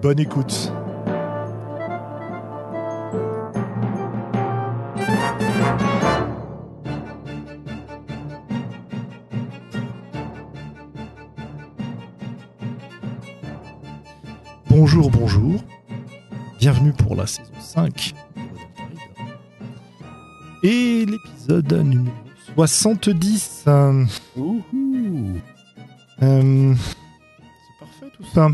Bonne 0.00 0.20
écoute. 0.20 0.72
Bonjour, 14.70 15.10
bonjour. 15.10 15.60
Bienvenue 16.60 16.92
pour 16.92 17.16
la 17.16 17.26
saison 17.26 17.50
5. 17.58 18.14
Et 20.62 21.06
l'épisode 21.06 21.72
numéro 21.72 22.14
70. 22.54 23.64
Euh, 23.66 24.04
euh, 26.22 26.74
c'est 26.76 27.78
parfait 27.80 28.12
tout 28.16 28.24
ça. 28.32 28.48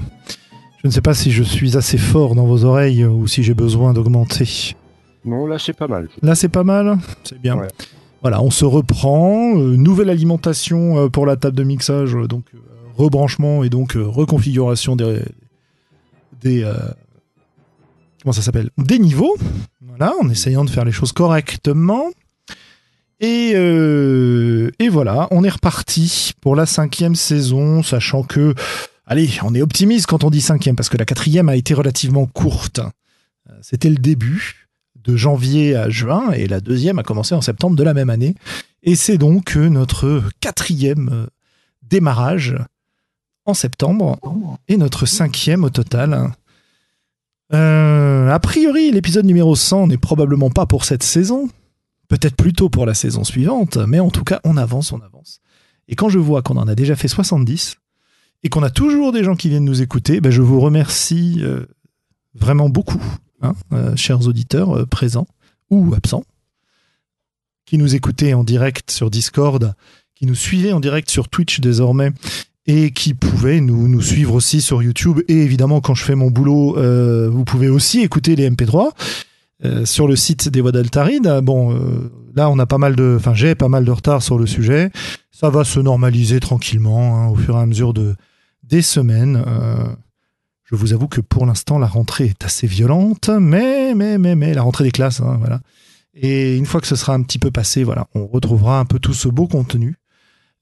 Je 0.85 0.89
ne 0.89 0.93
sais 0.93 1.01
pas 1.01 1.15
si 1.15 1.33
je 1.33 1.43
suis 1.43 1.79
assez 1.79 1.97
fort 1.97 2.35
dans 2.35 2.45
vos 2.45 2.65
oreilles 2.67 3.07
ou 3.07 3.27
si 3.27 3.43
j'ai 3.43 3.55
besoin 3.55 3.95
d'augmenter. 3.95 4.77
Non, 5.25 5.47
là 5.47 5.59
c'est 5.59 5.73
pas 5.73 5.89
mal. 5.89 6.11
Là 6.21 6.35
c'est 6.35 6.51
pas 6.51 6.63
mal, 6.63 6.99
c'est 7.25 7.41
bien. 7.41 7.57
Ouais. 7.57 7.69
Voilà, 8.21 8.43
on 8.43 8.51
se 8.51 8.67
reprend. 8.67 9.57
euh, 9.57 9.77
nouvelle 9.77 10.11
alimentation 10.11 10.99
euh, 10.99 11.09
pour 11.09 11.25
la 11.25 11.37
table 11.37 11.57
de 11.57 11.65
mixage, 11.65 12.15
euh, 12.15 12.29
donc 12.29 12.45
rebranchement 12.99 13.65
et 13.65 13.71
donc 13.71 13.93
reconfiguration 13.95 14.95
des, 14.95 15.21
des 16.43 16.71
comment 18.23 18.33
ça 18.35 18.43
s'appelle? 18.43 18.69
Des 18.77 18.99
niveaux. 18.99 19.35
Voilà, 19.89 20.13
en 20.21 20.29
essayant 20.29 20.65
de 20.67 20.71
faire 20.71 20.85
les 20.85 20.93
choses 20.93 21.13
correctement. 21.13 22.11
Et, 23.21 23.53
euh, 23.55 24.71
et 24.79 24.91
voilà, 24.91 25.29
on 25.31 25.45
est 25.45 25.49
reparti 25.51 26.33
pour 26.43 26.57
la 26.57 26.67
cinquième 26.67 27.15
saison, 27.15 27.83
sachant 27.83 28.23
que 28.23 28.55
Allez, 29.07 29.31
on 29.43 29.55
est 29.55 29.63
optimiste 29.63 30.07
quand 30.07 30.25
on 30.25 30.31
dit 30.31 30.41
cinquième, 30.41 30.77
parce 30.77 30.89
que 30.89 30.97
la 30.97 31.05
quatrième 31.05 31.49
a 31.49 31.57
été 31.57 31.75
relativement 31.75 32.27
courte. 32.27 32.81
Euh, 33.51 33.53
C'était 33.63 33.91
le 33.91 33.97
début, 33.97 34.69
de 34.97 35.17
janvier 35.17 35.77
à 35.77 35.91
juin, 35.91 36.33
et 36.33 36.47
la 36.47 36.61
deuxième 36.61 36.99
a 36.99 37.03
commencé 37.03 37.35
en 37.35 37.43
septembre 37.43 37.77
de 37.77 37.83
la 37.83 37.93
même 37.93 38.09
année. 38.09 38.35
Et 38.83 38.97
c'est 38.97 39.19
donc 39.19 39.57
notre 39.57 40.23
quatrième 40.41 41.11
euh, 41.13 41.27
démarrage 41.83 42.57
en 43.45 43.53
septembre, 43.53 44.19
et 44.69 44.79
notre 44.79 45.05
cinquième 45.05 45.65
au 45.65 45.71
total. 45.71 46.33
Euh, 47.53 48.31
a 48.31 48.39
priori, 48.39 48.91
l'épisode 48.91 49.27
numéro 49.27 49.55
100 49.55 49.89
n'est 49.89 49.99
probablement 49.99 50.49
pas 50.49 50.65
pour 50.65 50.87
cette 50.87 51.03
saison, 51.03 51.51
peut-être 52.09 52.37
plutôt 52.37 52.71
pour 52.71 52.87
la 52.87 52.95
saison 52.95 53.23
suivante, 53.23 53.77
mais 53.77 54.01
en 54.01 54.09
tout 54.09 54.25
cas, 54.25 54.41
on 54.45 54.57
avance, 54.57 54.93
on 54.93 55.01
avance. 55.03 55.41
Et 55.89 55.95
quand 55.95 56.09
je 56.09 56.19
vois 56.19 56.41
qu'on 56.41 56.57
en 56.57 56.69
a 56.69 56.75
déjà 56.75 56.97
fait 56.97 57.09
70, 57.09 57.77
et 58.45 58.51
qu'on 58.51 58.63
a 58.63 58.71
toujours 58.71 59.11
des 59.11 59.25
gens 59.25 59.35
qui 59.35 59.49
viennent 59.49 59.65
nous 59.65 59.83
écouter, 59.83 60.21
ben 60.21 60.31
je 60.31 60.43
vous 60.43 60.61
remercie 60.61 61.39
euh, 61.41 61.65
vraiment 62.35 62.69
beaucoup, 62.69 63.03
hein, 63.41 63.55
euh, 63.73 63.97
chers 63.97 64.29
auditeurs 64.29 64.77
euh, 64.77 64.87
présents 64.87 65.27
ou 65.71 65.95
absents, 65.95 66.25
qui 67.65 67.79
nous 67.79 67.95
écoutez 67.95 68.35
en 68.35 68.45
direct 68.45 68.91
sur 68.91 69.11
Discord, 69.11 69.75
qui 70.15 70.27
nous 70.27 70.35
suivez 70.35 70.75
en 70.75 70.81
direct 70.81 71.11
sur 71.11 71.31
Twitch 71.31 71.61
désormais, 71.61 72.13
et 72.67 72.93
qui 72.93 73.15
pouvaient 73.15 73.61
nous, 73.61 74.01
suivre 74.03 74.35
aussi 74.35 74.61
sur 74.61 74.83
YouTube. 74.83 75.21
Et 75.29 75.39
évidemment, 75.43 75.81
quand 75.81 75.95
je 75.95 76.05
fais 76.05 76.15
mon 76.15 76.31
boulot, 76.31 76.77
vous 77.31 77.45
pouvez 77.45 77.69
aussi 77.69 78.01
écouter 78.01 78.37
les 78.37 78.49
MP3 78.49 78.93
euh, 79.65 79.85
sur 79.85 80.07
le 80.07 80.17
site 80.17 80.49
des 80.49 80.63
Voix 80.63 80.73
d'Altaride. 80.73 81.41
Bon, 81.43 81.79
là, 82.35 82.49
on 82.49 82.59
a 82.59 82.65
pas 82.65 82.79
mal 82.79 82.97
de, 82.97 83.17
enfin, 83.19 83.35
j'ai 83.35 83.55
pas 83.55 83.69
mal 83.69 83.85
de 83.85 83.91
retard 83.91 84.23
sur 84.23 84.39
le 84.39 84.47
sujet. 84.47 84.91
Ça 85.31 85.51
va 85.51 85.65
se 85.65 85.79
normaliser 85.79 86.41
tranquillement 86.41 87.19
hein, 87.19 87.29
au 87.29 87.35
fur 87.35 87.57
et 87.57 87.61
à 87.61 87.67
mesure 87.67 87.93
de, 87.93 88.15
des 88.69 88.83
semaines. 88.83 89.43
Euh, 89.47 89.87
je 90.65 90.77
vous 90.77 90.93
avoue 90.93 91.09
que 91.09 91.21
pour 91.21 91.47
l'instant, 91.47 91.79
la 91.79 91.87
rentrée 91.87 92.27
est 92.27 92.45
assez 92.45 92.67
violente, 92.67 93.29
mais, 93.29 93.95
mais, 93.95 94.19
mais, 94.19 94.35
mais, 94.35 94.55
la 94.55 94.63
rentrée 94.63 94.85
des 94.85 94.91
classes, 94.91 95.21
hein, 95.21 95.37
voilà. 95.39 95.61
Et 96.15 96.57
une 96.57 96.67
fois 96.67 96.81
que 96.81 96.87
ce 96.87 96.97
sera 96.97 97.13
un 97.15 97.23
petit 97.23 97.39
peu 97.39 97.51
passé, 97.51 97.83
voilà, 97.83 98.07
on 98.15 98.27
retrouvera 98.27 98.79
un 98.79 98.85
peu 98.85 98.99
tout 98.99 99.15
ce 99.15 99.29
beau 99.29 99.47
contenu. 99.47 99.97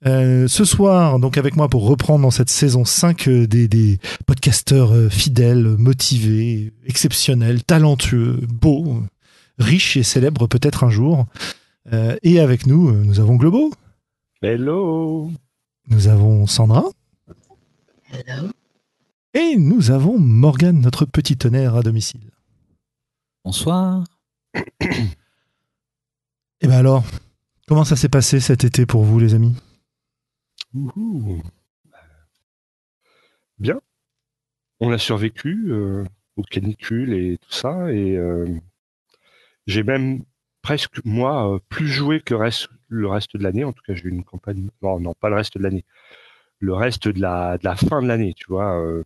Euh, 0.05 0.49
ce 0.49 0.65
soir, 0.65 1.21
donc 1.21 1.39
avec 1.39 1.55
moi 1.55 1.69
pour 1.69 1.87
reprendre 1.87 2.23
dans 2.23 2.33
cette 2.33 2.51
saison 2.51 2.85
5 2.85 3.29
euh, 3.29 3.47
des, 3.47 3.69
des 3.69 4.01
podcasteurs 4.27 4.93
fidèles, 5.13 5.77
motivés, 5.79 6.73
exceptionnels, 6.85 7.63
talentueux, 7.63 8.41
beaux, 8.49 9.03
riches 9.59 9.97
et 9.97 10.03
célèbres 10.03 10.49
peut-être 10.49 10.83
un 10.83 10.91
jour. 10.91 11.27
Euh, 11.93 12.17
et 12.23 12.41
avec 12.41 12.67
nous, 12.67 12.91
nous 12.93 13.21
avons 13.21 13.37
Globo, 13.37 13.73
Hello 14.43 15.31
nous 15.89 16.09
avons 16.09 16.47
Sandra, 16.47 16.85
Hello. 18.13 18.51
et 19.33 19.57
nous 19.57 19.91
avons 19.91 20.19
Morgane, 20.19 20.83
notre 20.83 21.07
petit 21.07 21.39
tonnerre 21.39 21.77
à 21.77 21.83
domicile. 21.83 22.31
Bonsoir. 23.43 24.05
Et 26.61 26.67
ben 26.67 26.73
alors, 26.73 27.05
comment 27.67 27.85
ça 27.85 27.97
s'est 27.97 28.11
passé 28.11 28.39
cet 28.39 28.65
été 28.65 28.85
pour 28.85 29.03
vous, 29.03 29.19
les 29.19 29.33
amis? 29.33 29.57
Ouhou. 30.75 31.43
Bien. 33.59 33.81
On 34.81 34.93
a 34.93 34.99
survécu 34.99 35.71
euh, 35.71 36.05
aux 36.37 36.43
canicules 36.43 37.15
et 37.15 37.39
tout 37.39 37.53
ça. 37.53 37.91
Et 37.91 38.19
euh, 38.19 38.47
j'ai 39.67 39.85
même 39.85 40.23
presque, 40.61 41.03
moi, 41.07 41.55
euh, 41.55 41.59
plus 41.71 41.89
joué 41.89 42.21
que 42.21 42.35
reste, 42.35 42.69
le 42.89 43.09
reste 43.09 43.39
de 43.39 43.43
l'année. 43.43 43.65
En 43.65 43.73
tout 43.73 43.83
cas, 43.87 43.95
j'ai 43.95 44.05
eu 44.05 44.11
une 44.11 44.25
campagne. 44.25 44.69
Non, 44.83 45.01
non, 45.01 45.15
pas 45.15 45.31
le 45.31 45.37
reste 45.37 45.57
de 45.57 45.63
l'année. 45.63 45.87
Le 46.63 46.75
reste 46.75 47.09
de 47.09 47.21
la, 47.21 47.59
de 47.59 47.65
la 47.65 47.75
fin 47.75 48.01
de 48.01 48.07
l'année, 48.07 48.35
tu 48.37 48.47
vois. 48.49 48.81
euh, 48.81 49.03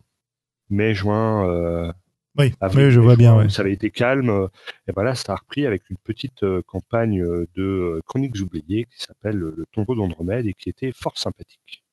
mai, 0.69 0.93
juin. 0.93 1.49
euh, 1.49 1.91
Oui, 2.37 2.53
avril, 2.61 2.85
oui 2.85 2.91
je 2.91 2.99
mai, 2.99 3.05
vois 3.05 3.15
bien. 3.15 3.35
ouais. 3.35 3.49
Ça 3.49 3.63
avait 3.63 3.73
été 3.73 3.89
calme. 3.89 4.29
euh, 4.29 4.47
Et 4.87 4.91
voilà, 4.91 5.15
ça 5.15 5.33
a 5.33 5.35
repris 5.37 5.65
avec 5.65 5.89
une 5.89 5.97
petite 5.97 6.43
euh, 6.43 6.61
campagne 6.67 7.19
de 7.55 7.99
chroniques 8.05 8.35
oubliées 8.41 8.85
qui 8.85 9.03
s'appelle 9.03 9.37
Le 9.37 9.65
tombeau 9.71 9.95
d'Andromède 9.95 10.45
et 10.45 10.53
qui 10.53 10.69
était 10.69 10.91
fort 10.93 11.17
sympathique. 11.17 11.83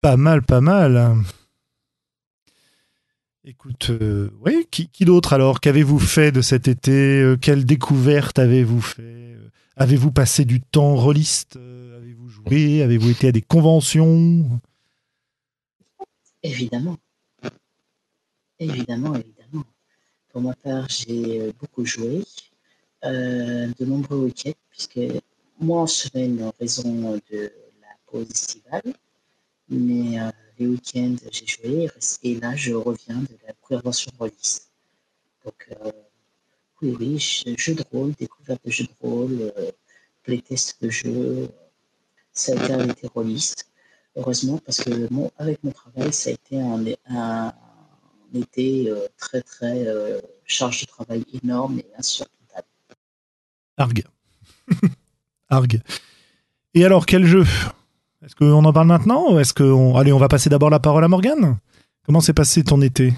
Pas 0.00 0.16
mal, 0.16 0.42
pas 0.42 0.62
mal. 0.62 1.16
Écoute, 3.44 3.90
euh, 3.90 4.30
oui, 4.40 4.66
qui, 4.70 4.88
qui 4.88 5.04
d'autre 5.04 5.32
alors? 5.34 5.60
Qu'avez-vous 5.60 5.98
fait 5.98 6.32
de 6.32 6.40
cet 6.40 6.68
été? 6.68 7.34
Quelle 7.42 7.66
découverte 7.66 8.38
avez-vous 8.38 8.80
fait? 8.80 9.36
Avez-vous 9.76 10.10
passé 10.12 10.44
du 10.44 10.60
temps 10.60 10.94
rôliste 10.96 11.56
joué 12.46 12.82
Avez-vous 12.82 13.10
été 13.10 13.28
à 13.28 13.32
des 13.32 13.42
conventions? 13.42 14.44
Évidemment. 16.42 16.96
Évidemment, 18.58 19.14
évidemment. 19.14 19.64
Pour 20.30 20.42
ma 20.42 20.54
part, 20.54 20.88
j'ai 20.88 21.40
euh, 21.40 21.52
beaucoup 21.60 21.84
joué, 21.84 22.24
euh, 23.04 23.68
de 23.78 23.84
nombreux 23.84 24.18
week-ends, 24.18 24.52
puisque 24.70 25.00
moi 25.60 25.82
en 25.82 25.86
semaine, 25.86 26.42
en 26.42 26.52
raison 26.58 27.20
de 27.30 27.52
la 27.80 27.88
pause 28.06 28.30
estivale, 28.30 28.94
mais 29.68 30.20
euh, 30.20 30.30
les 30.58 30.66
week-ends, 30.66 31.16
j'ai 31.30 31.46
joué, 31.46 31.88
et 32.22 32.40
là, 32.40 32.56
je 32.56 32.72
reviens 32.72 33.18
de 33.18 33.36
la 33.46 33.52
convention 33.60 34.12
rôliste. 34.18 34.70
Donc, 35.44 35.68
euh, 35.84 35.92
oui, 36.80 36.96
oui, 36.98 37.56
jeux 37.58 37.74
de 37.74 37.84
rôle, 37.92 38.12
découverte 38.12 38.64
de 38.64 38.70
jeux 38.70 38.84
de 38.84 39.06
rôle, 39.06 39.52
playtest 40.22 40.82
de 40.82 40.90
jeux, 40.90 41.48
ça 42.32 42.52
a 42.52 42.54
été 42.56 42.72
un 42.72 42.88
été 42.88 43.08
rôliste. 43.08 43.66
Heureusement, 44.16 44.58
parce 44.64 44.78
que 44.78 45.12
mon, 45.12 45.30
avec 45.38 45.62
mon 45.64 45.70
travail, 45.72 46.12
ça 46.12 46.30
a 46.30 46.32
été 46.34 46.60
un, 46.60 46.84
un, 47.08 47.46
un 47.48 47.52
été 48.34 48.90
euh, 48.90 49.06
très, 49.16 49.40
très 49.42 49.86
euh, 49.86 50.20
charge 50.44 50.82
de 50.82 50.86
travail 50.86 51.24
énorme 51.42 51.78
et 51.78 51.86
insurmontable. 51.96 52.66
Arg. 53.78 54.04
Arg. 55.48 55.80
Et 56.74 56.84
alors, 56.84 57.06
quel 57.06 57.24
jeu? 57.24 57.44
Est-ce 58.24 58.36
qu'on 58.36 58.64
en 58.64 58.72
parle 58.72 58.86
maintenant 58.86 59.32
ou 59.32 59.38
est-ce 59.38 59.52
qu'on... 59.54 59.96
Allez, 59.96 60.12
on 60.12 60.18
va 60.18 60.28
passer 60.28 60.48
d'abord 60.48 60.70
la 60.70 60.80
parole 60.80 61.04
à 61.04 61.08
Morgane? 61.08 61.58
Comment 62.04 62.20
s'est 62.20 62.34
passé 62.34 62.62
ton 62.64 62.80
été? 62.80 63.12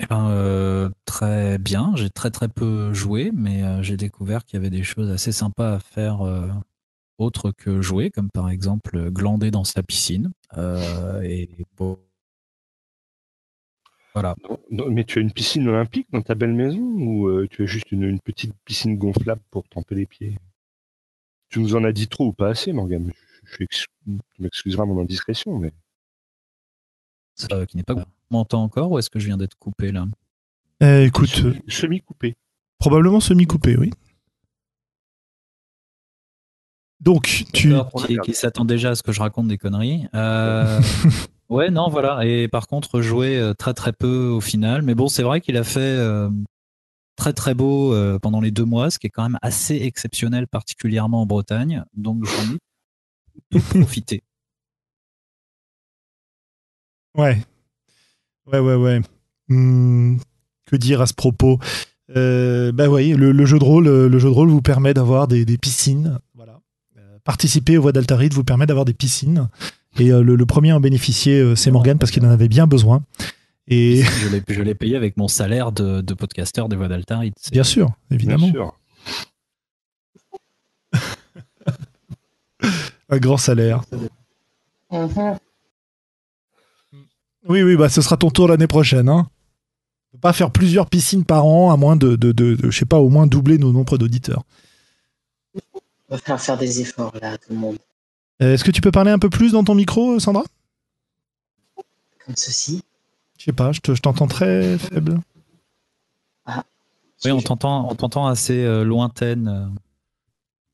Eh 0.00 0.06
ben, 0.06 0.28
euh, 0.30 0.90
très 1.04 1.58
bien. 1.58 1.92
J'ai 1.96 2.10
très 2.10 2.30
très 2.30 2.48
peu 2.48 2.92
joué, 2.94 3.32
mais 3.34 3.62
euh, 3.62 3.82
j'ai 3.82 3.96
découvert 3.96 4.44
qu'il 4.44 4.58
y 4.58 4.60
avait 4.60 4.70
des 4.70 4.84
choses 4.84 5.10
assez 5.10 5.32
sympas 5.32 5.74
à 5.74 5.78
faire 5.80 6.22
euh, 6.22 6.48
autre 7.18 7.52
que 7.52 7.82
jouer, 7.82 8.10
comme 8.10 8.30
par 8.30 8.48
exemple 8.48 9.10
glander 9.10 9.50
dans 9.50 9.64
sa 9.64 9.82
piscine. 9.82 10.30
Euh, 10.56 11.20
et 11.22 11.48
bon, 11.76 11.98
voilà. 14.14 14.34
mais 14.70 15.04
tu 15.04 15.18
as 15.18 15.22
une 15.22 15.32
piscine 15.32 15.68
olympique 15.68 16.08
dans 16.12 16.22
ta 16.22 16.34
belle 16.34 16.52
maison 16.52 16.80
ou 16.80 17.28
euh, 17.28 17.46
tu 17.48 17.62
as 17.62 17.66
juste 17.66 17.92
une, 17.92 18.18
petite 18.20 18.52
piscine 18.64 18.96
gonflable 18.96 19.42
pour 19.50 19.68
tremper 19.68 19.94
les 19.94 20.06
pieds? 20.06 20.36
Tu 21.50 21.60
nous 21.60 21.76
en 21.76 21.84
as 21.84 21.92
dit 21.92 22.08
trop 22.08 22.26
ou 22.26 22.32
pas 22.32 22.48
assez, 22.48 22.72
Morgane? 22.72 23.12
Je, 23.44 23.64
tu 23.64 23.86
m'excuseras 24.38 24.84
mon 24.86 25.00
indiscrétion, 25.00 25.58
mais. 25.58 25.72
Ça, 27.34 27.64
qui 27.66 27.76
n'est 27.76 27.84
pas. 27.84 27.94
M'entends 28.30 28.62
encore 28.62 28.90
ou 28.90 28.98
est-ce 28.98 29.08
que 29.08 29.18
je 29.18 29.26
viens 29.26 29.36
d'être 29.36 29.56
coupé 29.56 29.92
là? 29.92 30.06
Euh, 30.82 31.06
Écoute. 31.06 31.40
Semi-coupé. 31.68 32.34
Probablement 32.78 33.20
semi-coupé, 33.20 33.76
oui. 33.76 33.90
Donc, 37.00 37.44
tu. 37.52 37.74
Qui, 38.24 38.34
s'attend 38.34 38.64
déjà 38.64 38.90
à 38.90 38.94
ce 38.94 39.02
que 39.02 39.12
je 39.12 39.20
raconte 39.20 39.48
des 39.48 39.58
conneries. 39.58 40.06
Euh, 40.14 40.80
ouais, 41.48 41.70
non, 41.70 41.88
voilà. 41.88 42.26
Et 42.26 42.48
par 42.48 42.66
contre, 42.66 43.00
jouer 43.00 43.38
euh, 43.38 43.54
très 43.54 43.72
très 43.72 43.92
peu 43.92 44.28
au 44.28 44.40
final. 44.40 44.82
Mais 44.82 44.94
bon, 44.94 45.08
c'est 45.08 45.22
vrai 45.22 45.40
qu'il 45.40 45.56
a 45.56 45.64
fait 45.64 45.80
euh, 45.80 46.28
très 47.16 47.32
très 47.32 47.54
beau 47.54 47.94
pendant 48.20 48.40
les 48.40 48.50
deux 48.50 48.64
mois, 48.64 48.90
ce 48.90 48.98
qui 48.98 49.06
est 49.06 49.10
quand 49.10 49.22
même 49.22 49.38
assez 49.42 49.76
exceptionnel, 49.76 50.46
particulièrement 50.48 51.22
en 51.22 51.26
Bretagne. 51.26 51.84
Donc, 51.94 52.24
j'en 52.24 52.54
ai 52.54 52.58
tout 53.50 53.60
profité. 53.78 54.22
Ouais. 57.16 57.38
Ouais, 58.52 58.58
ouais, 58.58 58.74
ouais. 58.74 59.00
Hmm, 59.48 60.16
que 60.66 60.76
dire 60.76 61.00
à 61.00 61.06
ce 61.06 61.14
propos? 61.14 61.58
Euh, 62.16 62.72
Bah 62.72 62.88
oui, 62.88 63.12
le, 63.12 63.44
jeu 63.44 63.58
de 63.58 63.64
rôle, 63.64 63.88
le 63.88 64.18
jeu 64.18 64.28
de 64.28 64.34
rôle 64.34 64.48
vous 64.50 64.62
permet 64.62 64.94
d'avoir 64.94 65.28
des, 65.28 65.44
des 65.44 65.58
piscines 65.58 66.18
participer 67.28 67.76
aux 67.76 67.82
voix 67.82 67.92
d'Altaride 67.92 68.32
vous 68.32 68.42
permet 68.42 68.64
d'avoir 68.64 68.86
des 68.86 68.94
piscines. 68.94 69.50
Et 69.98 70.10
euh, 70.12 70.22
le, 70.22 70.46
premier 70.46 70.70
à 70.70 70.76
en 70.76 70.80
bénéficier, 70.80 71.38
euh, 71.38 71.54
c'est 71.54 71.70
Morgan 71.70 71.98
parce 71.98 72.10
qu'il 72.10 72.24
en 72.24 72.30
avait 72.30 72.48
bien 72.48 72.66
besoin. 72.66 73.02
Et... 73.66 74.02
Je 74.48 74.62
l'ai 74.62 74.74
payé 74.74 74.96
avec 74.96 75.18
mon 75.18 75.28
salaire 75.28 75.70
de, 75.70 76.00
de 76.00 76.14
podcasteur 76.14 76.70
des 76.70 76.76
voix 76.76 76.88
d'Altaride. 76.88 77.34
Bien 77.52 77.64
sûr, 77.64 77.90
évidemment. 78.10 78.50
Un 83.10 83.18
grand 83.18 83.36
salaire. 83.36 83.82
Oui, 87.46 87.62
oui, 87.62 87.76
bah 87.76 87.90
ce 87.90 88.00
sera 88.00 88.16
ton 88.16 88.30
tour 88.30 88.48
l'année 88.48 88.66
prochaine. 88.66 89.10
Hein. 89.10 89.28
peut 90.12 90.18
pas 90.18 90.32
faire 90.32 90.50
plusieurs 90.50 90.86
piscines 90.86 91.26
par 91.26 91.44
an, 91.44 91.70
à 91.70 91.76
moins 91.76 91.96
de, 91.96 92.16
de, 92.16 92.32
de, 92.32 92.54
de 92.54 92.70
je 92.70 92.78
sais 92.78 92.86
pas, 92.86 93.00
au 93.00 93.10
moins 93.10 93.26
doubler 93.26 93.58
nos 93.58 93.70
nombres 93.70 93.98
d'auditeurs. 93.98 94.44
On 96.08 96.14
va 96.14 96.20
faire 96.20 96.40
faire 96.40 96.56
des 96.56 96.80
efforts 96.80 97.14
là, 97.20 97.36
tout 97.36 97.52
le 97.52 97.58
monde. 97.58 97.78
Euh, 98.42 98.54
est-ce 98.54 98.64
que 98.64 98.70
tu 98.70 98.80
peux 98.80 98.90
parler 98.90 99.10
un 99.10 99.18
peu 99.18 99.30
plus 99.30 99.52
dans 99.52 99.64
ton 99.64 99.74
micro, 99.74 100.18
Sandra? 100.20 100.44
Comme 102.24 102.36
ceci. 102.36 102.82
Je 103.38 103.44
sais 103.44 103.52
pas, 103.52 103.72
je 103.72 103.80
t'entends 103.80 104.26
très 104.26 104.78
faible. 104.78 105.20
Ah, 106.46 106.64
oui, 107.24 107.32
on 107.32 107.40
t'entend, 107.40 107.90
on 107.90 107.94
t'entend 107.94 108.26
assez 108.26 108.64
euh, 108.64 108.84
lointaine. 108.84 109.48
Euh. 109.48 109.66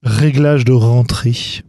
Réglage 0.02 0.64
de 0.64 0.72
rentrée. 0.72 1.62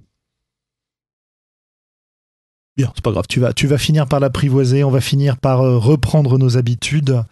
Bien, 2.78 2.92
c'est 2.94 3.04
pas 3.04 3.12
grave. 3.12 3.26
Tu 3.30 3.40
vas, 3.40 3.54
tu 3.54 3.68
vas 3.68 3.78
finir 3.78 4.08
par 4.08 4.20
l'apprivoiser. 4.20 4.84
On 4.84 4.92
va 4.92 5.02
finir 5.02 5.38
par 5.38 5.60
reprendre 5.60 6.38
nos 6.38 6.58
habitudes. 6.58 7.24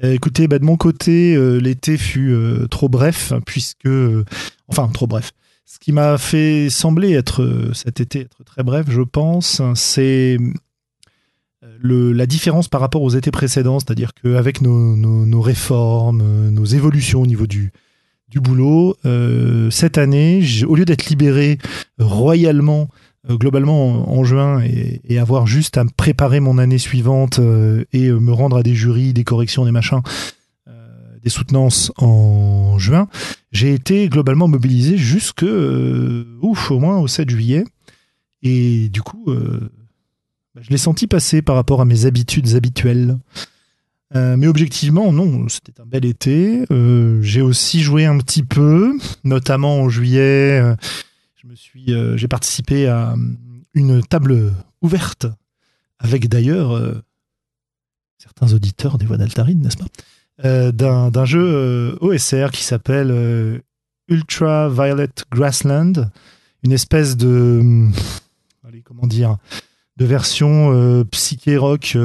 écoutez, 0.00 0.48
bah, 0.48 0.58
de 0.58 0.64
mon 0.64 0.76
côté, 0.76 1.34
l'été 1.58 1.96
fut 1.96 2.36
trop 2.70 2.90
bref, 2.90 3.32
puisque. 3.46 3.88
enfin, 4.68 4.88
trop 4.88 5.06
bref. 5.06 5.32
Ce 5.64 5.78
qui 5.78 5.92
m'a 5.92 6.18
fait 6.18 6.68
sembler 6.70 7.12
être 7.12 7.42
euh, 7.42 7.72
cet 7.72 8.00
été 8.00 8.20
être 8.20 8.44
très 8.44 8.62
bref, 8.62 8.86
je 8.88 9.00
pense, 9.00 9.62
c'est 9.74 10.36
euh, 11.64 12.12
la 12.12 12.26
différence 12.26 12.68
par 12.68 12.80
rapport 12.80 13.02
aux 13.02 13.10
étés 13.10 13.30
précédents, 13.30 13.78
c'est-à-dire 13.78 14.12
qu'avec 14.12 14.60
nos, 14.60 15.40
réformes, 15.40 16.50
nos 16.50 16.64
évolutions 16.64 17.22
au 17.22 17.26
niveau 17.26 17.46
du, 17.46 17.72
du 18.28 18.40
boulot, 18.40 18.96
euh, 19.06 19.70
cette 19.70 19.98
année, 19.98 20.44
au 20.66 20.74
lieu 20.74 20.84
d'être 20.84 21.08
libéré 21.08 21.58
royalement, 21.98 22.88
globalement 23.28 24.12
en, 24.12 24.24
juin, 24.24 24.60
et, 24.62 25.18
avoir 25.18 25.46
juste 25.46 25.78
à 25.78 25.84
préparer 25.96 26.40
mon 26.40 26.58
année 26.58 26.78
suivante 26.78 27.38
et 27.92 28.10
me 28.10 28.32
rendre 28.32 28.56
à 28.56 28.62
des 28.64 28.74
jurys, 28.74 29.12
des 29.12 29.22
corrections, 29.24 29.64
des 29.64 29.70
machins, 29.70 30.00
des 31.22 31.30
soutenances 31.30 31.92
en 31.98 32.78
juin, 32.78 33.08
j'ai 33.52 33.72
été 33.72 34.08
globalement 34.08 34.48
mobilisé 34.48 34.96
jusque, 34.96 35.44
euh, 35.44 36.24
ouf, 36.42 36.70
au 36.70 36.80
moins 36.80 36.98
au 36.98 37.06
7 37.06 37.30
juillet. 37.30 37.64
Et 38.42 38.88
du 38.88 39.02
coup, 39.02 39.24
euh, 39.28 39.70
je 40.60 40.70
l'ai 40.70 40.78
senti 40.78 41.06
passer 41.06 41.40
par 41.40 41.54
rapport 41.54 41.80
à 41.80 41.84
mes 41.84 42.06
habitudes 42.06 42.54
habituelles. 42.54 43.18
Euh, 44.14 44.36
mais 44.36 44.46
objectivement, 44.48 45.12
non, 45.12 45.48
c'était 45.48 45.80
un 45.80 45.86
bel 45.86 46.04
été. 46.04 46.64
j'ai 47.20 47.40
aussi 47.40 47.80
joué 47.80 48.04
un 48.04 48.18
petit 48.18 48.42
peu, 48.42 48.98
notamment 49.24 49.80
en 49.80 49.88
juillet. 49.88 50.74
j'ai 51.54 52.28
participé 52.28 52.88
à 52.88 53.14
une 53.74 54.02
table 54.02 54.52
ouverte 54.82 55.26
avec 55.98 56.28
d'ailleurs 56.28 57.02
certains 58.18 58.52
auditeurs 58.52 58.98
des 58.98 59.06
voix 59.06 59.16
d'Altarine, 59.16 59.60
n'est-ce 59.60 59.76
pas? 59.76 59.86
D'un 60.42 61.24
jeu 61.24 61.42
euh, 61.42 61.96
OSR 62.00 62.50
qui 62.50 62.64
s'appelle 62.64 63.10
euh, 63.10 63.58
Ultra 64.08 64.68
Violet 64.68 65.08
Grassland, 65.30 66.10
une 66.64 66.72
espèce 66.72 67.16
de 67.16 67.88
allez, 68.66 68.82
comment 68.82 69.06
dire 69.06 69.36
de 69.96 70.04
version 70.04 71.04
psyché 71.10 71.56
rock 71.56 71.96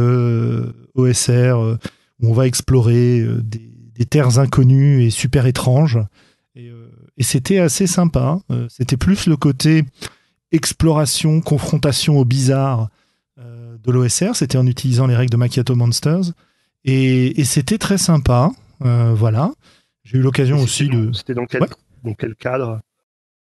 OSR 0.94 1.78
où 2.19 2.30
on 2.30 2.34
va 2.34 2.45
explorer 2.45 3.25
des, 3.42 4.06
terres 4.06 4.39
inconnues 4.39 5.04
et 5.04 5.10
super 5.10 5.45
étranges. 5.45 6.00
Et, 6.56 6.72
c'était 7.22 7.60
assez 7.60 7.88
sympa. 7.88 8.39
c'était 8.69 8.98
plus 8.98 9.25
le 9.25 9.38
côté 9.38 9.84
exploration, 10.51 11.42
confrontation 11.42 12.19
au 12.19 12.25
bizarre 12.25 12.89
de 13.38 13.92
l'OSR. 13.92 14.36
C'était 14.36 14.57
en 14.57 14.68
utilisant 14.68 15.07
les 15.07 15.16
règles 15.16 15.31
de 15.31 15.38
Macchiato 15.38 15.74
Monsters. 15.75 16.34
Et, 16.88 17.44
c'était 17.44 17.77
très 17.77 17.98
sympa. 17.98 18.51
Euh, 18.84 19.13
voilà. 19.13 19.51
J'ai 20.03 20.17
eu 20.17 20.22
l'occasion 20.22 20.58
aussi 20.60 20.88
de. 20.88 21.12
C'était 21.12 21.34
dans 21.34 21.46
quel, 21.46 21.65
dans 22.03 22.13
quel 22.13 22.36
cadre? 22.36 22.79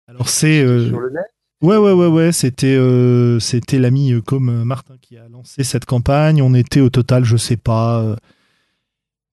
Alors 0.07 0.29
c'est. 0.29 0.63
Euh, 0.63 0.88
Sur 0.88 1.00
le 1.01 1.09
net? 1.09 1.25
Ouais, 1.62 1.77
ouais, 1.77 1.91
ouais, 1.91 2.07
ouais. 2.07 2.31
C'était, 2.31 2.75
euh, 2.75 3.39
c'était 3.39 3.79
l'ami 3.79 4.13
comme 4.25 4.63
Martin 4.63 4.95
qui 5.01 5.17
a 5.17 5.27
lancé 5.27 5.63
cette 5.63 5.85
campagne. 5.85 6.41
On 6.41 6.53
était 6.53 6.79
au 6.79 6.89
total, 6.89 7.25
je 7.25 7.38
sais 7.38 7.57
pas, 7.57 8.17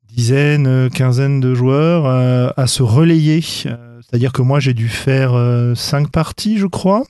dizaine, 0.08 0.90
quinzaine 0.90 1.40
de 1.40 1.54
joueurs 1.54 2.06
à 2.06 2.66
se 2.68 2.84
relayer. 2.84 3.40
C'est-à-dire 3.42 4.32
que 4.32 4.42
moi, 4.42 4.60
j'ai 4.60 4.74
dû 4.74 4.88
faire 4.88 5.32
cinq 5.76 6.10
parties, 6.10 6.58
je 6.58 6.66
crois. 6.66 7.04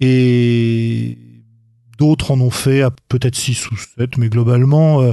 Et 0.00 1.18
D'autres 2.00 2.30
en 2.30 2.40
ont 2.40 2.50
fait 2.50 2.82
peut-être 3.10 3.36
6 3.36 3.70
ou 3.70 3.76
7, 3.76 4.16
mais 4.16 4.30
globalement, 4.30 5.02
euh, 5.02 5.12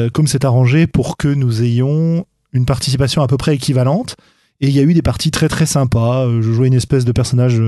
euh, 0.00 0.10
comme 0.10 0.26
c'est 0.26 0.44
arrangé 0.44 0.88
pour 0.88 1.16
que 1.16 1.28
nous 1.28 1.62
ayons 1.62 2.26
une 2.52 2.66
participation 2.66 3.22
à 3.22 3.28
peu 3.28 3.36
près 3.36 3.54
équivalente. 3.54 4.16
Et 4.60 4.66
il 4.66 4.74
y 4.74 4.80
a 4.80 4.82
eu 4.82 4.94
des 4.94 5.02
parties 5.02 5.30
très 5.30 5.46
très 5.46 5.64
sympas. 5.64 6.26
Euh, 6.26 6.42
je 6.42 6.50
jouais 6.50 6.66
une 6.66 6.74
espèce 6.74 7.04
de 7.04 7.12
personnage 7.12 7.62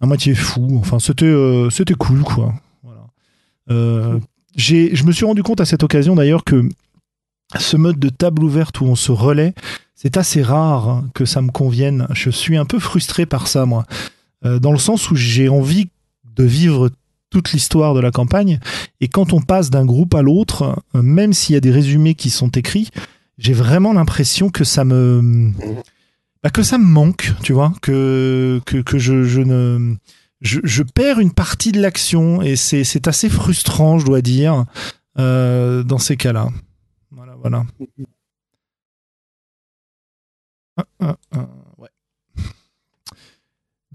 à 0.00 0.06
moitié 0.06 0.34
fou. 0.34 0.78
Enfin, 0.80 0.98
c'était 0.98 1.30
c'était 1.70 1.92
cool, 1.92 2.22
quoi. 2.22 2.54
Voilà. 2.82 4.18
je 4.56 5.04
me 5.04 5.12
suis 5.12 5.26
rendu 5.26 5.42
compte 5.42 5.60
à 5.60 5.66
cette 5.66 5.82
occasion 5.82 6.14
d'ailleurs 6.14 6.44
que 6.44 6.66
ce 7.58 7.76
mode 7.76 7.98
de 7.98 8.08
table 8.08 8.44
ouverte 8.44 8.80
où 8.80 8.86
on 8.86 8.96
se 8.96 9.12
relaie, 9.12 9.52
c'est 9.94 10.16
assez 10.16 10.40
rare 10.40 10.88
hein, 10.88 11.10
que 11.12 11.26
ça 11.26 11.42
me 11.42 11.50
convienne. 11.50 12.06
Je 12.14 12.30
suis 12.30 12.56
un 12.56 12.64
peu 12.64 12.78
frustré 12.78 13.26
par 13.26 13.46
ça, 13.46 13.66
moi. 13.66 13.84
dans 14.42 14.72
le 14.72 14.78
sens 14.78 15.10
où 15.10 15.16
j'ai 15.16 15.50
envie 15.50 15.88
de 16.34 16.44
vivre 16.44 16.88
toute 17.30 17.52
l'histoire 17.52 17.94
de 17.94 18.00
la 18.00 18.10
campagne. 18.10 18.60
Et 19.00 19.08
quand 19.08 19.32
on 19.32 19.40
passe 19.40 19.70
d'un 19.70 19.84
groupe 19.84 20.14
à 20.14 20.22
l'autre, 20.22 20.82
euh, 20.94 21.02
même 21.02 21.32
s'il 21.32 21.54
y 21.54 21.56
a 21.56 21.60
des 21.60 21.70
résumés 21.70 22.14
qui 22.14 22.30
sont 22.30 22.48
écrits, 22.50 22.90
j'ai 23.38 23.52
vraiment 23.52 23.92
l'impression 23.92 24.48
que 24.50 24.64
ça 24.64 24.84
me 24.84 25.52
bah, 26.42 26.50
que 26.50 26.62
ça 26.62 26.78
me 26.78 26.84
manque, 26.86 27.32
tu 27.42 27.52
vois, 27.52 27.72
que 27.82 28.60
que, 28.64 28.78
que 28.78 28.98
je, 28.98 29.24
je, 29.24 29.40
ne 29.40 29.96
je, 30.40 30.60
je, 30.64 30.82
perds 30.82 31.18
une 31.18 31.32
partie 31.32 31.72
de 31.72 31.80
l'action 31.80 32.40
et 32.42 32.56
c'est 32.56 33.08
assez 33.08 33.28
frustrant, 33.28 33.98
je 33.98 34.06
dois 34.06 34.22
dire, 34.22 34.64
euh, 35.18 35.82
dans 35.82 35.98
ces 35.98 36.16
cas-là. 36.16 36.48
Voilà, 37.10 37.34
voilà. 37.36 37.66
ouais. 41.00 41.06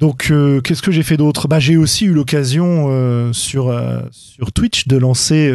Donc, 0.02 0.30
euh, 0.32 0.62
qu'est-ce 0.62 0.82
que 0.82 0.92
j'ai 0.92 1.04
fait 1.04 1.16
d'autre? 1.16 1.48
Bah, 1.48 1.60
J'ai 1.60 1.78
aussi 1.78 2.06
eu 2.06 2.14
l'occasion 2.14 2.88
euh, 2.90 3.32
sur, 3.34 3.70
euh, 3.70 4.02
sur 4.10 4.52
Twitch 4.52 4.88
de 4.88 4.98
lancer 4.98 5.54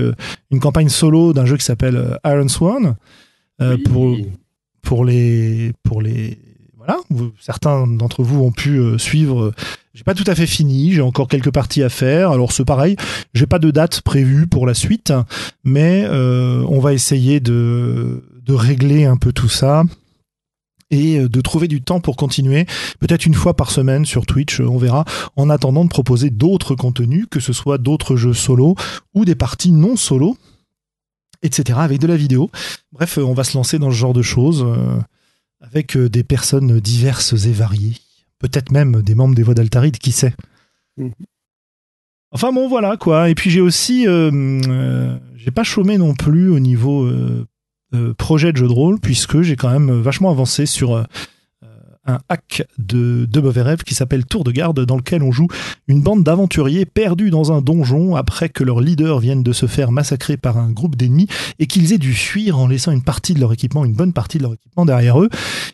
une 0.52 0.60
campagne 0.60 0.88
solo 0.88 1.32
d'un 1.32 1.44
jeu 1.44 1.56
qui 1.56 1.64
s'appelle 1.64 2.18
Iron 2.24 2.48
Swan 2.48 2.94
pour, 3.84 4.16
pour 4.82 5.04
les, 5.04 5.72
pour 5.82 6.00
les, 6.00 6.38
voilà, 6.76 6.98
certains 7.40 7.88
d'entre 7.88 8.22
vous 8.22 8.40
ont 8.40 8.52
pu 8.52 8.80
suivre. 8.98 9.52
J'ai 9.94 10.04
pas 10.04 10.14
tout 10.14 10.24
à 10.28 10.34
fait 10.36 10.46
fini, 10.46 10.92
j'ai 10.92 11.00
encore 11.00 11.26
quelques 11.26 11.52
parties 11.52 11.82
à 11.82 11.88
faire. 11.88 12.30
Alors 12.30 12.52
c'est 12.52 12.64
pareil, 12.64 12.96
j'ai 13.34 13.46
pas 13.46 13.58
de 13.58 13.72
date 13.72 14.02
prévue 14.02 14.46
pour 14.46 14.64
la 14.64 14.74
suite, 14.74 15.12
mais 15.64 16.06
on 16.08 16.78
va 16.78 16.92
essayer 16.92 17.40
de, 17.40 18.22
de 18.44 18.54
régler 18.54 19.06
un 19.06 19.16
peu 19.16 19.32
tout 19.32 19.48
ça 19.48 19.82
et 20.90 21.18
de 21.18 21.40
trouver 21.40 21.68
du 21.68 21.82
temps 21.82 22.00
pour 22.00 22.16
continuer, 22.16 22.66
peut-être 23.00 23.26
une 23.26 23.34
fois 23.34 23.54
par 23.54 23.70
semaine 23.70 24.04
sur 24.04 24.24
Twitch, 24.24 24.60
on 24.60 24.78
verra, 24.78 25.04
en 25.34 25.50
attendant 25.50 25.84
de 25.84 25.90
proposer 25.90 26.30
d'autres 26.30 26.74
contenus, 26.74 27.26
que 27.30 27.40
ce 27.40 27.52
soit 27.52 27.78
d'autres 27.78 28.16
jeux 28.16 28.34
solo 28.34 28.76
ou 29.14 29.24
des 29.24 29.34
parties 29.34 29.72
non 29.72 29.96
solo, 29.96 30.36
etc., 31.42 31.78
avec 31.82 31.98
de 31.98 32.06
la 32.06 32.16
vidéo. 32.16 32.50
Bref, 32.92 33.18
on 33.18 33.34
va 33.34 33.42
se 33.42 33.56
lancer 33.56 33.78
dans 33.78 33.90
ce 33.90 33.96
genre 33.96 34.14
de 34.14 34.22
choses 34.22 34.64
avec 35.60 35.98
des 35.98 36.22
personnes 36.22 36.78
diverses 36.78 37.32
et 37.46 37.52
variées. 37.52 37.96
Peut-être 38.38 38.70
même 38.70 39.02
des 39.02 39.14
membres 39.14 39.34
des 39.34 39.42
voix 39.42 39.54
d'Altaride, 39.54 39.98
qui 39.98 40.12
sait. 40.12 40.34
Mhm. 40.96 41.12
Enfin 42.32 42.52
bon, 42.52 42.68
voilà 42.68 42.96
quoi. 42.96 43.30
Et 43.30 43.34
puis 43.34 43.50
j'ai 43.50 43.60
aussi, 43.60 44.06
euh, 44.06 44.30
euh, 44.68 45.18
j'ai 45.36 45.50
pas 45.50 45.62
chômé 45.62 45.96
non 45.96 46.14
plus 46.14 46.50
au 46.50 46.58
niveau 46.58 47.04
euh, 47.04 47.46
projet 48.18 48.52
de 48.52 48.56
jeu 48.58 48.66
de 48.66 48.72
rôle, 48.72 49.00
puisque 49.00 49.42
j'ai 49.42 49.56
quand 49.56 49.70
même 49.70 50.00
vachement 50.00 50.30
avancé 50.30 50.66
sur 50.66 51.06
un 52.06 52.18
hack 52.28 52.66
de, 52.78 53.26
de 53.26 53.40
mauvais 53.40 53.62
rêves 53.62 53.82
qui 53.82 53.94
s'appelle 53.94 54.24
Tour 54.24 54.44
de 54.44 54.52
garde, 54.52 54.84
dans 54.84 54.96
lequel 54.96 55.22
on 55.22 55.32
joue 55.32 55.48
une 55.88 56.00
bande 56.00 56.22
d'aventuriers 56.22 56.86
perdus 56.86 57.30
dans 57.30 57.52
un 57.52 57.60
donjon 57.60 58.16
après 58.16 58.48
que 58.48 58.64
leur 58.64 58.80
leader 58.80 59.18
vienne 59.18 59.42
de 59.42 59.52
se 59.52 59.66
faire 59.66 59.92
massacrer 59.92 60.36
par 60.36 60.56
un 60.56 60.70
groupe 60.70 60.96
d'ennemis 60.96 61.26
et 61.58 61.66
qu'ils 61.66 61.92
aient 61.92 61.98
dû 61.98 62.14
fuir 62.14 62.58
en 62.58 62.68
laissant 62.68 62.92
une 62.92 63.02
partie 63.02 63.34
de 63.34 63.40
leur 63.40 63.52
équipement, 63.52 63.84
une 63.84 63.94
bonne 63.94 64.12
partie 64.12 64.38
de 64.38 64.44
leur 64.44 64.54
équipement 64.54 64.86
derrière 64.86 65.20
eux. 65.20 65.28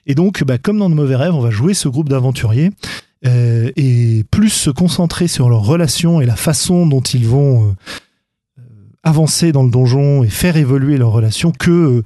Et 0.07 0.15
donc, 0.15 0.43
bah, 0.45 0.59
comme 0.59 0.79
dans 0.79 0.91
de 0.91 0.95
mauvais 0.95 1.17
rêves, 1.17 1.35
on 1.35 1.41
va 1.41 1.51
jouer 1.51 1.75
ce 1.75 1.89
groupe 1.89 2.09
d'aventuriers. 2.09 2.71
Euh, 3.25 3.71
et 3.77 4.25
plus 4.33 4.49
se 4.49 4.69
concentrer 4.69 5.29
sur 5.29 5.49
leurs 5.49 5.63
relations 5.63 6.21
et 6.21 6.27
la 6.27 6.35
façon 6.35 6.89
dont 6.89 7.03
ils 7.03 7.29
vont 7.29 7.69
euh, 7.69 7.73
avancer 9.03 9.53
dans 9.53 9.63
le 9.63 9.71
donjon 9.71 10.23
et 10.23 10.29
faire 10.29 10.57
évoluer 10.57 10.97
leurs 10.97 11.13
relations 11.13 11.53
que 11.53 12.03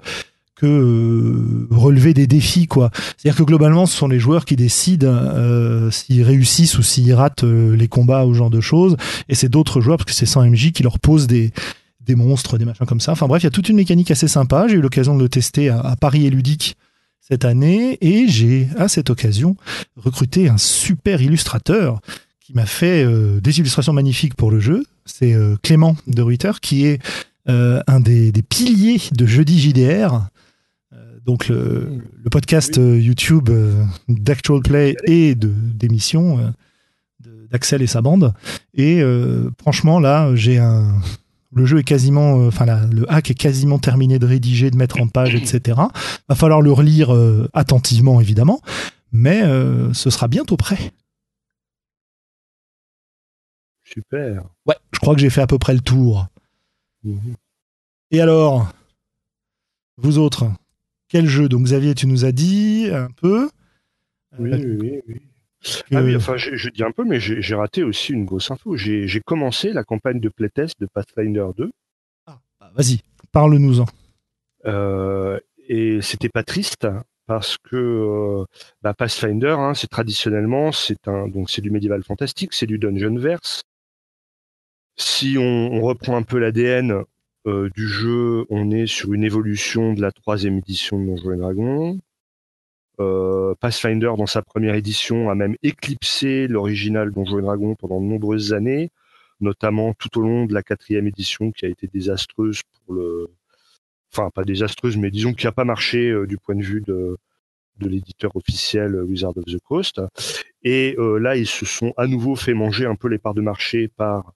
que 0.56 0.66
euh, 0.66 1.68
relever 1.70 2.14
des 2.14 2.26
défis 2.26 2.66
quoi. 2.66 2.90
C'est-à-dire 3.16 3.36
que 3.38 3.42
globalement 3.42 3.84
ce 3.84 3.94
sont 3.94 4.08
les 4.08 4.18
joueurs 4.18 4.46
qui 4.46 4.56
décident 4.56 5.06
euh, 5.06 5.90
s'ils 5.90 6.22
réussissent 6.22 6.78
ou 6.78 6.82
s'ils 6.82 7.12
ratent 7.12 7.44
euh, 7.44 7.76
les 7.76 7.88
combats 7.88 8.24
ou 8.24 8.32
ce 8.32 8.38
genre 8.38 8.50
de 8.50 8.62
choses 8.62 8.96
et 9.28 9.34
c'est 9.34 9.50
d'autres 9.50 9.82
joueurs 9.82 9.98
parce 9.98 10.10
que 10.10 10.16
c'est 10.16 10.24
100 10.24 10.46
MJ 10.50 10.72
qui 10.72 10.82
leur 10.82 10.98
posent 10.98 11.26
des 11.26 11.52
des 12.06 12.14
monstres, 12.14 12.56
des 12.56 12.64
machins 12.64 12.86
comme 12.86 13.00
ça. 13.00 13.12
Enfin 13.12 13.26
bref, 13.26 13.42
il 13.42 13.46
y 13.46 13.48
a 13.48 13.50
toute 13.50 13.68
une 13.68 13.76
mécanique 13.76 14.10
assez 14.12 14.28
sympa. 14.28 14.68
J'ai 14.68 14.76
eu 14.76 14.80
l'occasion 14.80 15.16
de 15.16 15.22
le 15.22 15.28
tester 15.28 15.68
à, 15.70 15.96
Paris 16.00 16.26
et 16.26 16.30
Ludique 16.30 16.76
cette 17.20 17.44
année 17.44 17.98
et 18.00 18.28
j'ai 18.28 18.68
à 18.78 18.86
cette 18.86 19.10
occasion 19.10 19.56
recruté 19.96 20.48
un 20.48 20.56
super 20.56 21.20
illustrateur 21.20 22.00
qui 22.46 22.54
m'a 22.54 22.66
fait 22.66 23.04
des 23.40 23.58
illustrations 23.58 23.92
magnifiques 23.92 24.36
pour 24.36 24.52
le 24.52 24.60
jeu. 24.60 24.84
C'est 25.04 25.36
Clément 25.62 25.96
de 26.06 26.22
Ruiter 26.22 26.52
qui 26.62 26.86
est 26.86 27.00
un 27.46 27.98
des, 27.98 28.30
des, 28.30 28.42
piliers 28.42 29.00
de 29.12 29.26
Jeudi 29.26 29.58
JDR 29.58 30.28
donc 31.26 31.48
le, 31.48 32.00
le 32.22 32.30
podcast 32.30 32.78
euh, 32.78 32.98
YouTube 32.98 33.50
euh, 33.50 33.84
d'Actual 34.08 34.60
Play 34.60 34.96
et 35.04 35.34
de 35.34 35.48
d'émissions 35.48 36.38
euh, 36.38 36.50
d'Axel 37.50 37.82
et 37.82 37.88
sa 37.88 38.00
bande. 38.00 38.32
Et 38.74 39.02
franchement, 39.60 40.00
là, 40.00 40.34
j'ai 40.34 40.58
un. 40.58 40.94
Le 41.52 41.64
jeu 41.64 41.78
est 41.78 41.84
quasiment, 41.84 42.46
enfin 42.46 42.66
le 42.66 43.10
hack 43.10 43.30
est 43.30 43.34
quasiment 43.34 43.78
terminé 43.78 44.18
de 44.18 44.26
rédiger, 44.26 44.70
de 44.70 44.76
mettre 44.76 45.00
en 45.00 45.06
page, 45.06 45.34
etc. 45.34 45.80
Va 46.28 46.34
falloir 46.34 46.60
le 46.60 46.72
relire 46.72 47.14
attentivement, 47.54 48.20
évidemment, 48.20 48.60
mais 49.12 49.42
ce 49.92 50.10
sera 50.10 50.26
bientôt 50.26 50.56
prêt. 50.56 50.92
Super. 53.96 54.42
Ouais, 54.66 54.74
je 54.92 54.98
crois 54.98 55.14
que 55.14 55.20
j'ai 55.20 55.30
fait 55.30 55.40
à 55.40 55.46
peu 55.46 55.58
près 55.58 55.72
le 55.72 55.80
tour. 55.80 56.26
Mhm. 57.02 57.34
Et 58.10 58.20
alors, 58.20 58.70
vous 59.96 60.18
autres, 60.18 60.44
quel 61.08 61.26
jeu? 61.26 61.48
Donc 61.48 61.64
Xavier, 61.64 61.94
tu 61.94 62.06
nous 62.06 62.26
as 62.26 62.32
dit 62.32 62.90
un 62.92 63.08
peu. 63.10 63.48
Oui, 64.38 64.52
euh, 64.52 64.78
oui, 64.78 65.00
oui. 65.08 65.22
Ah 65.92 66.02
oui, 66.02 66.14
enfin, 66.14 66.36
je, 66.36 66.68
dis 66.68 66.84
un 66.84 66.92
peu, 66.92 67.04
mais 67.04 67.18
j'ai 67.20 67.54
raté 67.54 67.82
aussi 67.82 68.12
une 68.12 68.26
grosse 68.26 68.50
info. 68.50 68.76
J'ai 68.76 69.20
commencé 69.24 69.72
la 69.72 69.82
campagne 69.82 70.20
de 70.20 70.28
playtest 70.28 70.78
de 70.78 70.86
Pathfinder 70.86 71.46
2. 71.56 71.72
Ah, 72.26 72.38
bah, 72.60 72.70
vas-y, 72.76 73.00
parle-nous-en. 73.32 73.86
Euh, 74.66 75.40
et 75.68 76.02
c'était 76.02 76.28
pas 76.28 76.42
triste 76.42 76.86
parce 77.26 77.56
que 77.58 77.76
euh, 77.76 78.44
bah, 78.82 78.94
Pathfinder, 78.94 79.56
hein, 79.58 79.74
c'est 79.74 79.88
traditionnellement, 79.88 80.70
c'est 80.70 81.08
un 81.08 81.28
donc 81.28 81.50
c'est 81.50 81.62
du 81.62 81.70
médiéval 81.70 82.04
fantastique, 82.04 82.52
c'est 82.52 82.66
du 82.66 82.78
dungeon 82.78 83.16
verse. 83.16 83.62
Si 84.98 85.36
on, 85.38 85.82
reprend 85.82 86.16
un 86.16 86.22
peu 86.22 86.38
l'ADN, 86.38 87.04
euh, 87.46 87.68
du 87.74 87.86
jeu, 87.86 88.46
on 88.48 88.70
est 88.70 88.86
sur 88.86 89.12
une 89.12 89.24
évolution 89.24 89.92
de 89.92 90.00
la 90.00 90.10
troisième 90.10 90.56
édition 90.58 90.98
de 90.98 91.06
Donjons 91.06 91.32
et 91.32 91.36
Dragons. 91.36 92.00
Euh, 92.98 93.54
Pathfinder, 93.60 94.12
dans 94.16 94.26
sa 94.26 94.40
première 94.40 94.74
édition, 94.74 95.28
a 95.28 95.34
même 95.34 95.54
éclipsé 95.62 96.48
l'original 96.48 97.12
Donjons 97.12 97.38
et 97.38 97.42
Dragons 97.42 97.74
pendant 97.74 98.00
de 98.00 98.06
nombreuses 98.06 98.54
années, 98.54 98.90
notamment 99.40 99.92
tout 99.92 100.18
au 100.18 100.22
long 100.22 100.46
de 100.46 100.54
la 100.54 100.62
quatrième 100.62 101.06
édition 101.06 101.52
qui 101.52 101.66
a 101.66 101.68
été 101.68 101.86
désastreuse 101.86 102.62
pour 102.62 102.94
le... 102.94 103.28
Enfin, 104.12 104.30
pas 104.30 104.44
désastreuse, 104.44 104.96
mais 104.96 105.10
disons 105.10 105.34
qui 105.34 105.44
n'a 105.44 105.52
pas 105.52 105.66
marché 105.66 106.08
euh, 106.08 106.26
du 106.26 106.38
point 106.38 106.54
de 106.54 106.62
vue 106.62 106.80
de 106.80 107.18
l'éditeur 107.80 108.34
officiel 108.34 108.96
Wizard 109.02 109.36
of 109.36 109.44
the 109.44 109.58
Coast. 109.58 110.00
Et 110.62 110.96
là, 110.98 111.36
ils 111.36 111.46
se 111.46 111.66
sont 111.66 111.92
à 111.98 112.06
nouveau 112.06 112.34
fait 112.34 112.54
manger 112.54 112.86
un 112.86 112.94
peu 112.94 113.08
les 113.08 113.18
parts 113.18 113.34
de 113.34 113.42
marché 113.42 113.88
par 113.88 114.32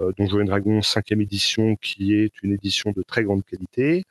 euh, 0.00 0.12
Donjons 0.16 0.40
et 0.40 0.44
Dragons 0.44 0.80
5e 0.80 1.20
édition, 1.20 1.76
qui 1.76 2.14
est 2.14 2.32
une 2.42 2.52
édition 2.52 2.92
de 2.92 3.02
très 3.02 3.24
grande 3.24 3.44
qualité. 3.44 4.04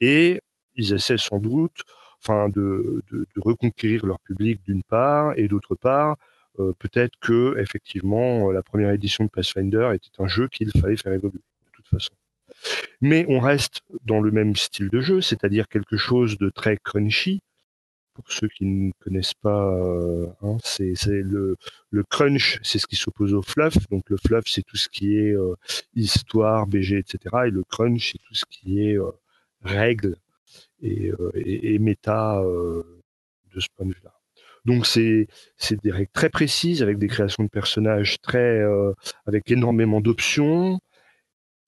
Et 0.00 0.40
ils 0.76 0.92
essaient 0.92 1.18
sans 1.18 1.38
doute 1.38 1.82
enfin, 2.22 2.48
de, 2.48 3.02
reconquérir 3.36 4.06
leur 4.06 4.20
public 4.20 4.60
d'une 4.64 4.82
part, 4.82 5.32
et 5.36 5.48
d'autre 5.48 5.74
part, 5.74 6.16
euh, 6.58 6.72
peut-être 6.78 7.16
que 7.20 7.56
effectivement 7.58 8.50
la 8.50 8.62
première 8.62 8.90
édition 8.90 9.24
de 9.24 9.30
Pathfinder 9.30 9.90
était 9.94 10.10
un 10.18 10.26
jeu 10.26 10.48
qu'il 10.48 10.70
fallait 10.72 10.96
faire 10.96 11.12
évoluer 11.12 11.38
de 11.38 11.70
toute 11.72 11.86
façon. 11.86 12.14
Mais 13.00 13.24
on 13.28 13.38
reste 13.38 13.82
dans 14.04 14.20
le 14.20 14.30
même 14.32 14.56
style 14.56 14.88
de 14.88 15.00
jeu, 15.00 15.20
c'est-à-dire 15.20 15.68
quelque 15.68 15.96
chose 15.96 16.38
de 16.38 16.50
très 16.50 16.76
crunchy, 16.76 17.40
pour 18.18 18.32
ceux 18.32 18.48
qui 18.48 18.66
ne 18.66 18.90
connaissent 18.98 19.34
pas, 19.34 19.72
euh, 19.72 20.26
hein, 20.42 20.56
c'est 20.64 20.94
le, 21.06 21.56
crunch, 22.10 22.58
c'est 22.62 22.78
ce 22.78 22.86
qui 22.88 22.96
s'oppose 22.96 23.32
au 23.32 23.42
fluff. 23.42 23.76
Donc 23.90 24.10
le 24.10 24.16
fluff, 24.16 24.44
c'est 24.46 24.62
tout 24.62 24.76
ce 24.76 24.88
qui 24.88 25.16
est 25.16 25.32
euh, 25.32 25.54
histoire, 25.94 26.66
BG, 26.66 26.98
etc. 26.98 27.36
Et 27.46 27.50
le 27.50 27.62
crunch, 27.62 28.12
c'est 28.12 28.18
tout 28.18 28.34
ce 28.34 28.44
qui 28.50 28.82
est 28.88 28.98
euh, 28.98 29.10
règles 29.62 30.16
et, 30.82 31.12
et, 31.34 31.78
méta 31.78 32.42
de 32.42 33.60
ce 33.60 33.66
point 33.76 33.86
de 33.86 33.92
vue-là. 33.92 34.14
Donc 34.64 34.86
c'est 34.86 35.28
des 35.82 35.90
règles 35.92 36.10
très 36.12 36.30
précises 36.30 36.82
avec 36.82 36.98
des 36.98 37.08
créations 37.08 37.44
de 37.44 37.48
personnages 37.48 38.20
très 38.20 38.62
avec 39.26 39.50
énormément 39.50 40.00
d'options. 40.00 40.80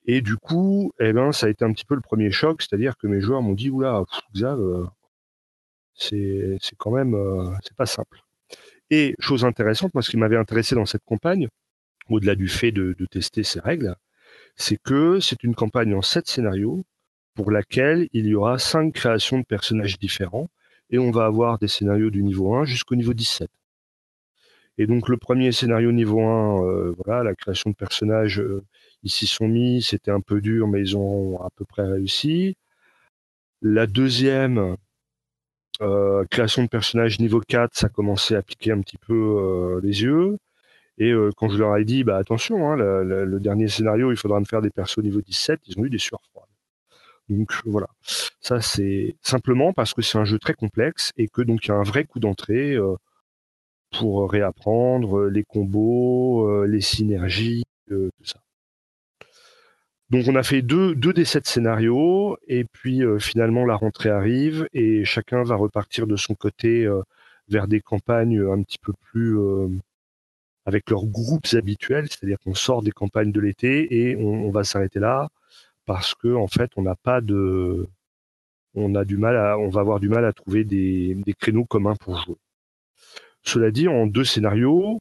Et 0.07 0.23
du 0.23 0.37
coup, 0.37 0.93
eh 0.99 1.13
ben, 1.13 1.33
ça 1.33 1.47
a 1.47 1.49
été 1.51 1.65
un 1.65 1.73
petit 1.73 1.85
peu 1.85 1.95
le 1.95 2.01
premier 2.01 2.31
choc, 2.31 2.63
c'est-à-dire 2.63 2.97
que 2.97 3.07
mes 3.07 3.21
joueurs 3.21 3.43
m'ont 3.43 3.55
dit 3.55 3.71
oula, 3.71 4.03
Xav, 4.35 4.59
c'est 6.01 6.77
quand 6.79 6.91
même 6.91 7.15
euh, 7.15 7.51
c'est 7.63 7.77
pas 7.77 7.87
simple. 7.87 8.21
Et 8.91 9.15
chose 9.21 9.45
intéressante, 9.45 9.95
moi 9.95 10.03
ce 10.03 10.11
qui 10.11 10.17
m'avait 10.17 10.37
intéressé 10.37 10.75
dans 10.75 10.87
cette 10.87 11.05
campagne, 11.05 11.49
au-delà 12.09 12.35
du 12.35 12.49
fait 12.49 12.73
de, 12.73 12.95
tester 13.11 13.45
ces 13.45 13.61
règles, 13.61 13.95
c'est 14.57 14.79
que 14.83 15.21
c'est 15.21 15.45
une 15.45 15.55
campagne 15.55 15.95
en 15.95 16.03
sept 16.03 16.29
scénarios 16.29 16.85
pour 17.35 17.51
laquelle 17.51 18.09
il 18.13 18.27
y 18.27 18.35
aura 18.35 18.59
cinq 18.59 18.95
créations 18.95 19.39
de 19.39 19.45
personnages 19.45 19.99
différents 19.99 20.49
et 20.91 20.99
on 20.99 21.11
va 21.13 21.27
avoir 21.27 21.59
des 21.59 21.69
scénarios 21.69 22.11
du 22.11 22.23
niveau 22.23 22.55
1 22.55 22.65
jusqu'au 22.65 22.97
niveau 22.97 23.15
17. 23.15 23.49
Et 24.79 24.87
donc 24.87 25.09
le 25.09 25.17
premier 25.19 25.53
scénario 25.53 25.93
niveau 25.93 26.21
1, 26.23 26.65
euh, 26.65 26.95
voilà, 27.05 27.23
la 27.23 27.35
création 27.35 27.71
de 27.71 27.77
personnages, 27.77 28.41
euh, 28.41 28.65
ils 29.03 29.11
s'y 29.11 29.27
sont 29.27 29.49
mis, 29.49 29.83
c'était 29.83 30.11
un 30.11 30.21
peu 30.21 30.41
dur, 30.41 30.69
mais 30.69 30.81
ils 30.81 30.97
ont 30.97 31.41
à 31.43 31.51
peu 31.55 31.65
près 31.65 31.85
réussi. 31.85 32.57
La 33.63 33.87
deuxième, 33.87 34.77
euh, 35.83 36.25
création 36.31 36.63
de 36.63 36.69
personnages 36.69 37.19
niveau 37.21 37.41
4, 37.41 37.75
ça 37.75 37.89
commençait 37.89 38.37
à 38.37 38.43
piquer 38.43 38.73
un 38.73 38.81
petit 38.81 38.99
peu 38.99 39.15
euh, 39.15 39.81
les 39.83 40.03
yeux. 40.03 40.39
Et 40.99 41.11
euh, 41.13 41.31
quand 41.37 41.49
je 41.49 41.59
leur 41.59 41.77
ai 41.77 41.85
dit, 41.85 42.05
bah 42.05 42.19
attention, 42.19 42.71
hein, 42.71 42.77
le, 42.77 43.41
dernier 43.41 43.69
scénario, 43.69 44.11
il 44.13 44.17
faudra 44.17 44.41
me 44.41 44.45
faire 44.45 44.63
des 44.63 44.71
persos 44.71 44.99
niveau 44.99 45.23
17, 45.23 45.61
ils 45.67 45.79
ont 45.79 45.85
eu 45.85 45.91
des 45.91 45.99
sueurs 45.99 46.23
froides. 46.31 46.49
Donc 47.29 47.53
voilà, 47.65 47.87
ça 48.41 48.61
c'est 48.61 49.17
simplement 49.23 49.73
parce 49.73 49.95
que 49.95 50.03
c'est 50.03 50.19
un 50.19 50.25
jeu 50.25 50.39
très 50.39 50.55
complexe 50.55 51.13
et 51.17 51.29
que 51.29 51.43
donc 51.43 51.65
il 51.65 51.69
y 51.69 51.71
a 51.71 51.77
un 51.77 51.85
vrai 51.85 52.05
coup 52.05 52.19
d'entrée 52.19 52.77
pour 53.93 54.31
réapprendre 54.31 55.27
les 55.27 55.45
combos, 55.45 56.65
les 56.67 56.81
synergies, 56.81 57.63
tout 57.89 58.11
ça. 58.25 58.41
Donc 60.11 60.27
on 60.29 60.35
a 60.35 60.43
fait 60.43 60.63
deux, 60.63 60.95
deux 60.95 61.13
des 61.13 61.25
sept 61.25 61.47
scénarios 61.47 62.37
et 62.49 62.65
puis 62.65 63.05
euh, 63.05 63.19
finalement 63.19 63.65
la 63.65 63.77
rentrée 63.77 64.11
arrive 64.11 64.69
et 64.73 65.05
chacun 65.05 65.43
va 65.45 65.55
repartir 65.57 66.07
de 66.07 66.17
son 66.17 66.35
côté 66.35 66.85
euh, 66.85 67.03
vers 67.49 67.69
des 67.69 67.81
campagnes 67.81 68.41
un 68.41 68.63
petit 68.63 68.79
peu 68.79 68.93
plus 68.93 69.39
avec 70.67 70.91
leurs 70.91 71.07
groupes 71.07 71.47
habituels, 71.55 72.09
c'est-à-dire 72.09 72.39
qu'on 72.45 72.55
sort 72.55 72.83
des 72.83 72.93
campagnes 72.93 73.33
de 73.33 73.41
l'été 73.41 74.11
et 74.11 74.17
on, 74.17 74.51
va 74.51 74.65
s'arrêter 74.65 75.01
là 75.01 75.29
parce 75.87 76.15
que 76.15 76.35
en 76.35 76.47
fait 76.49 76.71
on 76.77 76.83
n'a 76.83 76.97
pas 76.97 77.21
de 77.21 77.87
on 78.75 78.95
a 78.95 79.05
du 79.05 79.17
mal 79.17 79.37
à 79.37 79.59
on 79.59 79.69
va 79.71 79.81
avoir 79.81 80.01
du 80.01 80.09
mal 80.09 80.25
à 80.25 80.33
trouver 80.33 80.65
des, 80.65 81.15
des 81.15 81.35
créneaux 81.35 81.65
communs 81.65 81.97
pour 81.97 82.17
jouer. 82.19 82.37
Cela 83.43 83.71
dit, 83.71 83.89
en 83.89 84.07
deux 84.07 84.25
scénarios, 84.25 85.01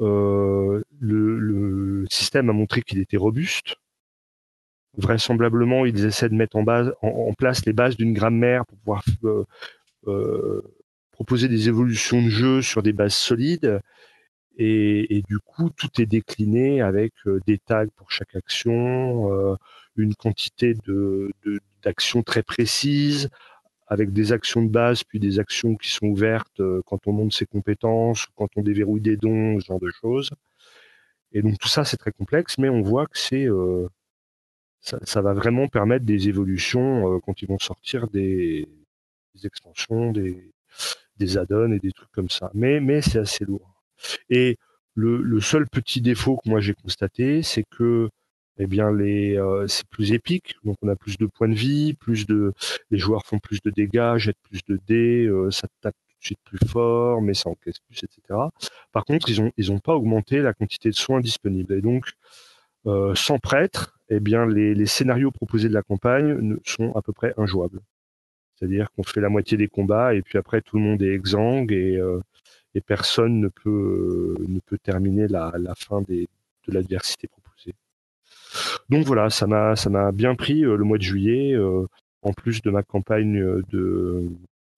euh, 0.00 0.82
le, 1.00 2.06
système 2.10 2.50
a 2.50 2.52
montré 2.52 2.82
qu'il 2.82 2.98
était 2.98 3.16
robuste. 3.16 3.76
Vraisemblablement, 4.96 5.86
ils 5.86 6.04
essaient 6.04 6.28
de 6.28 6.34
mettre 6.34 6.56
en, 6.56 7.34
place 7.34 7.64
les 7.66 7.72
bases 7.72 7.96
d'une 7.96 8.14
grammaire 8.14 8.66
pour 8.66 8.78
pouvoir 8.78 9.04
euh, 9.24 9.44
euh, 10.06 10.62
proposer 11.12 11.48
des 11.48 11.68
évolutions 11.68 12.22
de 12.22 12.28
jeu 12.28 12.62
sur 12.62 12.82
des 12.82 12.92
bases 12.92 13.14
solides. 13.14 13.80
Et, 14.60 15.22
du 15.28 15.38
coup, 15.38 15.70
tout 15.70 16.00
est 16.00 16.06
décliné 16.06 16.80
avec 16.80 17.12
euh, 17.26 17.38
des 17.46 17.58
tags 17.58 17.86
pour 17.94 18.10
chaque 18.10 18.34
action, 18.34 19.56
une 19.96 20.14
quantité 20.14 20.74
d'actions 21.84 22.22
très 22.24 22.42
précises, 22.42 23.30
avec 23.86 24.12
des 24.12 24.32
actions 24.32 24.62
de 24.62 24.68
base, 24.68 25.04
puis 25.04 25.20
des 25.20 25.38
actions 25.38 25.76
qui 25.76 25.90
sont 25.90 26.06
ouvertes 26.06 26.60
quand 26.86 27.06
on 27.06 27.12
monte 27.12 27.32
ses 27.34 27.46
compétences, 27.46 28.26
quand 28.34 28.48
on 28.56 28.62
déverrouille 28.62 29.00
des 29.00 29.16
dons, 29.16 29.60
ce 29.60 29.66
genre 29.66 29.80
de 29.80 29.90
choses. 30.00 30.30
Et 31.32 31.42
donc 31.42 31.58
tout 31.58 31.68
ça, 31.68 31.84
c'est 31.84 31.96
très 31.96 32.12
complexe, 32.12 32.58
mais 32.58 32.68
on 32.68 32.82
voit 32.82 33.06
que 33.06 33.18
c'est 33.18 33.46
ça, 34.80 35.22
va 35.22 35.34
vraiment 35.34 35.68
permettre 35.68 36.04
des 36.04 36.28
évolutions 36.28 37.14
euh, 37.14 37.18
quand 37.24 37.42
ils 37.42 37.48
vont 37.48 37.58
sortir 37.58 38.08
des, 38.08 38.66
des 39.34 39.46
extensions, 39.46 40.12
des, 40.12 40.52
add-ons 41.36 41.72
et 41.72 41.78
des 41.78 41.92
trucs 41.92 42.10
comme 42.12 42.30
ça. 42.30 42.50
Mais, 42.54 43.02
c'est 43.02 43.18
assez 43.18 43.44
lourd. 43.44 43.74
Et 44.30 44.56
le, 44.94 45.40
seul 45.40 45.68
petit 45.68 46.00
défaut 46.00 46.36
que 46.36 46.48
moi 46.48 46.60
j'ai 46.60 46.74
constaté, 46.74 47.42
c'est 47.42 47.64
que 47.64 48.08
eh 48.60 48.66
bien 48.66 48.92
euh, 48.92 49.66
c'est 49.68 49.86
plus 49.88 50.12
épique 50.12 50.56
donc 50.64 50.76
on 50.82 50.88
a 50.88 50.96
plus 50.96 51.16
de 51.16 51.26
points 51.26 51.48
de 51.48 51.54
vie 51.54 51.94
plus 51.94 52.26
de 52.26 52.52
les 52.90 52.98
joueurs 52.98 53.24
font 53.24 53.38
plus 53.38 53.60
de 53.62 53.70
dégâts 53.70 54.16
jettent 54.16 54.40
plus 54.42 54.62
de 54.66 54.80
dés 54.84 55.26
euh, 55.26 55.48
ça 55.52 55.68
tape 55.80 55.94
tout 56.08 56.18
de 56.18 56.24
suite 56.24 56.40
plus 56.44 56.58
fort 56.66 57.22
mais 57.22 57.34
ça 57.34 57.50
encaisse 57.50 57.78
plus 57.78 58.02
etc 58.02 58.20
par 58.90 59.04
contre 59.04 59.28
ils 59.28 59.40
ont 59.40 59.52
ils 59.56 59.70
ont 59.70 59.78
pas 59.78 59.94
augmenté 59.94 60.40
la 60.40 60.54
quantité 60.54 60.90
de 60.90 60.96
soins 60.96 61.20
disponibles 61.20 61.72
et 61.72 61.80
donc 61.80 62.10
sans 63.14 63.38
prêtre 63.38 63.98
eh 64.08 64.20
bien 64.20 64.46
les, 64.46 64.86
scénarios 64.86 65.30
proposés 65.30 65.68
de 65.68 65.74
la 65.74 65.82
campagne 65.82 66.56
sont 66.64 66.94
à 66.96 67.02
peu 67.02 67.12
près 67.12 67.34
injouables. 67.36 67.80
C'est-à-dire 68.54 68.90
qu'on 68.92 69.02
fait 69.02 69.20
la 69.20 69.28
moitié 69.28 69.56
des 69.56 69.68
combats 69.68 70.14
et 70.14 70.22
puis 70.22 70.38
après 70.38 70.62
tout 70.62 70.78
le 70.78 70.82
monde 70.82 71.02
est 71.02 71.12
exsangue 71.12 71.72
et, 71.72 72.00
et 72.74 72.80
personne 72.80 73.40
ne 73.40 73.48
peut 73.48 74.34
ne 74.46 74.60
peut 74.60 74.78
terminer 74.78 75.28
la, 75.28 75.52
fin 75.76 76.02
de 76.02 76.26
l'adversité 76.68 77.28
proposée. 77.28 77.74
Donc 78.88 79.04
voilà, 79.04 79.30
ça 79.30 79.46
m'a 79.46 79.76
ça 79.76 79.90
m'a 79.90 80.12
bien 80.12 80.34
pris 80.34 80.64
euh, 80.64 80.76
le 80.76 80.84
mois 80.84 80.98
de 80.98 81.02
juillet, 81.02 81.54
euh, 81.54 81.86
en 82.22 82.32
plus 82.32 82.62
de 82.62 82.70
ma 82.70 82.82
campagne 82.82 83.38
euh, 83.38 83.62
de, 83.70 84.24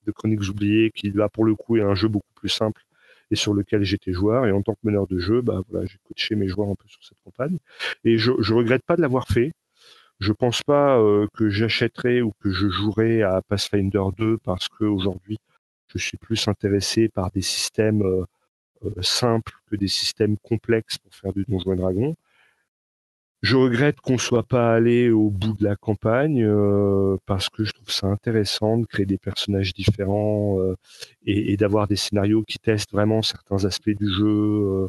de 0.06 0.12
Chroniques 0.12 0.48
oubliées, 0.48 0.90
qui 0.94 1.10
là 1.10 1.28
pour 1.28 1.44
le 1.44 1.54
coup 1.54 1.76
est 1.76 1.82
un 1.82 1.94
jeu 1.94 2.08
beaucoup 2.08 2.32
plus 2.34 2.48
simple 2.48 2.82
et 3.30 3.36
sur 3.36 3.54
lequel 3.54 3.84
j'étais 3.84 4.12
joueur. 4.12 4.46
Et 4.46 4.52
en 4.52 4.62
tant 4.62 4.74
que 4.74 4.80
meneur 4.84 5.06
de 5.06 5.18
jeu, 5.18 5.40
bah 5.40 5.62
voilà, 5.68 5.86
j'ai 5.86 5.98
coaché 6.04 6.34
mes 6.34 6.48
joueurs 6.48 6.68
un 6.68 6.74
peu 6.74 6.88
sur 6.88 7.02
cette 7.02 7.20
campagne. 7.24 7.58
Et 8.04 8.18
je, 8.18 8.32
je 8.40 8.54
regrette 8.54 8.82
pas 8.84 8.96
de 8.96 9.02
l'avoir 9.02 9.26
fait. 9.28 9.52
Je 10.20 10.32
pense 10.32 10.62
pas 10.62 11.02
que 11.34 11.48
j'achèterai 11.48 12.20
ou 12.20 12.32
que 12.40 12.50
je 12.50 12.68
jouerai 12.68 13.22
à 13.22 13.40
Pathfinder 13.40 14.02
2 14.18 14.36
parce 14.38 14.68
que 14.68 14.84
aujourd'hui, 14.84 15.38
je 15.88 15.98
suis 15.98 16.18
plus 16.18 16.46
intéressé 16.46 17.08
par 17.08 17.30
des 17.30 17.40
systèmes 17.40 18.02
simples 19.00 19.54
que 19.70 19.76
des 19.76 19.88
systèmes 19.88 20.36
complexes 20.38 20.98
pour 20.98 21.14
faire 21.14 21.32
du 21.32 21.44
Donjon 21.48 21.72
et 21.72 21.76
Dragon. 21.76 22.16
Je 23.42 23.56
regrette 23.56 24.00
qu'on 24.00 24.18
soit 24.18 24.42
pas 24.42 24.74
allé 24.74 25.10
au 25.10 25.30
bout 25.30 25.54
de 25.54 25.64
la 25.64 25.74
campagne 25.74 26.44
euh, 26.44 27.16
parce 27.24 27.48
que 27.48 27.64
je 27.64 27.72
trouve 27.72 27.90
ça 27.90 28.06
intéressant 28.06 28.76
de 28.76 28.84
créer 28.84 29.06
des 29.06 29.16
personnages 29.16 29.72
différents 29.72 30.60
euh, 30.60 30.76
et, 31.24 31.56
d'avoir 31.56 31.88
des 31.88 31.96
scénarios 31.96 32.42
qui 32.44 32.58
testent 32.58 32.92
vraiment 32.92 33.22
certains 33.22 33.64
aspects 33.64 33.96
du 33.96 34.12
jeu. 34.12 34.26
Euh, 34.26 34.88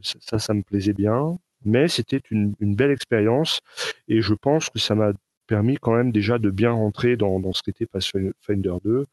ça, 0.00 0.38
ça 0.38 0.54
me 0.54 0.62
plaisait 0.62 0.94
bien. 0.94 1.38
Mais 1.64 1.88
c'était 1.88 2.22
une, 2.30 2.54
belle 2.60 2.90
expérience 2.90 3.60
et 4.06 4.22
je 4.22 4.32
pense 4.32 4.70
que 4.70 4.78
ça 4.78 4.94
m'a 4.94 5.12
permis 5.46 5.76
quand 5.76 5.94
même 5.94 6.12
déjà 6.12 6.38
de 6.38 6.50
bien 6.50 6.72
rentrer 6.72 7.16
dans, 7.16 7.40
dans 7.40 7.52
ce 7.52 7.62
qu'était 7.62 7.86
Pathfinder 7.86 8.74
2. 8.84 9.06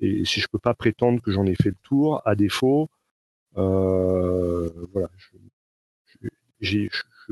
Et 0.00 0.24
si 0.24 0.40
je 0.40 0.46
peux 0.50 0.58
pas 0.58 0.74
prétendre 0.74 1.20
que 1.20 1.32
j'en 1.32 1.44
ai 1.44 1.56
fait 1.56 1.70
le 1.70 1.76
tour, 1.82 2.22
à 2.24 2.36
défaut, 2.36 2.88
euh, 3.56 4.70
voilà, 4.92 5.08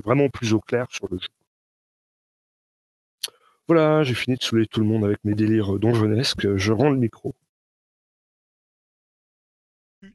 vraiment 0.04 0.28
plus 0.28 0.52
au 0.52 0.61
clair 0.61 0.87
sur 0.90 1.09
le 1.11 1.18
jeu. 1.18 1.28
Voilà, 3.68 4.04
j'ai 4.04 4.14
fini 4.14 4.37
de 4.37 4.42
saouler 4.42 4.66
tout 4.66 4.80
le 4.80 4.87
monde 4.87 5.04
avec 5.04 5.18
mes 5.24 5.35
délires 5.35 5.78
donjonesques. 5.78 6.56
Je 6.56 6.72
rends 6.72 6.90
le 6.90 6.98
micro. 6.98 7.35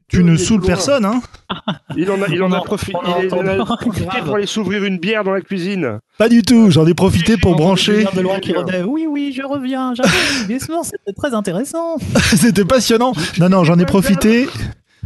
Tu 0.08 0.24
ne 0.24 0.36
saoules 0.36 0.62
personne, 0.62 1.04
hein? 1.04 1.20
Il 1.96 2.10
en 2.10 2.22
a, 2.22 2.28
il 2.28 2.42
en 2.42 2.52
a, 2.52 2.60
profité 2.62 2.98
pour 4.24 4.36
aller 4.36 4.46
s'ouvrir 4.46 4.84
une 4.84 4.98
bière 4.98 5.24
dans 5.24 5.32
la 5.32 5.42
cuisine. 5.42 6.00
Pas 6.16 6.28
du 6.28 6.42
tout, 6.42 6.70
j'en 6.70 6.86
ai 6.86 6.94
profité 6.94 7.36
pour 7.36 7.54
brancher. 7.54 8.06
oui, 8.86 9.06
oui, 9.06 9.34
je 9.36 9.42
reviens. 9.42 9.92
C'était 9.94 11.12
très 11.14 11.34
intéressant. 11.34 11.98
C'était 12.34 12.64
passionnant. 12.64 13.12
Non, 13.38 13.48
non, 13.50 13.64
j'en 13.64 13.78
ai 13.78 13.84
profité. 13.84 14.48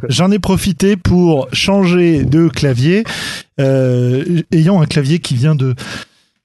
J'en 0.09 0.31
ai 0.31 0.39
profité 0.39 0.97
pour 0.97 1.49
changer 1.55 2.25
de 2.25 2.49
clavier, 2.49 3.05
euh, 3.59 4.43
ayant 4.53 4.83
un 4.83 4.87
clavier 4.87 5.21
qui 5.21 5.35
vient 5.35 5.55
de 5.55 5.75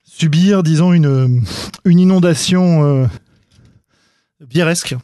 subir, 0.04 0.64
disons, 0.64 0.94
une, 0.94 1.44
une 1.84 2.00
inondation 2.00 2.84
euh, 2.84 3.08
bièresque, 4.40 4.96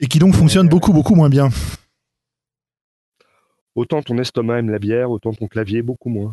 et 0.00 0.06
qui 0.06 0.18
donc 0.18 0.34
fonctionne 0.34 0.68
beaucoup, 0.68 0.92
beaucoup 0.92 1.14
moins 1.14 1.28
bien. 1.28 1.50
Autant 3.74 4.02
ton 4.02 4.16
estomac 4.16 4.60
aime 4.60 4.70
la 4.70 4.78
bière, 4.78 5.10
autant 5.10 5.34
ton 5.34 5.48
clavier 5.48 5.82
beaucoup 5.82 6.08
moins. 6.08 6.32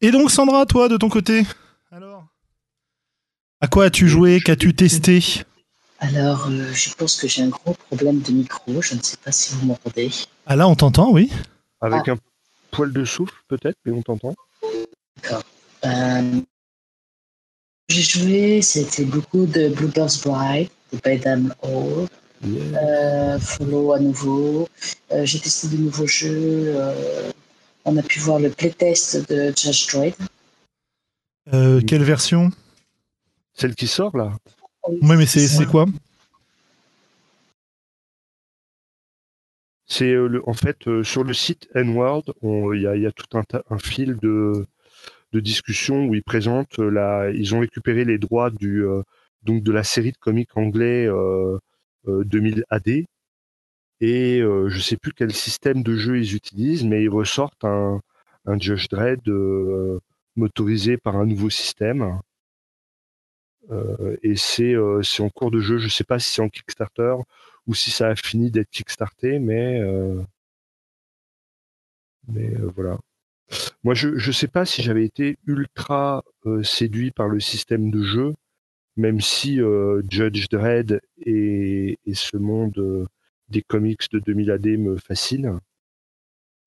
Et 0.00 0.10
donc, 0.10 0.30
Sandra, 0.30 0.64
toi, 0.66 0.88
de 0.88 0.96
ton 0.96 1.08
côté, 1.08 1.44
alors? 1.90 2.24
À 3.60 3.68
quoi 3.68 3.84
as-tu 3.84 4.08
joué? 4.08 4.40
Qu'as-tu 4.40 4.74
testé? 4.74 5.44
Alors, 5.98 6.48
euh, 6.48 6.72
je 6.72 6.92
pense 6.94 7.16
que 7.16 7.26
j'ai 7.26 7.42
un 7.42 7.48
gros 7.48 7.74
problème 7.74 8.20
de 8.20 8.32
micro. 8.32 8.82
Je 8.82 8.94
ne 8.94 9.02
sais 9.02 9.16
pas 9.16 9.32
si 9.32 9.54
vous 9.54 9.66
m'entendez. 9.66 10.10
Ah 10.46 10.56
là, 10.56 10.68
on 10.68 10.74
t'entend, 10.74 11.10
oui. 11.10 11.30
Avec 11.80 12.08
ah. 12.08 12.12
un 12.12 12.18
poil 12.70 12.92
de 12.92 13.04
souffle, 13.04 13.34
peut-être, 13.48 13.78
mais 13.84 13.92
on 13.92 14.02
t'entend. 14.02 14.34
D'accord. 15.22 15.42
Euh, 15.84 16.40
j'ai 17.88 18.02
joué, 18.02 18.62
c'était 18.62 19.04
beaucoup 19.04 19.46
de 19.46 19.68
Bluebird's 19.68 20.20
Bride, 20.20 20.68
de 20.92 20.98
Bedam 20.98 21.54
Hall, 21.62 22.08
euh, 22.44 23.38
Follow 23.38 23.92
à 23.92 24.00
nouveau. 24.00 24.68
Euh, 25.12 25.24
j'ai 25.24 25.38
testé 25.38 25.68
de 25.68 25.76
nouveaux 25.76 26.06
jeux. 26.06 26.74
Euh, 26.76 27.30
on 27.84 27.96
a 27.96 28.02
pu 28.02 28.18
voir 28.18 28.38
le 28.38 28.50
playtest 28.50 29.28
de 29.30 29.52
Judge 29.56 29.86
Dredd. 29.92 30.14
quelle 31.86 32.02
version? 32.02 32.50
Celle 33.54 33.74
qui 33.74 33.86
sort 33.86 34.16
là 34.16 34.32
oui, 34.88 35.16
mais 35.16 35.26
c'est 35.26 35.66
quoi 35.66 35.86
C'est 39.86 40.12
euh, 40.12 40.40
en 40.46 40.52
fait 40.52 40.88
euh, 40.88 41.04
sur 41.04 41.22
le 41.24 41.32
site 41.32 41.68
N-World, 41.74 42.32
il 42.42 42.80
y 42.82 42.86
a, 42.86 42.96
y 42.96 43.06
a, 43.06 43.12
tout 43.12 43.38
un, 43.38 43.44
un 43.70 43.78
fil 43.78 44.16
de, 44.16 44.66
de 45.32 45.40
discussion 45.40 46.06
où 46.06 46.14
ils 46.14 46.24
présentent 46.24 46.78
euh, 46.80 46.90
la, 46.90 47.30
ils 47.30 47.54
ont 47.54 47.60
récupéré 47.60 48.04
les 48.04 48.18
droits 48.18 48.50
du 48.50 48.84
donc 49.42 49.62
de 49.62 49.72
la 49.72 49.84
série 49.84 50.12
de 50.12 50.16
comics 50.18 50.56
anglais 50.56 51.08
2000 52.06 52.64
AD 52.68 53.04
et 54.00 54.40
je 54.40 54.80
sais 54.80 54.96
plus 54.96 55.12
quel 55.12 55.32
système 55.32 55.82
de 55.82 55.96
jeu 55.96 56.18
ils 56.18 56.34
utilisent, 56.34 56.84
mais 56.84 57.02
ils 57.02 57.08
ressortent 57.08 57.64
un, 57.64 58.00
un 58.46 58.58
Judge 58.58 58.88
Dredd 58.88 59.22
motorisé 60.34 60.96
par 60.96 61.16
un 61.16 61.26
nouveau 61.26 61.48
système. 61.48 62.20
Euh, 63.70 64.16
et 64.22 64.34
euh, 64.60 65.02
c'est 65.02 65.22
en 65.22 65.30
cours 65.30 65.50
de 65.50 65.60
jeu. 65.60 65.78
Je 65.78 65.88
sais 65.88 66.04
pas 66.04 66.18
si 66.18 66.30
c'est 66.30 66.42
en 66.42 66.48
Kickstarter 66.48 67.16
ou 67.66 67.74
si 67.74 67.90
ça 67.90 68.08
a 68.08 68.16
fini 68.16 68.50
d'être 68.50 68.70
Kickstarté, 68.70 69.38
mais 69.38 69.80
euh, 69.80 70.22
mais 72.28 72.54
voilà. 72.74 72.98
Moi, 73.84 73.94
je 73.94 74.08
ne 74.08 74.32
sais 74.32 74.48
pas 74.48 74.64
si 74.66 74.82
j'avais 74.82 75.04
été 75.04 75.38
ultra 75.46 76.24
séduit 76.64 77.10
par 77.12 77.28
le 77.28 77.40
système 77.40 77.90
de 77.90 78.02
jeu, 78.02 78.34
même 78.96 79.20
si 79.20 79.60
Judge 80.08 80.48
Dredd 80.50 81.00
et, 81.18 81.98
et 82.04 82.14
ce 82.14 82.36
monde 82.36 83.08
des 83.48 83.62
comics 83.62 84.10
de 84.12 84.18
2000 84.20 84.50
AD 84.50 84.66
me 84.78 84.96
fascine. 84.96 85.60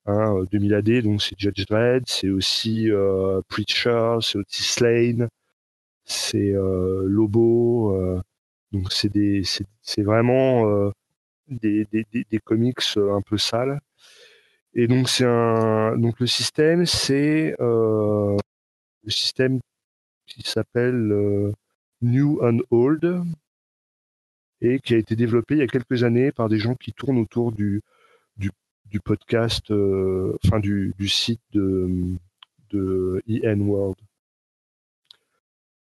Hein, 0.05 0.43
2000 0.51 0.73
AD, 0.73 1.01
donc 1.03 1.21
c'est 1.21 1.37
Judge 1.39 1.65
Dredd, 1.67 2.03
c'est 2.07 2.29
aussi 2.29 2.89
Preacher, 3.49 4.19
c'est 4.21 4.37
aussi 4.39 4.63
Slane, 4.63 5.29
c'est 6.09 6.53
euh, 6.53 7.03
Lobo. 7.07 7.95
Euh, 7.95 8.21
donc 8.71 8.91
c'est 8.91 9.09
des, 9.09 9.43
c'est 9.81 10.03
vraiment 10.03 10.67
euh, 10.69 10.91
des, 11.47 11.85
des, 11.91 12.05
des, 12.11 12.39
comics 12.39 12.81
un 12.97 13.21
peu 13.21 13.37
sales. 13.37 13.79
Et 14.73 14.87
donc 14.87 15.09
c'est 15.09 15.25
un 15.25 15.97
donc 15.97 16.19
le 16.19 16.27
système 16.27 16.85
c'est 16.85 17.55
le 17.59 18.37
système 19.07 19.59
qui 20.27 20.43
s'appelle 20.43 21.53
New 22.01 22.39
and 22.43 22.59
Old 22.71 23.23
et 24.61 24.79
qui 24.79 24.93
a 24.93 24.97
été 24.97 25.15
développé 25.15 25.55
il 25.55 25.59
y 25.59 25.63
a 25.63 25.67
quelques 25.67 26.03
années 26.03 26.31
par 26.31 26.49
des 26.49 26.59
gens 26.59 26.75
qui 26.75 26.93
tournent 26.93 27.17
autour 27.17 27.51
du 27.51 27.81
du, 28.37 28.51
du 28.85 28.99
podcast, 28.99 29.71
euh, 29.71 30.37
enfin 30.43 30.59
du, 30.59 30.93
du 30.97 31.07
site 31.07 31.41
de 31.53 32.15
de 32.71 33.23
EN 33.27 33.61
World. 33.61 33.97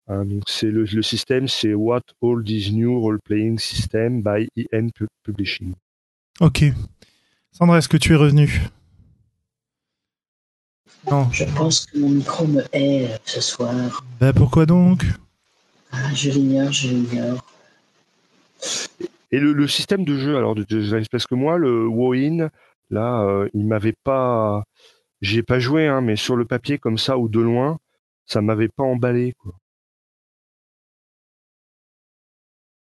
Hein, 0.07 0.25
donc 0.25 0.43
c'est 0.47 0.69
le, 0.69 0.83
le, 0.83 1.01
système, 1.01 1.47
c'est 1.47 1.73
What 1.73 2.01
All 2.21 2.43
These 2.43 2.73
New 2.73 2.99
Role 2.99 3.19
Playing 3.23 3.57
System 3.57 4.21
by 4.21 4.49
EN 4.57 4.89
Publishing. 5.23 5.73
Ok. 6.41 6.65
Sandra, 7.51 7.77
est-ce 7.77 7.87
que 7.87 7.97
tu 7.97 8.13
es 8.13 8.15
revenu 8.15 8.61
Non. 11.09 11.29
Je 11.31 11.45
pense 11.55 11.85
que 11.85 11.97
mon 11.97 12.09
micro 12.09 12.45
me 12.47 12.63
hait 12.73 13.11
euh, 13.11 13.17
ce 13.23 13.39
soir. 13.39 14.03
Ben 14.19 14.33
pourquoi 14.33 14.65
donc? 14.65 15.05
Ah, 15.91 16.13
Je 16.13 16.31
l'ignore, 16.31 16.71
je 16.71 16.89
l'ignore. 16.89 17.45
Et 19.31 19.39
le, 19.39 19.53
le, 19.53 19.67
système 19.67 20.03
de 20.03 20.17
jeu, 20.17 20.37
alors, 20.37 20.55
de, 20.55 20.63
de, 20.63 21.03
parce 21.11 21.27
que 21.27 21.35
moi, 21.35 21.57
le 21.57 21.87
WoW-In, 21.87 22.49
là, 22.89 23.21
euh, 23.23 23.49
il 23.53 23.65
m'avait 23.65 23.95
pas. 24.03 24.63
J'ai 25.21 25.43
pas 25.43 25.59
joué, 25.59 25.87
hein, 25.87 26.01
mais 26.01 26.15
sur 26.15 26.35
le 26.35 26.45
papier, 26.45 26.77
comme 26.77 26.97
ça, 26.97 27.17
ou 27.17 27.29
de 27.29 27.39
loin, 27.39 27.79
ça 28.25 28.41
m'avait 28.41 28.67
pas 28.67 28.83
emballé, 28.83 29.33
quoi. 29.37 29.53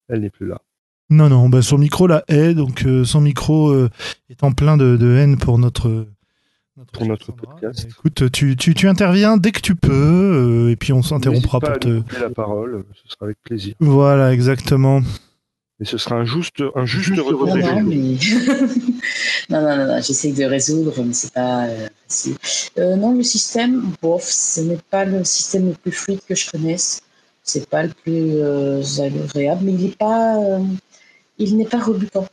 Elle 0.09 0.21
n'est 0.21 0.31
plus 0.31 0.47
là. 0.47 0.61
Non, 1.11 1.29
non, 1.31 1.49
bah 1.49 1.63
son 1.63 1.79
micro 1.79 2.07
la 2.07 2.23
hait, 2.29 2.53
donc 2.53 2.85
euh, 2.85 3.03
son 3.05 3.23
micro 3.23 3.71
euh, 3.71 3.89
est 4.29 4.45
en 4.45 4.53
plein 4.53 4.77
de, 4.77 4.99
de, 4.99 5.17
haine 5.17 5.39
pour 5.39 5.59
notre, 5.59 6.07
notre 6.77 6.93
pour 6.93 7.07
notre 7.07 7.33
podcast. 7.33 7.85
Bah, 7.85 7.89
écoute, 7.91 8.31
tu, 8.31 8.57
tu, 8.57 8.75
tu, 8.75 8.89
interviens 8.89 9.39
dès 9.39 9.53
que 9.53 9.61
tu 9.61 9.75
peux, 9.75 9.91
euh, 9.91 10.71
et 10.71 10.77
puis 10.77 10.93
on 10.93 11.03
s'interrompra 11.03 11.61
pour 11.61 11.79
te. 11.79 12.03
la 12.21 12.29
parole, 12.29 12.85
ce 12.93 13.11
sera 13.11 13.25
avec 13.25 13.39
plaisir. 13.43 13.75
Voilà, 13.81 14.35
exactement. 14.35 15.01
Et 15.81 15.87
ce 15.87 15.97
sera 15.97 16.17
un 16.17 16.25
juste, 16.27 16.63
un 16.75 16.85
juste, 16.85 17.05
juste 17.05 17.23
non, 17.23 17.47
non, 17.57 17.83
mais... 17.85 17.97
non, 19.49 19.63
non, 19.63 19.77
non, 19.77 19.87
de 19.87 20.45
résoudre, 20.45 21.05
mais 21.05 21.15
c'est 21.15 21.33
pas 21.33 21.69
facile. 22.07 22.37
non, 22.77 23.15
le 23.15 23.23
système, 23.23 23.93
bof, 24.03 24.25
ce 24.25 24.61
n'est 24.61 24.81
pas 24.91 25.07
le 25.07 25.25
système 25.25 25.69
le 25.69 25.73
plus 25.75 25.93
fluide 25.93 26.21
que 26.29 26.35
je 26.35 26.51
connaisse 26.51 27.01
c'est 27.49 27.69
pas 27.69 27.83
le 27.85 27.89
plus 27.89 28.43
euh, 28.43 28.83
agréable, 28.99 29.65
mais 29.65 29.73
il 29.73 29.85
n'est 29.87 29.97
pas, 29.97 30.37
euh, 30.37 30.63
il 31.39 31.57
n'est 31.57 31.65
pas 31.65 31.79
rebutant. 31.79 32.27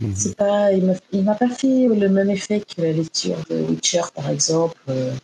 Mhm. 0.00 0.12
C'est 0.16 0.36
pas, 0.36 0.72
il 0.72 1.22
m'a 1.22 1.34
pas 1.34 1.48
fait 1.48 1.86
le 1.86 2.08
même 2.08 2.30
effet 2.30 2.60
que 2.60 2.82
la 2.82 2.92
lecture 2.92 3.38
de 3.48 3.62
Witcher, 3.62 4.02
par 4.14 4.28
exemple, 4.28 4.76
euh, 4.88 5.14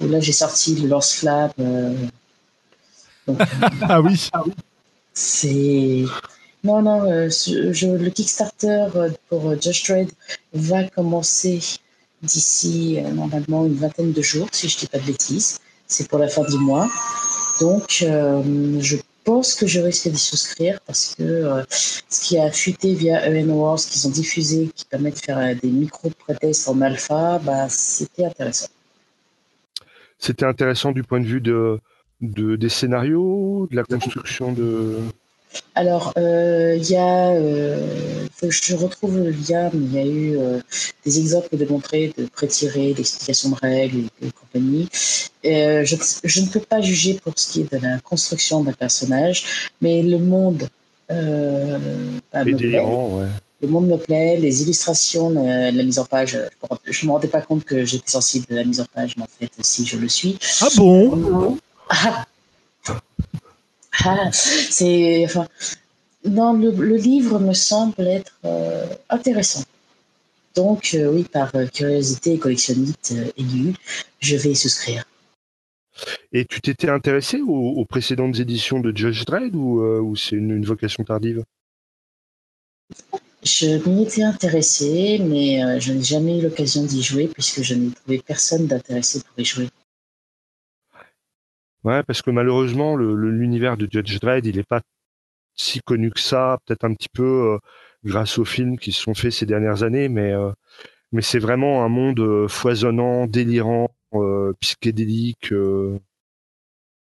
où 0.00 0.08
là 0.08 0.18
j'ai 0.18 0.32
sorti 0.32 0.74
le 0.74 0.88
lance-flamme. 0.88 1.52
ah 3.82 4.00
oui. 4.00 4.30
C'est 5.14 6.04
non, 6.64 6.82
non. 6.82 7.28
Je, 7.28 7.86
le 7.86 8.10
Kickstarter 8.10 8.88
pour 9.28 9.60
Just 9.60 9.86
Trade 9.86 10.10
va 10.52 10.88
commencer 10.88 11.60
d'ici 12.22 12.98
normalement 13.14 13.64
une 13.66 13.74
vingtaine 13.74 14.12
de 14.12 14.22
jours, 14.22 14.48
si 14.50 14.68
je 14.68 14.76
ne 14.76 14.80
dis 14.80 14.86
pas 14.88 14.98
de 14.98 15.04
bêtises. 15.04 15.60
C'est 15.86 16.08
pour 16.08 16.18
la 16.18 16.28
fin 16.28 16.42
du 16.42 16.58
mois. 16.58 16.88
Donc, 17.60 18.02
euh, 18.02 18.80
je 18.80 18.96
pense 19.24 19.54
que 19.54 19.66
je 19.66 19.80
risque 19.80 20.08
d'y 20.08 20.18
souscrire 20.18 20.80
parce 20.86 21.14
que 21.14 21.22
euh, 21.22 21.62
ce 21.68 22.20
qui 22.22 22.38
a 22.38 22.50
fuité 22.50 22.94
via 22.94 23.28
EN 23.28 23.50
Wars, 23.50 23.76
qu'ils 23.76 24.06
ont 24.06 24.10
diffusé, 24.10 24.70
qui 24.74 24.84
permet 24.84 25.10
de 25.10 25.18
faire 25.18 25.38
euh, 25.38 25.54
des 25.54 25.68
micro-prétests 25.68 26.68
en 26.68 26.80
alpha, 26.80 27.38
bah, 27.40 27.68
c'était 27.68 28.24
intéressant. 28.24 28.68
C'était 30.18 30.46
intéressant 30.46 30.92
du 30.92 31.02
point 31.02 31.20
de 31.20 31.26
vue 31.26 31.40
de, 31.40 31.78
de, 32.20 32.56
des 32.56 32.68
scénarios, 32.68 33.68
de 33.70 33.76
la 33.76 33.84
construction 33.84 34.52
de. 34.52 34.98
Alors, 35.74 36.12
euh, 36.18 36.76
il 36.76 36.90
y 36.90 36.96
a, 36.96 37.30
euh, 37.30 38.26
faut 38.34 38.48
que 38.48 38.54
je 38.54 38.74
retrouve 38.74 39.18
le 39.18 39.30
lien, 39.30 39.70
mais 39.72 39.80
il 39.80 39.94
y 39.94 39.98
a 39.98 40.06
eu 40.06 40.36
euh, 40.36 40.60
des 41.04 41.18
exemples 41.20 41.56
de 41.56 41.64
montrer, 41.66 42.12
de 42.18 42.26
pré-tirer, 42.26 42.94
d'explications 42.94 43.50
de 43.50 43.54
règles 43.54 44.08
et, 44.20 44.30
compagnie. 44.32 44.88
Je, 45.44 45.96
je, 46.24 46.40
ne 46.40 46.46
peux 46.46 46.60
pas 46.60 46.80
juger 46.80 47.14
pour 47.14 47.32
ce 47.36 47.52
qui 47.52 47.60
est 47.60 47.72
de 47.72 47.78
la 47.80 48.00
construction 48.00 48.62
d'un 48.62 48.72
personnage, 48.72 49.70
mais 49.80 50.02
le 50.02 50.18
monde 50.18 50.68
bah, 51.08 51.14
me 52.44 52.56
plaît. 52.56 52.80
Ouais. 52.80 53.26
Le 53.60 53.68
monde 53.68 53.88
me 53.88 53.96
plaît, 53.96 54.36
les 54.36 54.62
illustrations, 54.62 55.30
la, 55.30 55.70
la 55.70 55.82
mise 55.82 55.98
en 55.98 56.04
page. 56.04 56.38
Je 56.86 57.04
ne 57.04 57.08
me 57.08 57.12
rendais 57.12 57.28
pas 57.28 57.40
compte 57.40 57.64
que 57.64 57.84
j'étais 57.84 58.10
sensible 58.10 58.46
de 58.50 58.56
la 58.56 58.64
mise 58.64 58.80
en 58.80 58.86
page, 58.92 59.16
mais 59.16 59.24
en 59.24 59.28
fait, 59.40 59.50
si 59.60 59.86
je 59.86 59.96
le 59.96 60.08
suis. 60.08 60.38
Ah 60.60 60.68
bon? 60.76 61.58
Ah, 61.88 62.26
ah, 64.04 64.30
c'est, 64.32 65.24
enfin, 65.24 65.46
non, 66.24 66.52
le, 66.52 66.96
livre 66.96 67.38
me 67.38 67.52
semble 67.52 68.06
être 68.06 68.38
euh, 68.44 68.86
intéressant. 69.08 69.64
Donc, 70.54 70.90
euh, 70.94 71.12
oui, 71.12 71.24
par 71.24 71.54
euh, 71.54 71.66
curiosité 71.66 72.38
collectionniste 72.38 73.14
aiguë, 73.36 73.74
je 74.20 74.36
vais 74.36 74.50
y 74.50 74.56
souscrire. 74.56 75.04
Et 76.32 76.44
tu 76.44 76.60
t'étais 76.60 76.88
intéressé 76.88 77.40
aux, 77.40 77.84
précédentes 77.84 78.38
éditions 78.38 78.78
de 78.78 78.96
Judge 78.96 79.24
Dredd 79.24 79.54
ou, 79.56 80.14
c'est 80.16 80.36
une, 80.36 80.64
vocation 80.64 81.02
tardive? 81.02 81.42
Je 83.42 83.88
m'y 83.88 84.04
étais 84.04 84.22
intéressé, 84.22 85.18
mais 85.20 85.80
je 85.80 85.92
n'ai 85.92 86.04
jamais 86.04 86.38
eu 86.38 86.42
l'occasion 86.42 86.84
d'y 86.84 87.02
jouer 87.02 87.26
puisque 87.26 87.62
je 87.62 87.74
n'ai 87.74 87.90
trouvé 87.90 88.22
personne 88.24 88.68
d'intéressé 88.68 89.20
pour 89.22 89.40
y 89.40 89.44
jouer. 89.44 89.68
Ouais, 91.88 92.02
parce 92.02 92.20
que 92.20 92.30
malheureusement, 92.30 92.96
l'univers 92.96 93.78
de 93.78 93.88
Judge 93.90 94.18
Dredd, 94.20 94.44
il 94.44 94.56
n'est 94.56 94.62
pas 94.62 94.82
si 95.54 95.80
connu 95.80 96.10
que 96.10 96.20
ça, 96.20 96.58
peut-être 96.66 96.84
un 96.84 96.94
petit 96.94 97.08
peu 97.08 97.54
euh, 97.54 97.58
grâce 98.04 98.38
aux 98.38 98.44
films 98.44 98.78
qui 98.78 98.92
se 98.92 99.02
sont 99.02 99.14
faits 99.14 99.32
ces 99.32 99.46
dernières 99.46 99.84
années, 99.84 100.10
mais, 100.10 100.32
euh, 100.32 100.52
mais 101.12 101.22
c'est 101.22 101.38
vraiment 101.40 101.84
un 101.84 101.88
monde 101.88 102.20
euh, 102.20 102.48
foisonnant, 102.48 103.26
délirant, 103.26 103.90
psychédélique, 104.60 105.52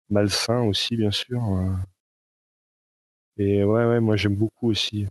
malsain 0.09 0.61
aussi, 0.61 0.95
bien 0.95 1.11
sûr. 1.11 1.41
Et 3.37 3.63
ouais, 3.63 3.85
ouais, 3.85 3.99
moi 3.99 4.15
j'aime 4.15 4.35
beaucoup 4.35 4.71
aussi. 4.71 5.05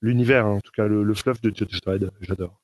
L'univers, 0.00 0.44
hein, 0.46 0.54
en 0.56 0.60
tout 0.60 0.72
cas, 0.72 0.88
le, 0.88 1.04
le 1.04 1.14
fluff 1.14 1.40
de 1.40 1.54
Judge 1.54 1.80
Dredd, 1.82 2.10
j'adore. 2.20 2.60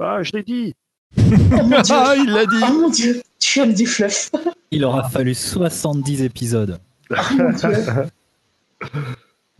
Ah, 0.00 0.22
je 0.22 0.32
l'ai 0.32 0.42
dit 0.44 0.74
ah, 1.90 2.14
il 2.16 2.30
l'a 2.30 2.46
dit. 2.46 2.60
Oh 2.62 2.72
mon 2.72 2.90
dieu, 2.90 3.22
tu 3.38 3.60
aimes 3.60 3.74
du 3.74 3.86
fluff. 3.86 4.30
Il 4.70 4.84
aura 4.84 5.08
fallu 5.08 5.34
70 5.34 6.22
épisodes. 6.22 6.78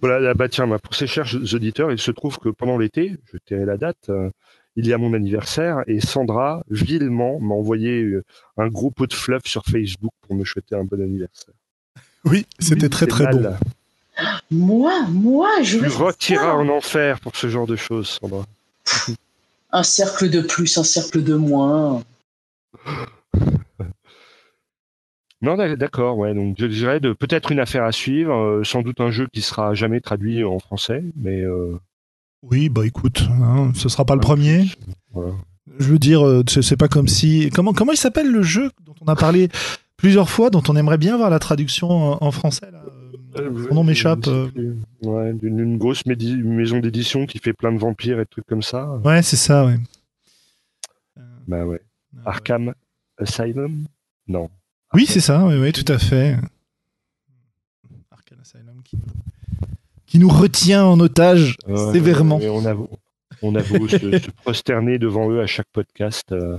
voilà, 0.01 0.35
bah 0.35 0.49
tiens, 0.49 0.67
pour 0.79 0.95
ces 0.95 1.07
chers 1.07 1.35
auditeurs, 1.55 1.93
il 1.93 1.99
se 1.99 2.11
trouve 2.11 2.39
que 2.39 2.49
pendant 2.49 2.79
l'été, 2.79 3.17
je 3.33 3.39
tairai 3.39 3.67
la 3.67 3.77
date, 3.77 4.09
euh, 4.09 4.31
il 4.77 4.87
y 4.87 4.93
a 4.93 4.99
mon 4.99 5.13
anniversaire 5.13 5.83
et 5.87 6.01
Sandra, 6.01 6.65
vilement, 6.71 7.39
m'a 7.41 7.55
envoyé 7.55 8.03
euh, 8.03 8.25
un 8.57 8.69
gros 8.69 8.91
pot 8.91 9.07
de 9.07 9.13
fluff 9.13 9.43
sur 9.45 9.65
Facebook 9.65 10.13
pour 10.23 10.35
me 10.35 10.45
souhaiter 10.45 10.75
un 10.75 10.85
bon 10.85 11.01
anniversaire. 11.01 11.55
Oui, 12.25 12.47
c'était 12.59 12.89
très 12.89 13.07
très 13.07 13.27
bon. 13.27 13.55
Moi, 14.51 15.07
moi, 15.09 15.63
je. 15.63 15.79
Tu 15.79 15.89
retireras 15.89 16.55
en 16.55 16.69
enfer 16.69 17.21
pour 17.21 17.37
ce 17.37 17.49
genre 17.49 17.67
de 17.67 17.77
choses, 17.77 18.19
Sandra 18.21 18.47
un 19.73 19.83
cercle 19.83 20.31
de 20.31 20.41
plus, 20.41 20.77
un 20.79 20.85
cercle 20.85 21.23
de 21.23 21.35
moins. 21.35 22.03
Non, 25.45 25.57
d'accord, 25.57 26.19
ouais. 26.19 26.35
Donc, 26.35 26.55
je 26.57 26.67
dirais 26.67 27.01
de 27.01 27.13
peut-être 27.13 27.51
une 27.51 27.59
affaire 27.59 27.83
à 27.83 27.91
suivre, 27.91 28.33
euh, 28.33 28.63
sans 28.63 28.83
doute 28.83 29.01
un 29.01 29.11
jeu 29.11 29.27
qui 29.33 29.43
sera 29.43 29.75
jamais 29.75 30.01
traduit 30.01 30.45
en 30.45 30.61
français, 30.61 31.03
mais. 31.17 31.41
Euh, 31.41 31.81
oui, 32.43 32.69
bah 32.69 32.87
écoute, 32.87 33.25
hein, 33.29 33.73
ce 33.75 33.89
sera 33.89 34.05
pas 34.05 34.15
le 34.15 34.21
premier. 34.21 34.67
Je 35.81 35.89
veux 35.89 35.99
dire, 35.99 36.25
euh, 36.25 36.45
c'est 36.47 36.77
pas 36.77 36.87
comme 36.87 37.09
si. 37.09 37.51
Comment 37.53 37.73
comment 37.73 37.91
il 37.91 37.99
s'appelle 37.99 38.31
le 38.31 38.43
jeu 38.43 38.71
dont 38.87 38.95
on 39.01 39.07
a 39.07 39.17
parlé 39.17 39.49
plusieurs 39.97 40.31
fois, 40.31 40.49
dont 40.49 40.63
on 40.69 40.77
aimerait 40.77 40.99
bien 40.99 41.17
voir 41.17 41.29
la 41.29 41.41
traduction 41.41 41.91
en, 42.23 42.31
français 42.31 42.71
là? 42.71 42.85
Son 43.35 43.75
nom 43.75 43.85
m'échappe. 43.85 44.27
Ouais, 45.03 45.33
d'une 45.33 45.79
grosse 45.79 46.05
maison 46.07 46.79
d'édition 46.81 47.27
qui 47.27 47.39
fait 47.39 47.53
plein 47.53 47.73
de 47.73 47.79
vampires 47.79 48.21
et 48.21 48.27
trucs 48.27 48.47
comme 48.47 48.63
ça. 48.63 48.97
Ouais, 49.05 49.23
c'est 49.23 49.37
ça, 49.37 49.65
ouais. 49.67 49.79
Bah 51.47 51.65
ouais. 51.65 51.81
Arkham 52.25 52.75
Asylum? 53.19 53.87
Non. 54.29 54.51
Oui, 54.95 55.07
c'est 55.07 55.21
ça, 55.21 55.45
oui, 55.47 55.57
oui, 55.59 55.73
tout 55.73 55.91
à 55.91 55.99
fait. 55.99 56.37
Arkham 58.11 58.39
Asylum 58.41 58.83
qui, 58.85 58.99
qui 60.07 60.19
nous 60.19 60.29
retient 60.29 60.85
en 60.85 61.01
otage 61.01 61.57
sévèrement. 61.93 62.39
On 62.43 62.65
avoue, 62.67 62.89
on 63.41 63.55
avoue 63.55 63.89
se, 63.89 64.31
prosterner 64.43 64.99
devant 64.99 65.31
eux 65.31 65.41
à 65.41 65.47
chaque 65.47 65.69
podcast. 65.73 66.33
Euh, 66.33 66.59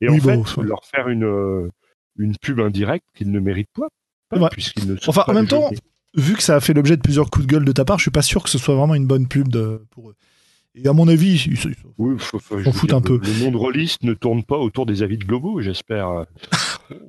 et 0.00 0.08
en 0.08 0.18
fait, 0.18 0.62
leur 0.62 0.84
faire 0.84 1.08
une, 1.08 1.24
euh, 1.24 1.68
une 2.16 2.36
pub 2.36 2.60
indirecte 2.60 3.06
qu'ils 3.14 3.30
ne 3.30 3.40
méritent 3.40 3.72
pas. 3.74 4.48
puisqu'ils 4.50 4.88
ne 4.88 4.96
sont 4.96 5.10
enfin, 5.10 5.24
en 5.28 5.34
même 5.34 5.46
temps, 5.46 5.70
vu 6.14 6.34
que 6.34 6.42
ça 6.42 6.56
a 6.56 6.60
fait 6.60 6.72
l'objet 6.74 6.96
de 6.96 7.02
plusieurs 7.02 7.30
coups 7.30 7.46
de 7.46 7.52
gueule 7.52 7.64
de 7.64 7.72
ta 7.72 7.84
part, 7.84 7.98
je 7.98 8.02
suis 8.04 8.10
pas 8.10 8.22
sûr 8.22 8.42
que 8.42 8.50
ce 8.50 8.58
soit 8.58 8.74
vraiment 8.74 8.94
une 8.94 9.06
bonne 9.06 9.26
pub 9.28 9.48
de, 9.48 9.82
pour 9.90 10.10
eux. 10.10 10.14
Et 10.76 10.88
à 10.88 10.92
mon 10.92 11.06
avis, 11.06 11.36
ils- 11.46 11.74
Oui, 11.98 12.16
s'en 12.64 12.72
foutent 12.72 12.92
un 12.92 13.00
peu. 13.00 13.20
Le 13.22 13.44
monde 13.44 13.54
rôliste 13.56 14.02
ne 14.02 14.12
tourne 14.14 14.42
pas 14.42 14.58
autour 14.58 14.86
des 14.86 15.02
avis 15.04 15.18
de 15.18 15.24
globaux, 15.24 15.60
j'espère. 15.60 16.24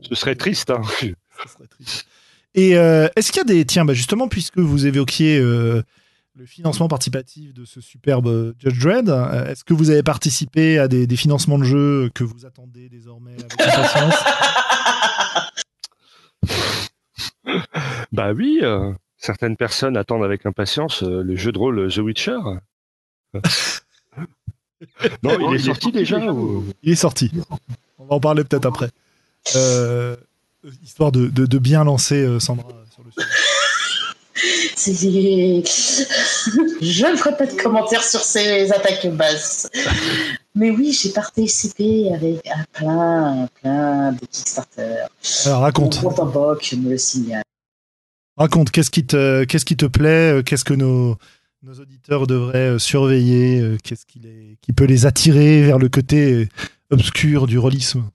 Ce 0.01 0.13
serait 0.15 0.35
triste. 0.35 0.69
Hein. 0.69 0.81
Ça 1.01 1.51
serait 1.51 1.67
triste. 1.67 2.05
Et 2.53 2.77
euh, 2.77 3.07
est-ce 3.15 3.31
qu'il 3.31 3.39
y 3.39 3.41
a 3.41 3.43
des. 3.43 3.65
Tiens, 3.65 3.83
bah 3.83 3.93
justement, 3.93 4.27
puisque 4.27 4.59
vous 4.59 4.85
évoquiez 4.85 5.39
euh, 5.39 5.81
le 6.35 6.45
financement 6.45 6.87
participatif 6.87 7.53
de 7.55 7.65
ce 7.65 7.81
superbe 7.81 8.27
euh, 8.27 8.53
Judge 8.59 8.79
Dredd, 8.79 9.09
est-ce 9.49 9.63
que 9.63 9.73
vous 9.73 9.89
avez 9.89 10.03
participé 10.03 10.77
à 10.77 10.87
des, 10.87 11.07
des 11.07 11.15
financements 11.17 11.57
de 11.57 11.63
jeux 11.65 12.09
que 12.13 12.23
vous 12.23 12.45
attendez 12.45 12.87
désormais 12.87 13.33
avec 13.33 13.51
impatience? 13.59 14.13
Bah 18.11 18.31
oui, 18.33 18.59
euh, 18.61 18.91
certaines 19.17 19.55
personnes 19.57 19.97
attendent 19.97 20.23
avec 20.23 20.45
impatience 20.45 21.03
euh, 21.03 21.21
le 21.23 21.35
jeu 21.35 21.51
de 21.51 21.57
rôle 21.57 21.91
The 21.93 21.97
Witcher. 21.97 22.37
non, 25.23 25.37
il 25.51 25.55
est 25.55 25.59
sorti 25.59 25.91
déjà 25.91 26.19
ou... 26.31 26.65
Il 26.83 26.91
est 26.93 26.95
sorti. 26.95 27.31
On 27.99 28.05
va 28.05 28.15
en 28.15 28.19
parler 28.19 28.43
peut-être 28.43 28.65
après. 28.65 28.89
Euh, 29.55 30.15
histoire 30.83 31.11
de, 31.11 31.27
de- 31.27 31.45
de 31.45 31.57
bien 31.59 31.83
lancer 31.83 32.15
euh, 32.23 32.39
Sandra 32.39 32.67
sur 32.93 33.03
le 33.03 33.11
sujet. 33.11 33.27
Je 36.81 37.11
ne 37.11 37.15
ferai 37.15 37.35
pas 37.37 37.45
de 37.45 37.61
commentaires 37.61 38.03
sur 38.03 38.21
ces 38.21 38.71
attaques 38.71 39.07
basses. 39.15 39.69
Mais 40.55 40.71
oui, 40.71 40.91
j'ai 40.91 41.09
participé 41.09 42.13
avec 42.13 42.47
à 42.47 42.65
plein, 42.73 43.47
plein 43.61 44.13
de 44.13 44.19
Kickstarter. 44.19 45.05
Alors 45.45 45.61
raconte, 45.61 46.01
banque 46.01 46.73
me 46.77 46.91
le 46.91 46.97
signale. 46.97 47.43
raconte. 48.37 48.71
Qu'est-ce 48.71 48.91
qui 48.91 49.05
te, 49.05 49.43
qu'est-ce 49.43 49.65
qui 49.65 49.75
te 49.75 49.85
plaît 49.85 50.39
euh, 50.39 50.43
Qu'est-ce 50.43 50.63
que 50.63 50.73
nos, 50.73 51.17
nos 51.61 51.73
auditeurs 51.73 52.27
devraient 52.27 52.75
euh, 52.75 52.79
surveiller 52.79 53.59
euh, 53.59 53.77
Qu'est-ce 53.83 54.05
qui, 54.05 54.19
les, 54.19 54.57
qui 54.61 54.71
peut 54.71 54.85
les 54.85 55.05
attirer 55.05 55.63
vers 55.63 55.79
le 55.79 55.89
côté 55.89 56.47
obscur 56.89 57.47
du 57.47 57.57
rôlisme 57.57 58.05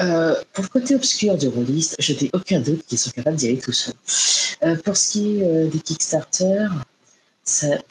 Euh, 0.00 0.34
pour 0.52 0.64
le 0.64 0.68
côté 0.68 0.94
obscur 0.94 1.36
du 1.36 1.48
rôliste, 1.48 1.96
je 1.98 2.12
n'ai 2.14 2.30
aucun 2.32 2.60
doute 2.60 2.86
qu'ils 2.86 2.98
sont 2.98 3.10
capables 3.10 3.36
d'y 3.36 3.48
aller 3.48 3.58
tout 3.58 3.72
seuls. 3.72 3.94
Euh, 4.62 4.76
pour 4.76 4.96
ce 4.96 5.10
qui 5.12 5.38
est 5.38 5.42
euh, 5.44 5.66
des 5.68 5.78
Kickstarter, 5.80 6.68
ça- 7.44 7.78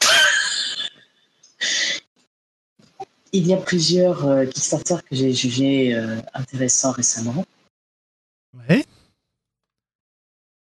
il 3.32 3.46
y 3.46 3.52
a 3.52 3.56
plusieurs 3.58 4.26
euh, 4.26 4.44
Kickstarter 4.46 4.96
que 5.08 5.14
j'ai 5.14 5.32
jugés 5.32 5.94
euh, 5.94 6.16
intéressants 6.34 6.92
récemment. 6.92 7.44
Ouais. 8.68 8.84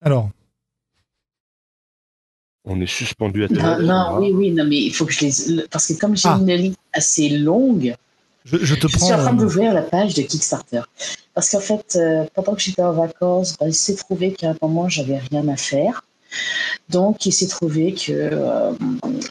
Alors, 0.03 0.31
On 2.67 2.81
est 2.81 2.87
suspendu 2.87 3.45
à 3.45 3.49
Non, 3.49 3.81
non, 3.81 4.19
oui, 4.21 4.31
oui, 4.33 4.51
non, 4.53 4.65
mais 4.65 4.79
il 4.79 4.95
faut 4.95 5.05
que 5.07 5.13
je 5.13 5.25
les. 5.57 5.67
Parce 5.69 5.87
que 5.89 5.95
comme 5.95 6.17
j'ai 6.17 6.29
Ah. 6.29 6.39
une 6.41 6.53
liste 6.55 6.79
assez 6.93 7.29
longue, 7.31 7.95
je, 8.45 8.57
je 8.59 8.75
te 8.75 8.89
je 8.89 8.97
prends. 8.97 9.07
suis 9.07 9.15
en 9.15 9.19
train 9.19 9.35
euh, 9.35 9.39
d'ouvrir 9.41 9.73
la 9.75 9.83
page 9.83 10.15
de 10.15 10.23
Kickstarter. 10.23 10.83
Parce 11.35 11.51
qu'en 11.51 11.61
fait, 11.61 11.97
euh, 11.97 12.25
pendant 12.35 12.55
que 12.55 12.61
j'étais 12.61 12.83
en 12.83 12.93
vacances, 12.93 13.57
bah, 13.59 13.67
il 13.69 13.75
s'est 13.75 13.97
trouvé 13.97 14.33
qu'à 14.33 14.51
un 14.51 14.57
moment, 14.63 14.89
j'avais 14.89 15.19
rien 15.19 15.47
à 15.49 15.57
faire. 15.57 16.03
Donc, 16.89 17.27
il 17.27 17.33
s'est 17.33 17.47
trouvé 17.47 17.95
que 17.95 18.11
euh, 18.13 18.73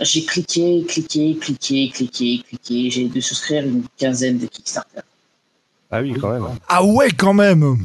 j'ai 0.02 0.23
cliqué, 0.23 0.86
cliqué, 0.88 1.38
cliqué, 1.39 1.89
cliqué, 1.93 2.43
cliqué. 2.47 2.89
J'ai 2.89 3.06
dû 3.10 3.21
souscrire 3.21 3.65
une 3.65 3.84
quinzaine 3.97 4.38
de 4.38 4.47
Kickstarter. 4.47 5.02
Ah 5.91 6.02
oui, 6.02 6.13
quand 6.19 6.32
même. 6.32 6.47
Ah 6.67 6.84
ouais, 6.84 7.12
quand 7.12 7.34
même 7.34 7.78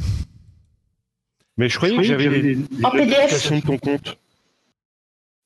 Mais 1.57 1.69
je 1.69 1.77
croyais 1.77 1.95
que 1.97 2.03
j'avais 2.03 2.29
les, 2.29 2.55
les 2.55 2.65
En 2.83 2.91
PDF. 2.91 3.09
notifications 3.09 3.55
de 3.57 3.61
ton 3.61 3.77
compte. 3.77 4.17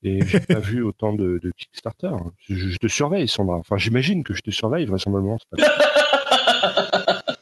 Et 0.04 0.20
j'ai 0.26 0.40
pas 0.42 0.60
vu 0.60 0.84
autant 0.84 1.14
de, 1.14 1.40
de 1.42 1.52
Kickstarter. 1.58 2.12
Je, 2.50 2.56
je 2.56 2.78
te 2.78 2.88
surveille, 2.88 3.28
Sandra. 3.28 3.56
Enfin, 3.56 3.78
j'imagine 3.78 4.24
que 4.24 4.34
je 4.34 4.42
te 4.42 4.52
surveille, 4.52 4.86
vraisemblablement. 4.86 5.40
pas. 5.50 5.58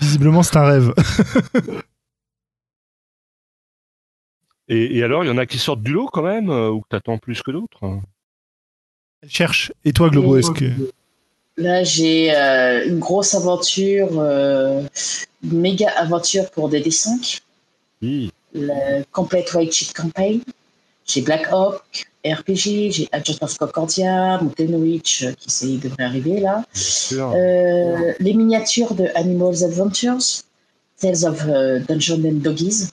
Visiblement, 0.00 0.42
c'est 0.42 0.56
un 0.56 0.64
rêve. 0.64 0.94
Et, 4.72 4.98
et 4.98 5.02
alors, 5.02 5.24
il 5.24 5.26
y 5.26 5.30
en 5.30 5.36
a 5.36 5.46
qui 5.46 5.58
sortent 5.58 5.82
du 5.82 5.92
lot 5.92 6.06
quand 6.06 6.22
même, 6.22 6.48
euh, 6.48 6.70
ou 6.70 6.80
que 6.80 6.86
t'attends 6.90 7.18
plus 7.18 7.42
que 7.42 7.50
d'autres? 7.50 7.80
Elle 9.20 9.28
cherche. 9.28 9.72
Et 9.84 9.92
toi, 9.92 10.10
Globo, 10.10 10.36
est-ce 10.36 10.52
que. 10.52 10.70
Là, 11.56 11.82
j'ai 11.82 12.32
euh, 12.32 12.86
une 12.86 13.00
grosse 13.00 13.34
aventure, 13.34 14.10
euh, 14.20 14.80
une 15.42 15.60
méga 15.60 15.90
aventure 15.90 16.48
pour 16.52 16.70
DD5. 16.70 17.40
Oui. 18.00 18.30
le 18.54 19.02
Complete 19.10 19.52
White 19.52 19.74
Sheet 19.74 19.92
Campaign. 19.92 20.40
J'ai 21.06 21.22
Black 21.22 21.48
Hawk, 21.50 22.06
RPG, 22.24 22.92
j'ai 22.92 23.08
Agent 23.12 23.38
of 23.40 23.56
Concordia, 23.58 24.38
Mountain 24.40 24.74
Witch 24.74 25.24
euh, 25.24 25.32
qui 25.32 25.78
devrait 25.78 26.04
arriver 26.04 26.40
là. 26.40 26.64
Bien 26.72 26.82
sûr. 26.82 27.32
Euh, 27.34 28.12
les 28.20 28.34
miniatures 28.34 28.94
de 28.94 29.08
Animals 29.14 29.64
Adventures, 29.64 30.42
Tales 30.98 31.24
of 31.24 31.44
euh, 31.48 31.80
Dungeons 31.80 32.22
and 32.24 32.40
Doggies, 32.42 32.88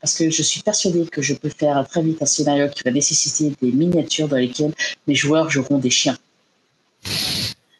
parce 0.00 0.16
que 0.16 0.30
je 0.30 0.42
suis 0.42 0.62
persuadée 0.62 1.06
que 1.06 1.22
je 1.22 1.34
peux 1.34 1.48
faire 1.48 1.86
très 1.88 2.02
vite 2.02 2.22
un 2.22 2.26
scénario 2.26 2.68
qui 2.68 2.82
va 2.84 2.90
nécessiter 2.90 3.52
des 3.60 3.72
miniatures 3.72 4.28
dans 4.28 4.36
lesquelles 4.36 4.74
mes 5.06 5.14
joueurs 5.14 5.50
joueront 5.50 5.78
des 5.78 5.90
chiens. 5.90 6.16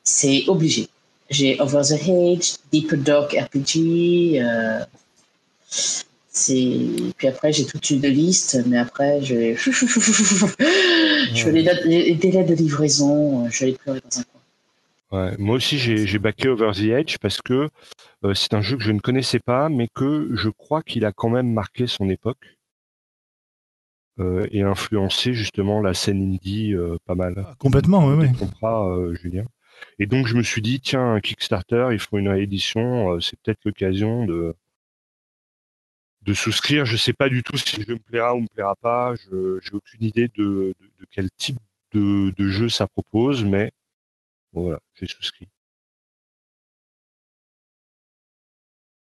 C'est 0.03 0.45
obligé. 0.49 0.89
J'ai 1.31 1.59
Over 1.61 1.83
the 1.83 2.09
Hedge, 2.09 2.57
Deeper 2.71 2.99
Dark 2.99 3.33
RPG. 3.33 4.39
euh, 4.41 4.85
puis 6.35 7.29
après 7.29 7.53
j'ai 7.53 7.65
toute 7.65 7.89
une 7.91 8.03
liste, 8.03 8.59
mais 8.67 8.77
après 8.79 9.23
je 9.23 9.35
vais 9.35 9.57
je 11.35 11.49
les, 11.49 11.63
dates- 11.63 11.85
les 11.85 12.15
délais 12.15 12.45
de 12.45 12.55
livraison, 12.55 13.49
je 13.51 13.61
vais 13.61 13.71
les 13.73 13.77
pleurer 13.79 14.01
dans 14.01 14.19
un 14.21 14.23
coin. 14.25 14.41
Ouais. 15.13 15.37
Moi 15.39 15.57
aussi, 15.57 15.79
j'ai 15.79 16.07
j'ai 16.07 16.19
backé 16.19 16.49
Over 16.49 16.73
the 16.75 16.85
Edge 16.91 17.19
parce 17.21 17.41
que 17.41 17.69
euh, 18.25 18.35
c'est 18.35 18.53
un 18.55 18.63
jeu 18.63 18.77
que 18.77 18.83
je 18.83 18.91
ne 18.91 18.99
connaissais 18.99 19.39
pas, 19.39 19.69
mais 19.69 19.87
que 19.95 20.29
je 20.35 20.49
crois 20.49 20.83
qu'il 20.83 21.05
a 21.05 21.13
quand 21.13 21.29
même 21.31 21.53
marqué 21.53 21.87
son 21.87 22.09
époque 22.09 22.57
euh, 24.19 24.47
et 24.51 24.63
influencé 24.63 25.33
justement 25.35 25.81
la 25.81 25.95
scène 25.95 26.21
indie 26.35 26.75
euh, 26.75 26.97
pas 27.07 27.15
mal. 27.15 27.45
Ah, 27.47 27.55
Complètement, 27.59 28.07
oui, 28.09 28.15
oui. 28.25 28.33
Tu 28.33 28.39
comprends, 28.39 28.91
euh, 28.91 29.15
Julien. 29.15 29.45
Et 30.01 30.07
donc 30.07 30.27
je 30.27 30.35
me 30.37 30.43
suis 30.43 30.63
dit, 30.63 30.81
tiens, 30.81 31.15
un 31.15 31.21
Kickstarter, 31.21 31.89
ils 31.93 31.99
font 32.01 32.19
une 32.19 32.29
réédition, 32.29 33.13
euh, 33.15 33.21
c'est 33.21 33.39
peut-être 33.41 33.61
l'occasion 33.65 34.25
de 34.25 34.55
de 36.25 36.35
souscrire. 36.35 36.85
Je 36.85 36.97
sais 36.97 37.13
pas 37.13 37.29
du 37.29 37.43
tout 37.43 37.57
si 37.57 37.79
le 37.79 37.85
jeu 37.85 37.95
me 37.95 37.99
plaira 37.99 38.35
ou 38.35 38.41
me 38.41 38.47
plaira 38.49 38.75
pas. 38.77 39.15
Je 39.17 39.59
j'ai 39.63 39.73
aucune 39.73 40.03
idée 40.05 40.29
de, 40.37 40.75
de, 40.81 40.87
de 41.01 41.07
quel 41.11 41.31
type 41.37 41.59
de, 41.93 42.33
de 42.37 42.49
jeu 42.49 42.69
ça 42.69 42.87
propose, 42.87 43.45
mais 43.45 43.73
voilà, 44.53 44.79
j'ai 44.95 45.07
souscrit. 45.07 45.49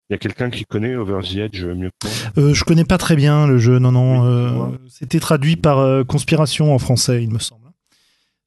Il 0.09 0.15
y 0.15 0.17
a 0.17 0.19
quelqu'un 0.19 0.51
qui 0.51 0.65
connaît 0.65 0.97
Over 0.97 1.21
the 1.23 1.37
Edge 1.37 1.63
mieux 1.65 1.91
que 1.91 2.09
moi? 2.09 2.33
Euh, 2.39 2.53
je 2.53 2.65
connais 2.65 2.85
pas 2.85 2.99
très 2.99 3.15
bien 3.15 3.47
le 3.47 3.59
jeu, 3.59 3.79
non, 3.79 3.93
non. 3.93 4.23
Oui, 4.23 4.75
euh. 4.75 4.89
C'était 4.89 5.21
traduit 5.21 5.55
par 5.55 5.79
euh, 5.79 6.03
Conspiration 6.03 6.75
en 6.75 6.81
français, 6.81 7.23
il 7.23 7.31
me 7.31 7.39
semble. 7.39 7.71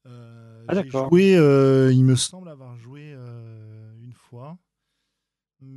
Euh, 0.06 0.66
Ah, 0.68 0.74
j'ai 0.74 0.82
d'accord. 0.82 1.08
joué, 1.08 1.32
il 1.32 2.04
me 2.04 2.16
semble 2.16 2.50
avoir 2.50 2.76
joué 2.76 3.16
une 4.02 4.12
fois, 4.12 4.58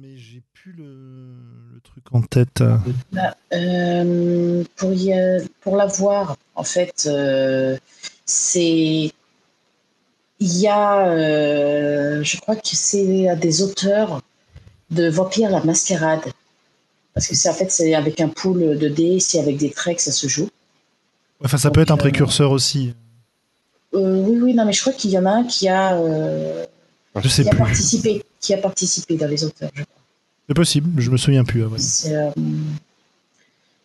mais 0.01 0.17
j'ai 0.17 0.41
plus 0.53 0.73
le, 0.73 0.85
le 1.73 1.79
truc 1.81 2.03
en 2.11 2.21
tête. 2.21 2.63
Euh, 3.53 4.63
pour, 4.75 4.93
y, 4.93 5.13
euh, 5.13 5.39
pour 5.61 5.75
l'avoir, 5.77 6.37
en 6.55 6.63
fait, 6.63 7.05
euh, 7.07 7.77
c'est. 8.25 9.11
Il 10.39 10.57
y 10.59 10.67
a. 10.67 11.07
euh, 11.07 12.23
je 12.23 12.37
crois 12.39 12.55
que 12.55 12.61
c'est 12.73 13.27
à 13.27 13.35
des 13.35 13.61
auteurs 13.61 14.21
de 14.91 15.09
Vampire 15.09 15.49
la 15.49 15.63
Mascarade. 15.63 16.21
Parce 17.13 17.27
que 17.27 17.35
c'est 17.35 17.49
en 17.49 17.53
fait, 17.53 17.71
c'est 17.71 17.95
avec 17.95 18.21
un 18.21 18.27
pool 18.29 18.77
de 18.77 18.87
dés, 18.89 19.19
c'est 19.19 19.39
avec 19.39 19.57
des 19.57 19.71
traits 19.71 19.97
que 19.97 20.03
ça 20.03 20.11
se 20.11 20.27
joue. 20.27 20.49
Enfin, 21.43 21.57
ça 21.57 21.71
peut 21.71 21.81
être 21.81 21.91
un 21.91 21.95
euh, 21.95 21.97
précurseur 21.97 22.51
aussi. 22.51 22.93
Euh, 23.95 24.21
oui, 24.23 24.37
oui, 24.41 24.53
non, 24.53 24.65
mais 24.65 24.73
je 24.73 24.81
crois 24.81 24.93
qu'il 24.93 25.09
y 25.11 25.17
en 25.17 25.25
a 25.25 25.31
un 25.31 25.43
qui 25.43 25.67
a, 25.67 25.95
euh, 25.97 26.65
Je 27.15 27.27
sais 27.27 27.41
qui 27.43 27.49
a 27.49 27.51
plus. 27.51 27.59
participé, 27.59 28.23
qui 28.39 28.53
a 28.53 28.57
participé 28.57 29.15
dans 29.17 29.27
les 29.27 29.43
auteurs. 29.43 29.69
je 29.73 29.83
crois. 29.83 29.93
C'est 30.47 30.53
possible, 30.55 31.01
je 31.01 31.09
me 31.11 31.17
souviens 31.17 31.43
plus. 31.43 31.65
ouais. 31.65 31.77
Euh, 32.07 32.31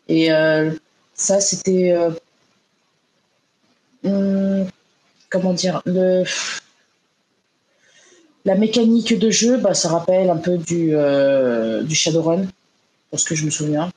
et 0.09 0.33
euh, 0.33 0.71
ça, 1.15 1.41
c'était. 1.41 1.93
euh, 1.93 2.11
hum, 4.05 4.69
comment 5.31 5.53
dire 5.55 5.83
le, 5.87 6.25
La 8.45 8.55
mécanique 8.57 9.19
de 9.19 9.31
jeu, 9.31 9.57
bah, 9.59 9.75
ça 9.75 9.89
rappelle 9.89 10.29
un 10.31 10.37
peu 10.37 10.59
du, 10.59 10.95
du 11.87 11.95
Shadowrun, 11.95 12.47
pour 13.11 13.19
ce 13.21 13.25
que 13.25 13.35
je 13.35 13.45
me 13.45 13.51
souviens. 13.51 13.91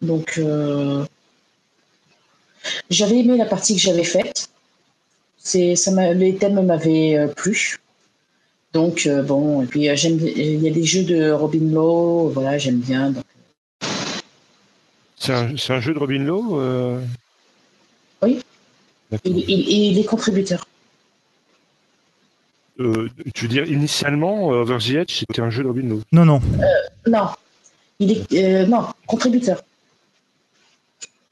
Donc. 0.00 0.38
euh, 0.38 1.04
j'avais 2.90 3.18
aimé 3.18 3.36
la 3.36 3.46
partie 3.46 3.74
que 3.74 3.80
j'avais 3.80 4.04
faite. 4.04 4.48
C'est, 5.36 5.74
ça 5.74 5.90
m'a- 5.90 6.12
les 6.12 6.36
thèmes 6.36 6.64
m'avaient 6.64 7.26
plu. 7.36 7.78
Donc, 8.72 9.08
bon, 9.26 9.62
et 9.62 9.66
puis 9.66 9.88
j'aime, 9.96 10.18
il 10.20 10.62
y 10.62 10.68
a 10.68 10.72
des 10.72 10.84
jeux 10.84 11.04
de 11.04 11.30
Robin 11.30 11.72
Lowe, 11.72 12.30
voilà, 12.30 12.56
j'aime 12.56 12.80
bien. 12.80 13.12
C'est 15.16 15.32
un, 15.32 15.54
un, 15.54 15.80
jeu 15.80 15.92
de 15.94 15.98
Robin 15.98 16.24
Lowe 16.24 17.00
Oui. 18.22 18.40
Il, 19.24 19.38
il, 19.38 19.98
est 19.98 20.04
contributeur. 20.04 20.66
Euh, 22.80 23.08
tu 23.34 23.44
veux 23.44 23.48
dire 23.48 23.70
initialement, 23.70 24.48
Over 24.48 24.78
the 24.78 24.90
Edge, 24.94 25.18
c'était 25.18 25.42
un 25.42 25.50
jeu 25.50 25.62
de 25.62 25.68
Robin 25.68 25.88
Lowe 25.88 26.02
Non, 26.12 26.24
non. 26.24 26.40
non. 27.06 27.28
Il 27.98 28.10
est 28.10 28.66
non 28.66 28.86
contributeur. 29.06 29.62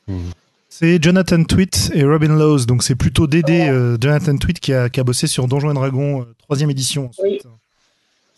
Hmm. 0.06 0.30
C'est 0.82 0.98
Jonathan 1.02 1.44
Tweet 1.44 1.90
et 1.92 2.04
Robin 2.04 2.34
Lowe, 2.34 2.64
donc 2.64 2.82
c'est 2.82 2.94
plutôt 2.94 3.26
Dédé, 3.26 3.68
euh, 3.68 3.98
Jonathan 4.00 4.34
Tweet 4.38 4.60
qui 4.60 4.72
a, 4.72 4.88
qui 4.88 4.98
a, 4.98 5.04
bossé 5.04 5.26
sur 5.26 5.46
Donjons 5.46 5.72
et 5.72 5.74
Dragons, 5.74 6.22
euh, 6.22 6.34
troisième 6.38 6.70
édition, 6.70 7.10
ensuite, 7.10 7.42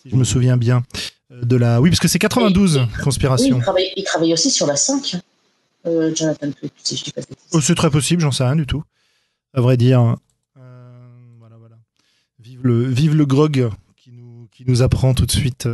si 0.02 0.10
je 0.10 0.16
me 0.16 0.24
souviens 0.24 0.56
bien. 0.56 0.82
Euh, 1.30 1.44
de 1.44 1.54
la... 1.54 1.80
Oui, 1.80 1.90
parce 1.90 2.00
que 2.00 2.08
c'est 2.08 2.18
92, 2.18 2.88
Conspiration. 3.04 3.60
Oui, 3.76 3.90
il, 3.94 4.02
travaille, 4.02 4.32
aussi 4.32 4.50
sur 4.50 4.66
la 4.66 4.74
5, 4.74 5.18
Jonathan 5.84 6.50
Tweet, 6.50 6.72
si 6.82 6.96
je 6.96 7.04
dis 7.04 7.12
pas 7.12 7.20
oh, 7.52 7.60
C'est 7.60 7.76
très 7.76 7.90
possible, 7.90 8.20
j'en 8.20 8.32
sais 8.32 8.42
rien 8.42 8.56
du 8.56 8.66
tout, 8.66 8.82
à 9.54 9.60
vrai 9.60 9.76
dire. 9.76 10.00
voilà, 10.56 11.56
voilà. 11.60 11.76
Vive 12.40 12.58
le, 12.64 12.82
vive 12.82 13.14
le 13.14 13.24
grog 13.24 13.70
qui 13.96 14.10
nous, 14.10 14.48
qui 14.50 14.64
nous 14.66 14.82
apprend 14.82 15.14
tout 15.14 15.26
de 15.26 15.30
suite 15.30 15.68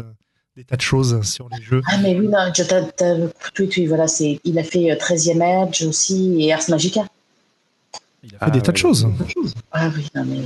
des 0.59 0.64
tas 0.64 0.77
de 0.77 0.81
choses 0.81 1.23
sur 1.23 1.49
les 1.51 1.62
jeux. 1.62 1.83
Ah, 1.87 1.99
mais 1.99 2.18
oui, 2.18 2.27
non, 2.27 2.51
oui, 2.51 3.71
oui, 3.77 3.87
voilà, 3.87 4.09
c'est, 4.09 4.40
il 4.42 4.59
a 4.59 4.64
fait 4.64 4.92
13e 4.97 5.40
euh, 5.40 5.66
Edge 5.66 5.83
aussi 5.83 6.37
et 6.40 6.53
Ars 6.53 6.68
Magica. 6.68 7.07
Il 8.25 8.35
a 8.35 8.47
fait 8.47 8.51
des 8.51 8.61
tas 8.61 8.73
de 8.73 8.77
choses. 8.77 9.07
Ah 9.71 9.88
oui, 9.94 10.09
non, 10.16 10.25
mais. 10.25 10.40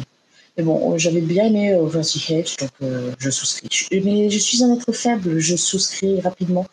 Mais 0.59 0.65
bon, 0.65 0.99
j'avais 0.99 1.23
bien 1.23 1.47
aimé 1.47 1.75
Overseas 1.75 2.31
Edge, 2.31 2.59
donc 2.59 2.71
euh, 2.83 3.15
je 3.19 3.31
souscris. 3.31 3.71
mais 4.05 4.29
je 4.29 4.39
suis 4.39 4.63
un 4.63 4.75
être 4.75 4.93
faible, 4.93 5.39
je 5.39 5.57
souscris 5.57 6.21
rapidement. 6.21 6.67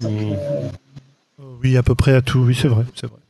Hmm. 0.00 0.32
Euh, 0.32 0.70
oui, 1.62 1.76
à 1.76 1.82
peu 1.82 1.94
près 1.94 2.14
à 2.14 2.22
tout, 2.22 2.38
oui, 2.38 2.56
c'est 2.58 2.68
vrai, 2.68 2.86
c'est 2.98 3.06
vrai. 3.06 3.20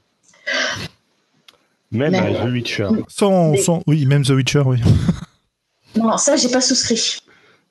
Même 1.90 2.14
à 2.14 2.46
The 2.46 2.48
Witcher. 2.52 2.90
Sans, 3.08 3.56
sans, 3.56 3.82
oui, 3.88 4.06
même 4.06 4.24
The 4.24 4.30
Witcher, 4.30 4.62
oui. 4.66 4.78
non, 5.96 6.16
ça, 6.16 6.36
j'ai 6.36 6.48
pas 6.48 6.60
souscrit. 6.60 7.18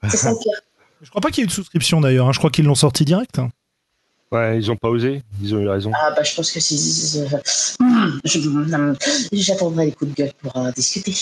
C'est 0.09 0.17
ça 0.17 0.31
le 0.31 0.37
pire. 0.37 0.61
Je 1.01 1.09
crois 1.09 1.21
pas 1.21 1.29
qu'il 1.29 1.41
y 1.41 1.43
ait 1.43 1.45
eu 1.45 1.47
de 1.47 1.53
souscription 1.53 2.01
d'ailleurs. 2.01 2.27
Hein. 2.27 2.31
Je 2.31 2.39
crois 2.39 2.49
qu'ils 2.49 2.65
l'ont 2.65 2.75
sorti 2.75 3.05
direct. 3.05 3.39
Hein. 3.39 3.49
Ouais, 4.31 4.57
ils 4.57 4.69
ont 4.71 4.75
pas 4.75 4.89
osé. 4.89 5.23
Ils 5.41 5.55
ont 5.55 5.59
eu 5.59 5.67
raison. 5.69 5.91
Ah 5.95 6.11
bah 6.11 6.23
je 6.23 6.35
pense 6.35 6.51
que 6.51 6.59
c'est. 6.59 6.75
J'attendrai 9.31 9.85
les 9.85 9.91
coups 9.93 10.11
de 10.11 10.15
gueule 10.15 10.33
pour 10.41 10.57
euh, 10.57 10.71
discuter. 10.71 11.13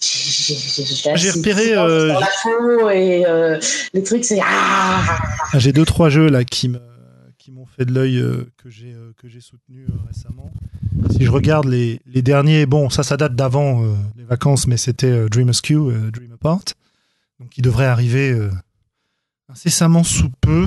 J'ai 0.00 1.30
repéré. 1.30 1.74
Euh, 1.74 2.20
la 2.20 2.94
et 2.94 3.26
euh, 3.26 3.58
les 3.94 4.04
trucs 4.04 4.24
c'est. 4.24 4.38
Ah 4.44 5.02
J'ai 5.54 5.72
deux 5.72 5.84
trois 5.84 6.08
jeux 6.08 6.28
là 6.28 6.44
qui 6.44 6.68
me 6.68 6.78
qui 7.36 7.50
m'ont 7.50 7.66
fait 7.66 7.84
de 7.84 7.92
l'œil 7.92 8.22
que 8.62 8.70
j'ai 8.70 8.94
que 9.16 9.26
j'ai 9.28 9.40
soutenu 9.40 9.86
récemment. 10.06 10.52
Si 11.10 11.24
je 11.24 11.30
regarde 11.30 11.66
les, 11.66 12.00
les 12.06 12.22
derniers, 12.22 12.66
bon, 12.66 12.90
ça, 12.90 13.02
ça 13.02 13.16
date 13.16 13.34
d'avant 13.34 13.84
euh, 13.84 13.94
les 14.16 14.24
vacances, 14.24 14.66
mais 14.66 14.76
c'était 14.76 15.06
euh, 15.06 15.28
Dream 15.28 15.48
Askew, 15.48 15.90
euh, 15.90 16.10
Dream 16.10 16.32
Apart. 16.32 16.64
Donc, 17.40 17.56
il 17.56 17.62
devrait 17.62 17.86
arriver 17.86 18.36
incessamment 19.48 20.02
sous 20.02 20.28
peu, 20.40 20.66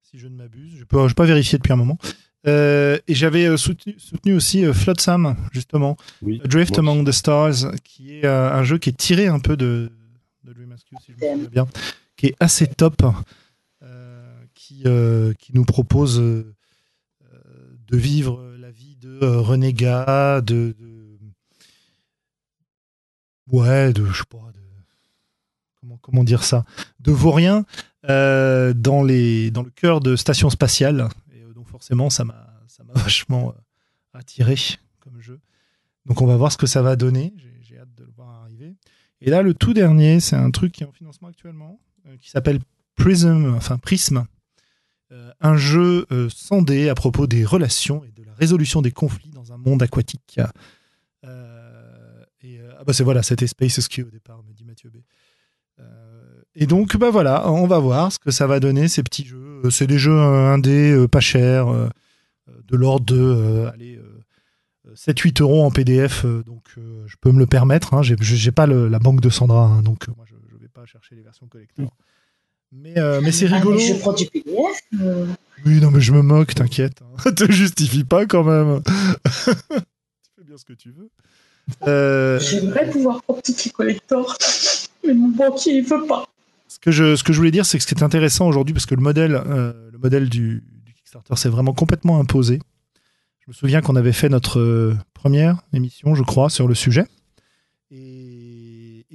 si 0.00 0.18
je 0.18 0.26
ne 0.26 0.36
m'abuse. 0.36 0.72
Je 0.74 0.80
ne 0.80 0.84
peux, 0.84 1.06
pas 1.14 1.26
vérifier 1.26 1.58
depuis 1.58 1.72
un 1.72 1.76
moment. 1.76 1.98
et 2.46 3.02
j'avais 3.08 3.54
soutenu, 3.58 3.94
soutenu, 3.98 4.34
aussi 4.34 4.64
Flotsam, 4.72 5.36
justement, 5.52 5.98
Drift 6.22 6.78
Among 6.78 7.06
the 7.06 7.12
Stars, 7.12 7.72
qui 7.84 8.14
est 8.14 8.26
un 8.26 8.62
jeu 8.62 8.78
qui 8.78 8.88
est 8.88 8.96
tiré 8.96 9.26
un 9.26 9.38
peu 9.38 9.58
de, 9.58 9.92
de 10.44 10.54
Dream 10.54 10.72
Askew, 10.72 10.96
si 11.04 11.12
je 11.12 11.26
me 11.26 11.44
souviens 11.44 11.50
bien, 11.50 11.68
qui 12.16 12.28
est 12.28 12.36
assez 12.40 12.66
top, 12.66 13.02
qui, 14.54 14.84
qui 15.38 15.52
nous 15.52 15.64
propose 15.66 16.22
de 17.88 17.96
vivre 17.96 18.54
la 18.58 18.70
vie 18.70 18.96
de 18.96 19.18
euh, 19.22 19.40
renégat, 19.40 20.40
de, 20.40 20.74
ouais, 23.50 23.92
de 23.92 24.04
je 24.06 24.18
sais 24.18 24.24
pas, 24.28 24.52
de, 24.52 24.60
comment 25.80 25.96
comment 25.98 26.24
dire 26.24 26.44
ça, 26.44 26.64
de 27.00 27.12
vaurien 27.12 27.64
euh, 28.08 28.72
dans 28.74 29.02
les 29.02 29.50
dans 29.50 29.62
le 29.62 29.70
cœur 29.70 30.00
de 30.00 30.16
station 30.16 30.50
spatiale. 30.50 31.08
Et 31.32 31.42
euh, 31.42 31.52
donc 31.52 31.68
forcément, 31.68 32.10
ça 32.10 32.24
m'a 32.24 32.46
ça 32.66 32.82
vachement 32.94 33.54
attiré 34.12 34.56
comme 35.00 35.20
jeu. 35.20 35.40
Donc 36.06 36.22
on 36.22 36.26
va 36.26 36.36
voir 36.36 36.52
ce 36.52 36.56
que 36.56 36.66
ça 36.66 36.82
va 36.82 36.96
donner. 36.96 37.34
J'ai 37.62 37.78
hâte 37.78 37.94
de 37.96 38.04
le 38.04 38.12
voir 38.12 38.42
arriver. 38.42 38.74
Et 39.20 39.30
là, 39.30 39.42
le 39.42 39.54
tout 39.54 39.74
dernier, 39.74 40.20
c'est 40.20 40.36
un 40.36 40.50
truc 40.50 40.72
qui 40.72 40.82
est 40.82 40.86
en 40.86 40.92
financement 40.92 41.28
actuellement, 41.28 41.80
qui 42.20 42.30
s'appelle 42.30 42.60
Prism, 42.96 43.54
enfin 43.54 43.78
Prism, 43.78 44.18
euh, 44.18 44.22
un 45.40 45.56
jeu 45.56 46.06
euh, 46.10 46.28
sondé 46.28 46.88
à 46.88 46.94
propos 46.94 47.26
des 47.26 47.44
relations 47.44 48.04
et 48.04 48.10
de 48.10 48.24
la 48.24 48.34
résolution 48.34 48.82
des 48.82 48.90
conflits 48.90 49.30
dans 49.30 49.52
un 49.52 49.56
monde 49.56 49.82
aquatique. 49.82 50.40
Euh, 51.24 52.24
et 52.42 52.60
ah 52.78 52.84
bah 52.84 52.92
c'est 52.92 53.04
voilà, 53.04 53.22
c'était 53.22 53.46
Space 53.46 53.80
Ski 53.80 54.02
au 54.02 54.10
départ, 54.10 54.42
me 54.42 54.52
dit 54.52 54.64
Mathieu 54.64 54.90
B. 54.90 54.96
et 56.54 56.66
donc 56.66 56.96
bah 56.96 57.10
voilà, 57.10 57.50
on 57.50 57.66
va 57.66 57.78
voir 57.78 58.12
ce 58.12 58.18
que 58.18 58.30
ça 58.30 58.46
va 58.46 58.60
donner 58.60 58.88
ces 58.88 59.02
petits 59.02 59.24
jeux. 59.24 59.62
C'est 59.70 59.86
des 59.86 59.98
jeux 59.98 60.18
indés, 60.18 61.06
pas 61.10 61.20
chers, 61.20 61.66
de 61.66 62.76
l'ordre 62.76 63.06
de 63.06 63.68
allez, 63.72 64.00
7-8 64.94 65.42
euros 65.42 65.64
en 65.64 65.70
PDF, 65.70 66.24
donc 66.24 66.76
je 66.76 67.16
peux 67.20 67.32
me 67.32 67.38
le 67.38 67.46
permettre. 67.46 67.94
Hein. 67.94 68.02
J'ai 68.02 68.52
pas 68.52 68.66
la 68.66 68.98
banque 68.98 69.20
de 69.20 69.30
Sandra, 69.30 69.66
hein, 69.66 69.82
donc 69.82 70.06
moi 70.08 70.24
je, 70.26 70.34
ne 70.54 70.60
vais 70.60 70.68
pas 70.68 70.84
chercher 70.86 71.14
les 71.14 71.22
versions 71.22 71.46
collector. 71.46 71.90
Mais, 72.72 72.98
euh, 72.98 73.20
mais 73.22 73.32
c'est 73.32 73.50
ah, 73.50 73.56
rigolo. 73.56 73.78
je 73.78 73.94
prends 73.94 74.12
du 74.12 74.26
PDF. 74.26 74.54
Euh. 75.00 75.26
Oui, 75.64 75.80
non, 75.80 75.90
mais 75.90 76.00
je 76.00 76.12
me 76.12 76.22
moque, 76.22 76.54
t'inquiète. 76.54 77.00
Hein. 77.02 77.32
Te 77.36 77.50
justifie 77.50 78.04
pas 78.04 78.26
quand 78.26 78.44
même. 78.44 78.82
tu 79.24 79.52
fais 80.36 80.44
bien 80.44 80.56
ce 80.56 80.64
que 80.64 80.72
tu 80.72 80.90
veux. 80.90 81.08
Euh... 81.86 82.38
J'aimerais 82.40 82.88
pouvoir 82.90 83.22
prendre 83.22 83.42
collector, 83.74 84.36
mais 85.06 85.14
mon 85.14 85.28
banquier, 85.28 85.74
il 85.74 85.84
veut 85.84 86.06
pas. 86.06 86.26
Ce 86.68 86.78
que 86.78 86.90
je, 86.90 87.16
ce 87.16 87.24
que 87.24 87.32
je 87.32 87.38
voulais 87.38 87.50
dire, 87.50 87.66
c'est 87.66 87.78
que 87.78 87.82
ce 87.82 87.88
qui 87.88 87.94
est 87.94 88.04
intéressant 88.04 88.46
aujourd'hui, 88.46 88.74
parce 88.74 88.86
que 88.86 88.94
le 88.94 89.00
modèle, 89.00 89.34
euh, 89.46 89.72
le 89.90 89.98
modèle 89.98 90.28
du, 90.28 90.62
du 90.84 90.92
Kickstarter 90.92 91.34
s'est 91.36 91.48
vraiment 91.48 91.72
complètement 91.72 92.20
imposé. 92.20 92.60
Je 93.40 93.50
me 93.50 93.52
souviens 93.52 93.80
qu'on 93.80 93.96
avait 93.96 94.12
fait 94.12 94.28
notre 94.28 94.96
première 95.14 95.62
émission, 95.72 96.14
je 96.14 96.22
crois, 96.22 96.50
sur 96.50 96.68
le 96.68 96.74
sujet. 96.74 97.06
Et, 97.90 98.25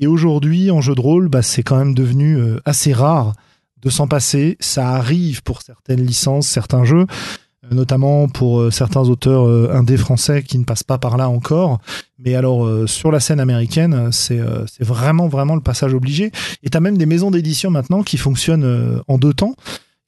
et 0.01 0.07
aujourd'hui, 0.07 0.71
en 0.71 0.81
jeu 0.81 0.95
de 0.95 1.01
rôle, 1.01 1.29
bah, 1.29 1.41
c'est 1.41 1.63
quand 1.63 1.77
même 1.77 1.93
devenu 1.93 2.37
assez 2.65 2.91
rare 2.91 3.33
de 3.81 3.89
s'en 3.89 4.07
passer. 4.07 4.57
Ça 4.59 4.89
arrive 4.89 5.43
pour 5.43 5.61
certaines 5.61 6.05
licences, 6.05 6.47
certains 6.47 6.83
jeux, 6.83 7.05
euh, 7.65 7.75
notamment 7.75 8.27
pour 8.27 8.59
euh, 8.59 8.71
certains 8.71 9.01
auteurs 9.01 9.47
euh, 9.47 9.71
indés 9.73 9.97
français 9.97 10.43
qui 10.43 10.57
ne 10.57 10.63
passent 10.63 10.83
pas 10.83 10.97
par 10.97 11.17
là 11.17 11.29
encore. 11.29 11.79
Mais 12.19 12.35
alors, 12.35 12.87
sur 12.87 13.11
la 13.11 13.19
scène 13.19 13.39
américaine, 13.39 14.11
c'est 14.11 14.39
vraiment, 14.79 15.27
vraiment 15.27 15.55
le 15.55 15.61
passage 15.61 15.95
obligé. 15.95 16.31
Et 16.61 16.69
tu 16.69 16.77
as 16.77 16.79
même 16.79 16.97
des 16.97 17.07
maisons 17.07 17.31
d'édition 17.31 17.71
maintenant 17.71 18.03
qui 18.03 18.17
fonctionnent 18.17 19.01
en 19.07 19.17
deux 19.17 19.33
temps 19.33 19.55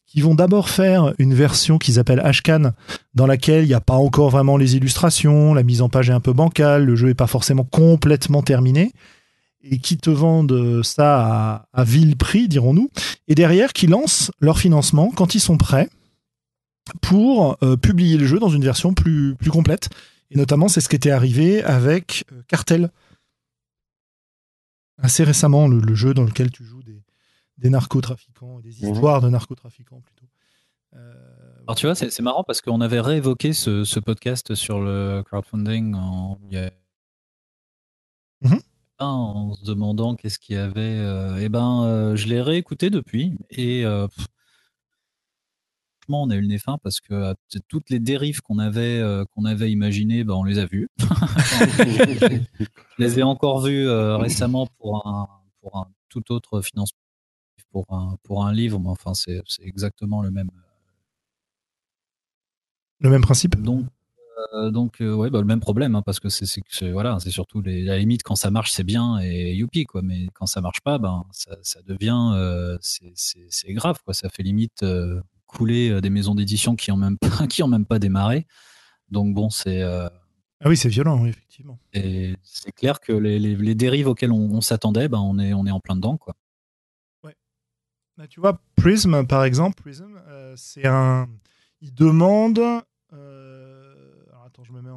qui 0.05 0.21
vont 0.21 0.35
d'abord 0.35 0.69
faire 0.69 1.11
une 1.17 1.33
version 1.33 1.79
qu'ils 1.79 1.97
appellent 1.97 2.19
Ashcan, 2.19 2.73
dans 3.15 3.25
laquelle 3.25 3.63
il 3.63 3.69
n'y 3.69 3.73
a 3.73 3.81
pas 3.81 3.95
encore 3.95 4.29
vraiment 4.29 4.57
les 4.57 4.75
illustrations, 4.75 5.55
la 5.55 5.63
mise 5.63 5.81
en 5.81 5.89
page 5.89 6.11
est 6.11 6.13
un 6.13 6.19
peu 6.19 6.33
bancale, 6.33 6.85
le 6.85 6.95
jeu 6.95 7.07
n'est 7.07 7.15
pas 7.15 7.25
forcément 7.25 7.63
complètement 7.63 8.43
terminé 8.43 8.93
et 9.63 9.79
qui 9.79 9.97
te 9.97 10.09
vendent 10.09 10.83
ça 10.83 11.67
à, 11.71 11.83
vil 11.83 12.15
prix, 12.17 12.47
dirons-nous, 12.47 12.89
et 13.27 13.35
derrière 13.35 13.73
qui 13.73 13.87
lancent 13.87 14.31
leur 14.39 14.59
financement 14.59 15.09
quand 15.11 15.35
ils 15.35 15.39
sont 15.39 15.57
prêts 15.57 15.89
pour 17.01 17.57
euh, 17.63 17.77
publier 17.77 18.17
le 18.17 18.27
jeu 18.27 18.39
dans 18.39 18.49
une 18.49 18.63
version 18.63 18.93
plus, 18.93 19.35
plus 19.35 19.51
complète. 19.51 19.89
Et 20.31 20.37
notamment, 20.37 20.67
c'est 20.67 20.81
ce 20.81 20.89
qui 20.89 20.95
était 20.95 21.11
arrivé 21.11 21.63
avec 21.63 22.25
euh, 22.31 22.41
Cartel. 22.47 22.91
Assez 24.97 25.23
récemment, 25.23 25.67
le, 25.67 25.95
jeu 25.95 26.13
dans 26.13 26.23
lequel 26.23 26.51
tu 26.51 26.65
joues 26.65 26.83
des, 26.83 27.01
des 27.57 27.69
narcotrafiquants, 27.69 28.59
des 28.59 28.69
mhm. 28.69 28.93
histoires 28.93 29.21
de 29.21 29.29
narcotrafiquants 29.29 30.01
plutôt. 30.01 30.25
Euh, 30.95 31.13
Alors 31.67 31.75
tu 31.75 31.87
vois, 31.87 31.95
c'est 31.95 32.21
marrant 32.21 32.43
parce 32.43 32.61
qu'on 32.61 32.81
avait 32.81 32.99
réévoqué 32.99 33.53
ce, 33.53 33.83
ce, 33.83 33.99
podcast 33.99 34.53
sur 34.55 34.79
le 34.79 35.23
crowdfunding 35.23 35.95
en, 35.95 36.37
il 36.49 36.53
y 36.53 36.57
a... 36.57 36.71
En 38.99 39.55
se 39.55 39.65
demandant 39.65 40.15
qu'est-ce 40.15 40.39
qu'il 40.39 40.55
y 40.55 40.59
avait. 40.59 40.81
Euh, 40.81 41.39
eh 41.41 41.49
ben, 41.49 41.83
euh, 41.83 42.15
je 42.15 42.27
l'ai 42.27 42.41
réécouté 42.41 42.89
depuis 42.89 43.33
et 43.49 43.85
euh, 43.85 44.07
franchement, 45.99 46.23
on 46.23 46.29
a 46.29 46.35
eu 46.35 46.41
le 46.41 46.47
nez 46.47 46.59
fin 46.59 46.77
parce 46.77 47.01
que 47.01 47.33
toutes 47.67 47.89
les 47.89 47.99
dérives 47.99 48.41
qu'on 48.41 48.59
avait 48.59 49.01
qu'on 49.33 49.45
avait 49.45 49.71
imaginées, 49.71 50.23
ben, 50.23 50.35
on 50.35 50.43
les 50.43 50.59
a 50.59 50.65
vues. 50.65 50.89
je 50.99 52.45
les 52.99 53.19
ai 53.19 53.23
encore 53.23 53.61
vues 53.61 53.89
récemment 53.89 54.67
pour 54.77 55.07
un 55.07 55.27
pour 55.61 55.77
un 55.77 55.87
tout 56.09 56.31
autre 56.31 56.61
financement 56.61 56.99
pour 57.71 57.85
un 57.89 58.17
pour 58.23 58.45
un 58.45 58.53
livre, 58.53 58.79
mais 58.79 58.89
enfin 58.89 59.13
c'est 59.13 59.41
exactement 59.59 60.21
le 60.21 60.29
même 60.29 60.51
le 62.99 63.09
même 63.09 63.21
principe? 63.21 63.61
Donc 63.61 63.85
Euh, 64.53 64.71
donc 64.71 64.97
ouais, 64.99 65.29
bah, 65.29 65.39
le 65.39 65.45
même 65.45 65.59
problème, 65.59 65.95
hein, 65.95 66.01
parce 66.03 66.19
que 66.19 66.29
c'est 66.29 66.91
voilà, 66.91 67.17
c'est 67.19 67.29
surtout 67.29 67.61
les, 67.61 67.83
la 67.83 67.97
limite 67.97 68.23
quand 68.23 68.35
ça 68.35 68.49
marche 68.49 68.71
c'est 68.71 68.83
bien 68.83 69.19
et 69.21 69.53
youpi 69.53 69.83
quoi, 69.83 70.01
mais 70.01 70.27
quand 70.33 70.47
ça 70.47 70.59
marche 70.61 70.81
pas, 70.81 70.97
ben 70.97 71.23
ça, 71.31 71.55
ça 71.61 71.81
devient 71.83 72.77
c'est 72.81 73.73
grave 73.73 73.99
quoi, 74.03 74.13
ça 74.13 74.29
fait 74.29 74.43
limite 74.43 74.83
couler 75.45 76.01
des 76.01 76.09
maisons 76.09 76.33
d'édition 76.35 76.75
qui 76.75 76.91
ont 76.91 76.97
même 76.97 77.17
pas 77.17 77.27
qui 77.47 77.61
ont 77.63 77.67
même 77.67 77.85
pas 77.85 77.99
démarré. 77.99 78.47
Donc 79.09 79.35
bon, 79.35 79.49
c'est 79.49 79.83
ah 80.65 80.69
oui, 80.69 80.77
c'est 80.77 80.87
violent, 80.87 81.21
oui, 81.21 81.29
effectivement. 81.29 81.77
Et 81.91 82.35
c'est 82.41 82.71
clair 82.71 83.01
que 83.01 83.11
les, 83.11 83.37
les, 83.37 83.75
dérives 83.75 84.07
auxquelles 84.07 84.31
on, 84.31 84.61
s'attendait, 84.61 85.09
ben 85.09 85.19
on, 85.19 85.37
est, 85.37 85.53
on 85.53 85.65
est 85.65 85.71
en 85.71 85.81
plein 85.81 85.97
dedans. 85.97 86.15
Quoi. 86.15 86.35
Ouais. 87.21 87.35
Bah, 88.17 88.27
tu 88.29 88.39
vois, 88.39 88.61
Prism, 88.77 89.27
par 89.27 89.43
exemple, 89.43 89.81
Prism, 89.81 90.21
euh, 90.25 90.53
c'est 90.55 90.87
un. 90.87 91.27
Il 91.81 91.93
demande. 91.93 92.59
Euh... 93.11 94.23
Alors, 94.29 94.45
attends, 94.45 94.63
je 94.63 94.71
me 94.71 94.81
mets 94.81 94.89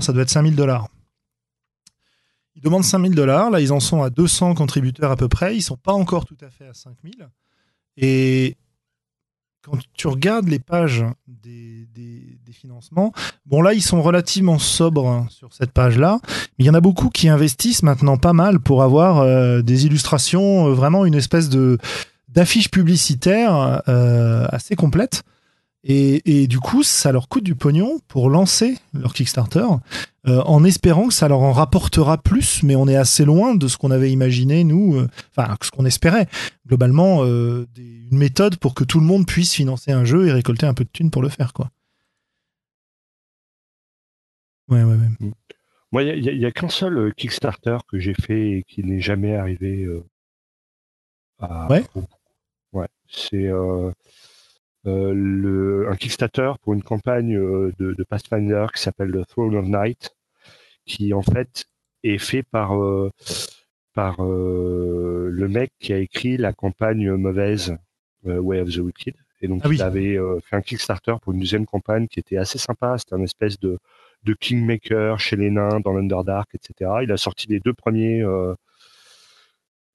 ça 0.00 0.12
doit 0.12 0.22
être 0.22 0.30
5000 0.30 0.56
dollars. 0.56 0.88
Ils 2.54 2.62
demandent 2.62 2.84
5000 2.84 3.14
dollars, 3.14 3.50
là 3.50 3.60
ils 3.60 3.72
en 3.72 3.80
sont 3.80 4.02
à 4.02 4.10
200 4.10 4.54
contributeurs 4.54 5.10
à 5.10 5.16
peu 5.16 5.28
près, 5.28 5.56
ils 5.56 5.62
sont 5.62 5.76
pas 5.76 5.92
encore 5.92 6.24
tout 6.24 6.38
à 6.40 6.48
fait 6.48 6.66
à 6.66 6.74
5000. 6.74 7.28
Et 7.98 8.56
quand 9.62 9.78
tu 9.94 10.06
regardes 10.06 10.48
les 10.48 10.58
pages 10.58 11.04
des, 11.26 11.86
financements, 12.52 13.12
bon 13.44 13.60
là 13.60 13.74
ils 13.74 13.82
sont 13.82 14.00
relativement 14.00 14.58
sobres 14.58 15.06
hein, 15.06 15.26
sur 15.28 15.52
cette 15.52 15.72
page-là, 15.72 16.20
mais 16.24 16.64
il 16.64 16.66
y 16.66 16.70
en 16.70 16.74
a 16.74 16.80
beaucoup 16.80 17.10
qui 17.10 17.28
investissent 17.28 17.82
maintenant 17.82 18.16
pas 18.16 18.32
mal 18.32 18.60
pour 18.60 18.82
avoir 18.82 19.18
euh, 19.18 19.60
des 19.60 19.84
illustrations, 19.84 20.68
euh, 20.68 20.72
vraiment 20.72 21.04
une 21.04 21.14
espèce 21.14 21.50
de 21.50 21.76
d'affiche 22.28 22.70
publicitaire 22.70 23.82
euh, 23.88 24.46
assez 24.50 24.76
complète. 24.76 25.22
Et, 25.88 26.48
du 26.48 26.58
coup, 26.58 26.82
ça 26.82 27.12
leur 27.12 27.28
coûte 27.28 27.44
du 27.44 27.54
pognon 27.54 28.00
pour 28.08 28.28
lancer 28.28 28.76
leur 28.92 29.14
Kickstarter, 29.14 29.64
euh, 30.26 30.42
en 30.42 30.64
espérant 30.64 31.06
que 31.06 31.14
ça 31.14 31.28
leur 31.28 31.40
en 31.40 31.52
rapportera 31.52 32.18
plus, 32.18 32.64
mais 32.64 32.74
on 32.74 32.88
est 32.88 32.96
assez 32.96 33.24
loin 33.24 33.54
de 33.54 33.68
ce 33.68 33.76
qu'on 33.76 33.92
avait 33.92 34.10
imaginé, 34.10 34.64
nous, 34.64 34.96
euh, 34.96 35.08
enfin, 35.36 35.54
ce 35.62 35.70
qu'on 35.70 35.84
espérait. 35.84 36.26
Globalement, 36.66 37.22
euh, 37.22 37.68
une 37.76 38.18
méthode 38.18 38.56
pour 38.56 38.74
que 38.74 38.82
tout 38.82 38.98
le 38.98 39.06
monde 39.06 39.26
puisse 39.26 39.54
financer 39.54 39.92
un 39.92 40.04
jeu 40.04 40.26
et 40.26 40.32
récolter 40.32 40.66
un 40.66 40.74
peu 40.74 40.82
de 40.82 40.90
thunes 40.92 41.12
pour 41.12 41.22
le 41.22 41.28
faire, 41.28 41.52
quoi. 41.52 41.70
Ouais, 44.68 44.82
ouais, 44.82 44.96
ouais. 44.96 45.30
Moi, 45.92 46.02
il 46.02 46.36
n'y 46.36 46.44
a, 46.44 46.50
qu'un 46.50 46.68
seul 46.68 47.14
Kickstarter 47.14 47.78
que 47.86 48.00
j'ai 48.00 48.14
fait 48.14 48.50
et 48.50 48.64
qui 48.64 48.82
n'est 48.82 49.00
jamais 49.00 49.36
arrivé 49.36 49.86
à. 51.38 51.68
Ouais. 51.70 51.84
Ouais. 52.72 52.88
C'est 53.08 53.46
euh, 53.46 53.92
le, 54.86 55.88
un 55.90 55.96
Kickstarter 55.96 56.52
pour 56.62 56.74
une 56.74 56.82
campagne 56.82 57.36
euh, 57.36 57.72
de, 57.78 57.92
de 57.92 58.04
Pathfinder 58.04 58.66
qui 58.74 58.82
s'appelle 58.82 59.12
The 59.12 59.26
Throne 59.26 59.56
of 59.56 59.66
Night, 59.66 60.14
qui 60.84 61.12
en 61.12 61.22
fait 61.22 61.66
est 62.02 62.18
fait 62.18 62.42
par 62.42 62.80
euh, 62.80 63.10
par 63.94 64.16
le 64.20 65.46
mec 65.48 65.72
qui 65.80 65.94
a 65.94 65.98
écrit 65.98 66.36
la 66.36 66.52
campagne 66.52 67.12
mauvaise 67.12 67.78
Way 68.24 68.60
of 68.60 68.68
the 68.68 68.78
Wicked. 68.78 69.14
Et 69.40 69.48
donc, 69.48 69.62
ah 69.64 69.68
il 69.72 69.80
avait 69.80 70.18
fait 70.42 70.56
un 70.56 70.60
Kickstarter 70.60 71.14
pour 71.22 71.32
une 71.32 71.40
deuxième 71.40 71.64
campagne 71.64 72.06
qui 72.06 72.20
était 72.20 72.36
assez 72.36 72.58
sympa. 72.58 72.98
C'était 72.98 73.14
un 73.14 73.22
espèce 73.22 73.58
de, 73.58 73.78
de 74.24 74.34
Kingmaker 74.34 75.18
chez 75.18 75.36
les 75.36 75.50
nains 75.50 75.80
dans 75.80 75.94
l'Underdark, 75.94 76.54
etc. 76.54 76.90
Il 77.04 77.10
a 77.10 77.16
sorti 77.16 77.46
les 77.48 77.58
deux 77.58 77.72
premiers 77.72 78.22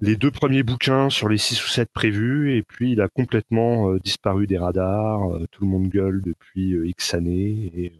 les 0.01 0.15
deux 0.15 0.31
premiers 0.31 0.63
bouquins 0.63 1.09
sur 1.09 1.29
les 1.29 1.37
six 1.37 1.63
ou 1.63 1.67
sept 1.67 1.89
prévus, 1.93 2.57
et 2.57 2.63
puis 2.63 2.91
il 2.91 3.01
a 3.01 3.07
complètement 3.07 3.89
euh, 3.89 3.99
disparu 3.99 4.47
des 4.47 4.57
radars. 4.57 5.31
Euh, 5.31 5.45
tout 5.51 5.63
le 5.63 5.69
monde 5.69 5.89
gueule 5.89 6.21
depuis 6.23 6.73
euh, 6.73 6.87
X 6.87 7.13
années, 7.13 7.71
et 7.75 7.93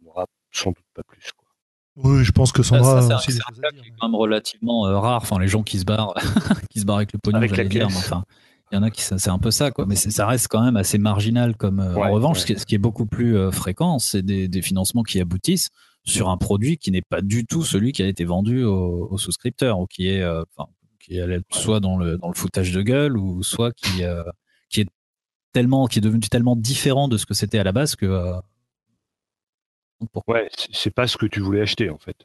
on 0.00 0.06
n'aura 0.06 0.26
sans 0.50 0.70
doute 0.70 0.84
pas 0.94 1.02
plus. 1.04 1.30
Quoi. 1.36 1.46
Oui, 1.96 2.24
je 2.24 2.32
pense 2.32 2.50
que 2.52 2.62
Sandra. 2.62 3.02
Ça, 3.02 3.18
c'est 3.18 3.32
un 3.34 3.60
cas 3.60 3.70
qui 3.70 3.88
est 3.88 3.92
quand 3.98 4.08
même 4.08 4.16
relativement 4.16 4.82
rare. 4.82 5.22
Enfin, 5.22 5.38
les 5.38 5.48
gens 5.48 5.62
qui 5.62 5.78
se 5.78 5.84
barrent, 5.84 6.14
qui 6.70 6.80
se 6.80 6.84
barrent 6.84 6.98
avec 6.98 7.12
le 7.12 7.20
pognon, 7.20 7.38
avec 7.38 7.56
la 7.56 7.64
dire, 7.64 7.86
enfin, 7.86 8.24
il 8.70 8.74
y 8.74 8.78
en 8.78 8.82
a 8.82 8.90
qui 8.90 9.00
c'est 9.00 9.28
un 9.28 9.38
peu 9.38 9.50
ça, 9.50 9.70
quoi. 9.70 9.86
Mais 9.86 9.96
ça 9.96 10.26
reste 10.26 10.48
quand 10.48 10.62
même 10.62 10.76
assez 10.76 10.98
marginal. 10.98 11.56
Comme 11.56 11.80
en 11.80 12.10
revanche, 12.10 12.40
ce, 12.40 12.66
qui 12.66 12.74
est, 12.74 12.78
beaucoup 12.78 13.06
plus 13.06 13.50
fréquent, 13.50 13.98
c'est 13.98 14.22
des, 14.22 14.46
des, 14.46 14.62
financements 14.62 15.02
qui 15.02 15.20
aboutissent 15.20 15.70
sur 16.04 16.28
un 16.28 16.36
produit 16.36 16.78
qui 16.78 16.90
n'est 16.92 17.02
pas 17.02 17.20
du 17.20 17.46
tout 17.46 17.64
celui 17.64 17.92
qui 17.92 18.02
a 18.02 18.06
été 18.06 18.24
vendu 18.24 18.62
aux, 18.62 19.18
souscripteurs 19.18 19.80
ou 19.80 19.86
qui 19.86 20.08
est, 20.08 20.22
qui 21.08 21.18
est 21.18 21.40
soit 21.50 21.80
dans 21.80 21.96
le, 21.96 22.18
dans 22.18 22.28
le 22.28 22.34
foutage 22.34 22.72
de 22.72 22.82
gueule 22.82 23.16
ou 23.16 23.42
soit 23.42 23.72
qui, 23.72 24.04
euh, 24.04 24.22
qui 24.68 24.82
est 24.82 24.88
tellement 25.52 25.86
qui 25.86 25.98
est 25.98 26.02
devenu 26.02 26.20
tellement 26.20 26.56
différent 26.56 27.08
de 27.08 27.16
ce 27.16 27.26
que 27.26 27.34
c'était 27.34 27.58
à 27.58 27.64
la 27.64 27.72
base 27.72 27.96
que 27.96 28.06
euh, 28.06 28.38
ouais 30.26 30.48
c'est 30.72 30.90
pas 30.90 31.06
ce 31.06 31.16
que 31.16 31.26
tu 31.26 31.40
voulais 31.40 31.62
acheter 31.62 31.90
en 31.90 31.98
fait. 31.98 32.16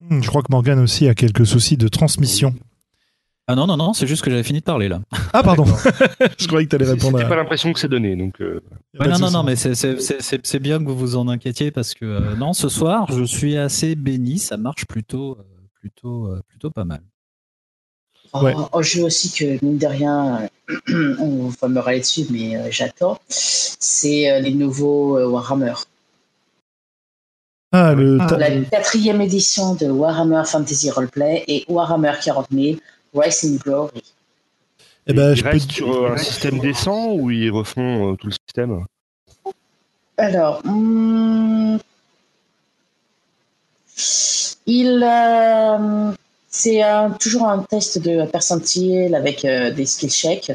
Hmm, 0.00 0.20
je 0.20 0.28
crois 0.28 0.42
que 0.42 0.50
Morgan 0.50 0.78
aussi 0.80 1.08
a 1.08 1.14
quelques 1.14 1.46
soucis 1.46 1.76
de 1.76 1.88
transmission 1.88 2.54
ah 3.48 3.56
non, 3.56 3.66
non, 3.66 3.76
non, 3.76 3.92
c'est 3.92 4.06
juste 4.06 4.22
que 4.22 4.30
j'avais 4.30 4.44
fini 4.44 4.60
de 4.60 4.64
parler 4.64 4.88
là. 4.88 5.00
Ah 5.32 5.42
pardon, 5.42 5.64
je 6.38 6.46
croyais 6.46 6.66
que 6.66 6.70
tu 6.70 6.76
allais 6.76 6.92
répondre. 6.92 7.18
J'ai 7.18 7.28
pas 7.28 7.34
l'impluttion 7.34 7.72
que 7.72 7.80
c'est 7.80 7.88
donné. 7.88 8.14
Donc, 8.14 8.40
euh, 8.40 8.62
non, 8.94 9.18
non, 9.18 9.30
non, 9.32 9.42
mais 9.42 9.56
c'est 9.56 10.58
bien 10.60 10.78
que 10.78 10.84
vous 10.84 10.96
vous 10.96 11.16
en 11.16 11.26
inquiétiez 11.26 11.72
parce 11.72 11.94
que 11.94 12.04
euh, 12.04 12.36
non, 12.36 12.52
ce 12.52 12.68
soir, 12.68 13.10
je 13.10 13.24
suis 13.24 13.56
assez 13.56 13.96
béni, 13.96 14.38
ça 14.38 14.56
marche 14.56 14.86
plutôt, 14.86 15.32
euh, 15.32 15.44
plutôt, 15.74 16.30
plutôt 16.48 16.70
pas 16.70 16.84
mal. 16.84 17.02
Ouais. 18.32 18.54
Un 18.72 18.82
jeu 18.82 19.02
aussi 19.02 19.30
que, 19.32 19.62
mine 19.62 19.76
de 19.76 19.86
rien, 19.86 20.48
on 21.18 21.48
va 21.60 21.68
me 21.68 21.80
râler 21.80 22.00
dessus, 22.00 22.26
mais 22.30 22.70
j'attends, 22.70 23.18
c'est 23.28 24.40
les 24.40 24.54
nouveaux 24.54 25.18
Warhammer. 25.18 25.74
Ah, 27.72 27.94
le 27.94 28.18
la 28.18 28.50
quatrième 28.70 29.20
édition 29.20 29.74
de 29.74 29.86
Warhammer 29.86 30.42
Fantasy 30.44 30.90
Roleplay 30.90 31.42
et 31.48 31.64
Warhammer 31.68 32.12
40 32.22 32.46
000 32.52 32.76
Rising 33.14 33.58
Glory. 33.58 34.02
Eh 35.06 35.12
ben, 35.12 35.34
ils 35.34 35.42
restent 35.42 35.72
sur 35.72 36.12
un 36.12 36.16
système 36.16 36.58
décent 36.58 37.12
ou 37.12 37.30
ils 37.30 37.50
refont 37.50 38.12
euh, 38.12 38.16
tout 38.16 38.28
le 38.28 38.32
système? 38.32 38.84
Alors, 40.16 40.60
hmm, 40.64 41.78
il, 44.66 45.02
euh, 45.02 46.12
c'est 46.48 46.82
toujours 47.18 47.48
un 47.48 47.58
test 47.58 47.98
de 47.98 48.24
percentile 48.26 49.14
avec 49.14 49.44
euh, 49.44 49.72
des 49.72 49.86
skill 49.86 50.10
checks, 50.10 50.52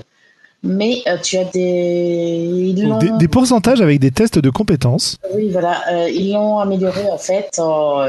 mais 0.63 1.03
tu 1.23 1.37
as 1.37 1.43
des, 1.43 2.73
des, 3.19 3.27
pourcentages 3.27 3.81
avec 3.81 3.99
des 3.99 4.11
tests 4.11 4.39
de 4.39 4.49
compétences. 4.49 5.17
Oui, 5.33 5.49
voilà, 5.51 6.07
ils 6.09 6.31
l'ont 6.31 6.59
amélioré 6.59 7.09
en 7.11 7.17
fait 7.17 7.59
en, 7.59 8.05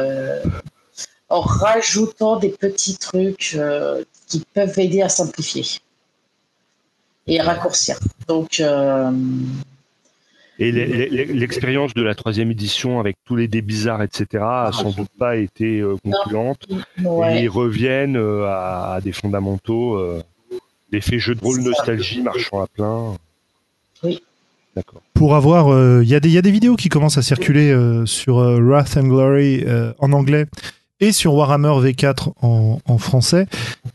en 1.29 1.41
rajoutant 1.41 2.37
des 2.37 2.51
petits 2.51 2.97
trucs 2.97 3.59
qui 4.29 4.45
peuvent 4.55 4.79
aider 4.79 5.03
à 5.03 5.09
simplifier 5.09 5.81
et 7.29 7.41
raccourcir. 7.41 7.99
Donc. 8.27 8.61
Euh, 8.61 9.11
et 10.61 10.73
l'expérience 10.73 11.95
de 11.95 12.03
la 12.03 12.17
troisième 12.17 12.51
édition 12.51 12.99
avec 12.99 13.17
tous 13.25 13.37
les 13.37 13.47
dés 13.47 13.63
bizarres, 13.63 14.03
etc., 14.03 14.43
a 14.43 14.71
sans 14.73 14.91
doute 14.91 15.11
pas 15.17 15.37
été 15.37 15.79
euh, 15.79 15.95
concluante. 16.03 16.67
Et 16.69 17.43
ils 17.43 17.49
reviennent 17.49 18.17
euh, 18.17 18.45
à, 18.49 18.99
des 19.01 19.13
fondamentaux, 19.13 20.03
l'effet 20.91 21.21
jeu 21.21 21.37
de 21.37 21.41
rôle 21.41 21.61
nostalgie 21.61 22.23
marchant 22.23 22.61
à 22.61 22.67
plein. 22.67 23.15
Oui. 24.03 24.21
D'accord. 24.75 25.01
Pour 25.15 25.37
avoir, 25.37 25.69
il 26.03 26.09
y, 26.09 26.11
y, 26.11 26.39
a 26.39 26.43
des 26.43 26.51
vidéos 26.51 26.75
qui 26.75 26.89
commencent 26.89 27.19
à 27.19 27.23
circuler 27.23 27.73
sur 28.05 28.39
Wrath 28.39 28.97
and 28.97 29.07
Glory 29.07 29.65
en 30.01 30.13
anglais 30.13 30.47
et 31.01 31.13
sur 31.13 31.35
Warhammer 31.35 31.69
V4 31.69 32.33
en, 32.43 32.99
français. 32.99 33.47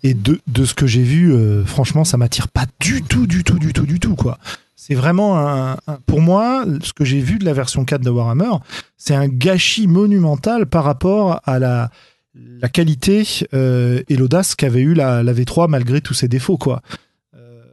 Et 0.03 0.13
de, 0.13 0.39
de 0.47 0.65
ce 0.65 0.73
que 0.73 0.87
j'ai 0.87 1.03
vu, 1.03 1.33
euh, 1.33 1.65
franchement, 1.65 2.03
ça 2.03 2.17
m'attire 2.17 2.47
pas 2.47 2.65
du 2.79 3.01
tout, 3.03 3.27
du 3.27 3.43
tout, 3.43 3.59
du 3.59 3.73
tout, 3.73 3.85
du 3.85 3.99
tout, 3.99 4.15
quoi. 4.15 4.37
C'est 4.75 4.95
vraiment 4.95 5.39
un, 5.39 5.77
Pour 6.05 6.21
moi, 6.21 6.65
ce 6.81 6.91
que 6.91 7.05
j'ai 7.05 7.19
vu 7.19 7.39
de 7.39 7.45
la 7.45 7.53
version 7.53 7.85
4 7.85 8.01
de 8.01 8.09
Warhammer, 8.09 8.51
c'est 8.97 9.15
un 9.15 9.27
gâchis 9.27 9.87
monumental 9.87 10.65
par 10.65 10.83
rapport 10.83 11.39
à 11.45 11.57
la, 11.57 11.89
la 12.33 12.67
qualité 12.67 13.25
euh, 13.53 14.01
et 14.09 14.17
l'audace 14.17 14.55
qu'avait 14.55 14.81
eu 14.81 14.93
la, 14.93 15.23
la, 15.23 15.33
V3 15.33 15.69
malgré 15.69 16.01
tous 16.01 16.13
ses 16.13 16.27
défauts, 16.27 16.57
quoi. 16.57 16.81
Euh, 17.33 17.63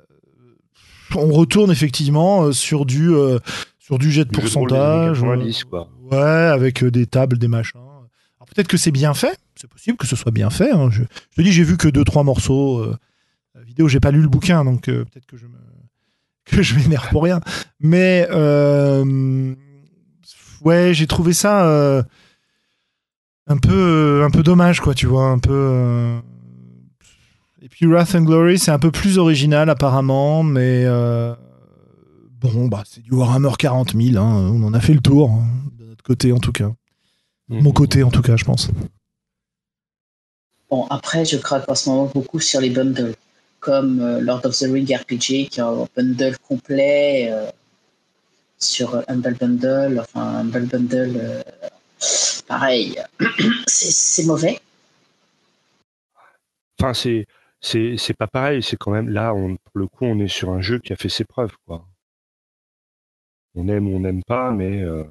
on 1.17 1.33
retourne 1.33 1.73
effectivement 1.73 2.53
sur 2.53 2.87
du, 2.87 3.11
sur 3.81 3.99
du 3.99 4.13
jet 4.13 4.25
de 4.25 4.31
pourcentage. 4.31 5.23
Ouais, 5.23 6.17
avec 6.17 6.85
des 6.85 7.07
tables, 7.07 7.39
des 7.39 7.49
machins 7.49 7.81
peut-être 8.55 8.69
que 8.69 8.77
c'est 8.77 8.91
bien 8.91 9.15
fait, 9.15 9.39
c'est 9.57 9.69
possible 9.69 9.97
que 9.97 10.07
ce 10.07 10.17
soit 10.17 10.33
bien 10.33 10.51
fait. 10.51 10.71
Hein. 10.71 10.91
Je, 10.91 11.03
te 11.37 11.43
dis, 11.43 11.53
j'ai 11.53 11.65
vu 11.65 11.77
que 11.77 11.89
deux 11.89 12.05
trois 12.05 12.23
morceaux 12.23 12.79
euh, 12.79 12.97
vidéo, 13.65 13.89
j'ai 13.89 14.01
pas 14.01 14.11
lu 14.11 14.21
le 14.21 14.29
bouquin, 14.29 14.65
donc 14.65 14.89
euh, 14.89 15.05
peut-être 15.05 15.27
que 15.27 15.37
je 15.37 15.47
me 15.47 15.59
que 16.45 16.63
je 16.63 16.75
m'énerve 16.75 17.09
pour 17.11 17.23
rien. 17.23 17.41
Mais 17.81 18.27
euh, 18.31 19.55
ouais, 20.63 20.93
j'ai 20.95 21.07
trouvé 21.07 21.33
ça 21.33 21.67
euh, 21.67 22.03
un 23.47 23.57
peu 23.59 24.23
un 24.25 24.31
peu 24.31 24.43
dommage, 24.43 24.81
quoi, 24.81 24.95
tu 24.95 25.07
vois, 25.07 25.27
un 25.27 25.39
peu. 25.39 26.19
Et 27.63 27.69
puis 27.69 27.87
Wrath 27.87 28.15
and 28.15 28.23
Glory, 28.23 28.59
c'est 28.59 28.71
un 28.71 28.79
peu 28.79 28.91
plus 28.91 29.19
original 29.19 29.71
apparemment, 29.71 30.43
mais 30.43 30.87
Bon, 32.41 32.69
bah, 32.69 32.83
c'est 32.87 33.03
du 33.03 33.13
Warhammer 33.13 33.51
40 33.59 33.95
000. 33.95 34.17
hein. 34.17 34.51
On 34.55 34.63
en 34.63 34.73
a 34.73 34.81
fait 34.81 34.95
le 34.95 35.01
tour, 35.01 35.31
hein, 35.31 35.47
de 35.79 35.85
notre 35.85 36.03
côté 36.03 36.33
en 36.33 36.39
tout 36.39 36.53
cas. 36.53 36.73
Mon 37.51 37.73
côté 37.73 38.03
en 38.05 38.11
tout 38.11 38.23
cas, 38.23 38.37
je 38.37 38.45
pense. 38.45 38.71
Bon, 40.71 40.87
après, 40.87 41.25
je 41.25 41.37
craque 41.37 41.69
en 41.69 41.75
ce 41.75 41.91
moment 41.91 42.07
beaucoup 42.15 42.39
sur 42.39 42.61
les 42.61 42.71
bundles, 42.71 43.15
comme 43.59 44.01
euh, 44.01 44.21
Lord 44.21 44.43
of 44.45 44.57
the 44.57 44.67
Ring 44.71 44.89
RPG, 44.89 45.49
qui 45.51 45.61
a 45.61 45.67
un 45.67 45.87
bundle 45.97 46.39
complet 46.39 47.29
euh, 47.33 47.51
sur 48.57 48.95
euh, 48.95 49.03
Humble 49.09 49.35
Bundle. 49.35 49.99
Enfin, 49.99 50.37
Humble 50.41 50.67
Bundle, 50.67 51.17
euh, 51.17 51.43
pareil, 52.47 53.03
c'est 53.67 54.25
mauvais. 54.27 54.61
Enfin, 56.79 56.95
c'est 56.95 57.27
c'est 57.61 57.97
c'est 57.99 58.15
pas 58.15 58.29
pareil. 58.29 58.63
C'est 58.63 58.77
quand 58.77 58.93
même 58.93 59.09
là, 59.09 59.35
on, 59.35 59.57
pour 59.57 59.75
le 59.75 59.89
coup, 59.89 60.05
on 60.05 60.21
est 60.21 60.29
sur 60.29 60.51
un 60.51 60.61
jeu 60.61 60.79
qui 60.79 60.93
a 60.93 60.97
fait 60.97 61.09
ses 61.09 61.25
preuves, 61.25 61.57
quoi. 61.67 61.85
On 63.57 63.67
aime 63.67 63.89
ou 63.89 63.97
on 63.97 64.01
n'aime 64.01 64.23
pas, 64.23 64.53
mais 64.53 64.83
euh, 64.83 65.03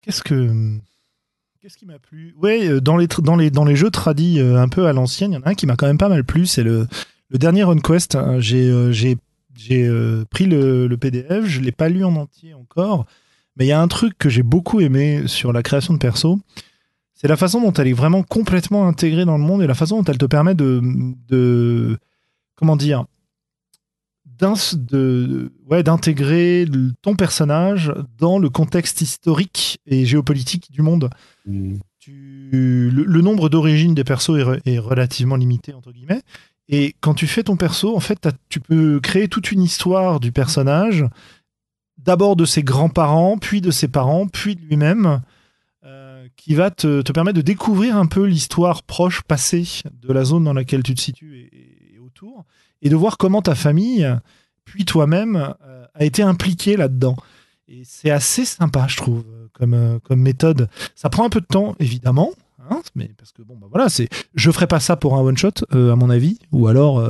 Qu'est-ce 0.00 0.22
que. 0.22 0.78
Qu'est-ce 1.62 1.76
qui 1.76 1.86
m'a 1.86 2.00
plu? 2.00 2.34
Ouais, 2.42 2.66
euh, 2.68 2.80
dans 2.80 2.96
les, 2.96 3.06
dans, 3.06 3.36
les, 3.36 3.50
dans 3.52 3.64
les 3.64 3.76
jeux 3.76 3.90
tradis 3.90 4.40
euh, 4.40 4.60
un 4.60 4.68
peu 4.68 4.88
à 4.88 4.92
l'ancienne, 4.92 5.30
il 5.30 5.34
y 5.36 5.38
en 5.38 5.42
a 5.42 5.50
un 5.50 5.54
qui 5.54 5.66
m'a 5.66 5.76
quand 5.76 5.86
même 5.86 5.96
pas 5.98 6.08
mal 6.08 6.24
plu, 6.24 6.44
c'est 6.46 6.64
le, 6.64 6.88
le 7.28 7.38
dernier 7.38 7.62
RunQuest. 7.62 8.16
hein. 8.16 8.40
J'ai 8.40 8.68
euh, 8.68 10.24
pris 10.28 10.46
le, 10.46 10.88
le 10.88 10.96
PDF, 10.96 11.44
je 11.46 11.60
l'ai 11.60 11.70
pas 11.70 11.88
lu 11.88 12.04
en 12.04 12.16
entier 12.16 12.52
encore, 12.54 13.06
mais 13.56 13.64
il 13.64 13.68
y 13.68 13.72
a 13.72 13.80
un 13.80 13.86
truc 13.86 14.18
que 14.18 14.28
j'ai 14.28 14.42
beaucoup 14.42 14.80
aimé 14.80 15.22
sur 15.26 15.52
la 15.52 15.62
création 15.62 15.94
de 15.94 15.98
perso, 16.00 16.40
c'est 17.14 17.28
la 17.28 17.36
façon 17.36 17.60
dont 17.60 17.72
elle 17.74 17.86
est 17.86 17.92
vraiment 17.92 18.24
complètement 18.24 18.88
intégrée 18.88 19.24
dans 19.24 19.38
le 19.38 19.44
monde 19.44 19.62
et 19.62 19.68
la 19.68 19.74
façon 19.74 19.98
dont 19.98 20.10
elle 20.10 20.18
te 20.18 20.26
permet 20.26 20.56
de. 20.56 20.80
de 21.28 21.96
comment 22.56 22.74
dire 22.74 23.04
ouais, 25.70 25.82
d'intégrer 25.82 26.66
ton 27.02 27.14
personnage 27.16 27.92
dans 28.18 28.38
le 28.38 28.48
contexte 28.50 29.00
historique 29.00 29.78
et 29.86 30.04
géopolitique 30.06 30.70
du 30.70 30.82
monde. 30.82 31.10
mm, 31.46 31.76
Tu, 31.98 32.90
le, 32.92 33.04
le 33.04 33.20
nombre 33.20 33.48
d'origines 33.48 33.94
des 33.94 34.04
persos 34.04 34.30
est, 34.38 34.44
re- 34.44 34.60
est 34.66 34.78
relativement 34.78 35.36
limité, 35.36 35.72
entre 35.72 35.92
guillemets. 35.92 36.22
Et 36.68 36.94
quand 37.00 37.14
tu 37.14 37.26
fais 37.26 37.42
ton 37.42 37.56
perso, 37.56 37.96
en 37.96 38.00
fait, 38.00 38.28
tu 38.48 38.60
peux 38.60 38.98
créer 39.00 39.28
toute 39.28 39.52
une 39.52 39.62
histoire 39.62 40.20
du 40.20 40.32
personnage, 40.32 41.04
d'abord 41.98 42.34
de 42.36 42.44
ses 42.44 42.62
grands-parents, 42.62 43.38
puis 43.38 43.60
de 43.60 43.70
ses 43.70 43.88
parents, 43.88 44.26
puis 44.26 44.56
de 44.56 44.62
lui-même, 44.62 45.20
euh, 45.84 46.26
qui 46.36 46.54
va 46.54 46.70
te, 46.70 47.02
te 47.02 47.12
permettre 47.12 47.36
de 47.36 47.42
découvrir 47.42 47.96
un 47.96 48.06
peu 48.06 48.24
l'histoire 48.24 48.82
proche, 48.84 49.22
passée 49.22 49.64
de 50.00 50.12
la 50.12 50.24
zone 50.24 50.44
dans 50.44 50.52
laquelle 50.54 50.82
tu 50.82 50.94
te 50.94 51.00
situes 51.00 51.36
et, 51.52 51.94
et 51.94 51.98
autour, 51.98 52.44
et 52.82 52.88
de 52.88 52.96
voir 52.96 53.16
comment 53.16 53.40
ta 53.40 53.54
famille, 53.54 54.06
puis 54.64 54.84
toi-même, 54.84 55.54
euh, 55.66 55.86
a 55.94 56.04
été 56.04 56.22
impliqué 56.22 56.76
là-dedans. 56.76 57.16
Et 57.68 57.82
c'est 57.84 58.10
assez 58.10 58.44
sympa, 58.44 58.86
je 58.88 58.96
trouve, 58.96 59.24
comme, 59.52 59.74
euh, 59.74 59.98
comme 60.00 60.20
méthode. 60.20 60.68
Ça 60.94 61.08
prend 61.08 61.24
un 61.24 61.30
peu 61.30 61.40
de 61.40 61.46
temps, 61.46 61.74
évidemment, 61.78 62.32
hein, 62.70 62.82
mais 62.94 63.10
parce 63.16 63.32
que 63.32 63.42
bon, 63.42 63.56
bah 63.56 63.68
voilà, 63.70 63.88
c'est, 63.88 64.08
je 64.34 64.50
ferai 64.50 64.66
pas 64.66 64.80
ça 64.80 64.96
pour 64.96 65.16
un 65.16 65.20
one 65.20 65.36
shot, 65.36 65.52
euh, 65.74 65.92
à 65.92 65.96
mon 65.96 66.10
avis, 66.10 66.38
ou 66.50 66.66
alors, 66.66 67.02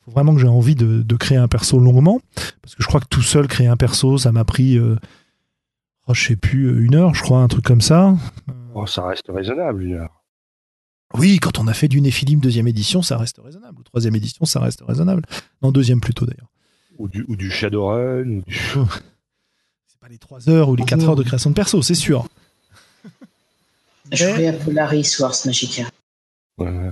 faut 0.00 0.10
vraiment 0.10 0.34
que 0.34 0.40
j'ai 0.40 0.48
envie 0.48 0.74
de, 0.74 1.16
créer 1.16 1.38
un 1.38 1.48
perso 1.48 1.78
longuement, 1.78 2.20
parce 2.62 2.74
que 2.74 2.82
je 2.82 2.88
crois 2.88 3.00
que 3.00 3.08
tout 3.08 3.22
seul 3.22 3.46
créer 3.46 3.68
un 3.68 3.76
perso, 3.76 4.18
ça 4.18 4.32
m'a 4.32 4.44
pris, 4.44 4.78
oh, 4.78 6.14
je 6.14 6.26
sais 6.28 6.36
plus, 6.36 6.84
une 6.84 6.94
heure, 6.94 7.14
je 7.14 7.22
crois, 7.22 7.38
un 7.38 7.48
truc 7.48 7.64
comme 7.64 7.82
ça. 7.82 8.16
Oh, 8.74 8.86
ça 8.86 9.06
reste 9.06 9.26
raisonnable 9.28 9.82
une 9.82 9.94
heure. 9.94 10.21
Oui, 11.14 11.38
quand 11.38 11.58
on 11.58 11.66
a 11.68 11.74
fait 11.74 11.88
du 11.88 12.00
Néphilim 12.00 12.40
deuxième 12.40 12.68
édition, 12.68 13.02
ça 13.02 13.16
reste 13.18 13.38
raisonnable. 13.42 13.78
Ou 13.80 13.82
troisième 13.82 14.14
édition, 14.16 14.44
ça 14.44 14.60
reste 14.60 14.82
raisonnable. 14.86 15.24
Non, 15.62 15.70
deuxième 15.72 16.00
plutôt 16.00 16.26
d'ailleurs. 16.26 16.48
Ou 16.98 17.08
du, 17.08 17.24
ou 17.28 17.36
du 17.36 17.50
Shadowrun, 17.50 18.28
ou 18.28 18.42
du... 18.46 18.54
C'est 18.54 19.98
pas 20.00 20.08
les 20.08 20.18
3 20.18 20.48
heures 20.48 20.68
ou 20.68 20.76
les 20.76 20.84
4 20.84 21.08
heures 21.08 21.16
de 21.16 21.22
création 21.22 21.50
de 21.50 21.54
perso, 21.54 21.80
c'est 21.82 21.94
sûr. 21.94 22.26
Je 24.10 24.24
Mais- 24.26 24.48
à 24.48 24.52
Polaris 24.52 25.16
Wars 25.20 25.34
Magica. 25.46 25.84
Ouais, 26.58 26.90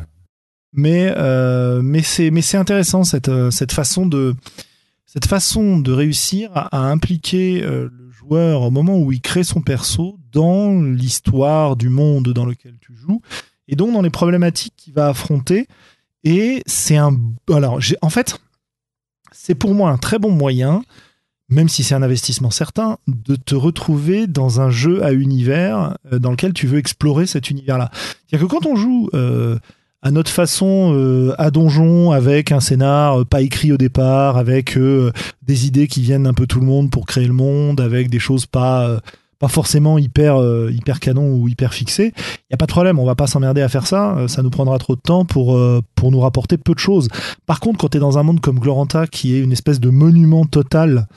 mais 0.73 1.13
euh, 1.17 1.83
mais 1.83 2.03
c'est 2.03 2.31
mais 2.31 2.41
c'est 2.43 2.57
intéressant 2.57 3.05
cette 3.05 3.29
euh, 3.29 3.51
cette 3.51 3.73
façon 3.73 4.07
de 4.07 4.35
cette 5.05 5.27
façon 5.27 5.79
de 5.79 5.93
réussir 5.93 6.51
à, 6.55 6.75
à 6.77 6.81
impliquer 6.91 7.63
euh, 7.63 7.91
le 7.93 8.11
joueur 8.11 8.63
au 8.63 8.71
moment 8.71 8.97
où 8.99 9.13
il 9.13 9.21
crée 9.21 9.45
son 9.45 9.61
perso 9.61 10.19
dans 10.33 10.81
l'histoire 10.81 11.77
du 11.77 11.89
monde 11.89 12.29
dans 12.33 12.47
lequel 12.47 12.77
tu 12.81 12.95
joues 12.97 13.21
et 13.69 13.77
donc 13.77 13.93
dans 13.93 14.03
les 14.03 14.11
problématiques 14.11 14.75
qu'il 14.77 14.95
va 14.95 15.09
affronter 15.09 15.67
et 16.25 16.63
c'est 16.67 16.97
un 16.97 17.19
alors 17.53 17.81
en 18.03 18.11
fait 18.11 18.39
c'est 19.33 19.55
pour 19.55 19.75
moi 19.75 19.91
un 19.91 19.99
très 19.99 20.19
bon 20.19 20.31
moyen 20.31 20.83
même 21.51 21.69
si 21.69 21.83
c'est 21.83 21.95
un 21.95 22.03
investissement 22.03 22.51
certain, 22.51 22.99
de 23.09 23.35
te 23.35 23.55
retrouver 23.55 24.27
dans 24.27 24.61
un 24.61 24.71
jeu 24.71 25.05
à 25.05 25.13
univers 25.13 25.97
euh, 26.13 26.19
dans 26.19 26.31
lequel 26.31 26.53
tu 26.53 26.67
veux 26.67 26.79
explorer 26.79 27.27
cet 27.27 27.51
univers-là. 27.51 27.91
C'est-à-dire 27.93 28.49
que 28.49 28.53
quand 28.53 28.67
on 28.67 28.77
joue 28.77 29.11
euh, 29.15 29.59
à 30.01 30.13
notre 30.13 30.31
façon 30.31 30.95
euh, 30.95 31.35
à 31.39 31.51
donjon 31.51 32.13
avec 32.13 32.53
un 32.53 32.61
scénar 32.61 33.27
pas 33.27 33.43
écrit 33.43 33.73
au 33.73 33.77
départ 33.77 34.39
avec 34.39 34.79
des 35.43 35.67
idées 35.67 35.89
qui 35.89 36.01
viennent 36.01 36.27
un 36.27 36.33
peu 36.33 36.47
tout 36.47 36.61
le 36.61 36.67
monde 36.67 36.91
pour 36.91 37.05
créer 37.05 37.27
le 37.27 37.35
monde 37.35 37.81
avec 37.81 38.09
des 38.09 38.21
choses 38.21 38.47
pas 38.47 39.01
pas 39.41 39.49
forcément 39.49 39.99
hyper 39.99 40.37
euh, 40.37 40.71
hyper 40.73 41.01
canon 41.01 41.35
ou 41.35 41.49
hyper 41.49 41.75
fixées 41.75 42.13
il 42.17 42.53
y 42.53 42.55
a 42.55 42.57
pas 42.57 42.67
de 42.67 42.71
problème 42.73 42.99
on 43.01 43.05
va 43.05 43.15
pas 43.17 43.27
s'emmerder 43.27 43.63
à 43.63 43.69
faire 43.69 43.87
ça 43.87 44.17
euh, 44.17 44.29
ça 44.29 44.43
nous 44.43 44.51
prendra 44.51 44.79
trop 44.79 44.95
de 44.95 45.01
temps 45.01 45.25
pour 45.25 45.57
euh, 45.57 45.81
pour 45.97 46.13
nous 46.13 46.21
rapporter 46.21 46.57
peu 46.59 46.75
de 46.75 46.79
choses 46.79 47.09
par 47.47 47.59
contre 47.59 47.79
quand 47.79 47.89
tu 47.89 47.97
es 47.97 48.01
dans 48.01 48.19
un 48.19 48.23
monde 48.23 48.41
comme 48.41 48.61
Gloranta 48.61 49.07
qui 49.09 49.35
est 49.35 49.41
une 49.41 49.51
espèce 49.53 49.81
de 49.81 49.91
monument 49.91 50.45
total 50.45 51.09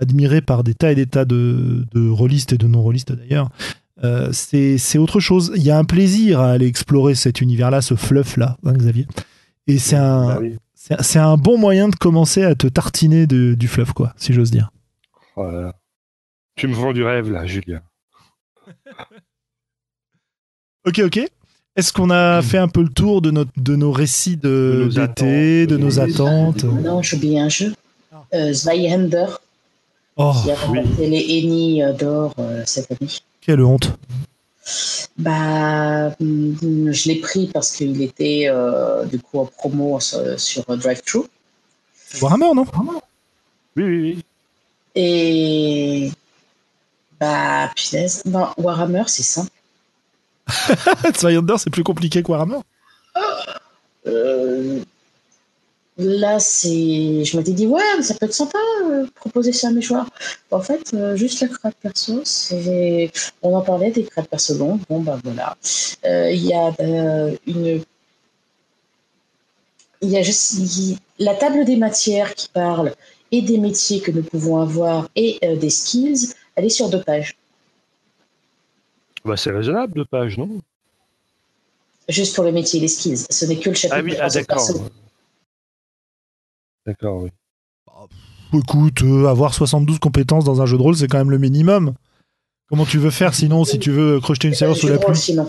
admiré 0.00 0.40
par 0.40 0.62
des 0.64 0.74
tas 0.74 0.92
et 0.92 0.94
des 0.94 1.06
tas 1.06 1.24
de, 1.24 1.84
de 1.92 2.08
rôlistes 2.08 2.52
et 2.52 2.58
de 2.58 2.66
non-rôlistes 2.66 3.12
d'ailleurs 3.12 3.50
c'est 4.32 4.98
autre 4.98 5.18
chose. 5.18 5.50
Il 5.56 5.62
y 5.64 5.72
a 5.72 5.76
un 5.78 5.82
plaisir 5.84 6.38
à 6.40 6.50
aller 6.52 6.66
explorer 6.66 7.16
cet 7.16 7.40
univers-là, 7.40 7.80
ce 7.82 7.96
fluff-là, 7.96 8.56
hein, 8.64 8.72
Xavier. 8.74 9.08
Et 9.66 9.78
c'est 9.78 9.96
un, 9.96 10.26
Bah 10.28 10.38
oui. 10.40 10.54
c'est 10.72 11.02
c'est 11.02 11.18
un 11.18 11.36
bon 11.36 11.58
moyen 11.58 11.88
de 11.88 11.96
commencer 11.96 12.44
à 12.44 12.54
te 12.54 12.68
tartiner 12.68 13.26
de- 13.26 13.54
du 13.54 13.66
fluff, 13.66 13.92
quoi, 13.92 14.12
si 14.16 14.32
j'ose 14.32 14.52
dire. 14.52 14.70
Oh 15.34 15.50
là 15.50 15.60
là. 15.60 15.74
Tu 16.58 16.66
me 16.66 16.74
vends 16.74 16.92
du 16.92 17.04
rêve, 17.04 17.30
là, 17.30 17.46
Julien. 17.46 17.80
Ok, 20.86 21.00
ok. 21.00 21.20
Est-ce 21.76 21.92
qu'on 21.92 22.10
a 22.10 22.40
fait 22.42 22.56
un 22.58 22.68
peu 22.68 22.82
le 22.82 22.88
tour 22.88 23.20
de, 23.20 23.30
notre, 23.30 23.50
de 23.56 23.76
nos 23.76 23.92
récits 23.92 24.36
De 24.36 24.48
de 24.48 24.84
nos 24.84 25.06
d'été, 25.06 25.66
de 25.66 25.76
de 25.76 25.76
nos 25.76 26.00
attentes? 26.00 26.64
Non, 26.64 27.02
j'ai 27.02 27.16
oublié 27.16 27.40
un 27.40 27.48
jeu. 27.48 27.74
Ah. 28.12 28.24
Euh, 28.34 28.52
Zweihander, 28.52 29.26
Oh, 30.16 30.32
qui 30.42 30.50
a 30.50 30.56
remporté 30.56 31.06
les 31.08 31.38
Eni 31.38 31.80
d'or 31.96 32.34
euh, 32.40 32.62
cette 32.66 32.90
année. 32.90 33.10
quelle 33.40 33.62
honte. 33.62 33.96
Bah, 35.16 36.08
hum, 36.20 36.90
je 36.92 37.08
l'ai 37.08 37.16
pris 37.20 37.46
parce 37.52 37.70
qu'il 37.70 38.02
était 38.02 38.46
euh, 38.48 39.04
du 39.04 39.20
coup 39.20 39.38
en 39.38 39.46
promo 39.46 40.00
sur, 40.00 40.40
sur 40.40 40.64
DriveThru. 40.76 41.22
Warhammer, 42.20 42.52
non? 42.54 42.64
Oui, 43.76 43.84
oui, 43.84 44.00
oui. 44.00 44.24
Et 44.96 46.10
bah, 47.20 47.70
punaise, 47.74 48.22
non, 48.24 48.48
Warhammer, 48.56 49.04
c'est 49.06 49.22
simple. 49.22 49.50
Zweihander, 51.18 51.56
c'est 51.58 51.70
plus 51.70 51.84
compliqué 51.84 52.22
que 52.22 52.30
Warhammer. 52.30 52.60
Euh, 54.06 54.80
là, 55.96 56.38
c'est. 56.38 57.24
Je 57.24 57.36
m'étais 57.36 57.52
dit, 57.52 57.66
ouais, 57.66 57.82
mais 57.96 58.02
ça 58.02 58.14
peut 58.14 58.26
être 58.26 58.34
sympa, 58.34 58.58
euh, 58.84 59.06
proposer 59.14 59.52
ça 59.52 59.68
à 59.68 59.70
mes 59.70 59.82
joueurs. 59.82 60.08
En 60.50 60.60
fait, 60.60 60.94
euh, 60.94 61.16
juste 61.16 61.40
la 61.40 61.48
crête 61.48 61.76
perso, 61.82 62.20
c'est. 62.24 63.10
On 63.42 63.54
en 63.54 63.62
parlait 63.62 63.90
des 63.90 64.04
crêtes 64.04 64.28
perso 64.28 64.54
longues. 64.54 64.80
Bon, 64.88 65.00
bah 65.00 65.18
voilà. 65.22 65.56
Il 66.04 66.44
y 66.44 66.52
a 66.54 66.74
une. 67.46 67.82
Il 70.00 70.10
y 70.10 70.16
a 70.16 70.22
juste 70.22 70.60
la 71.18 71.34
table 71.34 71.64
des 71.64 71.76
matières 71.76 72.34
qui 72.34 72.48
parle 72.48 72.94
et 73.32 73.42
des 73.42 73.58
métiers 73.58 74.00
que 74.00 74.12
nous 74.12 74.22
pouvons 74.22 74.60
avoir 74.60 75.08
et 75.16 75.40
des 75.56 75.70
skills. 75.70 76.34
Elle 76.58 76.64
est 76.64 76.70
sur 76.70 76.90
deux 76.90 77.00
pages. 77.00 77.36
Bah, 79.24 79.36
c'est 79.36 79.52
raisonnable, 79.52 79.94
deux 79.94 80.04
pages, 80.04 80.36
non? 80.36 80.60
Juste 82.08 82.34
pour 82.34 82.42
le 82.42 82.50
métier 82.50 82.78
et 82.78 82.82
les 82.82 82.88
skills. 82.88 83.26
Ce 83.30 83.44
n'est 83.44 83.60
que 83.60 83.68
le 83.68 83.76
chapitre 83.76 83.96
Ah 83.96 84.02
oui, 84.02 84.10
de 84.10 84.16
ah, 84.20 84.28
d'accord. 84.28 84.56
perso. 84.56 84.88
D'accord, 86.84 87.22
oui. 87.22 87.30
Écoute, 88.52 89.02
euh, 89.02 89.26
avoir 89.26 89.54
72 89.54 90.00
compétences 90.00 90.44
dans 90.44 90.60
un 90.60 90.66
jeu 90.66 90.76
de 90.76 90.82
rôle, 90.82 90.96
c'est 90.96 91.06
quand 91.06 91.18
même 91.18 91.30
le 91.30 91.38
minimum. 91.38 91.94
Comment 92.68 92.86
tu 92.86 92.98
veux 92.98 93.10
faire 93.10 93.34
sinon 93.34 93.62
si 93.64 93.78
tu 93.78 93.92
veux 93.92 94.18
crocheter 94.18 94.48
une 94.48 94.54
serrure 94.54 94.76
sous 94.76 94.88
la 94.88 94.98
pluie? 94.98 95.14
Sinon. 95.14 95.48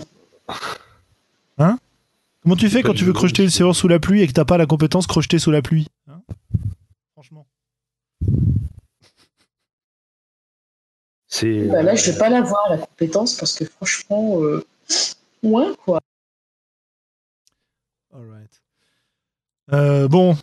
Comment 1.56 2.56
tu 2.56 2.70
fais 2.70 2.84
quand 2.84 2.94
tu 2.94 3.04
veux 3.04 3.12
crocheter 3.12 3.42
une 3.42 3.50
serrure 3.50 3.74
sous 3.74 3.88
la 3.88 3.98
pluie 3.98 4.22
et 4.22 4.28
que 4.28 4.32
t'as 4.32 4.44
pas 4.44 4.58
la 4.58 4.66
compétence 4.66 5.08
crocheter 5.08 5.40
sous 5.40 5.50
la 5.50 5.60
pluie? 5.60 5.88
Hein? 6.06 6.22
Franchement. 7.14 7.48
C'est. 11.40 11.68
Bah 11.68 11.82
là, 11.82 11.94
je 11.94 12.08
euh, 12.08 12.12
vais 12.12 12.18
pas 12.18 12.28
l'avoir, 12.28 12.60
la 12.68 12.76
compétence, 12.76 13.34
parce 13.34 13.54
que 13.54 13.64
franchement, 13.64 14.42
euh, 14.42 14.62
moins 15.42 15.74
quoi. 15.84 16.00
Alright. 18.14 18.62
Euh, 19.72 20.06
bon. 20.08 20.36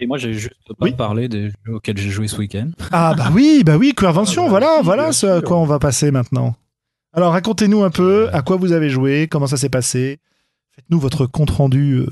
Et 0.00 0.06
moi, 0.06 0.16
j'ai 0.16 0.32
juste 0.32 0.54
pas 0.78 0.90
parlé 0.92 1.28
des 1.28 1.50
jeux 1.50 1.74
auxquels 1.74 1.98
j'ai 1.98 2.08
joué 2.08 2.28
ce 2.28 2.38
week-end. 2.38 2.70
Ah 2.90 3.14
bah 3.16 3.28
oui, 3.32 3.62
bah 3.64 3.76
oui, 3.76 3.94
Quervention, 3.94 4.42
Ah 4.42 4.46
bah 4.46 4.50
voilà, 4.50 4.80
voilà 4.82 5.02
bien 5.04 5.12
ce 5.12 5.26
à 5.26 5.42
quoi 5.42 5.58
on 5.58 5.66
va 5.66 5.78
passer 5.78 6.10
maintenant. 6.10 6.56
Alors 7.12 7.32
racontez-nous 7.32 7.84
un 7.84 7.90
peu 7.90 8.30
à 8.32 8.40
quoi 8.40 8.56
vous 8.56 8.72
avez 8.72 8.88
joué, 8.88 9.28
comment 9.30 9.46
ça 9.46 9.58
s'est 9.58 9.68
passé. 9.68 10.18
Faites-nous 10.70 10.98
votre 10.98 11.26
compte 11.26 11.50
rendu 11.50 11.98
euh, 11.98 12.06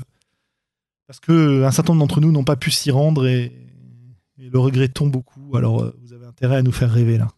parce 1.07 1.19
que 1.19 1.31
euh, 1.31 1.67
un 1.67 1.71
certain 1.71 1.93
nombre 1.93 2.07
d'entre 2.07 2.21
nous 2.21 2.31
n'ont 2.31 2.43
pas 2.43 2.55
pu 2.55 2.69
s'y 2.69 2.91
rendre 2.91 3.25
et, 3.25 3.51
et 4.37 4.49
le 4.49 4.59
regrettons 4.59 5.07
beaucoup. 5.07 5.57
Alors 5.57 5.81
euh, 5.81 5.97
vous 6.03 6.13
avez 6.13 6.27
intérêt 6.27 6.57
à 6.57 6.61
nous 6.61 6.71
faire 6.71 6.91
rêver 6.91 7.17
là. 7.17 7.29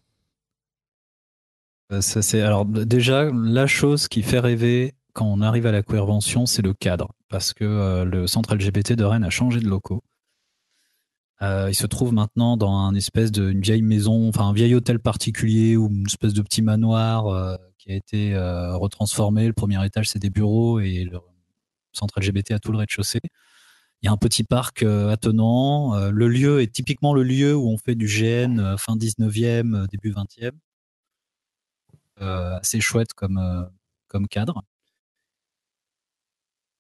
Euh, 1.94 2.46
alors 2.46 2.66
déjà 2.66 3.30
la 3.32 3.68
chose 3.68 4.08
qui 4.08 4.24
fait 4.24 4.39
rêver 4.39 4.96
quand 5.14 5.26
on 5.26 5.41
arrive 5.41 5.68
à 5.68 5.72
la 5.72 5.84
Queervention, 5.84 6.46
c'est 6.46 6.64
le 6.64 6.74
cadre, 6.74 7.10
parce 7.30 7.54
que 7.54 7.64
euh, 7.64 8.04
le 8.04 8.26
centre 8.26 8.56
LGBT 8.56 8.94
de 8.94 9.04
Rennes 9.04 9.24
a 9.24 9.30
changé 9.30 9.60
de 9.60 9.68
locaux. 9.68 10.02
Euh, 11.41 11.68
il 11.70 11.76
se 11.76 11.86
trouve 11.86 12.14
maintenant 12.14 12.58
dans 12.58 12.72
un 12.72 12.96
espèce 12.96 13.32
de 13.32 13.50
une 13.52 13.62
vieille 13.62 13.82
maison, 13.82 14.30
enfin 14.30 14.48
un 14.48 14.54
vieil 14.54 14.74
hôtel 14.76 15.00
particulier 15.00 15.78
ou 15.78 15.89
une 15.89 16.08
espèce 16.08 16.34
de 16.34 16.41
petit 16.41 16.62
manoir 16.62 17.58
qui 17.78 17.91
a 17.91 17.96
été 17.96 18.36
retransformé. 18.38 19.48
Le 19.48 19.54
premier 19.54 19.84
étage 19.86 20.10
c'est 20.10 20.20
des 20.20 20.30
bureaux 20.30 20.80
et 20.80 21.04
le 21.04 21.20
centre 21.91 22.20
LGBT 22.20 22.52
a 22.54 22.60
tout 22.60 22.72
le 22.72 22.78
rez-de-chaussée. 22.80 23.22
Il 24.02 24.08
y 24.08 24.10
a 24.10 24.12
un 24.12 24.18
petit 24.18 24.44
parc 24.44 24.84
attenant. 24.84 25.96
Le 26.10 26.28
lieu 26.28 26.62
est 26.62 26.72
typiquement 26.74 27.14
le 27.14 27.24
lieu 27.24 27.56
où 27.56 27.70
on 27.70 27.78
fait 27.78 27.96
du 27.96 28.06
GN 28.06 28.78
fin 28.78 28.96
19e, 28.96 29.76
euh, 29.76 29.88
début 29.88 30.12
20e 30.12 30.46
euh, 30.46 30.52
assez 32.22 32.80
chouette 32.82 33.14
comme, 33.14 33.38
euh, 33.38 33.64
comme 34.07 34.28
cadre. 34.28 34.64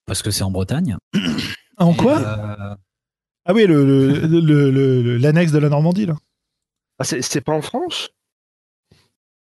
Parce 0.05 0.21
que 0.21 0.31
c'est 0.31 0.43
en 0.43 0.51
Bretagne. 0.51 0.97
Ah, 1.77 1.85
en 1.85 1.93
Et, 1.93 1.97
quoi? 1.97 2.19
euh, 2.19 2.75
Ah 3.45 3.53
oui, 3.53 3.65
le- 3.65 3.85
le- 3.85 4.27
le- 4.27 4.71
le- 4.71 5.01
le- 5.01 5.17
l'annexe 5.17 5.51
de 5.51 5.57
la 5.59 5.69
Normandie 5.69 6.05
là. 6.05 6.15
Ah, 6.99 7.03
c'est 7.03 7.21
c'est 7.21 7.41
pas 7.41 7.53
en 7.53 7.61
France? 7.61 8.09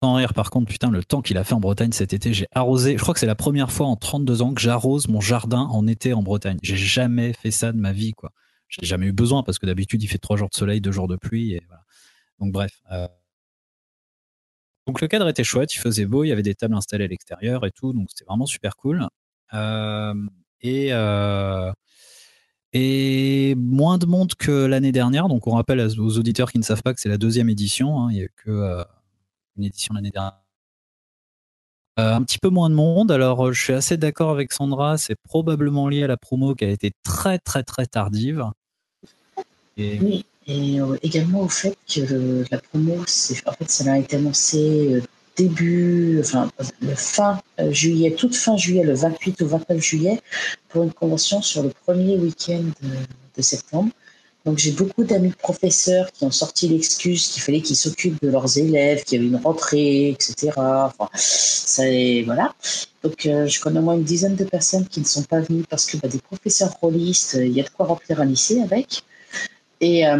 Sans 0.02 0.14
rire, 0.14 0.34
par 0.34 0.50
contre, 0.50 0.70
putain, 0.70 0.90
le 0.90 1.02
temps 1.02 1.22
qu'il 1.22 1.38
a 1.38 1.44
fait 1.44 1.54
en 1.54 1.60
Bretagne 1.60 1.92
cet 1.92 2.12
été, 2.12 2.32
j'ai 2.34 2.46
arrosé. 2.52 2.96
Je 2.96 3.02
crois 3.02 3.14
que 3.14 3.20
c'est 3.20 3.26
la 3.26 3.34
première 3.34 3.72
fois 3.72 3.86
en 3.86 3.96
32 3.96 4.42
ans 4.42 4.52
que 4.54 4.60
j'arrose 4.60 5.08
mon 5.08 5.20
jardin 5.20 5.62
en 5.62 5.86
été 5.86 6.12
en 6.12 6.22
Bretagne. 6.22 6.58
J'ai 6.62 6.76
jamais 6.76 7.32
fait 7.32 7.50
ça 7.50 7.72
de 7.72 7.78
ma 7.78 7.92
vie, 7.92 8.12
quoi. 8.12 8.30
J'ai 8.68 8.84
jamais 8.86 9.06
eu 9.06 9.12
besoin 9.12 9.42
parce 9.42 9.58
que 9.58 9.66
d'habitude, 9.66 10.02
il 10.02 10.08
fait 10.08 10.18
trois 10.18 10.36
jours 10.36 10.48
de 10.50 10.54
soleil, 10.56 10.80
deux 10.80 10.92
jours 10.92 11.08
de 11.08 11.16
pluie. 11.16 11.52
Et 11.54 11.62
voilà. 11.66 11.82
Donc, 12.40 12.52
bref. 12.52 12.72
euh, 12.92 13.08
Donc, 14.86 15.00
le 15.00 15.08
cadre 15.08 15.28
était 15.28 15.44
chouette, 15.44 15.74
il 15.74 15.78
faisait 15.78 16.06
beau, 16.06 16.24
il 16.24 16.28
y 16.28 16.32
avait 16.32 16.42
des 16.42 16.54
tables 16.54 16.74
installées 16.74 17.04
à 17.04 17.08
l'extérieur 17.08 17.66
et 17.66 17.70
tout. 17.72 17.92
Donc, 17.92 18.06
c'était 18.10 18.24
vraiment 18.24 18.46
super 18.46 18.76
cool. 18.76 19.06
Euh, 19.54 20.14
et. 20.62 20.88
euh, 20.92 21.72
Et 22.72 23.54
moins 23.56 23.96
de 23.96 24.04
monde 24.06 24.34
que 24.34 24.66
l'année 24.66 24.92
dernière. 24.92 25.28
Donc, 25.28 25.46
on 25.46 25.52
rappelle 25.52 25.80
aux 25.80 26.18
auditeurs 26.18 26.52
qui 26.52 26.58
ne 26.58 26.62
savent 26.64 26.82
pas 26.82 26.92
que 26.92 27.00
c'est 27.00 27.08
la 27.08 27.16
deuxième 27.16 27.48
édition. 27.48 28.00
hein. 28.00 28.08
Il 28.10 28.14
n'y 28.16 28.20
a 28.20 28.24
eu 28.24 28.32
que 28.36 28.50
euh, 28.50 28.84
une 29.56 29.64
édition 29.64 29.94
l'année 29.94 30.10
dernière. 30.10 30.42
Un 31.96 32.22
petit 32.24 32.38
peu 32.38 32.50
moins 32.50 32.68
de 32.68 32.74
monde. 32.74 33.10
Alors, 33.10 33.50
je 33.54 33.62
suis 33.62 33.72
assez 33.72 33.96
d'accord 33.96 34.30
avec 34.30 34.52
Sandra. 34.52 34.98
C'est 34.98 35.14
probablement 35.14 35.88
lié 35.88 36.02
à 36.02 36.06
la 36.06 36.18
promo 36.18 36.54
qui 36.54 36.66
a 36.66 36.68
été 36.68 36.92
très, 37.02 37.38
très, 37.38 37.62
très 37.62 37.86
tardive. 37.86 38.44
Oui, 39.78 40.26
et 40.48 40.80
euh, 40.80 40.96
également 41.02 41.42
au 41.42 41.48
fait 41.48 41.76
que 41.92 42.44
la 42.50 42.58
promo, 42.58 42.98
en 43.00 43.52
fait, 43.52 43.70
ça 43.70 43.92
a 43.92 43.98
été 43.98 44.16
annoncé 44.16 44.94
euh, 44.94 45.02
début, 45.36 46.20
enfin, 46.20 46.50
le 46.80 46.94
fin 46.94 47.40
euh, 47.58 47.72
juillet, 47.72 48.12
toute 48.12 48.34
fin 48.36 48.56
juillet, 48.56 48.84
le 48.84 48.94
28 48.94 49.40
ou 49.40 49.48
29 49.48 49.80
juillet, 49.80 50.20
pour 50.68 50.84
une 50.84 50.92
convention 50.92 51.42
sur 51.42 51.62
le 51.62 51.70
premier 51.84 52.16
week-end 52.16 52.62
de, 52.82 53.42
septembre. 53.42 53.90
Donc, 54.46 54.58
j'ai 54.58 54.70
beaucoup 54.70 55.04
d'amis 55.04 55.32
professeurs 55.32 56.10
qui 56.12 56.24
ont 56.24 56.30
sorti 56.30 56.68
l'excuse 56.68 57.26
qu'il 57.28 57.42
fallait 57.42 57.60
qu'ils 57.60 57.76
s'occupent 57.76 58.22
de 58.22 58.28
leurs 58.30 58.56
élèves, 58.56 59.04
qu'il 59.04 59.18
y 59.18 59.20
avait 59.20 59.28
une 59.28 59.42
rentrée, 59.44 60.10
etc. 60.10 60.52
Enfin, 60.56 61.10
ça, 61.12 61.86
est- 61.86 62.22
voilà. 62.22 62.54
Donc, 63.02 63.16
je 63.24 63.60
connais 63.60 63.80
au 63.80 63.82
moins 63.82 63.96
une 63.96 64.04
dizaine 64.04 64.36
de 64.36 64.44
personnes 64.44 64.86
qui 64.86 65.00
ne 65.00 65.04
sont 65.04 65.24
pas 65.24 65.40
venues 65.40 65.64
parce 65.68 65.84
que 65.86 65.98
bah, 65.98 66.08
des 66.08 66.18
professeurs 66.20 66.72
rôlistes, 66.80 67.36
il 67.38 67.52
y 67.52 67.60
a 67.60 67.64
de 67.64 67.68
quoi 67.68 67.86
remplir 67.86 68.20
un 68.20 68.24
lycée 68.24 68.62
avec. 68.62 69.02
Et 69.80 70.06
euh, 70.06 70.16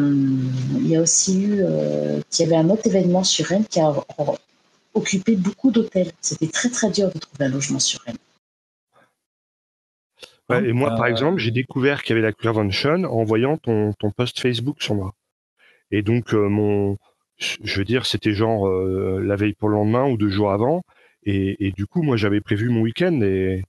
il 0.76 0.86
y 0.86 0.96
a 0.96 1.00
aussi 1.00 1.42
eu 1.42 1.60
euh, 1.60 2.20
qu'il 2.30 2.44
y 2.44 2.48
avait 2.48 2.56
un 2.56 2.68
autre 2.68 2.86
événement 2.86 3.24
sur 3.24 3.46
Rennes 3.46 3.64
qui 3.64 3.80
a 3.80 3.94
occupé 4.92 5.36
beaucoup 5.36 5.70
d'hôtels. 5.70 6.12
C'était 6.20 6.48
très 6.48 6.68
très 6.68 6.90
dur 6.90 7.10
de 7.12 7.18
trouver 7.18 7.46
un 7.46 7.48
logement 7.48 7.78
sur 7.78 8.00
Rennes. 8.02 8.16
Ouais, 10.48 10.68
et 10.68 10.72
moi, 10.72 10.90
par 10.90 11.04
Euh, 11.04 11.08
exemple, 11.08 11.38
j'ai 11.38 11.50
découvert 11.50 12.02
qu'il 12.02 12.14
y 12.14 12.18
avait 12.18 12.26
la 12.26 12.32
Queervention 12.32 13.04
en 13.04 13.24
voyant 13.24 13.56
ton, 13.56 13.92
ton 13.94 14.10
post 14.10 14.38
Facebook, 14.38 14.82
Sandra. 14.82 15.12
Et 15.90 16.02
donc, 16.02 16.34
euh, 16.34 16.48
mon, 16.48 16.98
je 17.38 17.78
veux 17.78 17.84
dire, 17.84 18.06
c'était 18.06 18.32
genre 18.32 18.68
euh, 18.68 19.20
la 19.24 19.36
veille 19.36 19.54
pour 19.54 19.68
le 19.68 19.74
lendemain 19.76 20.06
ou 20.08 20.16
deux 20.16 20.28
jours 20.28 20.52
avant. 20.52 20.82
Et, 21.24 21.66
et 21.66 21.72
du 21.72 21.86
coup, 21.86 22.02
moi, 22.02 22.16
j'avais 22.16 22.40
prévu 22.40 22.68
mon 22.68 22.82
week-end 22.82 23.20
et, 23.22 23.64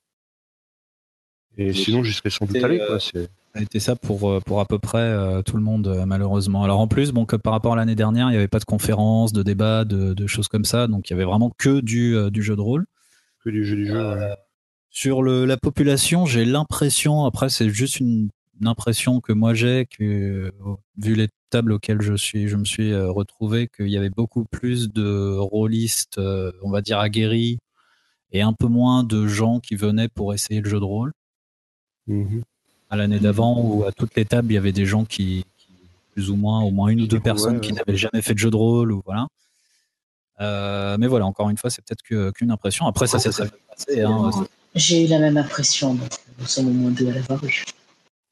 et 1.57 1.73
sinon, 1.73 2.03
j'y 2.03 2.13
serais 2.13 2.29
sans 2.29 2.45
doute 2.45 2.63
allé. 2.63 2.79
euh, 2.79 2.88
Quoi. 2.88 2.99
A 3.58 3.62
été 3.64 3.80
ça 3.80 3.95
pour, 3.95 4.30
euh, 4.30 4.39
pour 4.39 4.60
à 4.60 4.66
peu 4.66 4.78
près 4.78 4.99
euh, 4.99 5.41
tout 5.41 5.58
le 5.58 5.64
monde, 5.64 5.88
euh, 5.88 6.05
malheureusement. 6.05 6.64
Alors, 6.64 6.80
en 6.80 6.88
plus, 6.88 7.12
bon, 7.12 7.26
par 7.26 7.53
rapport 7.53 7.74
à 7.74 7.76
l'année 7.76 7.95
dernière, 7.95 8.28
il 8.28 8.32
n'y 8.32 8.38
avait 8.38 8.47
pas 8.47 8.60
de 8.60 8.66
conférences, 8.66 9.34
de 9.34 9.41
débats, 9.41 9.84
de, 9.84 10.14
de 10.14 10.28
choses 10.28 10.47
comme 10.47 10.64
ça. 10.64 10.86
Donc, 10.86 11.10
il 11.10 11.14
y 11.14 11.16
avait 11.16 11.24
vraiment 11.24 11.49
que 11.58 11.80
du, 11.80 12.16
euh, 12.16 12.30
du 12.30 12.43
jeu 12.43 12.55
de 12.55 12.62
rôle. 12.62 12.86
que 13.43 13.49
du 13.49 13.66
jeu 13.66 13.76
du 13.76 13.88
jeu. 13.88 14.14
ouais. 14.14 14.36
Sur 14.91 15.24
le, 15.24 15.45
la 15.45 15.58
population, 15.58 16.28
j'ai 16.28 16.45
l'impression, 16.45 17.26
après 17.26 17.49
c'est 17.49 17.70
juste 17.70 17.99
une, 17.99 18.30
une 18.62 18.68
impression 18.68 19.22
que 19.22 19.34
moi 19.34 19.53
j'ai, 19.53 19.86
que 19.86 20.51
vu 20.97 21.16
les 21.16 21.28
tables 21.49 21.72
auxquelles 21.72 22.01
je 22.01 22.14
suis, 22.16 22.47
je 22.47 22.58
me 22.58 22.66
suis 22.66 22.95
retrouvé, 22.95 23.68
qu'il 23.68 23.89
y 23.89 23.97
avait 23.97 24.10
beaucoup 24.10 24.45
plus 24.45 24.91
de 24.91 25.36
rôlistes, 25.38 26.20
on 26.20 26.72
va 26.72 26.82
dire 26.82 26.97
aguerris, 26.99 27.60
et 28.32 28.41
un 28.41 28.53
peu 28.53 28.68
moins 28.68 29.03
de 29.03 29.28
gens 29.28 29.60
qui 29.60 29.76
venaient 29.76 30.10
pour 30.10 30.34
essayer 30.34 30.62
le 30.62 30.70
jeu 30.70 30.80
de 30.80 30.86
rôle. 30.86 31.12
Mhm. 32.08 32.43
À 32.89 32.95
l'année 32.95 33.19
d'avant, 33.19 33.61
où 33.61 33.83
à 33.83 33.91
toutes 33.91 34.15
les 34.15 34.25
tables, 34.25 34.51
il 34.51 34.55
y 34.55 34.57
avait 34.57 34.71
des 34.71 34.85
gens 34.85 35.03
qui, 35.03 35.45
qui, 35.57 35.67
plus 36.13 36.29
ou 36.29 36.35
moins, 36.35 36.61
au 36.61 36.71
moins 36.71 36.88
une 36.88 37.01
ou 37.01 37.07
deux 37.07 37.19
personnes 37.19 37.59
qui 37.59 37.71
ouais. 37.71 37.79
n'avaient 37.79 37.97
jamais 37.97 38.21
fait 38.21 38.33
de 38.33 38.39
jeu 38.39 38.49
de 38.49 38.55
rôle, 38.55 38.91
ou 38.91 39.01
voilà. 39.05 39.27
Euh, 40.39 40.97
mais 40.99 41.07
voilà, 41.07 41.25
encore 41.25 41.49
une 41.49 41.57
fois, 41.57 41.69
c'est 41.69 41.83
peut-être 41.83 42.33
qu'une 42.33 42.51
impression. 42.51 42.88
Après, 42.88 43.07
ça 43.07 43.19
s'est 43.19 43.31
très 43.31 43.45
bien 43.45 43.57
passé. 43.69 44.01
Hein. 44.01 44.31
J'ai 44.75 45.05
eu 45.05 45.07
la 45.07 45.19
même 45.19 45.38
impression, 45.38 45.95
donc 45.95 46.09
nous 46.39 46.45
sommes 46.45 46.67
au 46.67 46.71
moins 46.71 46.91
deux 46.91 47.09
à 47.09 47.13
l'avoir 47.13 47.43
eu. 47.43 47.63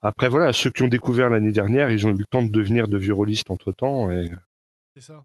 Après, 0.01 0.29
voilà, 0.29 0.53
ceux 0.53 0.69
qui 0.69 0.83
ont 0.83 0.87
découvert 0.87 1.29
l'année 1.29 1.51
dernière, 1.51 1.89
ils 1.89 2.05
ont 2.05 2.11
eu 2.11 2.17
le 2.17 2.25
temps 2.25 2.43
de 2.43 2.49
devenir 2.49 2.87
de 2.87 2.97
vieux 2.97 3.13
rôlistes 3.13 3.49
entre 3.49 3.71
temps. 3.71 4.11
Et... 4.11 4.29
C'est 4.93 5.01
ça. 5.01 5.23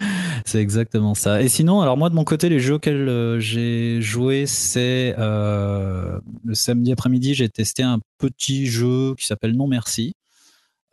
C'est 0.46 0.60
exactement 0.60 1.14
ça. 1.14 1.42
Et 1.42 1.48
sinon, 1.48 1.80
alors 1.80 1.96
moi 1.96 2.10
de 2.10 2.14
mon 2.14 2.24
côté, 2.24 2.48
les 2.48 2.60
jeux 2.60 2.74
auxquels 2.74 3.08
euh, 3.08 3.38
j'ai 3.40 4.00
joué, 4.00 4.46
c'est 4.46 5.14
euh, 5.18 6.18
le 6.44 6.54
samedi 6.54 6.92
après-midi, 6.92 7.34
j'ai 7.34 7.48
testé 7.48 7.82
un 7.82 8.00
petit 8.18 8.66
jeu 8.66 9.14
qui 9.16 9.26
s'appelle 9.26 9.56
Non 9.56 9.66
Merci. 9.66 10.14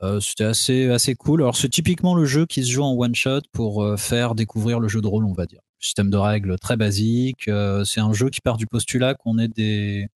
Euh, 0.04 0.20
C'était 0.20 0.44
assez 0.44 0.90
assez 0.90 1.16
cool. 1.16 1.42
Alors 1.42 1.56
c'est 1.56 1.70
typiquement 1.70 2.16
le 2.16 2.26
jeu 2.26 2.46
qui 2.46 2.64
se 2.64 2.72
joue 2.72 2.84
en 2.84 2.94
one 2.94 3.16
shot 3.16 3.42
pour 3.52 3.98
faire 3.98 4.36
découvrir 4.36 4.80
le 4.80 4.88
jeu 4.88 5.02
de 5.02 5.08
rôle, 5.08 5.26
on 5.26 5.34
va 5.34 5.46
dire. 5.46 5.62
Système 5.80 6.10
de 6.10 6.18
règles 6.18 6.58
très 6.60 6.76
basique. 6.76 7.50
C'est 7.86 8.00
un 8.00 8.14
jeu 8.14 8.30
qui 8.30 8.42
part 8.42 8.58
du 8.58 8.68
postulat 8.68 9.14
qu'on 9.16 9.38
est 9.38 9.48
des 9.48 10.08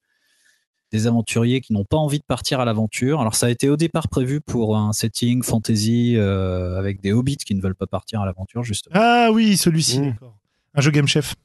des 0.92 1.08
aventuriers 1.08 1.62
qui 1.62 1.74
n'ont 1.74 1.86
pas 1.86 1.98
envie 1.98 2.20
de 2.20 2.24
partir 2.26 2.60
à 2.60 2.66
l'aventure. 2.66 3.22
Alors 3.22 3.36
ça 3.36 3.46
a 3.46 3.50
été 3.50 3.70
au 3.70 3.78
départ 3.78 4.08
prévu 4.10 4.42
pour 4.42 4.76
un 4.78 4.92
setting 4.94 5.42
fantasy 5.44 6.16
euh, 6.18 6.78
avec 6.78 7.00
des 7.02 7.14
hobbits 7.14 7.38
qui 7.38 7.56
ne 7.56 7.62
veulent 7.62 7.76
pas 7.76 7.88
partir 7.88 8.22
à 8.22 8.26
l'aventure 8.26 8.64
justement. 8.64 8.96
Ah 8.98 9.30
oui, 9.32 9.56
celui-ci, 9.58 10.00
Mmh. 10.02 10.06
d'accord. 10.12 10.38
Un 10.74 10.82
jeu 10.82 10.92
Game 10.92 11.08
Chef. 11.08 11.36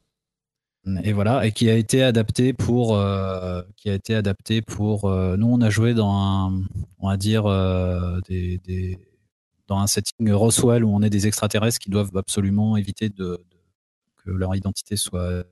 Et 1.03 1.11
voilà, 1.11 1.45
et 1.45 1.51
qui 1.51 1.69
a 1.69 1.75
été 1.75 2.01
adapté 2.01 2.53
pour, 2.53 2.95
euh, 2.95 3.61
qui 3.75 3.89
a 3.89 3.93
été 3.93 4.15
adapté 4.15 4.61
pour. 4.61 5.03
euh, 5.05 5.35
nous, 5.35 5.47
on 5.47 5.59
a 5.59 5.69
joué 5.69 5.93
dans 5.93 6.09
un, 6.13 6.61
on 6.99 7.09
va 7.09 7.17
dire 7.17 7.45
euh, 7.45 8.21
des, 8.29 8.57
des- 8.59 8.97
dans 9.67 9.79
un 9.79 9.87
setting 9.87 10.31
Roswell 10.31 10.85
où 10.85 10.89
on 10.95 11.01
est 11.01 11.09
des 11.09 11.27
extraterrestres 11.27 11.79
qui 11.79 11.89
doivent 11.89 12.15
absolument 12.15 12.77
éviter 12.77 13.09
de, 13.09 13.15
de- 13.15 13.39
que 14.23 14.31
leur 14.31 14.55
identité 14.55 14.95
soit. 14.95 15.43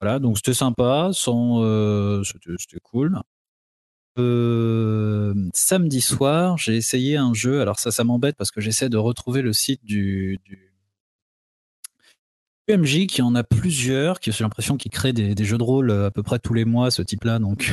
Voilà, 0.00 0.18
donc 0.18 0.36
c'était 0.36 0.54
sympa, 0.54 1.10
sans, 1.12 1.62
euh, 1.62 2.22
c'était 2.22 2.52
c'était 2.58 2.80
cool. 2.82 3.20
Euh, 4.18 5.34
samedi 5.54 6.00
soir, 6.00 6.58
j'ai 6.58 6.76
essayé 6.76 7.16
un 7.16 7.34
jeu. 7.34 7.60
Alors 7.60 7.78
ça, 7.78 7.90
ça 7.90 8.04
m'embête 8.04 8.36
parce 8.36 8.50
que 8.50 8.60
j'essaie 8.60 8.88
de 8.88 8.96
retrouver 8.96 9.42
le 9.42 9.52
site 9.52 9.84
du, 9.84 10.38
du 10.44 10.72
UMJ 12.68 13.06
qui 13.06 13.22
en 13.22 13.34
a 13.34 13.44
plusieurs, 13.44 14.20
qui 14.20 14.30
j'ai 14.32 14.44
l'impression 14.44 14.76
qu'il 14.76 14.90
crée 14.90 15.12
des, 15.12 15.34
des 15.34 15.44
jeux 15.44 15.58
de 15.58 15.62
rôle 15.62 15.90
euh, 15.90 16.06
à 16.06 16.10
peu 16.10 16.22
près 16.22 16.38
tous 16.38 16.54
les 16.54 16.64
mois, 16.64 16.90
ce 16.90 17.02
type-là. 17.02 17.38
Donc, 17.38 17.72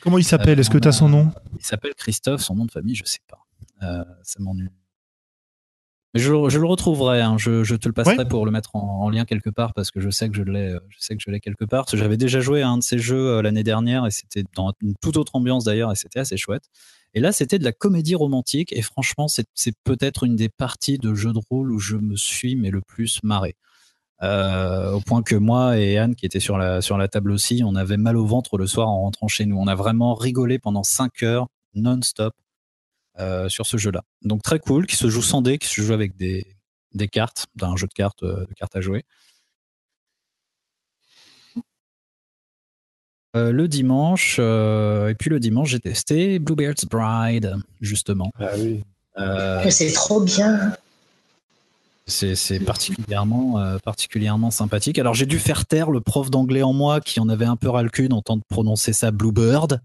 Comment 0.00 0.18
il 0.18 0.24
s'appelle? 0.24 0.58
Est-ce 0.58 0.70
que 0.70 0.78
tu 0.78 0.88
as 0.88 0.92
son 0.92 1.08
nom? 1.08 1.30
Il 1.58 1.64
s'appelle 1.64 1.94
Christophe, 1.94 2.42
son 2.42 2.54
nom 2.56 2.64
de 2.64 2.70
famille, 2.70 2.94
je 2.94 3.04
sais 3.04 3.20
pas. 3.28 3.46
Euh, 3.82 4.04
ça 4.22 4.40
m'ennuie. 4.40 4.68
Mais 6.12 6.20
je, 6.20 6.48
je 6.48 6.58
le 6.58 6.66
retrouverai, 6.66 7.20
hein. 7.20 7.36
je, 7.38 7.62
je, 7.62 7.76
te 7.76 7.86
le 7.86 7.92
passerai 7.92 8.26
pour 8.26 8.44
le 8.44 8.50
mettre 8.50 8.74
en, 8.74 9.08
lien 9.10 9.24
quelque 9.24 9.50
part 9.50 9.74
parce 9.74 9.92
que 9.92 10.00
je 10.00 10.10
sais 10.10 10.28
que 10.28 10.34
je 10.34 10.42
l'ai, 10.42 10.76
je 10.88 10.96
sais 10.98 11.14
que 11.14 11.22
je 11.24 11.30
l'ai 11.30 11.38
quelque 11.38 11.64
part. 11.64 11.84
J'avais 11.92 12.16
déjà 12.16 12.40
joué 12.40 12.62
à 12.62 12.68
un 12.68 12.78
de 12.78 12.82
ces 12.82 12.98
jeux 12.98 13.40
l'année 13.40 13.62
dernière 13.62 14.06
et 14.06 14.10
c'était 14.10 14.42
dans 14.56 14.72
une 14.82 14.94
toute 15.00 15.16
autre 15.16 15.36
ambiance 15.36 15.64
d'ailleurs 15.64 15.92
et 15.92 15.94
c'était 15.94 16.18
assez 16.18 16.36
chouette. 16.36 16.64
Et 17.14 17.20
là, 17.20 17.32
c'était 17.32 17.58
de 17.58 17.64
la 17.64 17.72
comédie 17.72 18.14
romantique 18.14 18.72
et 18.72 18.82
franchement, 18.82 19.26
c'est 19.28 19.46
peut-être 19.84 20.24
une 20.24 20.36
des 20.36 20.48
parties 20.48 20.98
de 20.98 21.14
jeux 21.14 21.32
de 21.32 21.40
rôle 21.50 21.72
où 21.72 21.78
je 21.78 21.96
me 21.96 22.16
suis 22.16 22.56
mais 22.56 22.70
le 22.70 22.80
plus 22.80 23.20
marré. 23.22 23.54
Euh, 24.22 24.92
au 24.92 25.00
point 25.00 25.22
que 25.22 25.34
moi 25.34 25.78
et 25.78 25.96
Anne, 25.96 26.14
qui 26.14 26.26
était 26.26 26.40
sur 26.40 26.58
la, 26.58 26.82
sur 26.82 26.98
la 26.98 27.08
table 27.08 27.30
aussi, 27.32 27.62
on 27.64 27.74
avait 27.74 27.96
mal 27.96 28.16
au 28.16 28.26
ventre 28.26 28.58
le 28.58 28.66
soir 28.66 28.88
en 28.88 29.00
rentrant 29.00 29.28
chez 29.28 29.46
nous. 29.46 29.56
On 29.56 29.66
a 29.66 29.74
vraiment 29.74 30.14
rigolé 30.14 30.58
pendant 30.58 30.82
5 30.82 31.22
heures 31.22 31.48
non-stop 31.74 32.34
euh, 33.20 33.48
sur 33.48 33.66
ce 33.66 33.76
jeu-là. 33.76 34.02
Donc 34.22 34.42
très 34.42 34.58
cool, 34.58 34.86
qui 34.86 34.96
se 34.96 35.08
joue 35.08 35.22
sans 35.22 35.42
dés, 35.42 35.58
qui 35.58 35.68
se 35.68 35.80
joue 35.80 35.92
avec 35.92 36.16
des, 36.16 36.46
des 36.94 37.08
cartes, 37.08 37.46
d'un 37.54 37.76
jeu 37.76 37.86
de 37.86 37.92
cartes, 37.92 38.22
euh, 38.22 38.46
de 38.46 38.54
cartes 38.54 38.76
à 38.76 38.80
jouer. 38.80 39.04
le 43.32 43.68
dimanche, 43.68 44.40
et 44.40 45.14
puis 45.16 45.30
le 45.30 45.38
dimanche, 45.38 45.70
j'ai 45.70 45.78
testé 45.78 46.40
Bluebeard's 46.40 46.84
Bride, 46.84 47.54
justement. 47.80 48.32
Ah 48.40 48.48
oui. 48.58 48.82
c'est 49.70 49.92
trop 49.92 50.20
bien. 50.20 50.74
C'est 52.10 52.60
particulièrement, 52.60 53.60
euh, 53.60 53.78
particulièrement 53.78 54.50
sympathique. 54.50 54.98
Alors 54.98 55.14
j'ai 55.14 55.26
dû 55.26 55.38
faire 55.38 55.64
taire 55.64 55.90
le 55.90 56.00
prof 56.00 56.30
d'anglais 56.30 56.62
en 56.62 56.72
moi 56.72 57.00
qui 57.00 57.20
en 57.20 57.28
avait 57.28 57.44
un 57.44 57.56
peu 57.56 57.68
ras 57.68 57.82
le 57.82 57.88
cul 57.88 58.08
d'entendre 58.08 58.42
prononcer 58.48 58.92
ça 58.92 59.10
Bluebird 59.10 59.80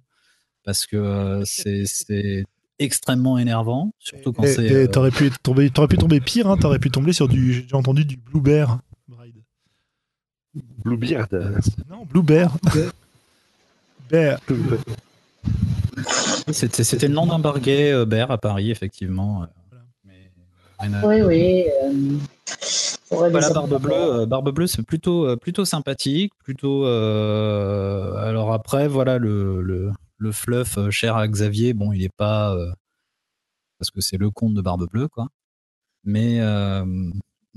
parce 0.64 0.88
que 0.88 0.98
euh, 0.98 1.44
c'est 1.46 2.46
extrêmement 2.80 3.38
énervant, 3.38 3.92
surtout 4.00 4.34
quand 4.34 4.46
c'est. 4.46 4.72
Euh, 4.72 4.88
t'aurais 4.88 5.12
pu 5.12 5.32
tomber, 5.44 5.72
aurais 5.78 5.88
pu 5.88 5.98
tomber 5.98 6.20
pire. 6.20 6.48
Hein, 6.48 6.58
t'aurais 6.58 6.80
pu 6.80 6.92
tomber 6.92 7.14
sur 7.14 7.28
du, 7.28 7.66
j'ai 7.68 7.76
entendu 7.76 8.06
du 8.06 8.18
Bluebear. 8.18 8.80
Bluebeard. 10.84 11.28
Non, 11.90 12.06
Bluebear. 12.06 12.56
Bear. 14.10 14.40
C'était 16.52 17.08
le 17.08 17.14
nom 17.14 17.26
d'un 17.26 17.40
bar 17.40 17.60
Bear 17.60 18.32
à 18.32 18.38
Paris, 18.38 18.72
effectivement. 18.72 19.48
Oui, 21.04 21.22
oui. 21.22 21.66
Euh, 23.12 23.30
barbe 23.30 23.82
bleue, 23.82 23.94
euh, 23.94 24.26
barbe 24.26 24.52
bleue, 24.52 24.68
c'est 24.68 24.84
plutôt 24.84 25.28
euh, 25.28 25.36
plutôt 25.36 25.64
sympathique, 25.64 26.34
plutôt. 26.44 26.86
alors 26.86 28.52
après, 28.52 28.88
voilà 28.88 29.18
le, 29.18 29.62
le, 29.62 29.92
le, 30.18 30.32
fluff 30.32 30.78
cher 30.90 31.16
à 31.16 31.28
Xavier. 31.28 31.74
Bon, 31.74 31.92
il 31.94 32.04
est 32.04 32.16
pas 32.16 32.56
parce 33.80 33.92
que 33.92 34.02
c'est 34.02 34.18
le 34.18 34.32
conte 34.32 34.54
de 34.54 34.62
barbe 34.62 34.88
bleue, 34.90 35.08
quoi. 35.08 35.28
Mais 36.04 36.40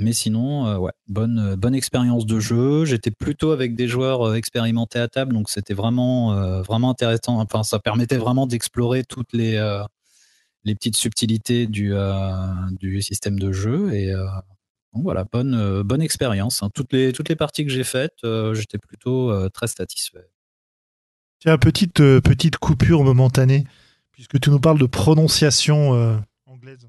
mais 0.01 0.13
sinon, 0.13 0.77
ouais, 0.79 0.93
bonne 1.09 1.57
bonne 1.57 1.75
expérience 1.75 2.27
de 2.27 2.41
jeu. 2.41 2.85
J'étais 2.85 3.11
plutôt 3.11 3.51
avec 3.53 3.75
des 3.75 3.89
joueurs 3.89 4.35
expérimentés 4.35 5.01
à 5.01 5.09
table, 5.09 5.35
donc 5.35 5.51
c'était 5.51 5.75
vraiment 5.75 6.63
vraiment 6.63 6.91
intéressant. 6.91 7.41
Enfin, 7.41 7.63
ça 7.63 7.79
permettait 7.79 8.19
vraiment 8.19 8.47
d'explorer 8.47 9.05
toutes 9.05 9.33
les 9.33 9.59
les 10.69 10.75
petites 10.75 10.97
subtilités 10.97 11.67
du, 11.67 11.95
euh, 11.95 12.37
du 12.79 13.03
système 13.03 13.39
de 13.39 13.53
jeu. 13.53 13.93
Et 13.93 14.13
euh, 14.13 14.27
voilà, 14.93 15.25
bonne, 15.25 15.55
euh, 15.55 15.99
expérience. 15.99 16.63
Hein. 16.63 16.71
Toutes 16.75 16.93
les 16.93 17.37
parties 17.37 17.65
que 17.65 17.73
j'ai 17.73 17.85
faites, 17.85 18.19
j'étais 18.53 18.79
plutôt 18.79 19.49
très 19.51 19.67
satisfait. 19.67 20.29
Tiens, 21.41 21.59
petite, 21.59 21.97
petite 21.97 22.57
coupure 22.57 23.05
momentanée, 23.05 23.65
puisque 24.13 24.41
tu 24.41 24.51
nous 24.51 24.61
parles 24.61 24.79
de 24.79 24.87
prononciation 24.87 26.21
anglaise. 26.47 26.89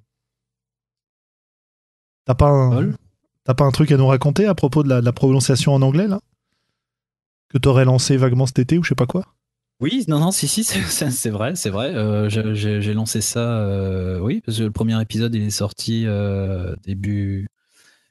T'as 2.25 2.35
pas, 2.35 2.49
un, 2.49 2.91
pas 3.45 3.65
un 3.65 3.71
truc 3.71 3.91
à 3.91 3.97
nous 3.97 4.07
raconter 4.07 4.45
à 4.45 4.55
propos 4.55 4.83
de 4.83 4.89
la, 4.89 5.01
de 5.01 5.05
la 5.05 5.13
prononciation 5.13 5.73
en 5.73 5.81
anglais, 5.81 6.07
là? 6.07 6.19
Que 7.49 7.57
t'aurais 7.57 7.85
lancé 7.85 8.17
vaguement 8.17 8.45
cet 8.45 8.59
été 8.59 8.77
ou 8.77 8.83
je 8.83 8.89
sais 8.89 8.95
pas 8.95 9.07
quoi? 9.07 9.25
Oui, 9.81 10.03
non, 10.07 10.19
non, 10.19 10.31
si, 10.31 10.47
si, 10.47 10.63
c'est 10.63 11.29
vrai, 11.29 11.55
c'est 11.55 11.69
vrai. 11.69 11.95
Euh, 11.95 12.29
j'ai 12.29 12.93
lancé 12.93 13.21
ça, 13.21 13.61
euh, 13.61 14.19
oui, 14.19 14.41
parce 14.45 14.57
que 14.57 14.63
le 14.63 14.71
premier 14.71 15.01
épisode, 15.01 15.33
il 15.33 15.43
est 15.43 15.49
sorti 15.49 16.03
euh, 16.05 16.75
début 16.83 17.47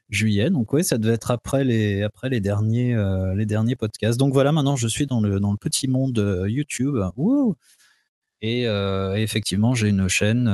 juillet, 0.08 0.50
donc 0.50 0.72
oui, 0.72 0.84
ça 0.84 0.98
devait 0.98 1.14
être 1.14 1.30
après 1.30 1.64
les, 1.64 2.02
après 2.02 2.28
les 2.30 2.40
derniers, 2.40 2.96
les 3.36 3.46
derniers 3.46 3.76
podcasts. 3.76 4.18
Donc 4.18 4.32
voilà, 4.32 4.52
maintenant, 4.52 4.76
je 4.76 4.88
suis 4.88 5.06
dans 5.06 5.20
le, 5.20 5.38
dans 5.40 5.50
le 5.50 5.58
petit 5.58 5.88
monde 5.88 6.44
YouTube. 6.48 6.96
et, 8.40 8.62
effectivement, 9.16 9.74
j'ai 9.74 9.88
une 9.88 10.08
chaîne 10.08 10.46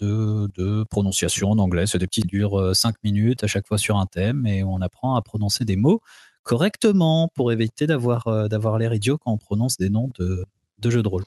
de, 0.00 0.48
de, 0.56 0.84
prononciation 0.84 1.50
en 1.50 1.58
anglais. 1.58 1.86
C'est 1.86 1.98
des 1.98 2.06
petits 2.06 2.22
durs 2.22 2.74
5 2.74 2.96
minutes 3.04 3.44
à 3.44 3.46
chaque 3.46 3.66
fois 3.66 3.76
sur 3.76 3.98
un 3.98 4.06
thème 4.06 4.46
et 4.46 4.64
on 4.64 4.80
apprend 4.80 5.14
à 5.14 5.22
prononcer 5.22 5.64
des 5.66 5.76
mots 5.76 6.00
correctement 6.42 7.28
pour 7.34 7.52
éviter 7.52 7.86
d'avoir 7.86 8.26
euh, 8.26 8.48
d'avoir 8.48 8.78
l'air 8.78 8.92
idiot 8.94 9.18
quand 9.18 9.32
on 9.32 9.38
prononce 9.38 9.76
des 9.76 9.90
noms 9.90 10.10
de, 10.18 10.44
de 10.78 10.90
jeux 10.90 11.02
de 11.02 11.08
rôle. 11.08 11.24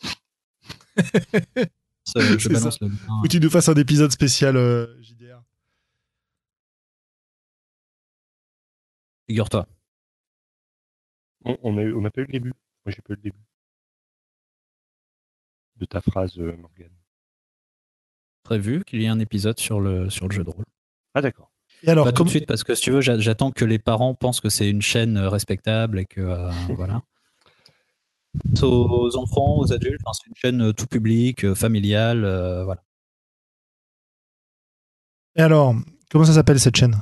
je 0.98 2.50
balance 2.50 2.80
le 2.82 2.88
Ou 3.24 3.28
tu 3.28 3.40
nous 3.40 3.50
fasses 3.50 3.70
un 3.70 3.76
épisode 3.76 4.12
spécial 4.12 4.58
euh, 4.58 4.88
JDR. 5.02 5.33
Figure-toi. 9.28 9.68
On 11.46 11.74
n'a 11.74 12.12
pas 12.12 12.22
eu 12.22 12.26
le 12.26 12.32
début. 12.32 12.54
Moi, 12.86 12.94
j'ai 12.94 13.02
pas 13.02 13.14
eu 13.14 13.18
le 13.18 13.22
début. 13.22 13.46
De 15.78 15.86
ta 15.86 16.02
phrase, 16.02 16.38
euh, 16.40 16.56
Morgane. 16.58 16.96
Prévu 18.44 18.84
qu'il 18.84 19.02
y 19.02 19.06
ait 19.06 19.10
un 19.10 19.20
épisode 19.20 19.60
sur 19.60 19.80
le, 19.80 20.10
sur 20.10 20.28
le 20.28 20.34
jeu 20.34 20.44
de 20.44 20.50
rôle. 20.50 20.66
Ah, 21.14 21.22
d'accord 21.22 21.54
alors, 21.88 22.06
Pas 22.06 22.14
tout 22.14 22.24
de 22.24 22.30
suite, 22.30 22.46
parce 22.46 22.64
que 22.64 22.76
si 22.76 22.84
tu 22.84 22.92
veux, 22.92 23.02
j'attends 23.02 23.52
que 23.52 23.66
les 23.66 23.80
parents 23.80 24.14
pensent 24.14 24.40
que 24.40 24.50
c'est 24.50 24.70
une 24.70 24.82
chaîne 24.82 25.18
euh, 25.18 25.30
respectable 25.30 26.00
et 26.00 26.06
que 26.06 26.22
euh, 26.22 26.50
voilà. 26.78 27.02
Aux 28.62 29.16
enfants, 29.18 29.58
aux 29.58 29.74
adultes, 29.74 30.02
c'est 30.14 30.28
une 30.28 30.36
chaîne 30.36 30.62
euh, 30.62 30.74
tout 30.74 30.88
public, 30.88 31.54
familiale, 31.54 32.22
voilà. 32.64 32.84
Et 35.36 35.42
alors, 35.42 35.76
comment 36.10 36.26
ça 36.26 36.34
s'appelle 36.34 36.60
cette 36.60 36.76
chaîne? 36.76 36.96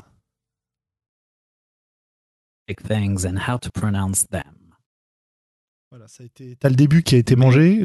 Things 2.80 3.26
and 3.26 3.38
how 3.48 3.58
to 3.60 3.70
pronounce 3.72 4.28
them. 4.30 4.44
Voilà, 5.92 6.08
ça 6.08 6.24
a 6.24 6.26
été. 6.26 6.56
T'as 6.58 6.70
le 6.70 6.76
début 6.76 7.04
qui 7.04 7.16
a 7.16 7.18
été 7.18 7.36
mangé. 7.36 7.84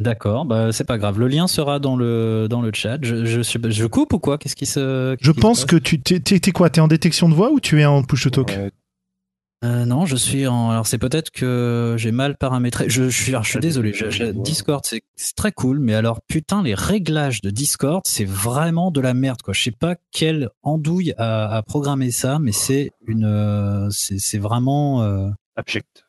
D'accord, 0.00 0.46
bah 0.46 0.72
c'est 0.72 0.82
pas 0.82 0.98
grave. 0.98 1.20
Le 1.20 1.28
lien 1.28 1.46
sera 1.46 1.78
dans 1.78 1.94
le 1.94 2.48
dans 2.50 2.60
le 2.60 2.72
chat. 2.74 2.98
Je, 3.02 3.24
je, 3.24 3.42
je 3.42 3.86
coupe 3.86 4.12
ou 4.14 4.18
quoi? 4.18 4.36
Qu'est-ce 4.36 4.56
qui 4.56 4.66
se 4.66 5.16
Je 5.20 5.30
pense 5.30 5.64
que 5.64 5.76
tu 5.76 6.00
t'es 6.00 6.50
quoi? 6.50 6.70
T'es 6.70 6.80
en 6.80 6.88
détection 6.88 7.28
de 7.28 7.34
voix 7.34 7.52
ou 7.52 7.60
tu 7.60 7.80
es 7.80 7.84
en 7.84 8.02
push 8.02 8.24
to 8.24 8.30
talk? 8.30 8.50
Euh, 9.64 9.86
non, 9.86 10.04
je 10.04 10.16
suis 10.16 10.46
en. 10.46 10.70
Alors 10.70 10.86
c'est 10.86 10.98
peut-être 10.98 11.30
que 11.30 11.94
j'ai 11.98 12.12
mal 12.12 12.36
paramétré. 12.36 12.88
Je, 12.88 13.08
suis, 13.08 13.32
je 13.32 13.48
suis 13.48 13.58
désolé. 13.58 13.92
Discord, 14.34 14.84
c'est 14.84 15.02
très 15.34 15.50
cool, 15.50 15.78
mais 15.78 15.94
alors 15.94 16.20
putain, 16.28 16.62
les 16.62 16.74
réglages 16.74 17.40
de 17.40 17.50
Discord, 17.50 18.02
c'est 18.06 18.26
vraiment 18.26 18.90
de 18.90 19.00
la 19.00 19.14
merde 19.14 19.40
quoi. 19.40 19.54
Je 19.54 19.62
sais 19.62 19.70
pas 19.70 19.96
quelle 20.12 20.50
andouille 20.62 21.14
a, 21.16 21.56
a 21.56 21.62
programmé 21.62 22.10
ça, 22.10 22.38
mais 22.38 22.52
c'est 22.52 22.90
une, 23.06 23.24
euh, 23.24 23.88
c'est 23.90 24.38
vraiment 24.38 25.02
euh, 25.02 25.30
abject 25.56 26.04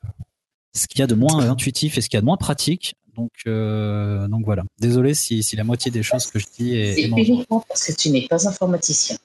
ce 0.77 0.87
qu'il 0.87 0.99
y 0.99 1.03
a 1.03 1.07
de 1.07 1.15
moins 1.15 1.37
intuitif 1.49 1.97
et 1.97 2.01
ce 2.01 2.09
qu'il 2.09 2.17
y 2.17 2.19
a 2.19 2.21
de 2.21 2.25
moins 2.25 2.37
pratique. 2.37 2.95
Donc, 3.15 3.31
euh, 3.47 4.27
donc 4.27 4.45
voilà. 4.45 4.63
Désolé 4.79 5.15
si, 5.15 5.41
si, 5.41 5.55
la 5.55 5.63
moitié 5.63 5.89
des 5.89 6.03
choses 6.03 6.27
que 6.27 6.37
je 6.37 6.45
dis 6.57 6.75
est. 6.75 6.93
C'est 6.93 7.07
uniquement 7.07 7.65
parce 7.67 7.85
que 7.85 7.91
tu 7.93 8.11
n'es 8.11 8.27
pas 8.27 8.47
informaticien. 8.47 9.17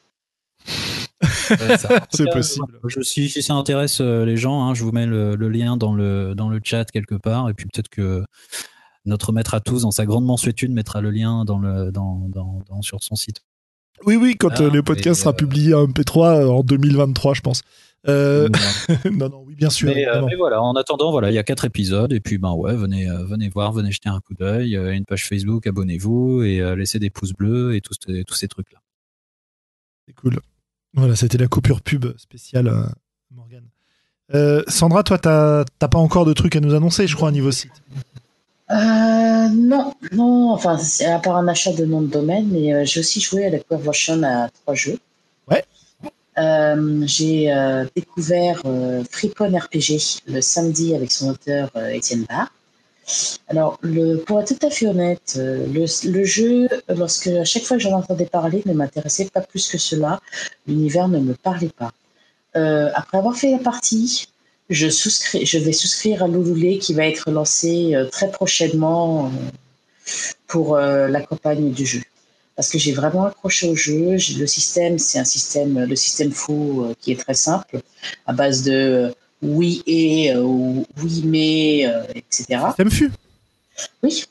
c'est 2.10 2.30
possible. 2.30 2.66
je, 2.86 3.00
si, 3.02 3.28
si 3.28 3.42
ça 3.42 3.54
intéresse 3.54 4.00
euh, 4.00 4.24
les 4.24 4.36
gens, 4.36 4.64
hein, 4.64 4.74
je 4.74 4.84
vous 4.84 4.92
mets 4.92 5.06
le, 5.06 5.34
lien 5.48 5.76
dans 5.76 5.94
le, 5.94 6.34
dans 6.34 6.48
le 6.48 6.60
chat 6.62 6.90
quelque 6.90 7.14
part. 7.14 7.48
Et 7.48 7.54
puis 7.54 7.66
peut-être 7.66 7.88
que 7.88 8.24
notre 9.04 9.32
maître 9.32 9.54
à 9.54 9.60
tous, 9.60 9.82
dans 9.82 9.90
sa 9.90 10.06
grande 10.06 10.24
mansuétude, 10.24 10.72
mettra 10.72 11.00
le 11.00 11.10
lien 11.10 11.44
dans 11.44 11.58
le, 11.58 11.90
dans, 11.90 12.28
dans, 12.34 12.82
sur 12.82 13.02
son 13.02 13.16
site. 13.16 13.42
Oui, 14.04 14.16
oui, 14.16 14.36
quand 14.36 14.50
ah, 14.56 14.62
euh, 14.62 14.70
le 14.70 14.82
podcast 14.82 15.20
sera 15.20 15.32
publié 15.32 15.74
en 15.74 15.86
MP3 15.86 16.46
en 16.46 16.62
2023, 16.62 17.34
je 17.34 17.40
pense. 17.40 17.62
Euh, 18.08 18.48
non, 19.12 19.28
non, 19.28 19.44
oui, 19.46 19.54
bien 19.54 19.70
sûr. 19.70 19.90
Euh, 19.90 20.26
mais, 20.26 20.34
voilà, 20.36 20.60
en 20.60 20.74
attendant, 20.74 21.10
voilà, 21.12 21.30
il 21.30 21.34
y 21.34 21.38
a 21.38 21.44
quatre 21.44 21.64
épisodes 21.64 22.12
et 22.12 22.20
puis 22.20 22.38
ben 22.38 22.52
ouais, 22.52 22.74
venez, 22.74 23.08
euh, 23.08 23.24
venez 23.24 23.48
voir, 23.48 23.72
venez 23.72 23.92
jeter 23.92 24.08
un 24.08 24.20
coup 24.20 24.34
d'œil. 24.34 24.74
une 24.74 25.04
page 25.04 25.26
Facebook, 25.26 25.66
abonnez-vous 25.66 26.42
et 26.42 26.76
laissez 26.76 26.98
des 26.98 27.10
pouces 27.10 27.32
bleus 27.32 27.76
et 27.76 27.80
tous, 27.80 27.98
tous 27.98 28.34
ces 28.34 28.48
trucs 28.48 28.72
là. 28.72 28.80
C'est 30.06 30.14
cool. 30.14 30.40
Voilà, 30.94 31.16
c'était 31.16 31.38
la 31.38 31.48
coupure 31.48 31.80
pub 31.80 32.16
spéciale, 32.18 32.70
Morgan. 33.30 33.64
Sandra, 34.68 35.02
toi, 35.02 35.18
t'as 35.18 35.64
pas 35.88 35.98
encore 35.98 36.24
de 36.24 36.32
trucs 36.32 36.56
à 36.56 36.60
nous 36.60 36.74
annoncer, 36.74 37.06
je 37.06 37.16
crois, 37.16 37.28
à 37.28 37.32
niveau 37.32 37.50
site. 37.50 37.72
non, 38.70 39.94
non, 40.12 40.50
enfin, 40.52 40.78
à 41.06 41.18
part 41.18 41.36
un 41.36 41.48
achat 41.48 41.72
de 41.72 41.84
nom 41.84 42.02
de 42.02 42.08
domaine, 42.08 42.48
mais 42.50 42.84
j'ai 42.86 43.00
aussi 43.00 43.20
joué 43.20 43.46
à 43.46 43.50
la 43.50 43.58
Version 43.78 44.22
à 44.22 44.48
trois 44.48 44.74
jeux. 44.74 44.98
Euh, 46.38 47.02
j'ai 47.06 47.52
euh, 47.52 47.84
découvert 47.94 48.62
euh, 48.64 49.02
RPG 49.02 50.22
le 50.26 50.40
samedi 50.40 50.94
avec 50.94 51.12
son 51.12 51.30
auteur 51.30 51.70
Étienne 51.90 52.24
Barr. 52.28 52.50
Alors, 53.48 53.78
pour 54.26 54.40
être 54.40 54.56
tout 54.56 54.66
à 54.66 54.70
fait 54.70 54.86
honnête, 54.86 55.34
euh, 55.36 55.66
le, 56.04 56.24
jeu, 56.24 56.68
lorsque 56.88 57.26
à 57.26 57.44
chaque 57.44 57.64
fois 57.64 57.76
que 57.76 57.82
j'en 57.82 57.92
entendais 57.92 58.26
parler, 58.26 58.62
ne 58.66 58.72
m'intéressait 58.72 59.26
pas 59.26 59.40
plus 59.40 59.68
que 59.68 59.78
cela. 59.78 60.20
L'univers 60.66 61.08
ne 61.08 61.18
me 61.18 61.34
parlait 61.34 61.68
pas. 61.76 61.92
Euh, 62.56 62.90
après 62.94 63.18
avoir 63.18 63.36
fait 63.36 63.50
la 63.50 63.58
partie, 63.58 64.28
je 64.70 64.86
vais 65.58 65.72
souscrire 65.72 66.22
à 66.22 66.28
Louloulé 66.28 66.78
qui 66.78 66.94
va 66.94 67.06
être 67.06 67.30
lancé 67.30 67.94
euh, 67.94 68.08
très 68.08 68.30
prochainement 68.30 69.30
pour 70.46 70.76
la 70.76 71.20
campagne 71.20 71.70
du 71.70 71.86
jeu. 71.86 72.02
Parce 72.56 72.68
que 72.68 72.78
j'ai 72.78 72.92
vraiment 72.92 73.24
accroché 73.24 73.68
au 73.70 73.76
jeu. 73.76 74.16
Le 74.38 74.46
système, 74.46 74.98
c'est 74.98 75.18
un 75.18 75.24
système, 75.24 75.84
le 75.84 75.96
système 75.96 76.32
fou 76.32 76.92
qui 77.00 77.12
est 77.12 77.20
très 77.20 77.34
simple, 77.34 77.80
à 78.26 78.32
base 78.32 78.62
de 78.62 79.14
oui 79.42 79.82
et 79.86 80.34
ou 80.36 80.86
oui 81.02 81.22
mais, 81.24 81.80
etc. 82.14 82.60
Système 82.68 82.90
fut. 82.90 83.12
Oui. 84.02 84.24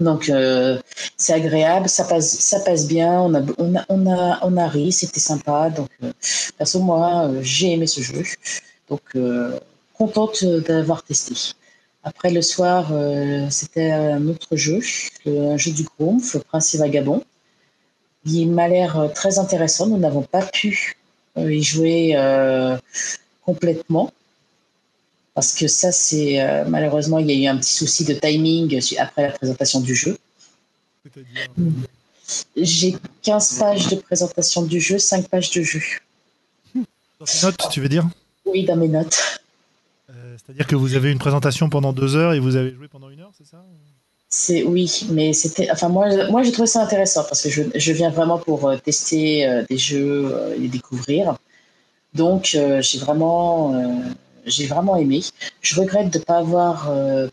Donc 0.00 0.28
euh, 0.28 0.80
c'est 1.16 1.32
agréable, 1.32 1.88
ça 1.88 2.04
passe, 2.04 2.38
ça 2.38 2.60
passe 2.60 2.86
bien. 2.86 3.20
On 3.20 3.34
a, 3.34 3.42
on 3.58 3.76
a, 3.76 3.84
on 3.88 4.06
a, 4.12 4.38
on 4.42 4.56
a 4.56 4.68
ri, 4.68 4.92
c'était 4.92 5.20
sympa. 5.20 5.70
Donc 5.70 5.88
euh, 6.02 6.12
perso 6.58 6.80
moi, 6.80 7.28
euh, 7.28 7.40
j'ai 7.42 7.72
aimé 7.72 7.86
ce 7.86 8.00
jeu. 8.00 8.22
Donc 8.88 9.16
contente 9.94 10.44
d'avoir 10.44 11.02
testé. 11.04 11.34
Après 12.02 12.30
le 12.30 12.42
soir, 12.42 12.92
c'était 13.50 13.92
un 13.92 14.28
autre 14.28 14.56
jeu, 14.56 14.80
un 15.26 15.56
jeu 15.56 15.70
du 15.70 15.84
Groomf, 15.84 16.36
Prince 16.48 16.74
et 16.74 16.78
Vagabond. 16.78 17.24
Il 18.26 18.50
m'a 18.50 18.68
l'air 18.68 19.10
très 19.14 19.38
intéressant. 19.38 19.86
Nous 19.86 19.96
n'avons 19.96 20.22
pas 20.22 20.42
pu 20.42 20.98
y 21.36 21.62
jouer 21.62 22.14
complètement 23.44 24.12
parce 25.34 25.52
que 25.52 25.66
ça, 25.66 25.90
c'est 25.90 26.40
euh, 26.40 26.64
malheureusement, 26.68 27.18
il 27.18 27.30
y 27.30 27.32
a 27.32 27.50
eu 27.50 27.52
un 27.52 27.58
petit 27.58 27.74
souci 27.74 28.04
de 28.04 28.14
timing 28.14 28.80
après 28.98 29.22
la 29.22 29.30
présentation 29.32 29.80
du 29.80 29.94
jeu. 29.94 30.16
J'ai 32.56 32.96
15 33.22 33.58
pages 33.58 33.88
de 33.88 33.96
présentation 33.96 34.62
du 34.62 34.80
jeu, 34.80 34.98
5 34.98 35.28
pages 35.28 35.50
de 35.50 35.62
jeu. 35.62 35.80
Dans 36.74 37.26
tes 37.26 37.42
notes, 37.42 37.68
tu 37.70 37.80
veux 37.80 37.88
dire? 37.88 38.08
Oui, 38.46 38.64
dans 38.64 38.76
mes 38.76 38.88
notes. 38.88 39.40
Euh, 40.08 40.36
c'est-à-dire 40.38 40.66
que 40.68 40.76
vous 40.76 40.94
avez 40.94 41.10
une 41.10 41.18
présentation 41.18 41.68
pendant 41.68 41.92
deux 41.92 42.14
heures 42.14 42.32
et 42.32 42.38
vous 42.38 42.54
avez 42.54 42.72
joué 42.72 42.86
pendant 42.86 43.10
une 43.10 43.20
heure, 43.20 43.32
c'est 43.36 43.46
ça? 43.46 43.62
C'est 44.28 44.62
oui, 44.62 45.06
mais 45.10 45.32
c'était. 45.32 45.70
Enfin, 45.70 45.88
moi, 45.88 46.28
moi, 46.28 46.42
j'ai 46.42 46.52
trouvé 46.52 46.66
ça 46.66 46.82
intéressant 46.82 47.24
parce 47.24 47.42
que 47.42 47.50
je, 47.50 47.62
je 47.74 47.92
viens 47.92 48.10
vraiment 48.10 48.38
pour 48.38 48.68
euh, 48.68 48.76
tester 48.76 49.64
des 49.68 49.78
jeux 49.78 50.54
et 50.60 50.68
découvrir. 50.68 51.36
Donc, 52.14 52.56
j'ai 52.80 52.98
vraiment 52.98 53.74
j'ai 54.46 54.66
vraiment 54.66 54.96
aimé. 54.96 55.22
Je 55.60 55.80
regrette 55.80 56.10
de 56.10 56.18
ne 56.18 56.24
pas 56.24 56.38
avoir 56.38 56.90
euh, 56.90 57.28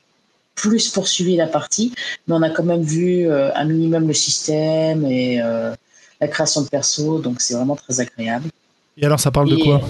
plus 0.55 0.89
poursuivi 0.89 1.35
la 1.35 1.47
partie, 1.47 1.93
mais 2.27 2.35
on 2.35 2.41
a 2.41 2.49
quand 2.49 2.63
même 2.63 2.81
vu 2.83 3.27
euh, 3.27 3.53
un 3.55 3.65
minimum 3.65 4.07
le 4.07 4.13
système 4.13 5.05
et 5.05 5.41
euh, 5.41 5.73
la 6.19 6.27
création 6.27 6.61
de 6.61 6.69
perso, 6.69 7.19
donc 7.19 7.41
c'est 7.41 7.53
vraiment 7.53 7.75
très 7.75 7.99
agréable. 7.99 8.49
Et 8.97 9.05
alors, 9.05 9.19
ça 9.19 9.31
parle 9.31 9.49
de 9.49 9.57
quoi? 9.57 9.81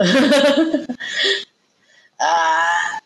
Ah, 2.22 3.00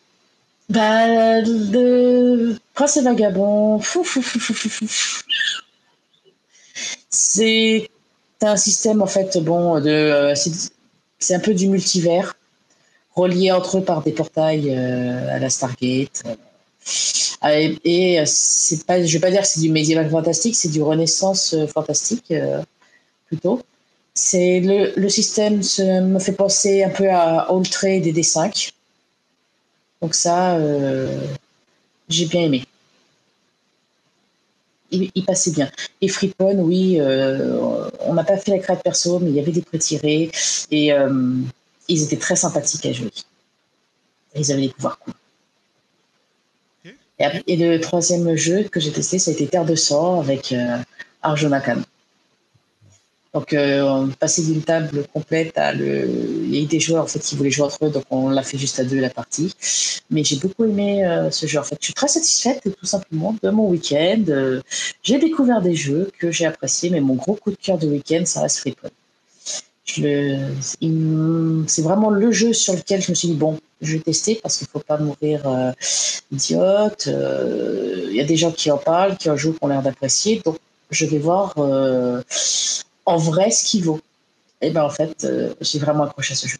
bah, 0.67 1.39
le 1.39 2.57
Prince 2.73 2.97
et 2.97 3.01
Vagabond, 3.01 3.79
c'est 7.09 7.89
un 8.41 8.57
système 8.57 9.01
en 9.01 9.07
fait 9.07 9.37
bon 9.37 9.79
de 9.79 9.89
euh, 9.89 10.35
c'est 11.19 11.35
un 11.35 11.39
peu 11.39 11.53
du 11.53 11.67
multivers 11.67 12.35
relié 13.15 13.51
entre 13.51 13.77
eux 13.77 13.83
par 13.83 14.03
des 14.03 14.11
portails 14.11 14.69
euh, 14.69 15.35
à 15.35 15.39
la 15.39 15.49
Stargate. 15.49 16.23
Euh, 17.43 17.75
et, 17.83 18.23
c'est 18.25 18.85
pas, 18.85 19.03
je 19.03 19.11
vais 19.13 19.19
pas 19.19 19.31
dire 19.31 19.41
que 19.41 19.47
c'est 19.47 19.61
du 19.61 19.71
médiéval 19.71 20.09
fantastique, 20.09 20.55
c'est 20.55 20.69
du 20.69 20.81
Renaissance 20.81 21.55
fantastique 21.73 22.33
plutôt. 23.27 23.61
C'est 24.13 24.59
le, 24.59 24.93
le, 24.95 25.09
système 25.09 25.61
me 26.09 26.19
fait 26.19 26.33
penser 26.33 26.83
un 26.83 26.89
peu 26.89 27.09
à 27.09 27.47
All 27.49 27.67
Trade 27.67 28.05
et 28.05 28.13
D5. 28.13 28.71
Donc 30.01 30.13
ça, 30.13 30.59
j'ai 32.09 32.25
bien 32.25 32.41
aimé 32.41 32.65
il, 35.15 35.25
passait 35.25 35.51
bien. 35.51 35.69
Et 36.01 36.07
Freepon, 36.07 36.59
oui, 36.59 36.97
euh, 36.99 37.87
on 38.01 38.13
n'a 38.13 38.23
pas 38.23 38.37
fait 38.37 38.51
la 38.51 38.59
création 38.59 38.81
perso, 38.83 39.19
mais 39.19 39.29
il 39.29 39.35
y 39.35 39.39
avait 39.39 39.51
des 39.51 39.61
prêts 39.61 39.77
tirés 39.77 40.31
et 40.71 40.93
euh, 40.93 41.33
ils 41.87 42.03
étaient 42.03 42.17
très 42.17 42.35
sympathiques 42.35 42.85
à 42.85 42.93
jouer. 42.93 43.11
Ils 44.35 44.51
avaient 44.51 44.61
des 44.61 44.69
pouvoirs 44.69 44.99
cool. 44.99 45.13
Et, 47.47 47.55
le 47.55 47.79
troisième 47.79 48.35
jeu 48.35 48.63
que 48.63 48.79
j'ai 48.79 48.91
testé, 48.91 49.19
ça 49.19 49.31
a 49.31 49.33
été 49.33 49.47
Terre 49.47 49.65
de 49.65 49.75
Sang 49.75 50.19
avec 50.19 50.51
euh, 50.51 50.77
Arjuna 51.21 51.61
Khan. 51.61 51.77
Donc, 53.35 53.51
euh, 53.51 53.81
on 53.81 54.07
passait 54.07 54.43
d'une 54.43 54.61
table 54.61 55.05
complète 55.13 55.57
à 55.57 55.73
le. 55.73 56.07
Il 56.45 56.55
y 56.55 56.57
a 56.57 56.61
eu 56.61 56.67
des 56.67 56.79
joueurs 56.79 57.03
en 57.03 57.07
fait 57.07 57.19
qui 57.19 57.35
voulaient 57.35 57.51
jouer 57.51 57.65
entre 57.65 57.85
eux, 57.85 57.89
donc 57.89 58.05
on 58.09 58.29
l'a 58.29 58.43
fait 58.43 58.57
juste 58.57 58.79
à 58.79 58.85
deux 58.85 58.97
la 59.01 59.09
partie. 59.09 59.53
Mais 60.09 60.23
j'ai 60.23 60.37
beaucoup 60.37 60.63
aimé 60.63 61.05
euh, 61.05 61.29
ce 61.31 61.45
jeu. 61.45 61.59
En 61.59 61.63
fait, 61.63 61.75
je 61.81 61.87
suis 61.87 61.93
très 61.93 62.07
satisfaite 62.07 62.61
tout 62.63 62.85
simplement 62.85 63.35
de 63.43 63.49
mon 63.49 63.67
week-end. 63.67 64.23
Euh, 64.29 64.61
j'ai 65.03 65.19
découvert 65.19 65.61
des 65.61 65.75
jeux 65.75 66.11
que 66.17 66.31
j'ai 66.31 66.45
appréciés, 66.45 66.89
mais 66.89 67.01
mon 67.01 67.15
gros 67.15 67.33
coup 67.35 67.51
de 67.51 67.57
cœur 67.57 67.77
de 67.77 67.87
week-end, 67.87 68.23
ça 68.23 68.41
reste 68.41 68.59
Freepod. 68.59 68.91
C'est 69.85 71.81
vraiment 71.81 72.11
le 72.11 72.31
jeu 72.31 72.53
sur 72.53 72.73
lequel 72.73 73.01
je 73.01 73.11
me 73.11 73.15
suis 73.15 73.27
dit 73.27 73.33
bon, 73.33 73.59
je 73.81 73.97
vais 73.97 73.99
tester 74.03 74.39
parce 74.41 74.57
qu'il 74.57 74.67
ne 74.67 74.79
faut 74.79 74.85
pas 74.87 74.97
mourir 74.97 75.73
idiote. 76.31 77.09
Il 77.09 78.15
y 78.15 78.21
a 78.21 78.23
des 78.23 78.37
gens 78.37 78.53
qui 78.53 78.71
en 78.71 78.77
parlent, 78.77 79.17
qui 79.17 79.29
en 79.29 79.35
jouent, 79.35 79.51
qui 79.51 79.59
ont 79.61 79.67
l'air 79.67 79.81
d'apprécier, 79.81 80.41
donc 80.45 80.55
je 80.89 81.05
vais 81.05 81.19
voir 81.19 81.53
en 83.05 83.17
vrai 83.17 83.51
ce 83.51 83.63
qu'il 83.65 83.83
vaut. 83.83 84.01
Et 84.61 84.71
ben 84.71 84.83
en 84.83 84.89
fait, 84.89 85.25
euh, 85.25 85.53
j'ai 85.61 85.79
vraiment 85.79 86.03
accroché 86.03 86.33
à 86.33 86.35
ce 86.35 86.47
jeu. 86.47 86.57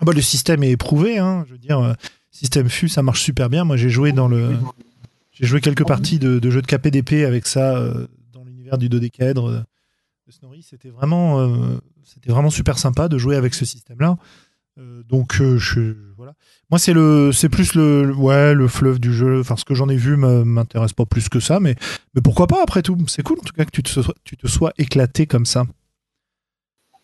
Ah 0.00 0.04
bah, 0.04 0.12
le 0.12 0.22
système 0.22 0.62
est 0.62 0.70
éprouvé, 0.70 1.18
hein. 1.18 1.44
je 1.46 1.52
veux 1.52 1.58
dire, 1.58 1.78
euh, 1.78 1.92
système 2.30 2.68
FU, 2.68 2.88
ça 2.88 3.02
marche 3.02 3.22
super 3.22 3.48
bien. 3.48 3.64
Moi, 3.64 3.76
j'ai 3.76 3.90
joué 3.90 4.12
dans 4.12 4.28
le, 4.28 4.56
j'ai 5.32 5.46
joué 5.46 5.60
quelques 5.60 5.86
parties 5.86 6.18
de, 6.18 6.50
jeux 6.50 6.62
de 6.62 6.66
KPDP 6.66 7.24
avec 7.26 7.46
ça 7.46 7.76
euh, 7.76 8.06
dans 8.32 8.44
l'univers 8.44 8.78
du 8.78 8.88
dodécaèdre 8.88 9.64
de 10.26 10.32
Snorri. 10.32 10.62
C'était 10.62 10.90
vraiment, 10.90 11.80
c'était 12.04 12.30
vraiment 12.30 12.50
super 12.50 12.78
sympa 12.78 13.08
de 13.08 13.18
jouer 13.18 13.36
avec 13.36 13.54
ce 13.54 13.64
système-là. 13.64 14.16
donc, 15.08 15.34
je, 15.40 15.94
voilà. 16.16 16.34
Moi, 16.70 16.78
c'est 16.78 16.92
le, 16.92 17.32
c'est 17.32 17.48
plus 17.48 17.74
le, 17.74 18.14
ouais, 18.14 18.52
le 18.52 18.68
fleuve 18.68 18.98
du 18.98 19.14
jeu. 19.14 19.40
Enfin, 19.40 19.56
ce 19.56 19.64
que 19.64 19.74
j'en 19.74 19.88
ai 19.88 19.96
vu 19.96 20.16
m'intéresse 20.16 20.92
pas 20.92 21.06
plus 21.06 21.28
que 21.30 21.40
ça, 21.40 21.60
mais, 21.60 21.76
mais 22.14 22.20
pourquoi 22.20 22.46
pas 22.46 22.62
après 22.62 22.82
tout 22.82 22.96
C'est 23.08 23.22
cool 23.22 23.38
en 23.38 23.42
tout 23.42 23.54
cas 23.54 23.64
que 23.64 23.70
tu 23.70 23.82
te 23.82 23.88
sois, 23.88 24.14
tu 24.24 24.36
te 24.36 24.46
sois 24.46 24.72
éclaté 24.76 25.26
comme 25.26 25.46
ça. 25.46 25.64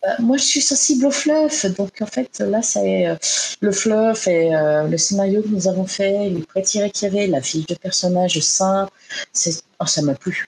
Euh, 0.05 0.09
moi, 0.19 0.37
je 0.37 0.43
suis 0.43 0.61
sensible 0.61 1.05
au 1.05 1.11
fluff, 1.11 1.65
donc 1.77 1.99
en 2.01 2.05
fait, 2.05 2.39
là, 2.39 2.61
c'est 2.61 3.07
euh, 3.07 3.15
le 3.61 3.71
fluff 3.71 4.27
et 4.27 4.55
euh, 4.55 4.87
le 4.87 4.97
scénario 4.97 5.41
que 5.41 5.47
nous 5.47 5.67
avons 5.67 5.87
fait, 5.87 6.29
les 6.29 6.43
pré-tirés 6.43 6.91
qu'il 6.91 7.07
y 7.07 7.11
avait, 7.11 7.27
la 7.27 7.41
fiche 7.41 7.65
de 7.65 7.75
personnage 7.75 8.39
c'est, 8.39 9.63
oh, 9.79 9.85
ça 9.85 10.01
m'a 10.03 10.13
plu. 10.13 10.45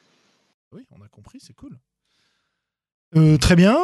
Oui, 0.74 0.84
on 0.92 1.04
a 1.04 1.08
compris, 1.08 1.40
c'est 1.42 1.56
cool. 1.56 1.76
très 3.40 3.56
bien. 3.56 3.78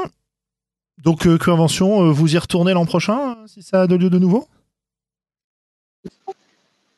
Donc, 1.02 1.28
Convention, 1.40 2.12
vous 2.12 2.36
y 2.36 2.38
retournez 2.38 2.74
l'an 2.74 2.86
prochain, 2.86 3.38
si 3.48 3.64
ça 3.64 3.82
a 3.82 3.88
de 3.88 3.96
lieu 3.96 4.12
de 4.12 4.20
nouveau? 4.20 4.48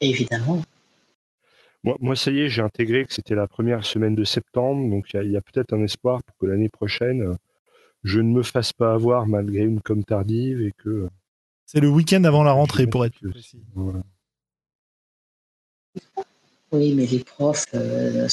Évidemment. 0.01 0.61
Moi, 1.83 1.95
moi, 1.99 2.15
ça 2.15 2.31
y 2.31 2.39
est, 2.39 2.49
j'ai 2.49 2.61
intégré 2.61 3.05
que 3.05 3.13
c'était 3.13 3.35
la 3.35 3.47
première 3.47 3.85
semaine 3.85 4.15
de 4.15 4.23
septembre, 4.23 4.89
donc 4.89 5.05
il 5.13 5.31
y 5.31 5.37
a, 5.37 5.41
peut-être 5.41 5.73
un 5.73 5.83
espoir 5.83 6.23
pour 6.23 6.35
que 6.37 6.45
l'année 6.47 6.69
prochaine, 6.69 7.37
je 8.03 8.19
ne 8.19 8.31
me 8.31 8.43
fasse 8.43 8.73
pas 8.73 8.93
avoir 8.93 9.27
malgré 9.27 9.63
une 9.63 9.81
com 9.81 10.03
tardive 10.03 10.61
et 10.61 10.71
que. 10.71 11.07
C'est 11.65 11.79
le 11.79 11.89
week-end 11.89 12.23
avant 12.23 12.43
la 12.43 12.51
rentrée, 12.51 12.87
pour 12.87 13.05
être 13.05 13.19
précis. 13.29 13.61
Oui, 16.71 16.93
mais 16.93 17.05
les 17.05 17.23
profs, 17.23 17.65
euh, 17.73 18.27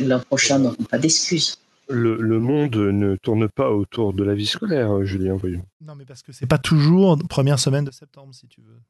l'an 0.00 0.20
prochain, 0.20 0.58
n'auront 0.60 0.84
pas 0.84 0.98
d'excuses. 0.98 1.58
Le, 1.88 2.38
monde 2.38 2.76
ne 2.76 3.16
tourne 3.16 3.48
pas 3.48 3.70
autour 3.70 4.14
de 4.14 4.22
la 4.24 4.34
vie 4.34 4.46
scolaire, 4.46 5.04
Julien, 5.04 5.36
voyons. 5.36 5.64
Non, 5.80 5.94
mais 5.94 6.04
parce 6.04 6.22
que 6.22 6.32
c'est 6.32 6.46
pas 6.46 6.58
toujours 6.58 7.18
première 7.28 7.58
semaine 7.58 7.84
de 7.84 7.90
septembre, 7.90 8.32
si 8.32 8.46
tu 8.46 8.62
veux. 8.62 8.80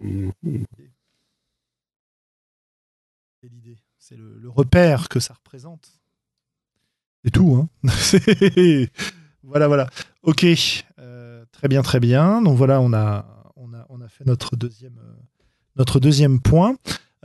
C'est 0.00 0.08
l'idée. 3.48 3.78
C'est 3.98 4.16
le, 4.16 4.48
repère 4.48 5.08
que 5.08 5.20
ça 5.20 5.34
représente. 5.34 5.88
C'est 7.24 7.30
tout, 7.30 7.54
hein. 7.54 7.68
voilà, 9.42 9.68
voilà. 9.68 9.88
Ok. 10.22 10.46
Euh, 10.98 11.44
très 11.52 11.68
bien, 11.68 11.82
très 11.82 12.00
bien. 12.00 12.40
Donc 12.40 12.56
voilà, 12.56 12.80
on 12.80 12.92
a, 12.92 13.26
on 13.56 13.74
a, 13.74 13.84
on 13.90 14.00
a 14.00 14.08
fait 14.08 14.26
notre 14.26 14.56
deuxième, 14.56 14.98
euh, 14.98 15.12
notre 15.76 16.00
deuxième 16.00 16.40
point. 16.40 16.76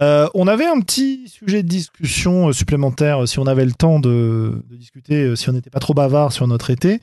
Euh, 0.02 0.28
on 0.34 0.48
avait 0.48 0.66
un 0.66 0.82
petit 0.82 1.30
sujet 1.30 1.64
de 1.64 1.70
discussion 1.70 2.52
supplémentaire 2.52 3.26
si 3.26 3.40
on 3.40 3.48
avait 3.48 3.64
le 3.64 3.72
temps 3.72 4.02
de, 4.02 4.62
discuter, 4.70 5.34
si 5.38 5.50
on 5.50 5.54
n'était 5.54 5.70
pas 5.70 5.80
trop 5.80 5.94
bavard 5.94 6.34
sur 6.34 6.46
notre 6.48 6.70
été. 6.70 7.00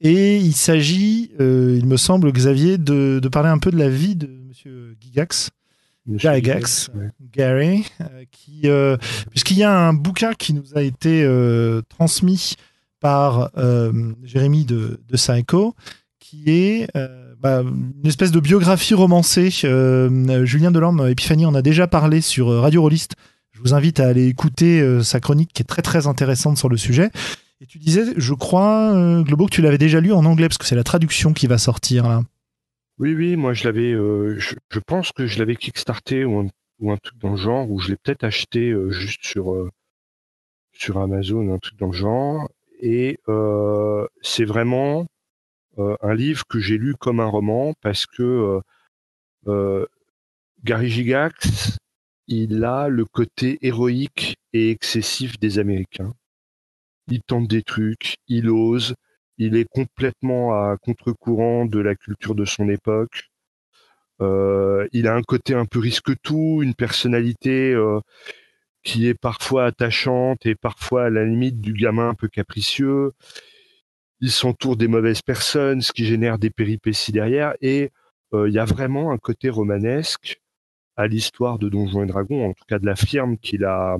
Et 0.00 0.38
il 0.38 0.54
s'agit, 0.54 1.30
il 1.38 1.86
me 1.86 1.96
semble, 1.96 2.32
Xavier, 2.32 2.78
de, 2.78 3.20
parler 3.30 3.50
un 3.50 3.58
peu 3.58 3.70
de 3.70 3.76
la 3.76 3.90
vie 3.90 4.16
de 4.16 4.41
Monsieur 4.64 4.94
Gigax. 5.00 6.90
Gary, 7.32 7.84
qui, 8.30 8.68
puisqu'il 9.30 9.58
y 9.58 9.62
a 9.62 9.72
un 9.72 9.92
bouquin 9.92 10.34
qui 10.34 10.52
nous 10.52 10.76
a 10.76 10.82
été 10.82 11.28
transmis 11.88 12.54
par 13.00 13.50
Jérémy 14.22 14.64
de, 14.64 15.00
de 15.08 15.16
Psycho, 15.16 15.74
qui 16.18 16.44
est 16.46 16.88
bah, 17.42 17.62
une 17.64 18.06
espèce 18.06 18.30
de 18.30 18.38
biographie 18.38 18.94
romancée. 18.94 19.50
Euh, 19.64 20.46
Julien 20.46 20.70
Delorme, 20.70 21.08
Epiphanie 21.08 21.44
en 21.44 21.54
a 21.56 21.62
déjà 21.62 21.88
parlé 21.88 22.20
sur 22.20 22.48
euh, 22.48 22.60
Radio 22.60 22.82
Rollist. 22.82 23.16
Je 23.50 23.60
vous 23.60 23.74
invite 23.74 23.98
à 23.98 24.06
aller 24.06 24.28
écouter 24.28 24.80
euh, 24.80 25.02
sa 25.02 25.18
chronique 25.18 25.50
qui 25.52 25.62
est 25.62 25.66
très 25.66 25.82
très 25.82 26.06
intéressante 26.06 26.56
sur 26.56 26.68
le 26.68 26.76
sujet. 26.76 27.10
Et 27.60 27.66
tu 27.66 27.78
disais, 27.78 28.04
je 28.16 28.34
crois, 28.34 29.22
Globo, 29.22 29.46
que 29.46 29.50
tu 29.50 29.62
l'avais 29.62 29.78
déjà 29.78 30.00
lu 30.00 30.12
en 30.12 30.24
anglais, 30.24 30.48
parce 30.48 30.58
que 30.58 30.66
c'est 30.66 30.74
la 30.74 30.82
traduction 30.84 31.32
qui 31.32 31.46
va 31.46 31.58
sortir 31.58 32.08
là. 32.08 32.22
Oui, 32.98 33.14
oui, 33.14 33.36
moi 33.36 33.52
je 33.54 33.64
l'avais, 33.64 33.92
je, 33.92 34.78
pense 34.86 35.12
que 35.12 35.26
je 35.26 35.38
l'avais 35.38 35.56
kickstarté 35.56 36.24
ou 36.24 36.40
un, 36.40 36.96
truc 36.96 37.18
dans 37.18 37.30
le 37.30 37.36
genre, 37.36 37.70
ou 37.70 37.78
je 37.80 37.88
l'ai 37.90 37.96
peut-être 37.96 38.24
acheté 38.24 38.74
juste 38.90 39.24
sur, 39.24 39.70
sur 40.72 40.98
Amazon, 40.98 41.52
un 41.52 41.58
truc 41.58 41.78
dans 41.78 41.86
le 41.86 41.92
genre. 41.92 42.48
Et 42.80 43.18
c'est 44.22 44.44
vraiment 44.44 45.06
euh, 45.78 45.96
un 46.02 46.14
livre 46.14 46.44
que 46.46 46.60
j'ai 46.60 46.76
lu 46.76 46.94
comme 46.94 47.20
un 47.20 47.26
roman 47.26 47.72
parce 47.80 48.04
que 48.04 48.22
euh, 48.22 48.60
euh, 49.46 49.86
Gary 50.64 50.90
Gigax, 50.90 51.78
il 52.26 52.64
a 52.64 52.88
le 52.88 53.06
côté 53.06 53.58
héroïque 53.62 54.36
et 54.52 54.70
excessif 54.70 55.38
des 55.38 55.58
Américains. 55.58 56.12
Il 57.08 57.22
tente 57.22 57.48
des 57.48 57.62
trucs, 57.62 58.16
il 58.28 58.50
ose, 58.50 58.94
il 59.38 59.56
est 59.56 59.66
complètement 59.68 60.54
à 60.54 60.76
contre-courant 60.80 61.66
de 61.66 61.80
la 61.80 61.94
culture 61.94 62.34
de 62.34 62.44
son 62.44 62.68
époque. 62.68 63.30
Euh, 64.20 64.86
il 64.92 65.06
a 65.08 65.14
un 65.14 65.22
côté 65.22 65.54
un 65.54 65.66
peu 65.66 65.78
risque-tout, 65.78 66.60
une 66.62 66.74
personnalité 66.74 67.72
euh, 67.72 68.00
qui 68.84 69.08
est 69.08 69.14
parfois 69.14 69.66
attachante 69.66 70.46
et 70.46 70.54
parfois 70.54 71.04
à 71.04 71.10
la 71.10 71.24
limite 71.24 71.60
du 71.60 71.72
gamin 71.72 72.10
un 72.10 72.14
peu 72.14 72.28
capricieux 72.28 73.12
il 74.22 74.30
s'entoure 74.30 74.76
des 74.76 74.86
mauvaises 74.86 75.20
personnes, 75.20 75.82
ce 75.82 75.92
qui 75.92 76.06
génère 76.06 76.38
des 76.38 76.48
péripéties 76.48 77.12
derrière. 77.12 77.54
Et 77.60 77.90
euh, 78.32 78.48
il 78.48 78.54
y 78.54 78.58
a 78.58 78.64
vraiment 78.64 79.10
un 79.10 79.18
côté 79.18 79.50
romanesque 79.50 80.40
à 80.96 81.08
l'histoire 81.08 81.58
de 81.58 81.68
Donjons 81.68 82.04
et 82.04 82.06
Dragons, 82.06 82.50
en 82.50 82.52
tout 82.54 82.64
cas 82.68 82.78
de 82.78 82.86
la 82.86 82.94
firme 82.94 83.36
qu'il 83.36 83.64
a 83.64 83.98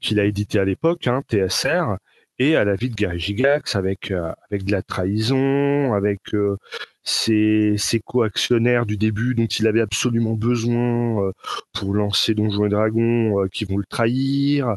qu'il 0.00 0.18
édité 0.18 0.58
à 0.58 0.64
l'époque, 0.64 1.06
hein, 1.06 1.22
TSR, 1.30 1.96
et 2.38 2.56
à 2.56 2.64
la 2.64 2.74
vie 2.74 2.90
de 2.90 2.94
Gary 2.94 3.18
Gigax 3.20 3.76
avec 3.76 4.10
euh, 4.10 4.32
avec 4.50 4.64
de 4.64 4.72
la 4.72 4.82
trahison, 4.82 5.94
avec 5.94 6.20
euh, 6.34 6.56
ses, 7.02 7.74
ses 7.78 8.00
co-actionnaires 8.00 8.86
du 8.86 8.96
début 8.96 9.34
dont 9.34 9.46
il 9.46 9.66
avait 9.66 9.80
absolument 9.80 10.34
besoin 10.34 11.32
pour 11.72 11.94
lancer 11.94 12.34
Donjons 12.34 12.66
et 12.66 12.70
Dragons 12.70 13.46
qui 13.52 13.64
vont 13.64 13.76
le 13.76 13.84
trahir. 13.84 14.76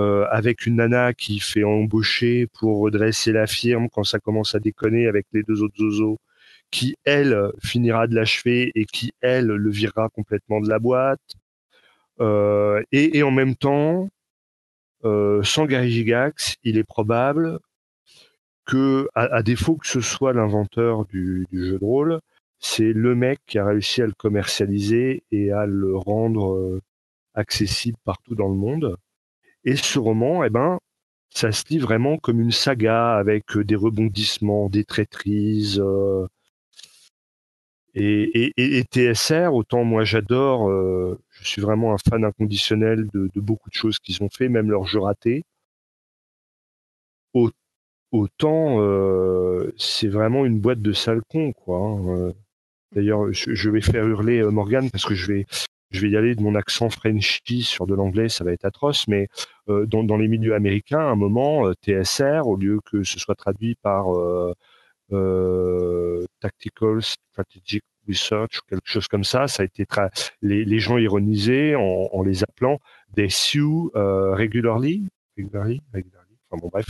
Euh, 0.00 0.26
avec 0.30 0.64
une 0.64 0.76
nana 0.76 1.12
qui 1.12 1.38
fait 1.38 1.64
embaucher 1.64 2.46
pour 2.46 2.80
redresser 2.80 3.30
la 3.30 3.46
firme 3.46 3.88
quand 3.90 4.04
ça 4.04 4.18
commence 4.18 4.54
à 4.54 4.58
déconner 4.58 5.06
avec 5.06 5.26
les 5.34 5.42
deux 5.42 5.62
autres 5.62 5.76
zozos, 5.78 6.18
qui 6.70 6.96
elle 7.04 7.52
finira 7.62 8.06
de 8.06 8.14
l'achever 8.14 8.72
et 8.74 8.86
qui 8.86 9.12
elle 9.20 9.46
le 9.46 9.70
virera 9.70 10.08
complètement 10.08 10.60
de 10.62 10.68
la 10.68 10.78
boîte. 10.78 11.20
Euh, 12.20 12.82
et, 12.92 13.22
en 13.22 13.30
même 13.30 13.54
temps, 13.56 14.08
euh, 15.04 15.42
sans 15.42 15.66
Gary 15.66 15.90
Gigax, 15.90 16.56
il 16.62 16.78
est 16.78 16.84
probable 16.84 17.58
que, 18.66 19.08
à, 19.14 19.42
défaut 19.42 19.76
que 19.76 19.86
ce 19.86 20.00
soit 20.00 20.32
l'inventeur 20.32 21.04
du, 21.06 21.46
jeu 21.52 21.78
de 21.78 21.84
rôle, 21.84 22.20
c'est 22.58 22.92
le 22.92 23.14
mec 23.14 23.40
qui 23.46 23.58
a 23.58 23.66
réussi 23.66 24.02
à 24.02 24.06
le 24.06 24.12
commercialiser 24.12 25.24
et 25.32 25.50
à 25.50 25.66
le 25.66 25.96
rendre 25.96 26.80
accessible 27.34 27.98
partout 28.04 28.34
dans 28.34 28.48
le 28.48 28.54
monde. 28.54 28.96
Et 29.64 29.76
ce 29.76 29.98
roman, 29.98 30.44
eh 30.44 30.50
ben, 30.50 30.78
ça 31.34 31.52
se 31.52 31.64
lit 31.70 31.78
vraiment 31.78 32.18
comme 32.18 32.40
une 32.40 32.52
saga 32.52 33.14
avec 33.14 33.56
euh, 33.56 33.64
des 33.64 33.76
rebondissements, 33.76 34.68
des 34.68 34.84
traîtrises. 34.84 35.80
Euh, 35.80 36.26
et, 37.94 38.84
TSR, 38.90 39.54
autant 39.54 39.84
moi 39.84 40.04
j'adore, 40.04 40.70
euh, 40.70 41.18
je 41.30 41.46
suis 41.46 41.62
vraiment 41.62 41.94
un 41.94 41.98
fan 41.98 42.24
inconditionnel 42.24 43.08
de, 43.12 43.30
beaucoup 43.36 43.68
de 43.70 43.74
choses 43.74 43.98
qu'ils 43.98 44.22
ont 44.22 44.30
fait, 44.30 44.48
même 44.48 44.70
leurs 44.70 44.86
jeux 44.86 45.00
ratés. 45.00 45.44
Autant 48.12 48.78
c'est 49.78 50.08
vraiment 50.08 50.44
une 50.44 50.60
boîte 50.60 50.82
de 50.82 50.92
sale 50.92 51.22
con, 51.28 51.52
quoi. 51.52 51.78
Hein, 51.78 52.32
D'ailleurs, 52.94 53.32
je, 53.32 53.70
vais 53.70 53.80
faire 53.80 54.06
hurler 54.06 54.42
Morgan 54.42 54.90
parce 54.90 55.06
que 55.06 55.14
je 55.14 55.26
vais, 55.32 55.46
je 55.92 56.00
vais 56.00 56.10
y 56.10 56.16
aller 56.16 56.34
de 56.34 56.42
mon 56.42 56.54
accent 56.54 56.90
Frenchy 56.90 57.62
sur 57.62 57.86
de 57.86 57.94
l'anglais, 57.94 58.28
ça 58.28 58.44
va 58.44 58.52
être 58.52 58.64
atroce, 58.64 59.06
mais 59.08 59.28
euh, 59.68 59.86
dans, 59.86 60.02
dans, 60.02 60.16
les 60.16 60.28
milieux 60.28 60.54
américains, 60.54 61.00
à 61.00 61.10
un 61.10 61.16
moment, 61.16 61.66
euh, 61.66 61.74
TSR, 61.82 62.46
au 62.46 62.56
lieu 62.56 62.80
que 62.90 63.04
ce 63.04 63.18
soit 63.20 63.34
traduit 63.34 63.76
par 63.76 64.14
euh, 64.16 64.50
euh 64.50 64.54
Tactical 66.40 67.02
Strategic 67.02 67.82
Research 68.08 68.60
quelque 68.68 68.88
chose 68.88 69.06
comme 69.06 69.22
ça, 69.22 69.46
ça 69.46 69.62
a 69.62 69.66
été 69.66 69.86
les, 70.40 70.64
les, 70.64 70.78
gens 70.80 70.98
ironisaient 70.98 71.76
en, 71.76 72.22
les 72.22 72.42
appelant 72.42 72.80
des 73.14 73.28
Sioux 73.28 73.92
regularly, 73.94 75.06
regularly, 75.38 75.80
regularly. 75.94 76.36
Enfin 76.50 76.60
bon, 76.60 76.68
bref, 76.68 76.86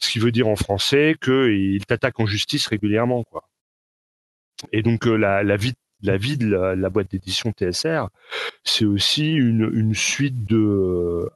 ce 0.00 0.10
qui 0.10 0.18
veut 0.18 0.32
dire 0.32 0.48
en 0.48 0.56
français 0.56 1.14
qu'ils 1.22 1.86
t'attaquent 1.86 2.18
en 2.18 2.26
justice 2.26 2.66
régulièrement, 2.66 3.22
quoi. 3.22 3.48
Et 4.72 4.82
donc 4.82 5.06
la, 5.06 5.44
la 5.44 5.56
vie 5.56 5.74
la 6.02 6.16
vie 6.16 6.36
de 6.36 6.48
la, 6.48 6.90
boîte 6.90 7.10
d'édition 7.10 7.52
TSR, 7.52 8.08
c'est 8.64 8.84
aussi 8.84 9.32
une, 9.34 9.94
suite 9.94 10.44
de 10.44 10.56
euh, 10.56 11.30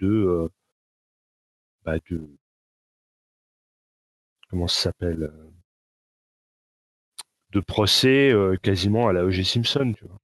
de, 0.00 0.06
euh, 0.06 0.48
bah 1.84 1.96
de 2.10 2.28
comment 4.48 4.68
ça 4.68 4.82
s'appelle 4.82 5.24
euh, 5.24 5.50
de 7.50 7.60
procès 7.60 8.32
quasiment 8.62 9.08
à 9.08 9.12
la 9.12 9.24
O.G. 9.24 9.44
Simpson, 9.44 9.94
tu 9.96 10.04
vois. 10.04 10.18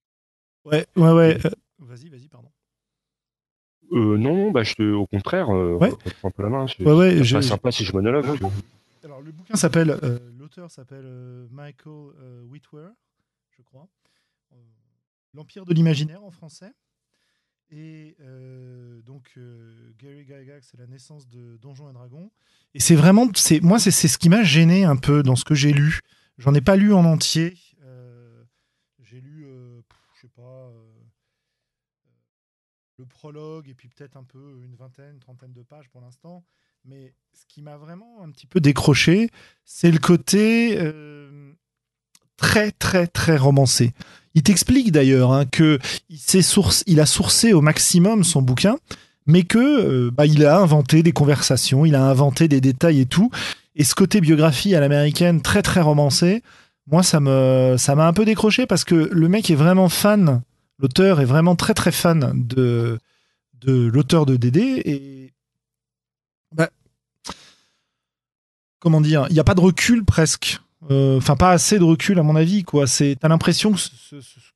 Ouais, 0.64 0.86
ouais, 0.96 1.12
ouais. 1.12 1.38
vas-y, 1.78 2.08
vas-y, 2.08 2.28
pardon. 2.28 2.50
non, 3.92 4.18
non, 4.18 4.50
bah, 4.50 4.64
je 4.64 4.74
te, 4.74 4.82
au 4.82 5.06
contraire, 5.06 5.48
ouais. 5.48 5.90
reprends 5.90 6.28
un 6.28 6.30
peu 6.32 6.42
la 6.42 6.48
main. 6.48 6.66
Ouais, 6.80 6.92
ouais, 6.92 7.24
c'est 7.24 7.42
sympa 7.42 7.70
si 7.70 7.84
je 7.84 7.92
monologue. 7.92 8.26
Alors, 9.04 9.22
le 9.22 9.30
bouquin 9.30 9.54
s'appelle 9.54 9.96
l'auteur 10.50 10.70
s'appelle 10.70 11.04
euh, 11.06 11.46
Michael 11.50 12.12
euh, 12.18 12.42
Whitwer, 12.42 12.88
je 13.50 13.62
crois. 13.62 13.88
Euh, 14.52 14.56
L'Empire 15.32 15.64
de 15.64 15.72
l'imaginaire 15.72 16.24
en 16.24 16.32
français. 16.32 16.72
Et 17.70 18.16
donc 19.04 19.38
Gary 19.98 20.24
Gygax, 20.24 20.68
c'est 20.70 20.78
la 20.78 20.86
naissance 20.86 21.28
de 21.28 21.56
Donjons 21.58 21.88
et 21.88 21.92
Dragons. 21.92 22.30
Et 22.74 22.80
c'est 22.80 22.96
vraiment, 22.96 23.28
c'est 23.34 23.60
moi, 23.60 23.78
c'est 23.78 23.90
ce 23.90 24.18
qui 24.18 24.28
m'a 24.28 24.42
gêné 24.42 24.84
un 24.84 24.96
peu 24.96 25.22
dans 25.22 25.36
ce 25.36 25.44
que 25.44 25.54
j'ai 25.54 25.72
lu. 25.72 26.00
J'en 26.38 26.54
ai 26.54 26.60
pas 26.60 26.76
lu 26.76 26.92
en 26.92 27.04
entier. 27.04 27.54
j'ai 29.02 29.20
lu, 29.20 29.46
je 30.14 30.20
sais 30.20 30.28
pas, 30.28 30.72
le 33.00 33.06
prologue 33.06 33.68
et 33.68 33.74
puis 33.74 33.88
peut-être 33.88 34.16
un 34.16 34.24
peu 34.24 34.60
une 34.62 34.76
vingtaine, 34.76 35.18
trentaine 35.18 35.52
de 35.52 35.62
pages 35.62 35.88
pour 35.88 36.00
l'instant. 36.00 36.44
Mais 36.84 37.14
ce 37.32 37.44
qui 37.46 37.62
m'a 37.62 37.76
vraiment 37.76 38.22
un 38.22 38.30
petit 38.30 38.46
peu 38.46 38.60
décroché, 38.60 39.30
c'est 39.64 39.90
le 39.90 39.98
côté 39.98 40.78
euh, 40.78 41.52
très, 42.40 42.72
très, 42.72 43.06
très 43.06 43.36
romancé. 43.36 43.92
Il 44.34 44.42
t'explique 44.42 44.92
d'ailleurs 44.92 45.32
hein, 45.32 45.44
que 45.44 45.78
il, 46.08 47.00
a 47.00 47.06
sourcé 47.06 47.52
au 47.52 47.60
maximum 47.60 48.24
son 48.24 48.42
bouquin, 48.42 48.76
mais 49.26 49.42
que 49.42 49.58
euh, 49.58 50.10
bah, 50.10 50.26
il 50.26 50.44
a 50.44 50.58
inventé 50.58 51.02
des 51.02 51.12
conversations, 51.12 51.84
il 51.84 51.94
a 51.94 52.02
inventé 52.02 52.48
des 52.48 52.60
détails 52.60 53.00
et 53.00 53.06
tout. 53.06 53.30
Et 53.76 53.84
ce 53.84 53.94
côté 53.94 54.20
biographie 54.20 54.74
à 54.74 54.80
l'américaine, 54.80 55.42
très, 55.42 55.62
très 55.62 55.80
romancé, 55.80 56.42
moi, 56.86 57.02
ça 57.02 57.20
me, 57.20 57.76
ça 57.78 57.94
m'a 57.94 58.06
un 58.06 58.12
peu 58.12 58.24
décroché 58.24 58.66
parce 58.66 58.84
que 58.84 59.10
le 59.12 59.28
mec 59.28 59.50
est 59.50 59.54
vraiment 59.54 59.88
fan, 59.88 60.42
l'auteur 60.78 61.20
est 61.20 61.26
vraiment 61.26 61.56
très, 61.56 61.74
très 61.74 61.92
fan 61.92 62.32
de, 62.34 62.98
de 63.60 63.86
l'auteur 63.86 64.26
de 64.26 64.36
DD 64.36 64.58
et 64.84 65.32
bah, 66.52 66.70
comment 68.80 69.00
dire, 69.00 69.26
il 69.28 69.34
n'y 69.34 69.40
a 69.40 69.44
pas 69.44 69.54
de 69.54 69.60
recul 69.60 70.04
presque. 70.04 70.60
Euh, 70.90 71.18
enfin, 71.18 71.36
pas 71.36 71.50
assez 71.50 71.78
de 71.78 71.84
recul 71.84 72.18
à 72.18 72.22
mon 72.22 72.36
avis. 72.36 72.64
quoi. 72.64 72.86
C'est, 72.86 73.16
t'as 73.20 73.28
l'impression 73.28 73.74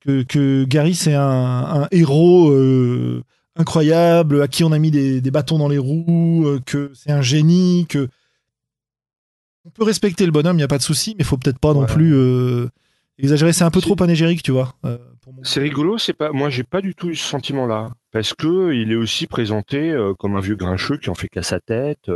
que, 0.01 0.22
que, 0.22 0.64
Gary 0.64 0.95
c'est 0.95 1.14
un, 1.14 1.87
héros 1.93 2.51
euh, 2.51 3.22
incroyable 3.57 4.43
à 4.43 4.49
qui 4.49 4.64
on 4.64 4.72
a 4.72 4.78
mis 4.78 4.91
des, 4.91 5.20
bâtons 5.30 5.59
dans 5.59 5.68
les 5.68 5.78
roues, 5.78 6.45
euh, 6.47 6.61
que 6.64 6.91
c'est 6.95 7.12
un 7.12 7.22
génie, 7.22 7.87
que 7.89 8.09
on 9.64 9.70
peut 9.70 9.85
respecter 9.85 10.26
le 10.26 10.32
bonhomme, 10.32 10.57
il 10.57 10.59
n'y 10.59 10.64
a 10.64 10.68
pas 10.68 10.78
de 10.78 10.82
souci, 10.82 11.14
mais 11.16 11.22
il 11.22 11.24
faut 11.24 11.39
peut-être 11.39 11.59
pas 11.59 11.72
non 11.72 11.87
plus 11.87 12.14
exagérer. 13.18 13.55
C'est 13.55 13.64
un 13.64 13.70
peu 13.70 13.80
trop 13.80 13.97
panégérique, 13.97 14.43
tu 14.43 14.51
vois. 14.51 14.74
c'est 15.43 15.61
rigolo, 15.61 15.97
c'est 15.97 16.12
pas. 16.12 16.32
Moi, 16.32 16.51
j'ai 16.51 16.64
pas 16.64 16.82
du 16.82 16.95
tout 16.95 17.09
eu 17.09 17.16
ce 17.16 17.26
sentiment-là 17.26 17.93
parce 18.12 18.35
que 18.35 18.74
il 18.74 18.93
est 18.93 18.97
aussi 18.97 19.26
présenté 19.26 19.97
comme 20.18 20.37
un 20.37 20.41
vieux 20.41 20.57
grincheux 20.57 20.99
qui 20.99 21.09
en 21.09 21.14
fait 21.14 21.28
qu'à 21.28 21.43
sa 21.43 21.61
tête. 21.61 22.11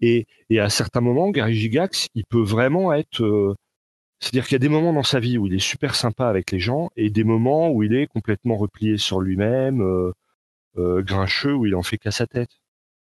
Et, 0.00 0.26
et 0.50 0.60
à 0.60 0.68
certains 0.70 1.00
moments, 1.00 1.30
Gary 1.30 1.54
Gigax, 1.54 2.08
il 2.14 2.24
peut 2.24 2.42
vraiment 2.42 2.92
être. 2.92 3.22
euh, 3.22 3.54
C'est-à-dire 4.20 4.44
qu'il 4.44 4.54
y 4.54 4.56
a 4.56 4.58
des 4.60 4.68
moments 4.68 4.92
dans 4.92 5.02
sa 5.02 5.20
vie 5.20 5.38
où 5.38 5.46
il 5.46 5.54
est 5.54 5.58
super 5.58 5.94
sympa 5.94 6.28
avec 6.28 6.50
les 6.52 6.60
gens 6.60 6.90
et 6.96 7.10
des 7.10 7.24
moments 7.24 7.70
où 7.70 7.82
il 7.82 7.94
est 7.94 8.06
complètement 8.06 8.56
replié 8.56 8.96
sur 8.98 9.20
lui-même, 9.20 9.82
euh, 9.82 10.12
euh, 10.78 11.02
grincheux, 11.02 11.54
où 11.54 11.66
il 11.66 11.74
en 11.74 11.82
fait 11.82 11.98
qu'à 11.98 12.10
sa 12.10 12.26
tête. 12.26 12.50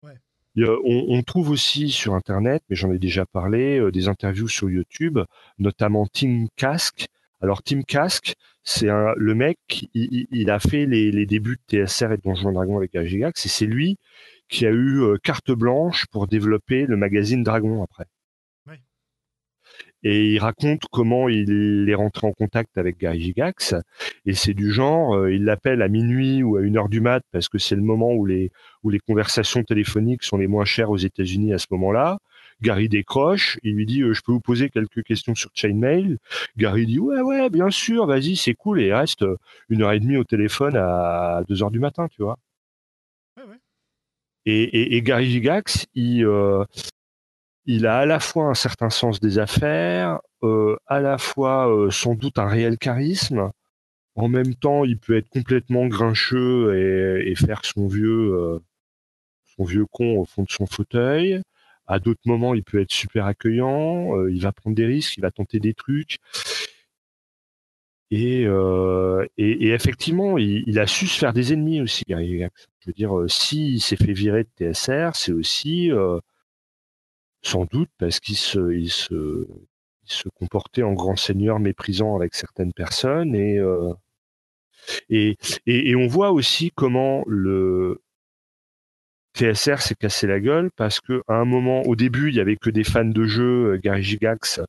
Ouais. 0.04 0.14
On, 0.58 1.06
on 1.10 1.22
trouve 1.24 1.50
aussi 1.52 1.90
sur 1.90 2.16
Internet, 2.16 2.64
mais 2.70 2.76
j'en 2.76 2.92
ai 2.92 3.00
déjà 3.00 3.26
parlé, 3.26 3.92
des 3.92 4.08
interviews 4.08 4.48
sur 4.48 4.70
YouTube, 4.70 5.20
notamment 5.60 6.08
Tim 6.08 6.48
Kask. 6.56 7.08
Alors 7.42 7.62
Tim 7.64 7.84
Kask, 7.84 8.34
c'est 8.64 8.88
le 8.88 9.36
mec, 9.36 9.60
il, 9.94 10.50
a 10.50 10.60
fait 10.60 10.86
les, 10.88 11.12
les 11.12 11.26
débuts 11.28 11.58
de 11.70 11.86
TSR 11.86 12.12
et 12.14 12.18
de 12.18 12.22
Donjons 12.24 12.50
et 12.50 12.54
Dragons 12.54 12.78
avec 12.78 12.92
Gary 12.94 13.08
Gygax, 13.08 13.46
et 13.46 13.50
c'est 13.50 13.68
lui 13.68 13.98
qui 14.50 14.66
a 14.66 14.72
eu 14.72 15.18
carte 15.24 15.52
blanche 15.52 16.06
pour 16.12 16.28
développer 16.28 16.86
le 16.86 16.98
magazine 16.98 17.44
Dragon 17.44 17.84
après. 17.84 18.06
Ouais. 18.68 18.80
Et 20.04 20.34
il 20.34 20.40
raconte 20.40 20.84
comment 20.92 21.28
il 21.30 21.90
est 21.90 21.96
rentré 21.96 22.28
en 22.28 22.32
contact 22.32 22.78
avec 22.78 22.98
Gary 22.98 23.22
Gygax, 23.22 23.76
et 24.26 24.34
c'est 24.34 24.54
du 24.54 24.72
genre, 24.72 25.28
il 25.28 25.44
l'appelle 25.44 25.82
à 25.82 25.88
minuit 25.88 26.44
ou 26.44 26.58
à 26.58 26.62
une 26.62 26.78
heure 26.78 26.90
du 26.90 27.02
mat 27.02 27.24
parce 27.32 27.50
que 27.50 27.58
c'est 27.58 27.76
le 27.76 27.82
moment 27.82 28.14
où 28.14 28.26
les 28.26 28.52
où 28.84 28.90
les 28.90 29.00
conversations 29.00 29.64
téléphoniques 29.64 30.24
sont 30.24 30.38
les 30.38 30.48
moins 30.48 30.66
chères 30.66 30.92
aux 30.92 30.98
États-Unis 30.98 31.54
à 31.54 31.58
ce 31.58 31.68
moment-là. 31.72 32.20
Gary 32.62 32.90
décroche, 32.90 33.60
il 33.64 33.76
lui 33.76 33.86
dit 33.86 34.02
euh, 34.02 34.14
je 34.14 34.22
peux 34.22 34.32
vous 34.32 34.40
poser 34.40 34.70
quelques 34.70 35.04
questions 35.04 35.36
sur 35.36 35.52
Chainmail. 35.54 36.18
Gary 36.58 36.86
dit 36.86 37.00
ouais 37.00 37.22
ouais 37.22 37.50
bien 37.50 37.70
sûr, 37.70 38.06
vas-y 38.08 38.36
c'est 38.36 38.56
cool 38.56 38.82
et 38.82 38.88
il 38.88 38.94
reste 38.94 39.26
une 39.70 39.84
heure 39.84 39.92
et 39.92 40.00
demie 40.00 40.18
au 40.18 40.24
téléphone 40.24 40.76
à 40.76 41.44
deux 41.48 41.62
heures 41.64 41.72
du 41.72 41.80
matin, 41.80 42.08
tu 42.08 42.24
vois. 42.24 42.38
Et, 44.50 45.02
Gary 45.02 45.26
Gygax, 45.30 45.88
il 45.94 46.24
euh, 46.26 46.64
il 47.66 47.86
a 47.86 48.00
à 48.00 48.06
la 48.06 48.22
fois 48.22 48.46
un 48.46 48.54
certain 48.54 48.90
sens 48.90 49.20
des 49.20 49.40
affaires, 49.40 50.22
euh, 50.42 50.78
à 50.88 51.02
la 51.02 51.18
fois 51.18 51.70
euh, 51.70 51.92
sans 51.92 52.16
doute 52.16 52.40
un 52.40 52.48
réel 52.48 52.78
charisme. 52.78 53.52
En 54.16 54.30
même 54.30 54.56
temps, 54.56 54.86
il 54.86 54.98
peut 55.00 55.18
être 55.18 55.28
complètement 55.28 55.88
grincheux 55.88 57.28
et, 57.28 57.36
faire 57.36 57.66
son 57.66 57.88
vieux, 57.88 58.62
son 59.58 59.64
vieux 59.64 59.86
con 59.92 60.18
au 60.20 60.26
fond 60.26 60.44
de 60.44 60.50
son 60.50 60.66
fauteuil. 60.66 61.42
À 61.86 62.00
d'autres 62.00 62.22
moments, 62.26 62.56
il 62.56 62.64
peut 62.64 62.82
être 62.82 62.92
super 62.92 63.26
accueillant. 63.26 64.28
il 64.28 64.42
va 64.42 64.54
prendre 64.54 64.76
des 64.76 64.86
risques, 64.86 65.18
il 65.18 65.22
va 65.22 65.32
tenter 65.32 65.60
des 65.60 65.74
trucs. 65.76 66.18
Et, 68.10 68.46
euh, 68.46 69.26
et, 69.38 69.68
et 69.68 69.72
effectivement, 69.74 70.38
il, 70.38 70.64
il 70.68 70.80
a 70.80 70.88
su 70.88 71.08
se 71.08 71.20
faire 71.20 71.34
des 71.34 71.54
ennemis 71.54 71.82
aussi, 71.82 72.04
Gygax. 72.08 72.68
Je 72.80 72.90
veux 72.90 72.94
dire, 72.94 73.18
euh, 73.18 73.28
s'il 73.28 73.82
s'est 73.82 73.98
fait 73.98 74.14
virer 74.14 74.46
de 74.46 74.72
TSR, 74.72 75.12
c'est 75.16 75.34
aussi 75.34 75.92
euh, 75.92 76.20
sans 77.42 77.66
doute 77.66 77.90
parce 77.98 78.20
qu'il 78.20 78.38
se, 78.38 78.74
il 78.74 78.90
se, 78.90 79.48
il 80.06 80.12
se 80.12 80.30
comportait 80.30 80.84
en 80.84 80.94
grand 80.94 81.16
seigneur 81.18 81.60
méprisant 81.60 82.16
avec 82.16 82.36
certaines 82.36 82.74
personnes 82.74 83.36
et, 83.36 83.58
euh, 83.58 83.94
et, 85.10 85.38
et, 85.66 85.90
et 85.90 85.96
on 85.96 86.08
voit 86.08 86.32
aussi 86.32 86.72
comment 86.72 87.24
le 87.28 88.02
TSR 89.38 89.82
s'est 89.82 89.94
cassé 89.94 90.26
la 90.26 90.40
gueule 90.40 90.72
parce 90.76 91.00
que 91.00 91.22
à 91.28 91.36
un 91.36 91.46
moment, 91.46 91.84
au 91.84 91.96
début, 91.96 92.30
il 92.30 92.36
y 92.36 92.40
avait 92.40 92.56
que 92.56 92.72
des 92.72 92.84
fans 92.84 93.06
de 93.06 93.24
jeux, 93.26 93.74
euh, 93.74 93.78
Gary 93.78 94.02
Gygax 94.02 94.62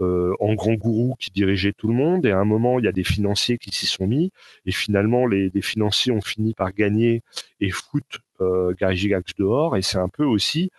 euh, 0.00 0.32
en 0.40 0.54
grand 0.54 0.74
gourou 0.74 1.14
qui 1.20 1.30
dirigeait 1.30 1.74
tout 1.74 1.88
le 1.88 1.94
monde, 1.94 2.24
et 2.24 2.30
à 2.30 2.38
un 2.38 2.44
moment, 2.46 2.78
il 2.78 2.86
y 2.86 2.88
a 2.88 2.92
des 2.92 3.04
financiers 3.04 3.58
qui 3.58 3.70
s'y 3.70 3.84
sont 3.86 4.06
mis, 4.06 4.30
et 4.64 4.72
finalement, 4.72 5.26
les, 5.26 5.50
financiers 5.60 6.10
ont 6.10 6.22
fini 6.22 6.54
par 6.54 6.72
gagner 6.72 7.22
et 7.60 7.70
foutre 7.70 8.20
euh, 8.40 8.72
Gary 8.80 8.96
Gygax 8.96 9.34
dehors, 9.36 9.76
et 9.76 9.82
c'est 9.82 9.98
un 9.98 10.08
peu 10.08 10.24
aussi 10.24 10.70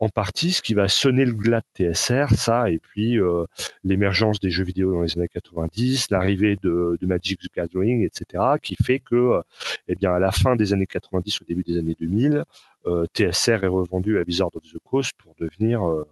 en 0.00 0.08
partie 0.08 0.52
ce 0.52 0.62
qui 0.62 0.72
va 0.74 0.88
sonner 0.88 1.24
le 1.26 1.34
glas 1.34 1.60
de 1.78 1.92
TSR, 1.92 2.30
ça, 2.34 2.70
et 2.70 2.78
puis 2.78 3.20
euh, 3.20 3.44
l'émergence 3.84 4.40
des 4.40 4.50
jeux 4.50 4.64
vidéo 4.64 4.92
dans 4.92 5.02
les 5.02 5.16
années 5.18 5.28
90, 5.28 6.10
l'arrivée 6.10 6.56
de, 6.62 6.96
de 7.00 7.06
Magic 7.06 7.38
the 7.40 7.54
Gathering, 7.54 8.02
etc., 8.04 8.42
qui 8.62 8.76
fait 8.82 8.98
que, 8.98 9.14
euh, 9.14 9.42
eh 9.88 9.94
bien, 9.96 10.12
à 10.14 10.18
la 10.18 10.32
fin 10.32 10.56
des 10.56 10.72
années 10.72 10.86
90, 10.86 11.42
au 11.42 11.44
début 11.44 11.62
des 11.62 11.78
années 11.78 11.94
2000, 12.00 12.44
euh, 12.86 13.04
TSR 13.14 13.62
est 13.64 13.66
revendu 13.66 14.18
à 14.18 14.22
Wizard 14.22 14.48
of 14.54 14.62
the 14.62 14.78
Coast 14.82 15.12
pour 15.18 15.34
devenir, 15.38 15.86
euh, 15.86 16.06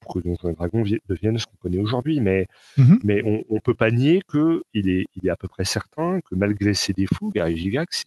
pour 0.00 0.14
que 0.14 0.20
Donjons 0.20 0.82
vi- 0.82 1.00
devienne 1.08 1.38
ce 1.38 1.46
qu'on 1.46 1.56
connaît 1.62 1.80
aujourd'hui. 1.80 2.20
Mais, 2.20 2.46
Mhm. 2.76 2.98
mais 3.04 3.22
on, 3.24 3.42
on 3.48 3.60
peut 3.60 3.74
pas 3.74 3.90
nier 3.90 4.20
que 4.28 4.62
il 4.74 4.88
est, 4.90 5.06
il 5.16 5.26
est 5.26 5.30
à 5.30 5.36
peu 5.36 5.48
près 5.48 5.64
certain 5.64 6.20
que 6.20 6.34
malgré 6.34 6.74
ses 6.74 6.92
défauts, 6.92 7.30
Gary 7.30 7.56
Gygax, 7.56 8.04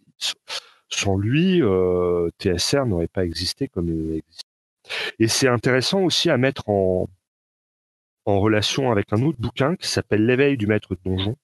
sans 0.89 1.17
lui, 1.17 1.61
TSR 2.39 2.85
n'aurait 2.85 3.07
pas 3.07 3.25
existé 3.25 3.67
comme 3.67 3.89
il 3.89 4.15
existe. 4.17 4.43
Et 5.19 5.27
c'est 5.27 5.47
intéressant 5.47 6.01
aussi 6.01 6.29
à 6.29 6.37
mettre 6.37 6.69
en, 6.69 7.09
en 8.25 8.39
relation 8.39 8.91
avec 8.91 9.11
un 9.13 9.21
autre 9.23 9.39
bouquin 9.39 9.75
qui 9.75 9.87
s'appelle 9.87 10.25
L'éveil 10.25 10.57
du 10.57 10.67
maître 10.67 10.95
de 10.95 10.99
donjon, 11.03 11.35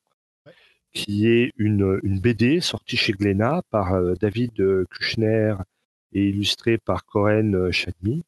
Ouais. 0.45 0.53
qui 0.93 1.27
est 1.27 1.51
une, 1.57 1.99
une 2.03 2.19
BD 2.19 2.61
sortie 2.61 2.97
chez 2.97 3.13
Glénat 3.13 3.61
par 3.69 3.93
euh, 3.93 4.13
David 4.15 4.59
euh, 4.61 4.85
Kushner 4.91 5.55
et 6.13 6.29
illustré 6.29 6.77
par 6.77 7.05
Corinne 7.05 7.55
euh, 7.55 7.71
Chadmi, 7.71 8.23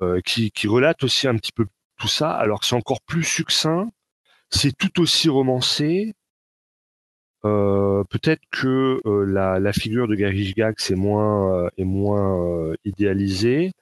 euh, 0.00 0.20
qui, 0.24 0.50
qui 0.50 0.68
relate 0.68 1.02
aussi 1.04 1.28
un 1.28 1.36
petit 1.36 1.52
peu 1.52 1.66
tout 1.98 2.08
ça. 2.08 2.30
Alors 2.32 2.64
c'est 2.64 2.76
encore 2.76 3.02
plus 3.02 3.24
succinct, 3.24 3.90
c'est 4.50 4.76
tout 4.76 5.00
aussi 5.00 5.28
romancé. 5.28 6.14
Euh, 7.44 8.04
Peut-être 8.04 8.42
que 8.50 9.00
la, 9.26 9.58
la 9.58 9.72
figure 9.72 10.06
de 10.08 10.14
Gary 10.14 10.54
est 10.56 10.90
moins, 10.94 11.68
est 11.76 11.84
moins 11.84 12.72
idéalisée, 12.84 13.72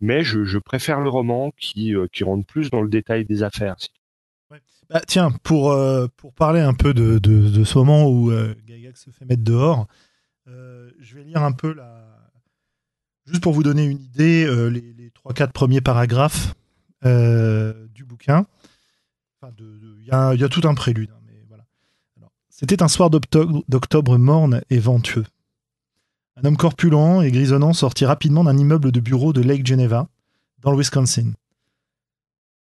mais 0.00 0.22
je, 0.22 0.44
je 0.44 0.58
préfère 0.58 1.00
le 1.00 1.08
roman 1.08 1.52
qui, 1.56 1.94
euh, 1.94 2.06
qui 2.12 2.24
rentre 2.24 2.46
plus 2.46 2.70
dans 2.70 2.82
le 2.82 2.88
détail 2.88 3.24
des 3.24 3.42
affaires. 3.42 3.76
Bah, 4.90 5.02
tiens, 5.06 5.30
pour, 5.42 5.72
euh, 5.72 6.06
pour 6.16 6.32
parler 6.32 6.60
un 6.60 6.72
peu 6.72 6.94
de, 6.94 7.64
ce 7.64 7.78
moment 7.78 8.08
où 8.08 8.30
euh, 8.30 8.54
Gygax 8.66 9.04
se 9.04 9.10
fait 9.10 9.26
mettre 9.26 9.44
dehors, 9.44 9.86
je 10.46 11.14
vais 11.14 11.24
lire 11.24 11.42
un 11.42 11.52
peu 11.52 11.74
la. 11.74 12.06
Juste 13.26 13.42
pour 13.42 13.52
vous 13.52 13.62
donner 13.62 13.84
une 13.84 14.00
idée, 14.00 14.46
les, 14.70 14.94
les 14.94 15.10
3-4 15.10 15.52
premiers 15.52 15.82
paragraphes 15.82 16.54
du 17.04 18.04
bouquin. 18.04 18.46
Il 19.58 20.06
y, 20.06 20.10
a, 20.10 20.48
tout 20.48 20.66
un 20.66 20.74
prélude. 20.74 21.10
hein, 21.10 21.20
voilà. 21.48 21.64
C'était 22.48 22.82
un 22.82 22.88
soir 22.88 23.10
d'octobre 23.10 23.62
d'octobre 23.68 24.16
morne 24.16 24.62
et 24.70 24.78
venteux. 24.78 25.24
Un 26.40 26.44
homme 26.44 26.56
corpulent 26.56 27.24
et 27.24 27.32
grisonnant 27.32 27.72
sortit 27.72 28.04
rapidement 28.04 28.44
d'un 28.44 28.56
immeuble 28.56 28.92
de 28.92 29.00
bureau 29.00 29.32
de 29.32 29.40
Lake 29.40 29.66
Geneva, 29.66 30.08
dans 30.60 30.70
le 30.70 30.78
Wisconsin. 30.78 31.32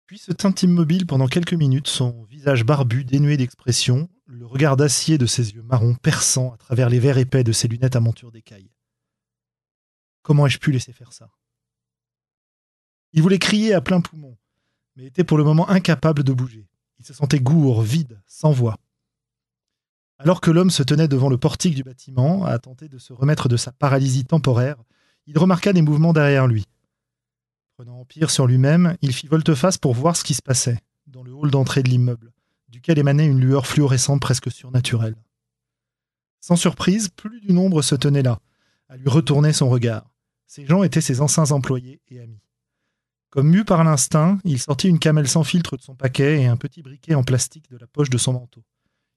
Puis 0.08 0.18
se 0.18 0.32
tint 0.32 0.56
immobile 0.64 1.06
pendant 1.06 1.28
quelques 1.28 1.54
minutes, 1.54 1.88
son 1.88 2.24
visage 2.24 2.66
barbu, 2.66 3.06
dénué 3.06 3.38
d'expression, 3.38 4.10
le 4.26 4.48
regard 4.48 4.76
d'acier 4.76 5.20
de 5.20 5.28
ses 5.28 5.52
yeux 5.52 5.62
marrons 5.62 5.94
perçant 5.94 6.52
à 6.52 6.58
travers 6.58 6.90
les 6.90 7.00
verres 7.00 7.20
épais 7.20 7.44
de 7.44 7.52
ses 7.52 7.68
lunettes 7.68 7.96
à 7.96 8.00
monture 8.00 8.32
d'écaille. 8.32 8.72
Comment 10.24 10.48
ai-je 10.48 10.58
pu 10.58 10.72
laisser 10.72 10.92
faire 10.92 11.14
ça? 11.14 11.30
Il 13.14 13.22
voulait 13.22 13.38
crier 13.38 13.76
à 13.76 13.82
plein 13.82 14.02
poumon, 14.02 14.36
mais 14.96 15.06
était 15.06 15.24
pour 15.24 15.38
le 15.38 15.44
moment 15.44 15.70
incapable 15.70 16.24
de 16.24 16.34
bouger. 16.34 16.68
Il 16.98 17.06
se 17.06 17.14
sentait 17.14 17.40
gourd, 17.40 17.84
vide, 17.84 18.20
sans 18.26 18.52
voix. 18.52 18.78
Alors 20.22 20.42
que 20.42 20.52
l'homme 20.52 20.70
se 20.70 20.84
tenait 20.84 21.08
devant 21.08 21.30
le 21.30 21.38
portique 21.38 21.76
du 21.76 21.84
bâtiment, 21.84 22.44
à 22.44 22.60
tenter 22.60 22.90
de 22.90 22.98
se 22.98 23.14
remettre 23.14 23.48
de 23.48 23.56
sa 23.56 23.72
paralysie 23.72 24.26
temporaire, 24.26 24.76
il 25.28 25.38
remarqua 25.38 25.72
des 25.72 25.82
mouvements 25.82 26.12
derrière 26.12 26.46
lui. 26.46 26.66
Prenant 27.78 28.02
empire 28.02 28.30
sur 28.30 28.46
lui-même, 28.46 28.98
il 29.02 29.14
fit 29.14 29.28
volte-face 29.28 29.78
pour 29.78 29.94
voir 29.94 30.18
ce 30.18 30.26
qui 30.26 30.34
se 30.34 30.42
passait, 30.42 30.80
dans 31.08 31.24
le 31.24 31.32
hall 31.32 31.52
d'entrée 31.52 31.84
de 31.84 31.90
l'immeuble, 31.90 32.34
duquel 32.68 33.00
émanait 33.00 33.28
une 33.28 33.40
lueur 33.40 33.66
fluorescente 33.66 34.20
presque 34.20 34.52
surnaturelle. 34.52 35.16
Sans 36.42 36.58
surprise, 36.58 37.08
plus 37.08 37.40
d'une 37.40 37.58
ombre 37.58 37.82
se 37.82 37.96
tenait 37.96 38.22
là, 38.22 38.40
à 38.90 38.98
lui 38.98 39.08
retourner 39.08 39.54
son 39.54 39.70
regard. 39.70 40.12
Ces 40.48 40.66
gens 40.66 40.84
étaient 40.84 41.00
ses 41.00 41.22
anciens 41.22 41.52
employés 41.52 42.02
et 42.10 42.20
amis. 42.20 42.42
Comme 43.30 43.50
mu 43.50 43.64
par 43.64 43.86
l'instinct, 43.86 44.40
il 44.44 44.60
sortit 44.60 44.90
une 44.90 45.00
camelle 45.00 45.30
sans 45.30 45.46
filtre 45.46 45.78
de 45.78 45.82
son 45.82 45.96
paquet 45.96 46.42
et 46.42 46.48
un 46.48 46.58
petit 46.58 46.82
briquet 46.82 47.16
en 47.16 47.24
plastique 47.24 47.70
de 47.70 47.78
la 47.78 47.88
poche 47.88 48.10
de 48.10 48.18
son 48.18 48.34
manteau. 48.34 48.64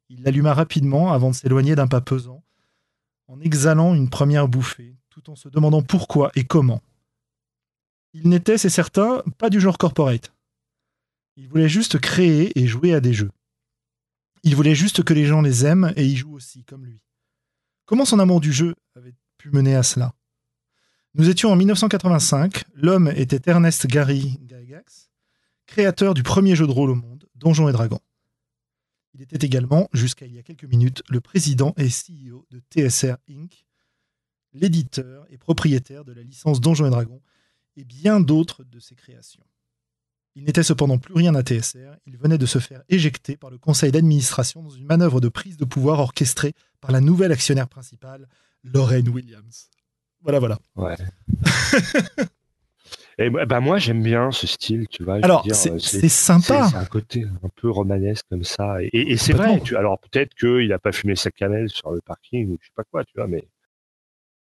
Il 0.08 0.22
l'alluma 0.22 0.54
rapidement 0.54 1.12
avant 1.12 1.30
de 1.30 1.34
s'éloigner 1.34 1.74
d'un 1.74 1.88
pas 1.88 2.00
pesant, 2.00 2.44
en 3.28 3.40
exhalant 3.40 3.94
une 3.94 4.10
première 4.10 4.48
bouffée, 4.48 4.96
tout 5.10 5.30
en 5.30 5.36
se 5.36 5.48
demandant 5.48 5.82
pourquoi 5.82 6.30
et 6.34 6.44
comment. 6.44 6.82
Il 8.12 8.28
n'était, 8.28 8.58
c'est 8.58 8.68
certain, 8.68 9.22
pas 9.38 9.48
du 9.48 9.60
genre 9.60 9.78
corporate. 9.78 10.32
Il 11.36 11.48
voulait 11.48 11.68
juste 11.68 11.98
créer 11.98 12.58
et 12.58 12.66
jouer 12.66 12.92
à 12.92 13.00
des 13.00 13.14
jeux. 13.14 13.30
Il 14.42 14.54
voulait 14.54 14.74
juste 14.74 15.02
que 15.02 15.14
les 15.14 15.24
gens 15.24 15.40
les 15.40 15.64
aiment 15.64 15.92
et 15.96 16.04
y 16.04 16.16
jouent 16.16 16.34
aussi, 16.34 16.64
comme 16.64 16.84
lui. 16.84 17.00
Comment 17.86 18.04
son 18.04 18.18
amour 18.18 18.40
du 18.40 18.52
jeu 18.52 18.74
avait 18.96 19.14
pu 19.38 19.50
mener 19.50 19.74
à 19.74 19.82
cela? 19.82 20.12
Nous 21.14 21.28
étions 21.28 21.50
en 21.50 21.56
1985, 21.56 22.64
l'homme 22.74 23.12
était 23.14 23.50
Ernest 23.50 23.86
Gary 23.86 24.38
Gygax, 24.46 25.10
créateur 25.66 26.14
du 26.14 26.22
premier 26.22 26.56
jeu 26.56 26.66
de 26.66 26.72
rôle 26.72 26.90
au 26.90 26.94
monde, 26.94 27.28
Donjons 27.34 27.68
et 27.68 27.72
Dragons. 27.72 28.00
Il 29.14 29.22
était 29.22 29.44
également, 29.44 29.88
jusqu'à 29.92 30.26
il 30.26 30.34
y 30.34 30.38
a 30.38 30.42
quelques 30.42 30.64
minutes, 30.64 31.02
le 31.08 31.20
président 31.20 31.74
et 31.76 31.88
CEO 31.88 32.46
de 32.50 32.60
TSR 32.70 33.16
Inc., 33.30 33.66
l'éditeur 34.54 35.26
et 35.30 35.38
propriétaire 35.38 36.04
de 36.04 36.12
la 36.12 36.22
licence 36.22 36.60
Donjons 36.60 36.86
et 36.86 36.90
Dragons, 36.90 37.22
et 37.76 37.84
bien 37.84 38.20
d'autres 38.20 38.64
de 38.64 38.80
ses 38.80 38.94
créations. 38.94 39.44
Il 40.34 40.44
n'était 40.44 40.62
cependant 40.62 40.98
plus 40.98 41.14
rien 41.14 41.34
à 41.34 41.42
TSR, 41.42 41.96
il 42.06 42.16
venait 42.16 42.38
de 42.38 42.46
se 42.46 42.58
faire 42.58 42.82
éjecter 42.88 43.36
par 43.36 43.50
le 43.50 43.58
conseil 43.58 43.92
d'administration 43.92 44.62
dans 44.62 44.70
une 44.70 44.86
manœuvre 44.86 45.20
de 45.20 45.28
prise 45.28 45.58
de 45.58 45.66
pouvoir 45.66 46.00
orchestrée 46.00 46.54
par 46.80 46.90
la 46.90 47.00
nouvelle 47.00 47.32
actionnaire 47.32 47.68
principale, 47.68 48.28
Lorraine 48.64 49.08
Williams. 49.08 49.68
Voilà, 50.22 50.38
voilà. 50.38 50.58
Ouais. 50.76 50.96
Et 53.18 53.30
bah 53.30 53.60
moi 53.60 53.78
j'aime 53.78 54.02
bien 54.02 54.30
ce 54.30 54.46
style, 54.46 54.86
tu 54.88 55.04
vois. 55.04 55.18
Alors 55.22 55.46
c'est 55.52 56.08
sympa. 56.08 56.68
C'est 56.70 56.76
un 56.76 56.84
côté 56.84 57.24
un 57.42 57.48
peu 57.56 57.70
romanesque 57.70 58.24
comme 58.30 58.44
ça. 58.44 58.76
Et, 58.80 59.16
c'est 59.16 59.32
vrai. 59.32 59.60
Tu, 59.60 59.76
alors 59.76 59.98
peut-être 59.98 60.34
qu'il 60.34 60.68
n'a 60.68 60.78
pas 60.78 60.92
fumé 60.92 61.14
sa 61.16 61.30
cannelle 61.30 61.68
sur 61.68 61.90
le 61.90 62.00
parking 62.00 62.48
ou 62.48 62.58
je 62.60 62.66
sais 62.66 62.72
pas 62.74 62.84
quoi, 62.84 63.04
tu 63.04 63.12
vois, 63.16 63.26
mais. 63.26 63.44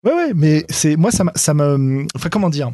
Ouais 0.04 0.14
ouais, 0.14 0.34
mais 0.34 0.66
c'est 0.70 0.96
moi 0.96 1.12
ça 1.12 1.26
ça 1.36 1.54
me, 1.54 2.06
enfin 2.16 2.30
comment 2.30 2.50
dire? 2.50 2.72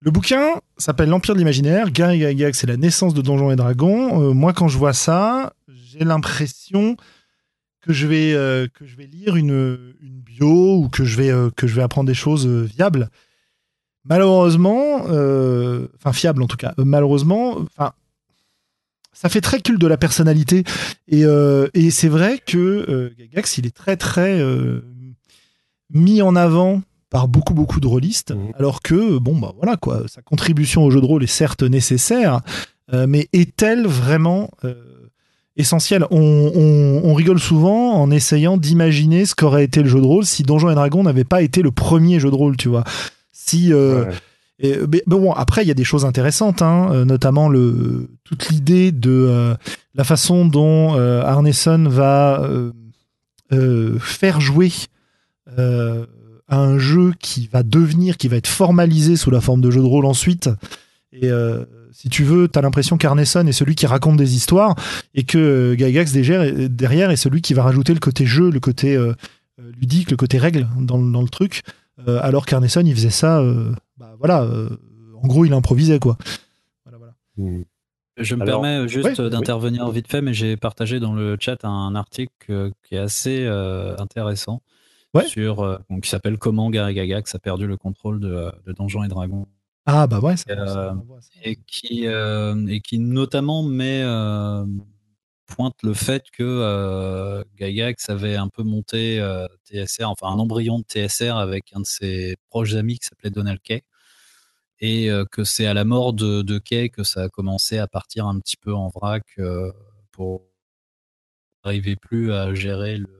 Le 0.00 0.12
bouquin 0.12 0.60
s'appelle 0.76 1.08
L'Empire 1.08 1.34
de 1.34 1.40
l'imaginaire. 1.40 1.90
Gary 1.90 2.20
Gygax, 2.20 2.60
c'est 2.60 2.68
la 2.68 2.76
naissance 2.76 3.14
de 3.14 3.22
Donjons 3.22 3.50
et 3.50 3.56
Dragons. 3.56 4.22
Euh, 4.22 4.32
moi, 4.32 4.52
quand 4.52 4.68
je 4.68 4.78
vois 4.78 4.92
ça, 4.92 5.54
j'ai 5.66 6.04
l'impression 6.04 6.96
que 7.80 7.92
je 7.92 8.06
vais 8.06 8.32
euh, 8.32 8.68
que 8.72 8.86
je 8.86 8.94
vais 8.94 9.06
lire 9.06 9.34
une, 9.34 9.94
une 10.00 10.20
bio 10.20 10.76
ou 10.76 10.88
que 10.88 11.04
je 11.04 11.16
vais 11.16 11.30
euh, 11.30 11.50
que 11.56 11.66
je 11.66 11.74
vais 11.74 11.82
apprendre 11.82 12.06
des 12.06 12.14
choses 12.14 12.46
viables. 12.46 13.10
Malheureusement, 14.08 15.04
enfin 15.04 16.12
fiable 16.12 16.42
en 16.42 16.46
tout 16.46 16.56
cas. 16.56 16.74
malheureusement, 16.78 17.58
enfin 17.60 17.92
ça 19.12 19.28
fait 19.28 19.40
très 19.40 19.60
culte 19.60 19.80
de 19.80 19.86
la 19.86 19.96
personnalité 19.96 20.64
et, 21.08 21.24
et 21.74 21.90
c'est 21.90 22.08
vrai 22.08 22.38
que 22.44 23.12
Gygax, 23.18 23.58
il 23.58 23.66
est 23.66 23.76
très 23.76 23.96
très 23.96 24.40
mis 25.92 26.22
en 26.22 26.36
avant 26.36 26.82
par 27.10 27.28
beaucoup 27.28 27.54
beaucoup 27.54 27.80
de 27.80 27.86
rôlistes, 27.86 28.32
mhm. 28.32 28.52
alors 28.58 28.82
que 28.82 29.18
bon 29.18 29.36
bah 29.36 29.52
voilà 29.56 29.76
quoi, 29.76 30.02
sa 30.06 30.22
contribution 30.22 30.84
au 30.84 30.90
jeu 30.90 31.00
de 31.00 31.06
rôle 31.06 31.24
est 31.24 31.26
certes 31.26 31.62
nécessaire, 31.62 32.40
euh, 32.92 33.06
mais 33.08 33.28
est-elle 33.32 33.86
vraiment 33.86 34.50
euh, 34.64 34.74
essentielle? 35.56 36.04
On, 36.10 37.14
rigole 37.14 37.40
souvent 37.40 37.94
en 37.94 38.12
essayant 38.12 38.56
d'imaginer 38.56 39.26
ce 39.26 39.34
qu'aurait 39.34 39.64
été 39.64 39.82
le 39.82 39.88
jeu 39.88 40.00
de 40.00 40.06
rôle 40.06 40.24
si 40.24 40.44
Donjons 40.44 40.70
et 40.70 40.74
Dragons 40.74 41.02
n'avait 41.02 41.24
pas 41.24 41.42
été 41.42 41.62
le 41.62 41.72
premier 41.72 42.20
jeu 42.20 42.30
de 42.30 42.34
rôle, 42.36 42.56
tu 42.56 42.68
vois. 42.68 42.84
Si 43.48 43.72
euh, 43.72 44.04
bon, 45.06 45.32
après, 45.32 45.62
il 45.62 45.68
y 45.68 45.70
a 45.70 45.74
des 45.74 45.84
choses 45.84 46.04
intéressantes, 46.04 46.62
hein, 46.62 47.04
notamment 47.04 47.48
le, 47.48 48.10
toute 48.24 48.48
l'idée 48.48 48.92
de 48.92 49.56
la 49.94 50.04
façon 50.04 50.46
dont 50.46 50.94
Arneson 50.96 51.86
va 51.88 52.48
faire 54.00 54.40
jouer 54.40 54.72
un 56.48 56.78
jeu 56.78 57.12
qui 57.20 57.48
va 57.52 57.62
devenir, 57.62 58.16
qui 58.16 58.28
va 58.28 58.36
être 58.36 58.46
formalisé 58.46 59.16
sous 59.16 59.30
la 59.30 59.40
forme 59.40 59.60
de 59.60 59.70
jeu 59.70 59.80
de 59.80 59.86
rôle 59.86 60.06
ensuite. 60.06 60.48
Et 61.12 61.30
euh, 61.30 61.64
si 61.92 62.08
tu 62.08 62.24
veux, 62.24 62.48
tu 62.48 62.58
as 62.58 62.62
l'impression 62.62 62.96
qu'Arneson 62.96 63.46
est 63.46 63.52
celui 63.52 63.74
qui 63.74 63.86
raconte 63.86 64.16
des 64.16 64.34
histoires 64.34 64.74
et 65.14 65.24
que 65.24 65.38
euh, 65.38 65.76
Gygax 65.76 66.12
derrière 66.12 67.10
est 67.10 67.16
celui 67.16 67.42
qui 67.42 67.54
va 67.54 67.62
rajouter 67.62 67.92
le 67.92 68.00
côté 68.00 68.26
jeu, 68.26 68.50
le 68.50 68.60
côté 68.60 68.96
euh, 68.96 69.14
ludique, 69.78 70.10
le 70.10 70.16
côté 70.16 70.38
règle 70.38 70.66
dans, 70.78 70.98
dans 70.98 71.22
le 71.22 71.28
truc. 71.28 71.62
Alors 72.06 72.46
qu'Arneson, 72.46 72.82
il 72.84 72.94
faisait 72.94 73.10
ça, 73.10 73.42
bah, 73.96 74.14
voilà, 74.18 74.48
en 75.22 75.26
gros, 75.26 75.44
il 75.44 75.52
improvisait 75.52 75.98
quoi. 75.98 76.16
Voilà, 76.84 76.98
voilà. 76.98 77.14
Hmm. 77.36 77.64
Je 78.16 78.34
me 78.34 78.44
permets 78.44 78.88
juste 78.88 79.20
d'intervenir 79.20 79.88
vite 79.90 80.08
fait, 80.08 80.20
mais 80.20 80.34
j'ai 80.34 80.56
partagé 80.56 81.00
dans 81.00 81.14
le 81.14 81.36
chat 81.38 81.64
un 81.64 81.94
article 81.94 82.72
qui 82.82 82.94
est 82.94 82.98
assez 82.98 83.46
intéressant 83.98 84.62
sur, 85.26 85.60
euh, 85.60 85.78
qui 86.02 86.08
s'appelle 86.08 86.38
Comment 86.38 86.70
Gary 86.70 86.94
Gygax 86.94 87.34
a 87.34 87.38
perdu 87.38 87.66
le 87.66 87.76
contrôle 87.76 88.20
de, 88.20 88.32
euh, 88.32 88.50
de 88.66 88.72
Donjons 88.72 89.04
et 89.04 89.08
Dragons. 89.08 89.46
Ah 89.86 90.06
bah 90.06 90.20
ouais, 90.20 90.34
euh, 90.50 90.92
et, 91.42 91.56
qui, 91.66 92.04
et 92.04 92.80
qui 92.82 92.98
notamment 92.98 93.62
met, 93.62 94.02
pointe 95.48 95.74
le 95.82 95.94
fait 95.94 96.24
que 96.30 97.44
Gygax 97.58 98.08
avait 98.10 98.36
un 98.36 98.48
peu 98.48 98.62
monté 98.62 99.18
TSR, 99.66 100.04
enfin 100.04 100.28
un 100.28 100.38
embryon 100.38 100.78
de 100.78 100.84
TSR 100.84 101.36
avec 101.36 101.72
un 101.74 101.80
de 101.80 101.86
ses 101.86 102.36
proches 102.50 102.74
amis 102.74 102.98
qui 102.98 103.06
s'appelait 103.06 103.30
Donald 103.30 103.60
Kay 103.60 103.82
et 104.80 105.10
que 105.32 105.42
c'est 105.44 105.66
à 105.66 105.74
la 105.74 105.84
mort 105.84 106.12
de, 106.12 106.58
Kay 106.58 106.90
que 106.90 107.02
ça 107.02 107.22
a 107.22 107.28
commencé 107.28 107.78
à 107.78 107.88
partir 107.88 108.26
un 108.26 108.38
petit 108.38 108.56
peu 108.56 108.74
en 108.74 108.88
vrac 108.88 109.24
pour 110.12 110.42
n'arriver 111.64 111.96
plus 111.96 112.32
à 112.32 112.54
gérer 112.54 112.98
le, 112.98 113.18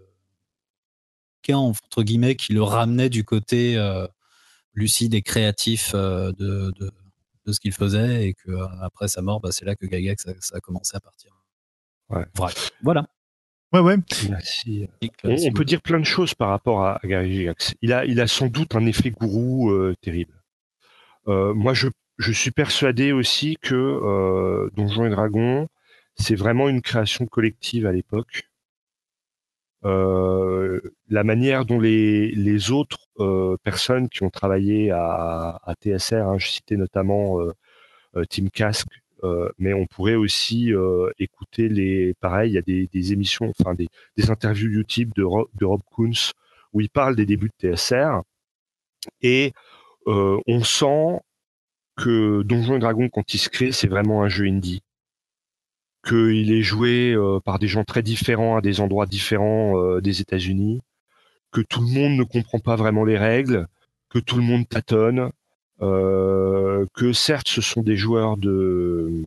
entre 1.55 2.02
guillemets 2.02 2.36
qui 2.36 2.52
le 2.52 2.62
ramenait 2.62 3.09
du 3.09 3.24
côté 3.24 3.76
euh, 3.76 4.06
lucide 4.74 5.14
et 5.14 5.22
créatif 5.22 5.92
euh, 5.94 6.32
de, 6.32 6.72
ce 7.50 7.60
qu'il 7.60 7.72
faisait 7.72 8.28
et 8.28 8.34
que 8.34 8.50
euh, 8.50 8.66
après 8.82 9.09
sa 9.09 9.22
mort, 9.22 9.40
bah, 9.40 9.50
c'est 9.52 9.64
là 9.64 9.74
que 9.74 9.86
ça, 10.18 10.56
a 10.56 10.60
commencé 10.60 10.96
à 10.96 11.00
partir. 11.00 11.38
Ouais. 12.10 12.24
Voilà. 12.82 13.06
Ouais, 13.72 13.80
ouais. 13.80 13.97
On, 15.24 15.52
peut 15.52 15.64
dire 15.64 15.82
plein 15.82 16.01
de 16.01 16.05
choses 16.05 16.35
par 16.35 16.48
rapport 16.48 16.86
à, 16.86 17.01
Gary 17.05 17.35
Gygax. 17.35 17.74
Il 17.82 17.93
a, 17.93 18.06
il 18.06 18.20
a 18.20 18.26
sans 18.26 18.47
doute 18.47 18.74
un 18.74 18.86
effet 18.86 19.10
gourou 19.10 19.72
terrible. 20.01 20.32
moi, 21.26 21.74
je, 21.74 21.89
je, 22.16 22.32
suis 22.32 22.51
persuadé 22.51 23.12
aussi 23.12 23.59
que 23.60 24.70
Donjons 24.74 25.05
et 25.05 25.10
Dragons, 25.10 25.68
c'est 26.16 26.35
vraiment 26.35 26.68
une 26.68 26.82
création 26.82 27.26
collective 27.26 27.86
à 27.86 27.93
l'époque. 27.93 28.48
Euh, 29.85 30.80
la 31.09 31.22
manière 31.22 31.64
dont 31.64 31.78
les, 31.78 32.32
les 32.32 32.72
autres 32.72 33.09
euh, 33.20 33.56
personnes 33.62 34.09
qui 34.09 34.24
ont 34.24 34.30
travaillé 34.30 34.90
à, 34.90 35.60
à 35.62 35.74
TSR, 35.74 36.26
hein, 36.26 36.39
je 36.39 36.48
citais 36.48 36.76
notamment 36.76 37.40
euh, 37.40 38.24
Tim 38.28 38.48
Kask, 39.20 39.52
mais 39.58 39.72
on 39.74 39.86
pourrait 39.86 40.14
aussi 40.14 40.72
écouter 41.18 41.68
les, 41.68 42.14
pareil, 42.14 42.52
il 42.52 42.54
y 42.54 42.58
a 42.58 42.62
des, 42.62 43.12
émissions, 43.12 43.52
enfin 43.58 43.74
des, 43.74 43.88
des, 44.16 44.30
interviews 44.30 44.70
YouTube 44.70 45.12
de, 45.16 45.22
de 45.22 45.64
Rob 45.64 45.80
Kuntz 45.96 46.32
où 46.72 46.80
il 46.80 46.90
parle 46.90 47.16
des 47.16 47.26
débuts 47.26 47.50
de 47.62 47.74
TSR 47.74 48.22
et 49.22 49.52
on 50.06 50.62
sent 50.62 51.20
que 51.98 52.42
Donjons 52.42 52.78
et 52.78 53.10
quand 53.10 53.34
il 53.34 53.38
se 53.38 53.50
crée, 53.50 53.72
c'est 53.72 53.88
vraiment 53.88 54.22
un 54.22 54.28
jeu 54.28 54.46
indie. 54.46 54.82
Qu'il 56.06 56.52
est 56.52 56.62
joué 56.62 57.12
euh, 57.12 57.40
par 57.40 57.58
des 57.58 57.66
gens 57.66 57.84
très 57.84 58.02
différents 58.02 58.56
à 58.56 58.60
des 58.60 58.80
endroits 58.80 59.04
différents 59.04 59.78
euh, 59.78 60.00
des 60.00 60.20
États-Unis, 60.20 60.80
que 61.52 61.60
tout 61.60 61.80
le 61.80 61.88
monde 61.88 62.16
ne 62.16 62.22
comprend 62.22 62.60
pas 62.60 62.76
vraiment 62.76 63.04
les 63.04 63.18
règles, 63.18 63.66
que 64.08 64.20
tout 64.20 64.36
le 64.36 64.42
monde 64.42 64.66
tâtonne, 64.68 65.18
euh, 65.18 65.30
que 65.80 67.12
certes 67.12 67.48
ce 67.48 67.60
sont 67.60 67.82
des 67.82 67.96
joueurs 67.96 68.36
de 68.36 69.24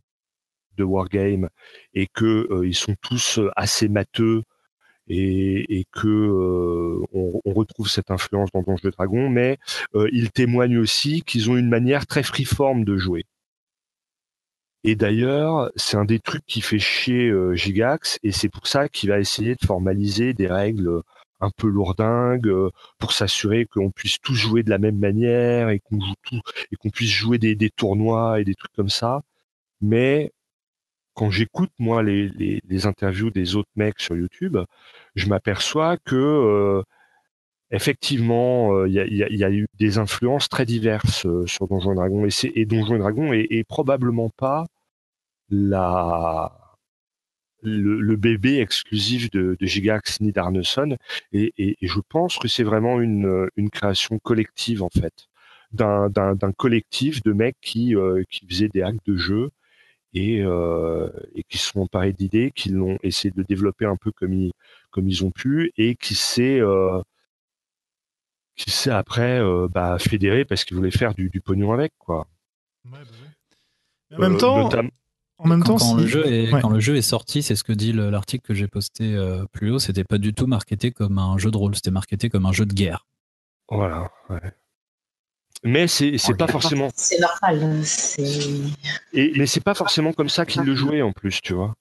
de 0.78 0.84
wargame 0.84 1.48
et 1.94 2.06
que 2.06 2.64
ils 2.64 2.74
sont 2.74 2.96
tous 3.02 3.40
assez 3.56 3.88
matheux 3.88 4.42
et, 5.08 5.80
et 5.80 5.84
que 5.92 7.00
on, 7.12 7.40
retrouve 7.44 7.88
cette 7.88 8.10
influence 8.10 8.50
dans 8.52 8.62
Donjons 8.62 8.88
et 8.88 8.92
Dragons, 8.92 9.28
mais 9.28 9.58
ils 9.94 10.30
témoignent 10.30 10.78
aussi 10.78 11.22
qu'ils 11.22 11.50
ont 11.50 11.56
une 11.56 11.68
manière 11.68 12.06
très 12.06 12.22
freeform 12.22 12.84
de 12.84 12.96
jouer. 12.96 13.24
Et 14.84 14.96
d'ailleurs, 14.96 15.70
c'est 15.76 15.96
un 15.96 16.04
des 16.04 16.18
trucs 16.18 16.44
qui 16.46 16.60
fait 16.60 16.78
chier 16.80 17.28
euh, 17.28 17.54
Gigax, 17.54 18.18
et 18.24 18.32
c'est 18.32 18.48
pour 18.48 18.66
ça 18.66 18.88
qu'il 18.88 19.10
va 19.10 19.20
essayer 19.20 19.54
de 19.54 19.64
formaliser 19.64 20.34
des 20.34 20.48
règles 20.48 21.02
un 21.42 21.50
peu 21.50 21.68
lourdingues 21.68 22.48
euh, 22.48 22.70
pour 22.98 23.12
s'assurer 23.12 23.66
qu'on 23.66 23.90
puisse 23.90 24.18
tous 24.20 24.34
jouer 24.34 24.62
de 24.62 24.70
la 24.70 24.78
même 24.78 24.98
manière 24.98 25.68
et 25.70 25.80
qu'on 25.80 26.90
puisse 26.90 27.10
jouer 27.10 27.38
des, 27.38 27.70
tournois 27.70 28.40
et 28.40 28.44
des 28.44 28.54
trucs 28.54 28.72
comme 28.72 28.88
ça. 28.88 29.22
Mais 29.80 30.32
quand 31.14 31.30
j'écoute 31.30 31.70
moi 31.78 32.02
les, 32.02 32.86
interviews 32.86 33.30
des 33.30 33.56
autres 33.56 33.70
mecs 33.76 34.00
sur 34.00 34.16
YouTube, 34.16 34.58
je 35.14 35.26
m'aperçois 35.28 35.98
que 35.98 36.82
effectivement, 37.70 38.84
il 38.86 38.94
y, 38.94 39.44
a, 39.44 39.50
eu 39.50 39.66
des 39.78 39.98
influences 39.98 40.48
très 40.48 40.66
diverses 40.66 41.26
sur 41.46 41.68
Donjons 41.68 41.92
et 41.92 41.96
Dragons 41.96 42.26
et, 42.26 42.52
et 42.60 42.66
Donjons 42.66 43.32
et 43.32 43.46
est, 43.50 43.64
probablement 43.64 44.30
pas 44.30 44.66
la 45.50 46.61
le, 47.62 48.16
bébé 48.16 48.58
exclusif 48.60 49.30
de, 49.30 49.56
de 49.58 49.66
Gigax 49.66 50.20
ni 50.20 50.32
d'Arneson. 50.32 50.96
Et, 51.32 51.52
et, 51.58 51.76
je 51.82 52.00
pense 52.00 52.38
que 52.38 52.48
c'est 52.48 52.64
vraiment 52.64 53.00
une, 53.00 53.48
une 53.56 53.70
création 53.70 54.18
collective 54.18 54.82
en 54.82 54.90
fait. 54.90 55.28
D'un 55.72 56.52
collectif 56.56 57.22
de 57.22 57.32
mecs 57.32 57.56
qui 57.62 57.94
qui 58.28 58.46
faisaient 58.46 58.68
des 58.68 58.82
actes 58.82 59.06
de 59.06 59.16
jeu 59.16 59.50
et, 60.14 60.42
euh, 60.42 61.08
et 61.34 61.42
qui 61.44 61.58
sont 61.58 61.80
emparés 61.80 62.12
d'idées, 62.12 62.52
qui 62.54 62.70
l'ont 62.70 62.98
essayé 63.02 63.32
de 63.34 63.42
développer 63.42 63.86
un 63.86 63.96
peu 63.96 64.12
comme 64.12 64.32
ils, 64.32 64.52
comme 64.90 65.08
ils 65.08 65.24
ont 65.24 65.30
pu, 65.30 65.72
et 65.76 65.96
qui 65.96 66.14
s'est 66.14 66.60
euh, 66.60 67.00
qui 68.56 68.70
s'est 68.70 68.90
après 68.90 69.40
euh, 69.40 69.68
bah, 69.68 69.98
fédéré 69.98 70.44
parce 70.44 70.64
qu'il 70.64 70.76
voulait 70.76 70.90
faire 70.90 71.14
du, 71.14 71.30
du, 71.30 71.40
pognon 71.40 71.72
avec 71.72 71.92
quoi. 71.98 72.26
Ouais, 72.84 72.98
bah 74.10 74.16
En 74.16 74.20
même 74.20 74.36
temps, 74.36 74.68
en 75.42 75.48
même 75.48 75.62
quand, 75.62 75.78
temps, 75.78 75.94
quand, 75.94 75.94
le 75.96 76.06
jeu 76.06 76.26
est, 76.26 76.50
quand 76.60 76.70
le 76.70 76.78
jeu 76.78 76.96
est 76.96 77.02
sorti, 77.02 77.42
c'est 77.42 77.56
ce 77.56 77.64
que 77.64 77.72
dit 77.72 77.92
l'article 77.92 78.46
que 78.46 78.54
j'ai 78.54 78.68
posté 78.68 79.14
euh, 79.14 79.44
plus 79.50 79.70
haut, 79.72 79.80
c'était 79.80 80.04
pas 80.04 80.18
du 80.18 80.32
tout 80.34 80.46
marketé 80.46 80.92
comme 80.92 81.18
un 81.18 81.36
jeu 81.36 81.50
de 81.50 81.56
rôle, 81.56 81.74
c'était 81.74 81.90
marketé 81.90 82.30
comme 82.30 82.46
un 82.46 82.52
jeu 82.52 82.64
de 82.64 82.72
guerre. 82.72 83.06
Voilà. 83.68 84.10
Ouais. 84.30 84.52
Mais 85.64 85.88
c'est 85.88 86.36
pas 86.38 86.46
forcément. 86.46 86.90
C'est 86.94 87.18
normal. 87.18 87.82
Et 89.12 89.32
mais 89.36 89.46
c'est 89.46 89.60
pas 89.60 89.74
forcément 89.74 90.12
comme 90.12 90.28
ça 90.28 90.46
qu'il 90.46 90.62
le 90.62 90.74
jouait 90.76 91.02
en 91.02 91.12
plus, 91.12 91.40
tu 91.40 91.54
vois. 91.54 91.74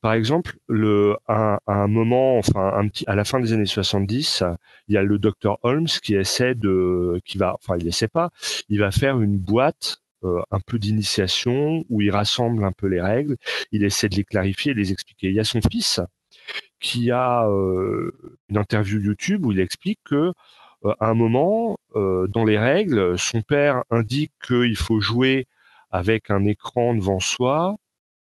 Par 0.00 0.12
exemple, 0.12 0.56
le, 0.68 1.16
à, 1.26 1.58
à 1.66 1.74
un 1.74 1.88
moment, 1.88 2.38
enfin, 2.38 2.74
un 2.76 2.86
petit, 2.86 3.04
à 3.08 3.16
la 3.16 3.24
fin 3.24 3.40
des 3.40 3.52
années 3.52 3.66
70, 3.66 4.44
il 4.86 4.94
y 4.94 4.98
a 4.98 5.02
le 5.02 5.18
docteur 5.18 5.58
Holmes 5.62 5.86
qui 5.86 6.14
essaie 6.14 6.54
de, 6.54 7.20
qui 7.24 7.38
va, 7.38 7.54
enfin, 7.54 7.76
il 7.78 7.88
essaie 7.88 8.06
pas, 8.06 8.30
il 8.68 8.78
va 8.78 8.92
faire 8.92 9.20
une 9.20 9.36
boîte 9.36 10.02
un 10.22 10.60
peu 10.66 10.78
d'initiation 10.78 11.84
où 11.88 12.00
il 12.00 12.10
rassemble 12.10 12.64
un 12.64 12.72
peu 12.72 12.86
les 12.86 13.00
règles, 13.00 13.36
il 13.72 13.84
essaie 13.84 14.08
de 14.08 14.16
les 14.16 14.24
clarifier, 14.24 14.74
de 14.74 14.78
les 14.78 14.92
expliquer. 14.92 15.28
Il 15.28 15.34
y 15.34 15.40
a 15.40 15.44
son 15.44 15.60
fils 15.60 16.00
qui 16.80 17.10
a 17.10 17.48
euh, 17.48 18.12
une 18.48 18.58
interview 18.58 19.00
YouTube 19.00 19.46
où 19.46 19.52
il 19.52 19.60
explique 19.60 20.00
que 20.04 20.32
euh, 20.84 20.94
à 21.00 21.08
un 21.08 21.14
moment, 21.14 21.78
dans 21.94 22.44
les 22.44 22.58
règles, 22.58 23.18
son 23.18 23.42
père 23.42 23.82
indique 23.90 24.32
qu'il 24.46 24.76
faut 24.76 25.00
jouer 25.00 25.46
avec 25.90 26.30
un 26.30 26.44
écran 26.44 26.94
devant 26.94 27.20
soi 27.20 27.76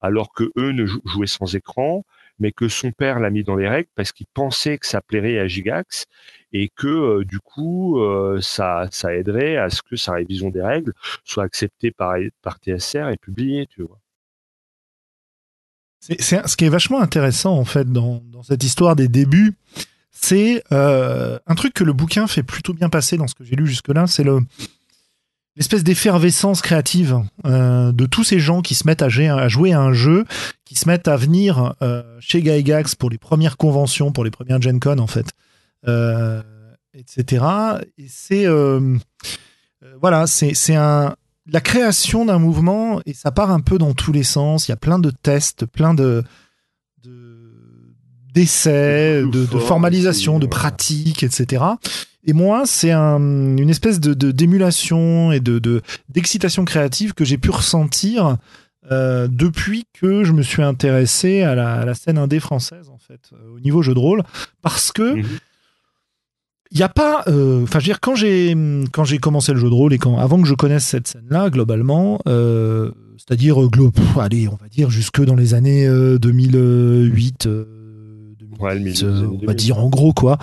alors 0.00 0.32
que 0.32 0.50
eux 0.56 0.72
ne 0.72 0.86
jouaient 0.86 1.26
sans 1.26 1.54
écran, 1.54 2.04
mais 2.38 2.52
que 2.52 2.68
son 2.68 2.92
père 2.92 3.20
l'a 3.20 3.30
mis 3.30 3.44
dans 3.44 3.56
les 3.56 3.68
règles 3.68 3.88
parce 3.94 4.12
qu'il 4.12 4.26
pensait 4.32 4.78
que 4.78 4.86
ça 4.86 5.00
plairait 5.00 5.38
à 5.38 5.46
Gigax 5.46 6.06
et 6.52 6.70
que 6.74 6.86
euh, 6.86 7.24
du 7.24 7.40
coup 7.40 8.00
euh, 8.00 8.40
ça, 8.40 8.88
ça 8.90 9.14
aiderait 9.14 9.56
à 9.56 9.70
ce 9.70 9.82
que 9.82 9.96
sa 9.96 10.12
révision 10.12 10.50
des 10.50 10.62
règles 10.62 10.92
soit 11.24 11.44
acceptée 11.44 11.90
par, 11.90 12.16
par 12.42 12.58
TSR 12.58 13.08
et 13.08 13.16
publiée, 13.16 13.66
tu 13.66 13.82
vois. 13.82 13.98
Ce 16.00 16.56
qui 16.56 16.64
est 16.64 16.68
vachement 16.68 17.00
intéressant 17.00 17.56
en 17.58 17.64
fait 17.64 17.90
dans, 17.90 18.22
dans 18.30 18.42
cette 18.42 18.62
histoire 18.62 18.94
des 18.96 19.08
débuts, 19.08 19.54
c'est 20.10 20.62
euh, 20.72 21.38
un 21.46 21.54
truc 21.54 21.74
que 21.74 21.84
le 21.84 21.92
bouquin 21.92 22.26
fait 22.26 22.42
plutôt 22.42 22.72
bien 22.72 22.88
passer 22.88 23.16
dans 23.16 23.26
ce 23.26 23.34
que 23.34 23.44
j'ai 23.44 23.56
lu 23.56 23.66
jusque-là, 23.66 24.06
c'est 24.06 24.24
le, 24.24 24.40
l'espèce 25.58 25.82
d'effervescence 25.84 26.62
créative 26.62 27.20
euh, 27.44 27.92
de 27.92 28.06
tous 28.06 28.24
ces 28.24 28.38
gens 28.38 28.62
qui 28.62 28.74
se 28.74 28.86
mettent 28.86 29.02
à, 29.02 29.08
jouer 29.08 29.72
à 29.72 29.80
un 29.80 29.92
jeu, 29.92 30.24
qui 30.64 30.76
se 30.76 30.88
mettent 30.88 31.08
à 31.08 31.16
venir 31.16 31.74
euh, 31.82 32.02
chez 32.20 32.42
Gygax 32.42 32.94
pour 32.94 33.10
les 33.10 33.18
premières 33.18 33.56
conventions, 33.56 34.12
pour 34.12 34.24
les 34.24 34.30
premières 34.30 34.62
Gen 34.62 34.78
Con 34.78 34.98
en 34.98 35.08
fait, 35.08 35.26
euh, 35.86 36.40
etc. 36.94 37.44
Et 37.98 38.06
c'est 38.08 38.46
voilà, 40.00 40.26
c'est 40.26 40.74
un 40.74 41.14
la 41.50 41.60
création 41.60 42.26
d'un 42.26 42.38
mouvement 42.38 43.00
et 43.06 43.14
ça 43.14 43.32
part 43.32 43.50
un 43.50 43.60
peu 43.60 43.78
dans 43.78 43.94
tous 43.94 44.12
les 44.12 44.22
sens. 44.22 44.68
Il 44.68 44.70
y 44.70 44.74
a 44.74 44.76
plein 44.76 44.98
de 44.98 45.10
tests, 45.10 45.66
plein 45.66 45.94
de 45.94 46.22
d'essais, 48.34 49.22
de, 49.22 49.46
de, 49.46 49.58
formalisation, 49.58 50.38
de 50.38 50.46
pratiques, 50.46 51.22
etc. 51.22 51.64
Et 52.24 52.32
moi, 52.32 52.64
c'est 52.66 52.92
une 52.92 53.70
espèce 53.70 54.00
de 54.00 54.32
d'émulation 54.32 55.32
et 55.32 55.40
de 55.40 55.82
d'excitation 56.08 56.64
créative 56.64 57.14
que 57.14 57.24
j'ai 57.24 57.38
pu 57.38 57.50
ressentir 57.50 58.38
euh, 58.90 59.28
depuis 59.30 59.84
que 59.92 60.24
je 60.24 60.32
me 60.32 60.42
suis 60.42 60.62
intéressé 60.62 61.42
à 61.42 61.54
la, 61.54 61.94
scène 61.94 62.16
indé 62.16 62.40
française 62.40 62.88
en 62.88 62.96
fait 62.96 63.20
euh, 63.32 63.56
au 63.56 63.60
niveau 63.60 63.82
jeu 63.82 63.92
de 63.92 63.98
rôle. 63.98 64.22
Parce 64.62 64.92
que 64.92 65.16
il 65.16 65.24
mhm. 65.24 65.38
n'y 66.74 66.82
a 66.82 66.88
pas 66.88 67.22
euh, 67.26 67.64
enfin 67.64 67.80
je 67.80 67.84
veux 67.84 67.90
dire 67.90 68.00
quand 68.00 68.14
j'ai 68.14 68.56
quand 68.92 69.04
j'ai 69.04 69.18
commencé 69.18 69.52
le 69.52 69.58
jeu 69.58 69.68
de 69.68 69.74
rôle 69.74 69.92
et 69.92 69.98
quand 69.98 70.16
avant 70.18 70.40
que 70.40 70.48
je 70.48 70.54
connaisse 70.54 70.86
cette 70.86 71.06
scène 71.06 71.26
là 71.28 71.50
globalement 71.50 72.18
c'est-à-dire 72.24 73.58
allez 74.18 74.48
on 74.48 74.56
va 74.56 74.68
dire 74.70 74.90
jusque 74.90 75.22
dans 75.22 75.34
les 75.34 75.54
années 75.54 75.86
2008 76.18 77.48
2008 77.48 79.04
on 79.04 79.46
va 79.46 79.54
dire 79.54 79.78
en 79.78 79.88
gros 79.88 80.14
quoi 80.14 80.38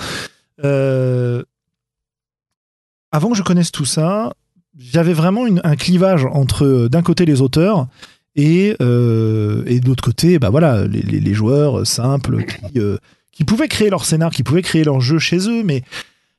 avant 3.15 3.29
que 3.29 3.37
je 3.37 3.43
connaisse 3.43 3.71
tout 3.71 3.85
ça, 3.85 4.33
j'avais 4.77 5.13
vraiment 5.13 5.45
un 5.63 5.75
clivage 5.77 6.25
entre 6.25 6.65
euh, 6.65 6.89
d'un 6.89 7.01
côté 7.01 7.25
les 7.25 7.41
auteurs 7.41 7.87
et, 8.35 8.75
euh, 8.81 9.63
et 9.67 9.79
de 9.79 9.87
l'autre 9.87 10.03
côté, 10.03 10.37
bah 10.37 10.49
voilà, 10.49 10.85
les, 10.85 11.33
joueurs 11.33 11.87
simples 11.87 12.43
qui, 12.43 12.79
euh, 12.81 12.97
qui, 13.31 13.45
pouvaient 13.45 13.69
créer 13.69 13.89
leur 13.89 14.03
scénar, 14.03 14.31
qui 14.31 14.43
pouvaient 14.43 14.61
créer 14.61 14.83
leur 14.83 14.99
jeu 14.99 15.17
chez 15.17 15.49
eux, 15.49 15.63
mais, 15.63 15.83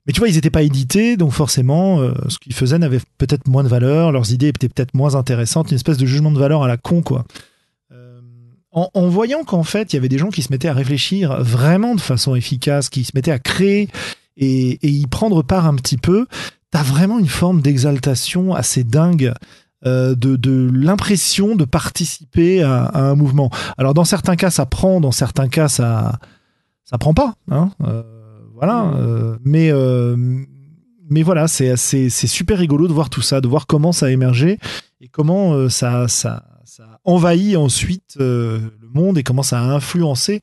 mais 0.06 0.12
tu 0.12 0.20
vois, 0.20 0.28
ils 0.28 0.34
n'étaient 0.34 0.50
pas 0.50 0.62
édités, 0.62 1.16
donc 1.16 1.32
forcément, 1.32 2.06
ce 2.28 2.38
qu'ils 2.38 2.52
faisaient 2.52 2.78
n'avait 2.78 3.00
peut-être 3.16 3.48
moins 3.48 3.64
de 3.64 3.68
valeur, 3.68 4.12
leurs 4.12 4.30
idées 4.30 4.48
étaient 4.48 4.68
peut-être 4.68 4.92
moins 4.92 5.14
intéressantes, 5.14 5.70
une 5.70 5.76
espèce 5.76 5.96
de 5.96 6.04
jugement 6.04 6.30
de 6.30 6.38
valeur 6.38 6.62
à 6.62 6.68
la 6.68 6.76
con, 6.76 7.00
quoi. 7.00 7.24
En, 8.70 8.90
en, 8.92 9.08
voyant 9.08 9.42
qu'en 9.44 9.62
fait, 9.62 9.94
il 9.94 9.96
y 9.96 9.98
avait 9.98 10.10
des 10.10 10.18
gens 10.18 10.28
qui 10.28 10.42
se 10.42 10.52
mettaient 10.52 10.68
à 10.68 10.74
réfléchir 10.74 11.42
vraiment 11.42 11.94
de 11.94 12.00
façon 12.02 12.34
efficace, 12.34 12.90
qui 12.90 13.04
se 13.04 13.12
mettaient 13.14 13.32
à 13.32 13.38
créer 13.38 13.88
et, 14.36 14.78
et 14.82 14.88
y 14.88 15.06
prendre 15.06 15.42
part 15.42 15.64
un 15.64 15.76
petit 15.76 15.96
peu, 15.96 16.26
t'as 16.76 16.82
vraiment 16.82 17.18
une 17.18 17.26
forme 17.26 17.62
d'exaltation 17.62 18.54
assez 18.54 18.84
dingue. 18.84 19.32
Euh, 19.86 20.14
de, 20.14 20.36
de 20.36 20.70
l'impression 20.72 21.54
de 21.54 21.64
participer 21.64 22.62
à, 22.62 22.90
un 22.94 23.14
mouvement. 23.14 23.50
Alors 23.78 23.94
dans 23.94 24.04
certains 24.04 24.36
cas 24.36 24.50
ça 24.50 24.66
prend, 24.66 25.00
dans 25.00 25.12
certains 25.12 25.48
cas 25.48 25.68
ça 25.68 26.18
ça 26.84 26.98
prend 26.98 27.14
pas. 27.14 27.34
Hein 27.50 27.70
euh, 27.82 28.02
voilà. 28.54 28.84
Mmh. 28.84 28.94
Euh, 28.96 29.36
mais 29.44 29.70
mais 31.08 31.22
voilà, 31.22 31.46
c'est 31.46 31.76
c'est 31.76 32.10
super 32.10 32.58
rigolo 32.58 32.88
de 32.88 32.92
voir 32.92 33.08
tout 33.08 33.22
ça, 33.22 33.40
de 33.40 33.48
voir 33.48 33.66
comment 33.66 33.92
ça 33.92 34.06
a 34.06 34.10
émergé 34.10 34.58
et 35.00 35.08
comment 35.08 35.70
ça 35.70 36.08
ça 36.08 36.44
ça 36.64 37.00
envahit 37.04 37.56
ensuite 37.56 38.16
le 38.18 38.60
monde 38.92 39.16
et 39.16 39.22
comment 39.22 39.44
ça 39.44 39.60
a 39.60 39.62
influencé 39.62 40.42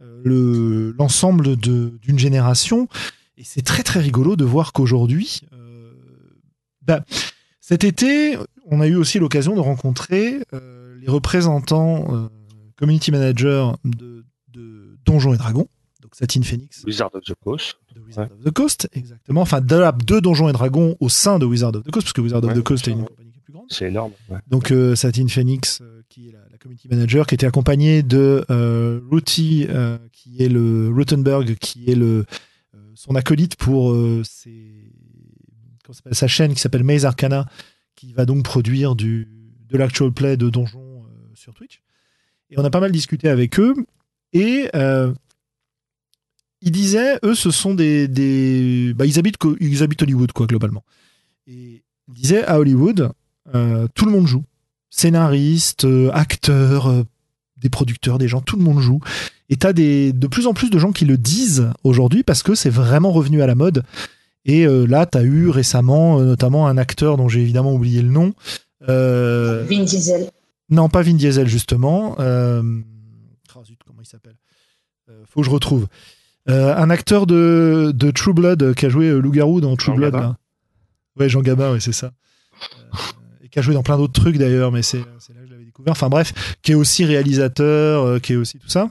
le 0.00 0.92
l'ensemble 0.98 1.56
d'une 1.56 2.18
génération. 2.18 2.88
Et 3.36 3.44
c'est 3.44 3.62
très 3.62 3.84
très 3.84 4.00
rigolo 4.00 4.34
de 4.34 4.44
voir 4.44 4.72
qu'aujourd'hui, 4.72 5.42
bah, 6.88 7.04
cet 7.60 7.84
été, 7.84 8.38
on 8.64 8.80
a 8.80 8.86
eu 8.86 8.96
aussi 8.96 9.18
l'occasion 9.18 9.54
de 9.54 9.60
rencontrer 9.60 10.40
euh, 10.54 10.96
les 10.98 11.08
représentants 11.08 12.14
euh, 12.14 12.28
community 12.76 13.12
manager 13.12 13.76
de, 13.84 14.24
Donjons 15.04 15.34
et 15.34 15.36
Dragons, 15.38 15.68
donc 16.02 16.14
Satine 16.14 16.44
Phoenix. 16.44 16.82
Wizard 16.86 17.10
of 17.14 17.24
the 17.24 17.34
Coast. 17.42 17.76
De 17.94 18.00
Wizard 18.00 18.28
of 18.32 18.44
the 18.44 18.50
Coast, 18.50 18.88
exactement. 18.92 19.42
Enfin, 19.42 19.60
de, 19.60 20.20
Donjons 20.20 20.48
et 20.48 20.52
Dragons 20.52 20.96
au 21.00 21.08
sein 21.08 21.38
de 21.38 21.44
Wizard 21.44 21.74
of 21.76 21.84
the 21.84 21.90
Coast, 21.90 22.06
parce 22.06 22.12
que 22.14 22.20
Wizard 22.22 22.42
of 22.44 22.54
the 22.54 22.62
Coast 22.62 22.88
est 22.88 22.92
une 22.92 23.04
compagnie 23.04 23.32
qui 23.32 23.38
est 23.38 23.42
plus 23.42 23.52
grande. 23.52 23.66
C'est 23.68 23.88
énorme. 23.88 24.12
Donc, 24.48 24.70
euh, 24.70 24.94
Satine 24.94 25.28
Phoenix, 25.28 25.82
qui 26.08 26.28
est 26.28 26.32
la, 26.32 26.58
community 26.58 26.88
manager, 26.88 27.26
qui 27.26 27.34
était 27.34 27.46
accompagnée 27.46 28.02
de 28.02 28.44
Ruti, 29.10 29.66
qui 30.12 30.42
est 30.42 30.48
le 30.48 30.90
Rutenberg, 30.90 31.54
qui 31.56 31.90
est 31.90 31.94
le 31.94 32.24
son 32.94 33.14
acolyte 33.14 33.56
pour 33.56 33.94
ses 34.24 34.87
sa 36.12 36.26
chaîne 36.26 36.54
qui 36.54 36.60
s'appelle 36.60 36.84
Maze 36.84 37.04
Arcana, 37.04 37.46
qui 37.94 38.12
va 38.12 38.26
donc 38.26 38.44
produire 38.44 38.94
du, 38.94 39.28
de 39.68 39.78
l'actual 39.78 40.12
play 40.12 40.36
de 40.36 40.50
donjons 40.50 41.04
euh, 41.04 41.30
sur 41.34 41.54
Twitch. 41.54 41.80
Et 42.50 42.58
on 42.58 42.64
a 42.64 42.70
pas 42.70 42.80
mal 42.80 42.92
discuté 42.92 43.28
avec 43.28 43.58
eux. 43.60 43.74
Et 44.32 44.68
euh, 44.74 45.12
ils 46.60 46.72
disaient, 46.72 47.18
eux, 47.24 47.34
ce 47.34 47.50
sont 47.50 47.74
des. 47.74 48.08
des 48.08 48.92
bah, 48.94 49.06
ils, 49.06 49.18
habitent, 49.18 49.36
ils 49.60 49.82
habitent 49.82 50.02
Hollywood, 50.02 50.32
quoi, 50.32 50.46
globalement. 50.46 50.84
Et 51.46 51.82
ils 52.08 52.14
disaient, 52.14 52.44
à 52.44 52.58
Hollywood, 52.58 53.10
euh, 53.54 53.86
tout 53.94 54.06
le 54.06 54.12
monde 54.12 54.26
joue. 54.26 54.44
Scénaristes, 54.90 55.86
acteurs, 56.12 57.04
des 57.58 57.68
producteurs, 57.68 58.18
des 58.18 58.28
gens, 58.28 58.40
tout 58.40 58.56
le 58.56 58.62
monde 58.62 58.80
joue. 58.80 59.00
Et 59.50 59.56
t'as 59.56 59.72
des, 59.72 60.12
de 60.12 60.26
plus 60.26 60.46
en 60.46 60.54
plus 60.54 60.70
de 60.70 60.78
gens 60.78 60.92
qui 60.92 61.04
le 61.04 61.18
disent 61.18 61.70
aujourd'hui 61.84 62.22
parce 62.22 62.42
que 62.42 62.54
c'est 62.54 62.70
vraiment 62.70 63.12
revenu 63.12 63.42
à 63.42 63.46
la 63.46 63.54
mode. 63.54 63.84
Et 64.48 64.66
euh, 64.66 64.86
là, 64.86 65.04
tu 65.04 65.18
as 65.18 65.22
eu 65.22 65.50
récemment 65.50 66.18
euh, 66.18 66.24
notamment 66.24 66.66
un 66.66 66.78
acteur 66.78 67.18
dont 67.18 67.28
j'ai 67.28 67.42
évidemment 67.42 67.74
oublié 67.74 68.00
le 68.00 68.08
nom. 68.08 68.32
Euh, 68.88 69.62
Vin 69.68 69.84
Diesel. 69.84 70.30
Non, 70.70 70.88
pas 70.88 71.02
Vin 71.02 71.14
Diesel, 71.14 71.46
justement. 71.46 72.16
Oh, 72.18 73.64
zut, 73.64 73.78
comment 73.86 74.00
il 74.00 74.06
s'appelle? 74.06 74.36
Faut 75.26 75.40
que 75.40 75.46
je 75.46 75.50
retrouve. 75.50 75.86
un 76.46 76.90
acteur 76.90 77.26
de, 77.26 77.92
de, 77.94 78.10
True 78.10 78.32
Blood 78.32 78.74
qui 78.74 78.86
a 78.86 78.88
joué 78.88 79.10
Loup-Garou 79.10 79.60
dans 79.60 79.76
True 79.76 79.94
Blood. 79.94 80.14
Là. 80.14 80.36
Ouais, 81.18 81.28
Jean 81.28 81.42
Gabin, 81.42 81.72
ouais, 81.72 81.80
c'est 81.80 81.92
ça. 81.92 82.12
et 83.42 83.48
qui 83.48 83.58
a 83.58 83.62
joué 83.62 83.74
dans 83.74 83.82
plein 83.82 83.98
d'autres 83.98 84.18
trucs 84.18 84.38
d'ailleurs, 84.38 84.72
mais 84.72 84.82
c'est 84.82 84.98
là 84.98 85.04
que 85.04 85.44
je 85.44 85.50
l'avais 85.50 85.64
découvert. 85.64 85.92
Enfin 85.92 86.08
bref, 86.08 86.56
qui 86.62 86.72
est 86.72 86.74
aussi 86.74 87.04
réalisateur, 87.04 88.20
qui 88.22 88.32
est 88.32 88.36
aussi 88.36 88.58
tout 88.58 88.68
ça. 88.68 88.90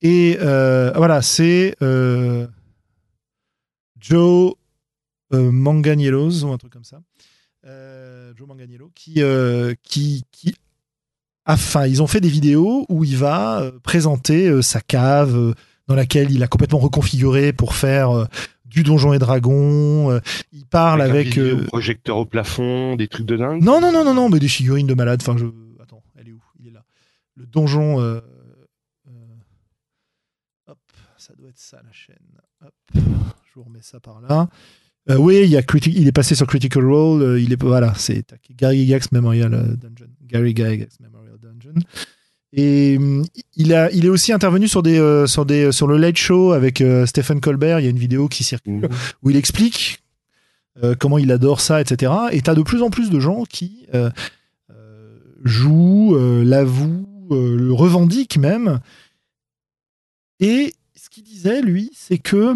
Et 0.00 0.36
voilà, 0.40 1.22
c'est 1.22 1.76
Joe 3.98 4.54
Manganiellos 5.32 6.44
ou 6.44 6.52
un 6.52 6.58
truc 6.58 6.72
comme 6.72 6.84
ça. 6.84 7.00
Euh, 7.64 8.32
Joe 8.36 8.48
Manganiello 8.48 8.90
qui, 8.94 9.22
euh, 9.22 9.74
qui, 9.84 10.24
qui 10.32 10.54
enfin, 11.46 11.86
ils 11.86 12.02
ont 12.02 12.08
fait 12.08 12.20
des 12.20 12.28
vidéos 12.28 12.86
où 12.88 13.04
il 13.04 13.16
va 13.16 13.70
présenter 13.84 14.60
sa 14.62 14.80
cave 14.80 15.54
dans 15.86 15.94
laquelle 15.94 16.30
il 16.32 16.42
a 16.42 16.48
complètement 16.48 16.80
reconfiguré 16.80 17.52
pour 17.52 17.74
faire 17.74 18.28
du 18.64 18.82
donjon 18.82 19.12
et 19.12 19.18
dragon. 19.18 20.20
il 20.52 20.66
parle 20.66 21.02
avec. 21.02 21.38
avec 21.38 21.66
projecteur 21.66 22.16
au 22.16 22.26
plafond, 22.26 22.96
des 22.96 23.06
trucs 23.06 23.26
de 23.26 23.36
dingue. 23.36 23.62
Non, 23.62 23.80
non, 23.80 23.92
non, 23.92 24.04
non, 24.04 24.14
non, 24.14 24.28
mais 24.28 24.40
des 24.40 24.48
figurines 24.48 24.86
de 24.86 24.94
malade. 24.94 25.20
Enfin, 25.22 25.36
je. 25.36 25.46
Attends, 25.80 26.02
elle 26.18 26.28
est 26.28 26.32
où? 26.32 26.42
Il 26.58 26.66
est 26.66 26.72
là. 26.72 26.84
Le 27.36 27.46
donjon. 27.46 27.98
Hop, 30.66 30.78
ça 31.16 31.34
doit 31.34 31.48
être 31.48 31.58
ça 31.58 31.80
la 31.84 31.92
chaîne. 31.92 32.16
Hop, 32.64 32.74
je 32.94 33.54
vous 33.54 33.62
remets 33.62 33.82
ça 33.82 34.00
par 34.00 34.20
là. 34.20 34.48
Euh, 35.10 35.16
oui, 35.16 35.40
il, 35.42 35.50
y 35.50 35.56
a 35.56 35.62
il 35.86 36.06
est 36.06 36.12
passé 36.12 36.34
sur 36.36 36.46
Critical 36.46 36.84
Role. 36.84 37.22
euh, 37.22 37.40
il 37.40 37.52
est 37.52 37.60
voilà, 37.62 37.92
c'est 37.96 38.24
Gary 38.56 38.78
Gygax 38.86 39.10
Memorial 39.12 39.52
euh, 39.52 39.74
Dungeon. 39.76 40.06
Gary 40.26 40.54
Gygax 40.54 41.00
Memorial 41.00 41.36
Dungeon. 41.40 41.80
Et 42.52 42.96
hum, 42.98 43.24
il 43.56 43.74
a, 43.74 43.90
il 43.90 44.04
est 44.06 44.08
aussi 44.08 44.32
intervenu 44.32 44.68
sur 44.68 44.82
des, 44.82 44.98
euh, 44.98 45.26
sur 45.26 45.44
des, 45.44 45.72
sur 45.72 45.86
le 45.88 45.96
Late 45.96 46.16
Show 46.16 46.52
avec 46.52 46.82
Stephen 47.06 47.40
Colbert. 47.40 47.80
Il 47.80 47.84
y 47.84 47.86
a 47.86 47.90
une 47.90 47.98
vidéo 47.98 48.28
qui 48.28 48.44
circule 48.44 48.82
Mhm. 48.82 48.88
où 49.22 49.30
il 49.30 49.36
explique 49.36 49.98
comment 50.98 51.18
il 51.18 51.30
adore 51.30 51.60
ça, 51.60 51.80
etc. 51.82 52.12
Et 52.32 52.40
t'as 52.40 52.54
de 52.54 52.62
plus 52.62 52.80
en 52.82 52.88
plus 52.90 53.10
de 53.10 53.20
gens 53.20 53.44
qui 53.44 53.86
jouent, 55.44 56.16
l'avouent, 56.44 57.06
le 57.30 57.72
revendiquent 57.72 58.38
même. 58.38 58.80
Et 60.40 60.72
ce 60.96 61.10
qu'il 61.10 61.24
disait, 61.24 61.60
lui, 61.62 61.90
c'est 61.94 62.18
que 62.18 62.54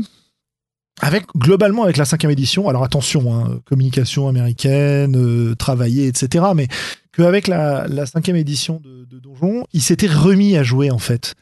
avec 1.00 1.26
globalement 1.36 1.82
avec 1.84 1.96
la 1.96 2.04
cinquième 2.04 2.32
édition, 2.32 2.68
alors 2.68 2.84
attention, 2.84 3.34
hein, 3.34 3.60
communication 3.64 4.28
américaine, 4.28 5.16
euh, 5.16 5.54
travailler, 5.54 6.06
etc. 6.06 6.46
Mais 6.54 6.68
qu'avec 7.12 7.48
la, 7.48 7.86
la 7.88 8.06
cinquième 8.06 8.36
édition 8.36 8.80
de, 8.82 9.04
de 9.04 9.18
Donjon, 9.18 9.66
il 9.72 9.82
s'était 9.82 10.06
remis 10.06 10.56
à 10.56 10.62
jouer 10.62 10.90
en 10.90 10.98
fait, 10.98 11.34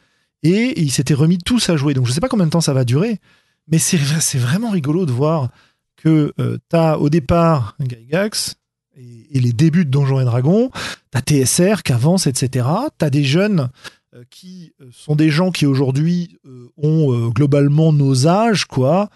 et 0.43 0.81
ils 0.81 0.91
s'étaient 0.91 1.15
remis 1.15 1.39
tous 1.39 1.69
à 1.71 1.77
jouer. 1.77 1.95
Donc 1.95 2.07
je 2.07 2.13
sais 2.13 2.21
pas 2.21 2.29
combien 2.29 2.47
de 2.47 2.51
temps 2.51 2.61
ça 2.61 2.75
va 2.75 2.85
durer, 2.85 3.21
mais 3.69 3.79
c'est 3.79 4.39
vraiment 4.39 4.71
rigolo 4.71 5.07
de 5.07 5.13
voir 5.13 5.51
que 5.97 6.33
euh, 6.41 6.59
t'as 6.69 6.97
au 6.97 7.09
départ 7.09 7.77
Gygax 7.81 8.57
et, 8.97 9.39
et 9.39 9.41
les 9.41 9.53
débuts 9.53 9.85
de 9.85 9.91
Donjons 9.91 10.21
et 10.21 10.25
Dragons, 10.25 10.71
t'as 11.11 11.21
TSR 11.21 11.83
qui 11.83 11.93
avance, 11.93 12.27
etc. 12.27 12.67
T'as 12.99 13.11
des 13.11 13.25
jeunes 13.25 13.71
euh, 14.15 14.23
qui 14.31 14.73
euh, 14.81 14.89
sont 14.93 15.17
des 15.17 15.31
gens 15.31 15.51
qui 15.51 15.67
aujourd'hui 15.67 16.39
euh, 16.47 16.71
ont 16.77 17.31
globalement 17.31 17.93
nos 17.93 18.27
âges, 18.27 18.65
quoi. 18.65 19.11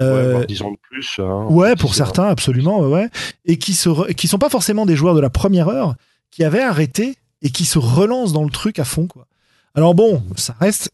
Ouais, 0.00 0.06
Euh, 0.06 0.30
voire 0.32 0.46
10 0.46 0.62
ans 0.62 0.70
de 0.72 0.78
plus. 0.80 1.18
hein, 1.18 1.46
Ouais, 1.50 1.76
pour 1.76 1.94
certains, 1.94 2.26
absolument, 2.28 2.80
ouais. 2.80 3.08
Et 3.44 3.58
qui 3.58 3.74
se 3.74 3.88
re- 3.90 4.14
qui 4.14 4.26
sont 4.28 4.38
pas 4.38 4.48
forcément 4.48 4.86
des 4.86 4.96
joueurs 4.96 5.14
de 5.14 5.20
la 5.20 5.28
première 5.30 5.68
heure, 5.68 5.94
qui 6.30 6.44
avaient 6.44 6.62
arrêté 6.62 7.16
et 7.42 7.50
qui 7.50 7.64
se 7.66 7.78
relancent 7.78 8.32
dans 8.32 8.44
le 8.44 8.50
truc 8.50 8.78
à 8.78 8.84
fond, 8.84 9.06
quoi. 9.06 9.26
Alors 9.74 9.94
bon, 9.94 10.22
ça 10.36 10.54
reste 10.60 10.90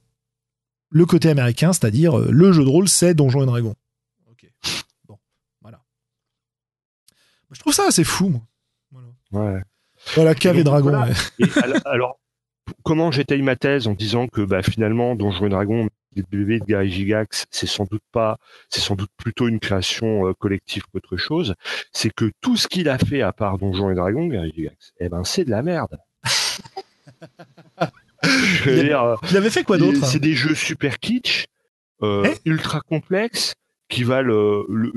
le 0.91 1.05
côté 1.07 1.29
américain, 1.29 1.73
c'est-à-dire 1.73 2.19
euh, 2.19 2.29
le 2.31 2.53
jeu 2.53 2.65
de 2.65 2.69
rôle, 2.69 2.89
c'est 2.89 3.15
Donjons 3.15 3.43
et 3.43 3.47
Dragons. 3.47 3.75
Ok. 4.31 4.51
Bon, 5.07 5.19
voilà. 5.63 5.81
Je 7.53 7.61
trouve 7.61 7.73
ça 7.75 7.87
assez 7.87 8.05
fou, 8.05 8.29
moi. 8.31 8.41
Voilà, 9.31 9.53
Ouais. 9.53 9.63
voilà 10.17 10.35
cave 10.35 10.57
et 10.59 10.65
donc, 10.65 10.73
dragon. 10.73 10.91
voilà. 10.91 11.07
ouais. 11.09 11.15
Et 11.47 11.59
al- 11.63 11.83
alors, 11.85 12.19
comment 12.83 13.11
j'étaye 13.13 13.43
ma 13.43 13.57
thèse 13.57 13.87
en 13.87 13.93
disant 13.95 14.27
que 14.27 14.41
bah, 14.41 14.63
finalement, 14.63 15.15
Donjons 15.15 15.47
et 15.47 15.51
Dragons, 15.51 15.89
le 16.31 16.39
bébé 16.39 16.61
de 16.61 16.65
Gary 16.65 16.91
Gigax, 16.91 17.47
c'est 17.51 17.67
sans 17.67 17.85
doute 17.85 18.03
pas, 18.13 18.39
c'est 18.69 18.81
sans 18.81 18.95
doute 18.95 19.11
plutôt 19.17 19.49
une 19.49 19.61
création 19.61 20.27
euh, 20.29 20.33
collective 20.35 20.83
qu'autre 20.93 21.17
chose. 21.17 21.55
C'est 21.93 22.11
que 22.13 22.31
tout 22.41 22.57
ce 22.57 22.69
qu'il 22.69 22.89
a 22.89 22.99
fait 22.99 23.23
à 23.23 23.33
part 23.33 23.59
Donjons 23.59 23.91
et 23.91 23.95
Dragons, 23.95 24.27
Gary 24.29 24.53
Gigax, 24.55 24.93
eh 25.01 25.09
ben, 25.09 25.25
c'est 25.25 25.45
de 25.45 25.51
la 25.51 25.63
merde. 25.63 25.99
Je 28.25 28.71
Il 28.71 28.85
dire, 28.85 29.03
euh, 29.03 29.17
Il 29.31 29.37
avait 29.37 29.51
fait 29.51 29.63
quoi 29.65 29.79
d'autre? 29.79 30.05
c'est 30.05 30.19
des 30.19 30.35
jeux 30.35 30.55
super 30.55 30.99
kitsch, 30.99 31.47
euh, 32.03 32.29
Eh 32.45 32.49
ultra 32.51 32.81
complexes, 32.81 33.55
qui 33.89 34.03
valent 34.05 34.65
le- 34.69 34.93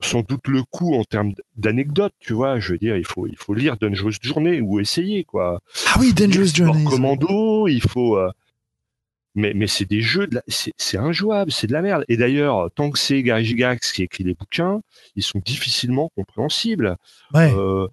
sans 0.00 0.22
doute 0.22 0.48
le 0.48 0.62
coup 0.64 0.94
en 0.94 1.04
termes 1.04 1.32
d'anecdotes, 1.56 2.14
tu 2.20 2.32
vois. 2.32 2.58
Je 2.60 2.72
veux 2.72 2.78
dire, 2.78 2.96
il 2.96 3.04
faut, 3.06 3.26
il 3.26 3.36
faut 3.36 3.54
lire 3.54 3.76
Dangerous 3.76 4.12
Journey 4.20 4.60
ou 4.60 4.80
essayer, 4.80 5.24
quoi. 5.24 5.60
Ah 5.88 5.96
oui, 6.00 6.12
Dangerous 6.12 6.46
Sport 6.46 6.66
Journeys. 6.74 6.84
Commando, 6.84 7.68
il 7.68 7.82
faut. 7.82 8.16
euh, 8.16 8.30
Mais, 9.34 9.52
mais 9.54 9.66
c'est 9.66 9.86
des 9.86 10.02
jeux, 10.02 10.26
de 10.26 10.34
la- 10.36 10.42
c'est 10.48 10.98
injouable, 10.98 11.50
c'est 11.52 11.66
de 11.66 11.72
la 11.72 11.80
merde. 11.82 12.04
Et 12.08 12.16
d'ailleurs, 12.18 12.70
tant 12.74 12.90
que 12.90 12.98
c'est 12.98 13.22
Gary 13.22 13.44
Gigax 13.46 13.92
qui 13.92 14.02
écrit 14.02 14.24
les 14.24 14.34
bouquins, 14.34 14.82
ils 15.16 15.22
sont 15.22 15.40
difficilement 15.44 16.10
compréhensibles. 16.14 16.96
Ouais. 17.32 17.50
Euh, 17.56 17.88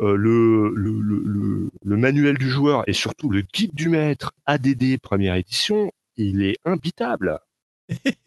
euh, 0.00 0.16
le, 0.16 0.72
le, 0.74 1.00
le, 1.00 1.22
le, 1.24 1.70
le 1.84 1.96
manuel 1.96 2.36
du 2.38 2.48
joueur 2.50 2.82
et 2.88 2.92
surtout 2.94 3.30
le 3.30 3.42
guide 3.42 3.74
du 3.74 3.88
maître 3.88 4.32
ADD 4.46 4.98
première 5.00 5.34
édition, 5.36 5.92
il 6.16 6.42
est 6.42 6.56
imbitable. 6.64 7.38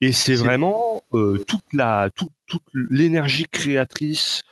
et 0.00 0.12
c'est 0.12 0.36
C'est- 0.36 0.42
vraiment 0.42 1.02
euh, 1.12 1.38
toute 1.46 1.72
la 1.72 2.10
toute, 2.14 2.32
toute 2.46 2.62
l'énergie 2.72 3.46
créatrice 3.50 4.42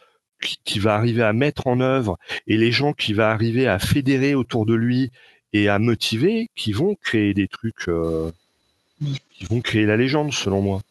qui, 0.43 0.59
qui 0.65 0.79
va 0.79 0.95
arriver 0.95 1.23
à 1.23 1.33
mettre 1.33 1.67
en 1.67 1.81
œuvre 1.81 2.19
et 2.47 2.57
les 2.57 2.73
gens 2.73 2.93
qui 2.93 3.13
va 3.13 3.31
arriver 3.31 3.67
à 3.67 3.79
fédérer 3.79 4.35
autour 4.35 4.67
de 4.67 4.75
lui 4.75 5.11
et 5.55 5.69
à 5.71 5.79
motiver 5.79 6.49
qui 6.55 6.73
vont 6.73 6.95
créer 6.97 7.33
des 7.33 7.49
trucs 7.49 7.89
euh, 7.89 8.31
qui 9.31 9.45
vont 9.47 9.61
créer 9.63 9.87
la 9.87 9.97
légende 9.97 10.33
selon 10.33 10.61
moi. 10.61 10.83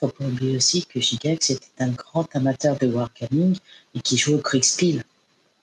faut 0.00 0.08
pas 0.08 0.24
oublier 0.24 0.56
aussi 0.56 0.84
que 0.86 0.98
Gigax 1.00 1.50
était 1.50 1.66
un 1.80 1.90
grand 1.90 2.26
amateur 2.34 2.76
de 2.78 2.86
wargaming 2.88 3.56
et 3.94 4.00
qui 4.00 4.16
jouait 4.16 4.34
au 4.34 4.40
Kriegspiel. 4.40 5.04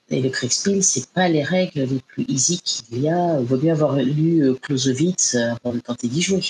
Et 0.09 0.21
le 0.21 0.29
Kriegspiel, 0.29 0.83
c'est 0.83 1.09
pas 1.11 1.27
les 1.27 1.41
règles 1.43 1.81
les 1.85 1.99
plus 1.99 2.25
easy 2.27 2.61
qu'il 2.61 2.99
y 2.99 3.09
a. 3.09 3.39
Il 3.39 3.45
vaut 3.45 3.57
mieux 3.57 3.71
avoir 3.71 3.95
lu 3.95 4.43
euh, 4.43 4.53
Clausewitz 4.53 5.33
euh, 5.35 5.53
avant 5.63 5.73
de 5.75 5.79
tenter 5.79 6.07
d'y 6.07 6.21
jouer. 6.21 6.41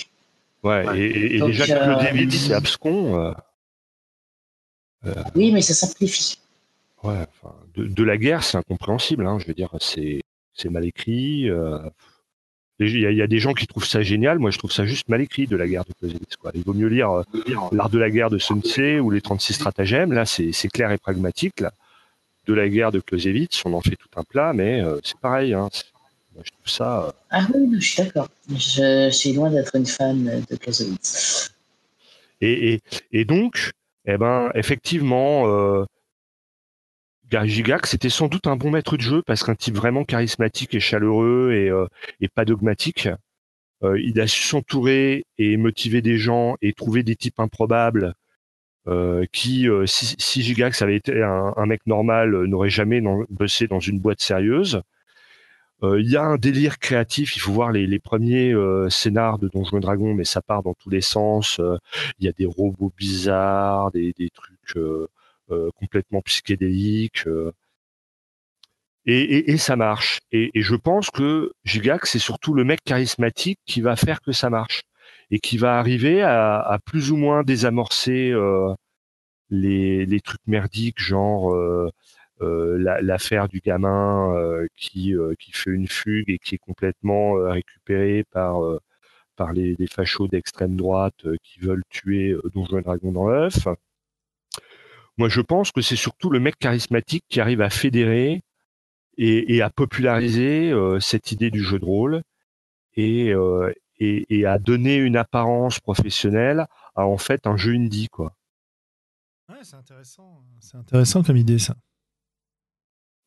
Ouais, 0.64 0.84
et, 1.00 1.06
et- 1.06 1.36
et 1.36 1.40
Donc, 1.40 1.50
déjà 1.52 1.66
que 1.66 2.30
c'est 2.32 2.54
abscon. 2.54 3.34
euh, 5.06 5.14
Oui, 5.36 5.52
mais 5.54 5.62
ça 5.62 5.74
simplifie. 5.74 6.38
Ouais, 7.04 7.20
enfin, 7.42 7.56
de, 7.76 7.86
de 7.86 8.04
la 8.04 8.18
guerre, 8.18 8.44
c'est 8.44 8.58
incompréhensible. 8.58 9.26
Hein, 9.28 9.38
je 9.40 9.46
veux 9.48 9.54
dire, 9.54 9.70
c'est 9.80 10.22
c'est 10.56 10.70
mal 10.70 10.86
écrit. 10.86 11.50
euh, 11.50 11.78
Il 12.80 13.00
y, 13.00 13.06
a, 13.06 13.12
il 13.12 13.18
y 13.18 13.22
a 13.22 13.28
des 13.28 13.40
gens 13.40 13.54
qui 13.54 13.68
trouvent 13.68 13.86
ça 13.86 14.02
génial. 14.02 14.40
Moi, 14.40 14.52
je 14.52 14.58
trouve 14.58 14.72
ça 14.72 14.86
juste 14.86 15.08
mal 15.10 15.22
écrit 15.22 15.48
de 15.48 15.56
la 15.56 15.68
guerre 15.68 15.86
de 15.86 15.94
Clausewitz. 15.94 16.36
Quoi. 16.36 16.52
Il 16.56 16.64
vaut 16.64 16.74
mieux 16.74 16.88
lire 16.88 17.12
euh, 17.12 17.24
l'art 17.72 17.90
de 17.90 17.98
la 18.00 18.10
guerre 18.10 18.30
de 18.30 18.38
Sun 18.38 18.62
Tzu 18.62 19.00
ou 19.00 19.12
les 19.12 19.22
36 19.22 19.54
stratagèmes. 19.54 20.12
Là, 20.12 20.26
c'est 20.26 20.52
clair 20.70 20.92
et 20.92 20.98
pragmatique. 20.98 21.60
Là. 21.62 21.72
De 22.48 22.54
la 22.54 22.68
guerre 22.70 22.92
de 22.92 23.00
Clausewitz, 23.00 23.62
on 23.66 23.74
en 23.74 23.82
fait 23.82 23.96
tout 23.96 24.10
un 24.18 24.24
plat, 24.24 24.54
mais 24.54 24.82
euh, 24.82 25.00
c'est 25.04 25.18
pareil. 25.20 25.54
Hein. 25.54 25.70
Moi, 26.36 26.44
je 26.46 26.52
trouve 26.52 26.68
ça. 26.68 27.06
euh, 27.08 27.12
Ah 27.32 27.48
oui, 27.54 27.70
je 27.80 27.86
suis 27.88 28.04
d'accord. 28.04 28.28
Je 28.50 29.10
suis 29.10 29.34
loin 29.34 29.50
d'être 29.50 29.76
une 29.76 29.86
fan 29.86 30.44
de 30.50 30.56
Clausewitz. 30.58 31.52
Et, 32.42 32.74
et, 32.74 32.82
et 33.14 33.26
donc, 33.26 33.72
eh 34.06 34.18
ben, 34.18 34.52
effectivement, 34.54 35.48
euh, 35.48 35.86
Gary 37.30 37.50
Gigax 37.50 37.90
c'était 37.90 38.10
sans 38.10 38.28
doute 38.28 38.48
un 38.48 38.56
bon 38.56 38.72
maître 38.72 38.98
de 38.98 39.02
jeu 39.02 39.22
parce 39.26 39.44
qu'un 39.44 39.56
type 39.56 39.76
vraiment 39.76 40.04
charismatique 40.04 40.76
et 40.76 40.80
chaleureux 40.80 41.54
et, 41.54 41.70
euh, 41.70 41.88
pas 42.36 42.46
dogmatique. 42.46 43.10
Euh, 43.84 44.00
il 44.00 44.20
a 44.20 44.28
su 44.28 44.44
s'entourer 44.44 45.26
et 45.38 45.58
motiver 45.58 46.02
des 46.02 46.18
gens 46.18 46.56
et 46.62 46.74
trouver 46.74 47.04
des 47.04 47.16
types 47.16 47.40
improbables 47.40 48.14
euh, 48.88 49.26
qui, 49.32 49.68
si, 49.86 50.42
Gigax 50.44 50.82
avait 50.82 50.96
été 50.96 51.24
un, 51.24 51.66
mec 51.66 51.82
normal, 51.88 52.46
n'aurait 52.46 52.70
jamais 52.70 53.02
bossé 53.30 53.68
dans 53.68 53.80
une 53.80 54.00
boîte 54.00 54.22
sérieuse. 54.22 54.82
Il 55.84 56.10
y 56.10 56.18
a 56.18 56.24
un 56.24 56.38
délire 56.38 56.80
créatif. 56.80 57.36
Il 57.36 57.40
faut 57.40 57.52
voir 57.52 57.72
les, 57.72 58.00
premiers 58.00 58.54
scénars 58.90 59.38
de 59.40 59.50
Donjons 59.50 59.78
et 59.78 59.82
Dragons, 59.82 60.14
mais 60.16 60.24
ça 60.24 60.42
part 60.42 60.64
dans 60.64 60.74
tous 60.74 60.90
les 60.90 61.02
sens. 61.02 61.62
Il 62.20 62.26
y 62.26 62.28
a 62.28 62.32
des 62.32 62.46
robots 62.46 62.92
bizarres, 62.98 63.92
des, 63.92 64.14
trucs 64.34 64.78
complètement 65.76 66.22
psychédéliques. 66.22 67.28
euh. 67.28 67.52
et, 69.06 69.58
ça 69.58 69.76
marche. 69.76 70.20
Et, 70.32 70.52
je 70.56 70.76
pense 70.76 71.10
que 71.12 71.52
Gigax, 71.64 72.12
c'est 72.12 72.20
surtout 72.20 72.54
le 72.54 72.64
mec 72.64 72.80
charismatique 72.84 73.60
qui 73.66 73.82
va 73.82 73.96
faire 73.96 74.22
que 74.22 74.32
ça 74.32 74.50
marche 74.50 74.82
et 75.32 75.40
qui 75.40 75.58
va 75.58 75.78
arriver 75.80 76.22
à, 76.24 76.80
plus 76.86 77.12
ou 77.12 77.18
moins 77.18 77.44
désamorcer 77.44 78.32
euh, 78.32 78.74
les, 79.50 80.22
trucs 80.22 80.42
merdiques, 80.48 81.00
genre 81.02 81.54
euh, 81.54 81.90
euh, 82.42 82.78
la- 82.80 83.02
l'affaire 83.02 83.48
du 83.50 83.60
gamin 83.62 84.36
euh, 84.36 84.68
qui, 84.78 85.16
euh, 85.16 85.34
fait 85.54 85.72
une 85.72 85.88
fugue 85.88 86.30
et 86.30 86.40
qui 86.40 86.56
est 86.56 86.60
complètement 86.60 87.38
euh, 87.38 87.52
récupéré 87.52 88.24
par 88.32 88.64
euh, 88.64 88.80
les, 89.54 89.76
les 89.80 89.88
fachos 89.88 90.28
d'extrême 90.28 90.76
droite 90.76 91.26
euh, 91.26 91.38
qui 91.44 91.60
veulent 91.62 91.84
tuer 91.90 92.32
euh, 92.32 92.42
Donjons 92.54 92.80
et 92.80 92.84
Dragons 92.84 93.12
dans 93.14 93.28
l'œuf. 93.28 93.68
Moi, 95.18 95.30
je 95.30 95.42
pense 95.42 95.72
que 95.72 95.82
c'est 95.82 95.96
surtout 95.96 96.30
le 96.30 96.40
mec 96.40 96.58
charismatique 96.58 97.24
qui 97.30 97.40
arrive 97.40 97.62
à 97.62 97.70
fédérer 97.70 98.44
et, 99.18 99.56
et 99.56 99.62
à 99.62 99.70
populariser 99.70 100.72
euh, 100.72 101.00
cette 101.00 101.32
idée 101.32 101.52
du 101.52 101.64
jeu 101.64 101.80
de 101.80 101.86
rôle 101.86 102.22
et, 102.96 103.32
euh, 103.32 103.72
et, 103.98 104.26
et 104.30 104.46
à 104.46 104.60
donner 104.60 104.96
une 104.98 105.16
apparence 105.16 105.80
professionnelle 105.80 106.66
à 106.96 107.06
en 107.06 107.18
fait 107.18 107.48
un 107.48 107.56
jeu 107.56 107.74
indie, 107.74 108.10
quoi. 108.10 108.36
Ouais, 109.50 109.60
c'est 109.62 109.76
intéressant. 109.76 110.44
C'est 110.60 110.78
intéressant 110.78 111.24
comme 111.24 111.38
idée, 111.38 111.60
ça. 111.60 111.76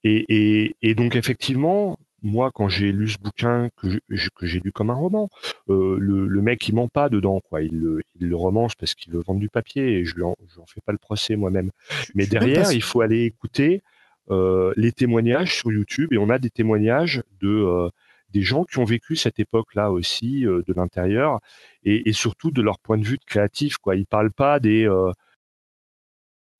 Et, 0.04 0.24
et, 0.28 0.76
et 0.82 0.94
donc 0.94 1.16
effectivement, 1.16 1.98
moi 2.22 2.50
quand 2.52 2.68
j'ai 2.68 2.92
lu 2.92 3.08
ce 3.08 3.18
bouquin 3.18 3.70
que 3.76 4.46
j'ai 4.46 4.60
lu 4.60 4.72
comme 4.72 4.90
un 4.90 4.94
roman, 4.94 5.28
euh, 5.68 5.96
le, 5.98 6.26
le 6.26 6.42
mec 6.42 6.66
il 6.68 6.74
ment 6.74 6.88
pas 6.88 7.08
dedans 7.08 7.40
quoi, 7.40 7.62
il 7.62 7.78
le, 7.78 8.00
il 8.20 8.28
le 8.28 8.36
romance 8.36 8.74
parce 8.74 8.94
qu'il 8.94 9.12
veut 9.12 9.22
vendre 9.26 9.40
du 9.40 9.48
papier 9.48 9.98
et 9.98 10.04
je 10.04 10.14
lui 10.14 10.22
en, 10.22 10.36
je 10.48 10.54
lui 10.54 10.60
en 10.60 10.66
fais 10.66 10.80
pas 10.84 10.92
le 10.92 10.98
procès 10.98 11.36
moi-même. 11.36 11.70
Mais 12.14 12.24
pas 12.24 12.30
derrière, 12.30 12.72
il 12.72 12.82
faut 12.82 13.00
aller 13.00 13.24
écouter 13.24 13.82
euh, 14.30 14.72
les 14.76 14.92
témoignages 14.92 15.56
sur 15.56 15.72
YouTube 15.72 16.12
et 16.12 16.18
on 16.18 16.28
a 16.30 16.38
des 16.38 16.50
témoignages 16.50 17.22
de 17.40 17.48
euh, 17.48 17.88
des 18.30 18.42
gens 18.42 18.64
qui 18.64 18.78
ont 18.78 18.84
vécu 18.84 19.16
cette 19.16 19.38
époque-là 19.38 19.90
aussi 19.90 20.42
de 20.42 20.74
l'intérieur 20.76 21.40
et, 21.82 22.10
et, 22.10 22.12
surtout 22.12 22.50
de 22.50 22.60
leur 22.60 22.78
point 22.78 22.98
de 22.98 23.04
vue 23.04 23.16
de 23.16 23.24
créatif. 23.24 23.78
Quoi, 23.78 23.96
ils 23.96 24.04
parlent 24.04 24.32
pas 24.32 24.60
des 24.60 24.86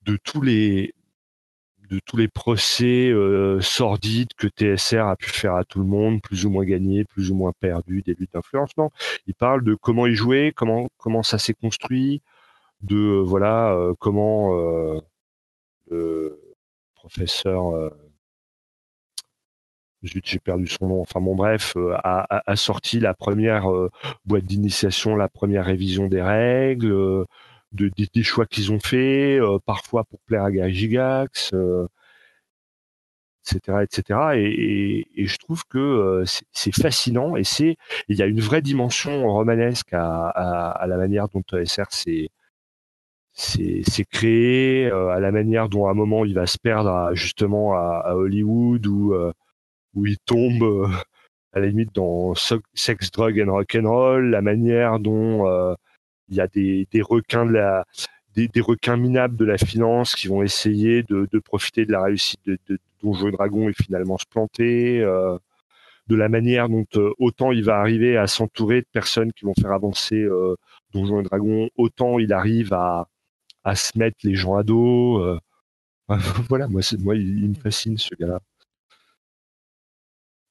de 0.06 0.16
tous 0.16 0.40
les 0.40 0.94
de 1.88 2.00
tous 2.00 2.16
les 2.16 2.28
procès 2.28 3.10
euh, 3.10 3.60
sordides 3.60 4.32
que 4.36 4.46
TSR 4.48 5.06
a 5.06 5.16
pu 5.16 5.30
faire 5.30 5.54
à 5.54 5.64
tout 5.64 5.78
le 5.80 5.86
monde, 5.86 6.20
plus 6.20 6.44
ou 6.44 6.50
moins 6.50 6.64
gagné, 6.64 7.04
plus 7.04 7.30
ou 7.30 7.34
moins 7.34 7.52
perdu, 7.58 8.02
des 8.02 8.14
luttes 8.14 8.32
d'influence. 8.34 8.76
Non, 8.76 8.90
il 9.26 9.34
parle 9.34 9.64
de 9.64 9.74
comment 9.74 10.06
il 10.06 10.14
jouait, 10.14 10.52
comment 10.54 10.88
comment 10.98 11.22
ça 11.22 11.38
s'est 11.38 11.54
construit, 11.54 12.22
de 12.82 12.96
euh, 12.96 13.22
voilà 13.22 13.72
euh, 13.72 13.94
comment 13.98 14.52
le 15.90 16.38
professeur 16.94 17.92
j'ai 20.02 20.38
perdu 20.38 20.66
son 20.66 20.86
nom. 20.88 21.00
Enfin 21.00 21.20
bon, 21.20 21.34
bref, 21.34 21.74
a, 22.04 22.56
sorti 22.56 23.00
la 23.00 23.14
première 23.14 23.66
boîte 24.26 24.44
d'initiation, 24.44 25.16
la 25.16 25.28
première 25.28 25.64
révision 25.64 26.06
des 26.08 26.22
règles, 26.22 27.26
de, 27.72 27.90
des, 28.14 28.22
choix 28.22 28.46
qu'ils 28.46 28.72
ont 28.72 28.80
fait, 28.80 29.38
euh, 29.40 29.58
parfois 29.64 30.04
pour 30.04 30.20
plaire 30.20 30.44
à 30.44 30.50
Gary 30.50 30.74
Gigax, 30.74 31.52
etc., 33.46 33.60
euh, 33.68 33.80
etc. 33.82 34.20
Et, 34.36 35.06
et, 35.16 35.26
je 35.26 35.36
trouve 35.38 35.64
que 35.68 35.78
euh, 35.78 36.24
c'est 36.52 36.74
fascinant 36.74 37.36
et 37.36 37.44
c'est 37.44 37.76
il 38.08 38.16
y 38.16 38.22
a 38.22 38.26
une 38.26 38.40
vraie 38.40 38.62
dimension 38.62 39.26
romanesque 39.28 39.92
à, 39.92 40.28
à, 40.28 40.70
à 40.70 40.86
la 40.86 40.96
manière 40.96 41.28
dont 41.28 41.42
SR 41.52 41.86
s'est 41.90 42.28
c'est 43.34 44.04
créé, 44.10 44.90
à 44.90 45.20
la 45.20 45.30
manière 45.30 45.68
dont 45.68 45.86
à 45.86 45.92
un 45.92 45.94
moment 45.94 46.24
il 46.24 46.34
va 46.34 46.46
se 46.46 46.58
perdre 46.58 47.14
justement 47.14 47.74
à, 47.74 48.02
à, 48.04 48.14
Hollywood 48.16 48.84
où 48.86 49.14
où 49.94 50.06
il 50.06 50.18
tombe 50.18 50.90
à 51.52 51.60
la 51.60 51.66
limite 51.66 51.94
dans 51.94 52.34
sex, 52.34 53.10
drug 53.12 53.40
and 53.40 53.52
rock 53.52 53.76
and 53.76 53.88
roll, 53.88 54.30
la 54.30 54.42
manière 54.42 54.98
dont 54.98 55.76
il 56.28 56.36
y 56.36 56.40
a 56.40 56.46
des, 56.46 56.86
requins 57.02 57.46
de 57.46 57.52
la 57.52 57.84
des, 58.34 58.60
requins 58.60 58.96
minables 58.96 59.36
de 59.36 59.44
la 59.44 59.58
finance 59.58 60.14
qui 60.14 60.28
vont 60.28 60.42
essayer 60.42 61.02
de, 61.02 61.28
de 61.30 61.38
profiter 61.38 61.86
de 61.86 61.92
la 61.92 62.02
réussite 62.02 62.40
de, 62.46 62.58
de 62.68 62.78
Donjons 63.02 63.28
et 63.28 63.32
Dragons 63.32 63.68
et 63.68 63.72
finalement 63.72 64.18
se 64.18 64.26
planter. 64.26 65.00
Euh, 65.00 65.38
de 66.08 66.16
la 66.16 66.28
manière 66.28 66.68
dont 66.68 66.86
euh, 66.96 67.12
autant 67.18 67.52
il 67.52 67.64
va 67.64 67.78
arriver 67.78 68.16
à 68.16 68.26
s'entourer 68.26 68.80
de 68.80 68.86
personnes 68.92 69.32
qui 69.32 69.44
vont 69.44 69.54
faire 69.60 69.72
avancer 69.72 70.16
euh, 70.16 70.56
Donjons 70.92 71.20
et 71.20 71.22
Dragons, 71.22 71.68
autant 71.76 72.18
il 72.18 72.32
arrive 72.32 72.72
à, 72.72 73.08
se 73.74 73.98
mettre 73.98 74.16
les 74.24 74.34
gens 74.34 74.56
à 74.56 74.62
dos. 74.62 75.18
Euh. 75.18 75.38
voilà, 76.48 76.66
moi, 76.68 76.80
moi 77.00 77.14
il 77.14 77.50
me 77.50 77.54
fascine 77.54 77.98
ce 77.98 78.14
gars-là. 78.14 78.40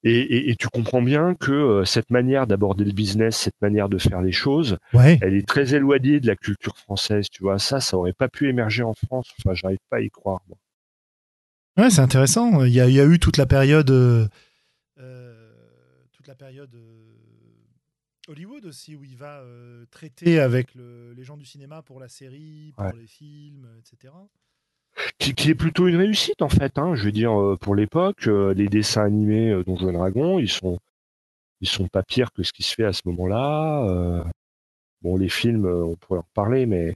Et, 0.03 0.55
tu 0.59 0.67
comprends 0.69 1.01
bien 1.01 1.35
que 1.35 1.51
euh, 1.51 1.85
cette 1.85 2.11
manière 2.11 2.47
d'aborder 2.47 2.85
le 2.85 2.91
business, 2.91 3.35
cette 3.35 3.59
manière 3.61 3.89
de 3.89 3.97
faire 3.97 4.21
les 4.21 4.31
choses, 4.31 4.77
elle 4.93 5.33
est 5.33 5.47
très 5.47 5.73
éloignée 5.73 6.19
de 6.19 6.27
la 6.27 6.35
culture 6.35 6.77
française. 6.77 7.27
Tu 7.29 7.43
vois, 7.43 7.59
ça, 7.59 7.79
ça 7.79 7.97
aurait 7.97 8.13
pas 8.13 8.29
pu 8.29 8.47
émerger 8.47 8.83
en 8.83 8.93
France. 8.93 9.33
Enfin, 9.39 9.53
j'arrive 9.53 9.79
pas 9.89 9.97
à 9.97 10.01
y 10.01 10.09
croire. 10.09 10.41
Moi. 10.47 10.57
Ouais, 11.77 11.89
c'est 11.89 12.01
intéressant. 12.01 12.63
Il 12.63 12.73
y, 12.73 12.79
a, 12.79 13.05
eu 13.05 13.19
toute 13.19 13.37
la 13.37 13.45
période, 13.45 13.89
euh, 13.89 14.27
euh, 14.99 15.51
toute 16.13 16.27
la 16.27 16.35
période 16.35 16.75
Hollywood 18.27 18.65
aussi, 18.65 18.95
où 18.95 19.03
il 19.03 19.17
va 19.17 19.43
traiter 19.89 20.39
avec 20.39 20.75
les 20.75 21.23
gens 21.23 21.37
du 21.37 21.45
cinéma 21.45 21.81
pour 21.81 21.99
la 21.99 22.07
série, 22.07 22.71
pour 22.77 22.95
les 22.95 23.07
films, 23.07 23.67
etc 23.79 24.13
qui, 25.17 25.49
est 25.49 25.55
plutôt 25.55 25.87
une 25.87 25.95
réussite 25.95 26.41
en 26.41 26.49
fait. 26.49 26.77
Hein, 26.77 26.95
je 26.95 27.05
veux 27.05 27.11
dire, 27.11 27.39
euh, 27.39 27.57
pour 27.57 27.75
l'époque, 27.75 28.27
euh, 28.27 28.53
les 28.53 28.67
dessins 28.67 29.03
animés 29.03 29.51
euh, 29.51 29.63
Donjons 29.63 29.89
et 29.89 29.93
Dragons, 29.93 30.39
ils 30.39 30.49
sont, 30.49 30.79
ils 31.61 31.67
sont 31.67 31.87
pas 31.87 32.03
pires 32.03 32.31
que 32.33 32.43
ce 32.43 32.53
qui 32.53 32.63
se 32.63 32.75
fait 32.75 32.85
à 32.85 32.93
ce 32.93 33.01
moment-là. 33.05 34.23
bon, 35.01 35.17
les 35.17 35.29
films, 35.29 35.65
on 35.65 35.95
pourrait 35.95 36.19
en 36.19 36.23
reparler, 36.23 36.65
mais, 36.65 36.95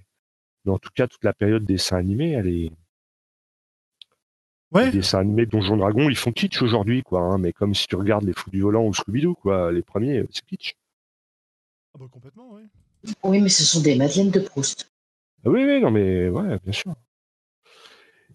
mais 0.65 0.72
en 0.72 0.80
tout 0.80 0.91
cas, 0.94 1.07
toute 1.07 1.23
la 1.23 1.34
période 1.34 1.65
dessin 1.65 1.98
animé, 1.98 2.32
elle 2.32 2.48
est. 2.48 2.72
Ouais. 4.72 4.86
Les 4.86 4.91
dessins 4.91 5.19
animés 5.19 5.45
Donjons 5.45 5.76
et 5.76 5.80
Dragons, 5.80 6.10
ils 6.10 6.15
font 6.15 6.32
kitsch 6.32 6.61
aujourd'hui, 6.61 7.03
quoi. 7.03 7.22
Hein, 7.22 7.38
mais 7.38 7.52
comme 7.52 7.76
si 7.76 7.88
tu 7.88 7.95
regardes 7.95 8.23
les 8.23 8.34
Fous 8.34 8.52
du 8.52 8.61
Volant 8.61 8.86
ou 8.86 8.94
Scooby-Doo, 8.94 9.36
quoi. 9.36 9.72
Les 9.72 9.82
premiers, 9.82 10.23
c'est 10.32 10.45
kitsch. 10.45 10.76
Ah 11.94 11.98
bah 11.99 12.06
complètement, 12.10 12.53
oui. 12.53 12.64
Oui, 13.23 13.41
mais 13.41 13.49
ce 13.49 13.64
sont 13.64 13.82
des 13.82 13.95
Madeleines 13.95 14.32
de 14.32 14.40
Proust. 14.40 14.90
Ah 15.44 15.49
oui, 15.49 15.65
oui, 15.65 15.82
non, 15.82 15.91
mais 15.91 16.30
ouais, 16.30 16.57
bien 16.64 16.72
sûr. 16.72 16.95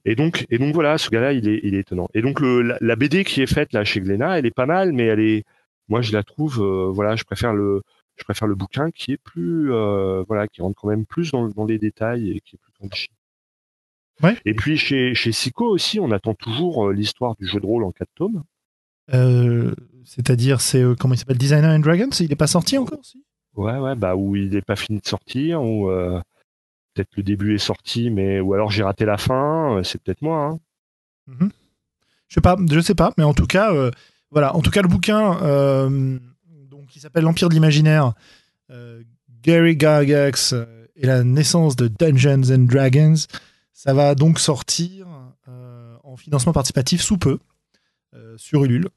Et 0.09 0.15
donc, 0.15 0.47
et 0.51 0.59
donc 0.59 0.73
voilà, 0.73 0.99
ce 0.99 1.11
gars-là, 1.11 1.33
il 1.33 1.49
est, 1.49 1.61
il 1.65 1.75
est 1.75 1.81
étonnant. 1.81 2.09
Et 2.15 2.23
donc 2.23 2.39
le, 2.41 2.63
la, 2.81 2.97
BD 2.97 3.25
qui 3.25 3.43
est 3.43 3.53
faite 3.53 3.73
là 3.73 3.83
chez 3.83 4.01
Glénat, 4.01 4.39
elle 4.39 4.47
est 4.47 4.55
pas 4.55 4.65
mal, 4.65 4.93
mais 4.93 5.05
elle 5.07 5.19
est, 5.19 5.45
moi 5.89 6.01
je 6.01 6.13
la 6.13 6.23
trouve, 6.23 6.63
euh, 6.63 6.89
voilà, 6.93 7.17
je 7.17 7.25
préfère 7.25 7.53
le, 7.53 7.83
je 8.15 8.23
préfère 8.23 8.47
le 8.47 8.55
bouquin 8.55 8.93
qui 8.93 9.13
est 9.13 9.17
plus, 9.17 9.73
euh, 9.73 10.23
voilà, 10.29 10.47
qui 10.47 10.63
rentre 10.63 10.81
quand 10.81 10.89
même 10.89 11.07
plus 11.07 11.33
dans, 11.33 11.49
dans 11.49 11.65
les 11.65 11.79
détails 11.79 12.31
et 12.31 12.41
qui 12.41 12.55
est 12.55 12.59
plus 12.59 12.73
punchy. 12.81 13.09
Ouais. 14.23 14.37
Et 14.45 14.55
puis 14.55 14.79
chez 14.79 15.15
chez 15.17 15.33
Sico 15.33 15.67
aussi, 15.67 15.99
on 15.99 16.13
attend 16.13 16.35
toujours 16.35 16.87
euh, 16.87 16.93
l'histoire 16.93 17.35
du 17.35 17.45
jeu 17.45 17.59
de 17.59 17.67
rôle 17.67 17.83
en 17.83 17.91
quatre 17.91 18.15
tomes. 18.15 18.45
C'est-à-dire, 20.05 20.61
c'est 20.61 20.85
comment 21.01 21.15
il 21.15 21.19
s'appelle, 21.19 21.37
Designer 21.37 21.71
and 21.71 21.81
Dragons? 21.81 22.11
Il 22.21 22.29
n'est 22.29 22.37
pas 22.37 22.47
sorti 22.47 22.79
encore 22.79 23.01
aussi 23.01 23.25
Ouais, 23.57 23.79
ouais, 23.79 23.97
bah 23.97 24.15
où 24.15 24.37
il 24.37 24.51
n'est 24.51 24.63
pas 24.63 24.77
fini 24.77 25.01
de 25.01 25.07
sortir, 25.07 25.63
ou 25.63 25.91
peut-être 26.97 27.17
le 27.17 27.23
début 27.23 27.55
est 27.55 27.59
sorti, 27.59 28.11
mais 28.11 28.41
ou 28.41 28.55
alors 28.55 28.71
j'ai 28.71 28.83
raté 28.83 29.05
la 29.05 29.19
fin. 29.19 29.77
Euh, 29.77 29.83
c'est 29.83 30.01
peut-être 30.03 30.23
moi. 30.23 30.45
Hein. 30.45 30.59
Mhm. 31.27 31.51
Je 32.29 32.35
sais 32.35 32.41
pas, 32.41 32.57
je 32.71 32.81
sais 32.81 32.95
pas, 32.95 33.13
mais 33.19 33.25
en 33.25 33.35
tout 33.35 33.47
cas, 33.47 33.73
euh, 33.73 33.91
voilà, 34.31 34.57
en 34.57 34.63
tout 34.63 34.71
cas 34.71 34.83
le 34.83 34.89
bouquin 34.89 35.41
euh, 35.43 36.19
donc 36.69 36.87
qui 36.87 36.99
s'appelle 36.99 37.25
L'Empire 37.25 37.49
de 37.49 37.55
l'imaginaire, 37.55 38.15
Gary 39.43 39.79
Gygax 39.79 40.55
et 40.97 41.07
la 41.07 41.23
naissance 41.23 41.77
de 41.77 41.87
Dungeons 41.87 42.51
and 42.51 42.65
Dragons, 42.65 43.15
ça 43.73 43.95
va 43.95 44.17
donc 44.17 44.41
sortir 44.41 45.07
en 46.03 46.17
financement 46.17 46.53
participatif 46.53 47.01
sous 47.01 47.17
peu 47.17 47.39
sur 48.37 48.65
Ulule. 48.65 48.89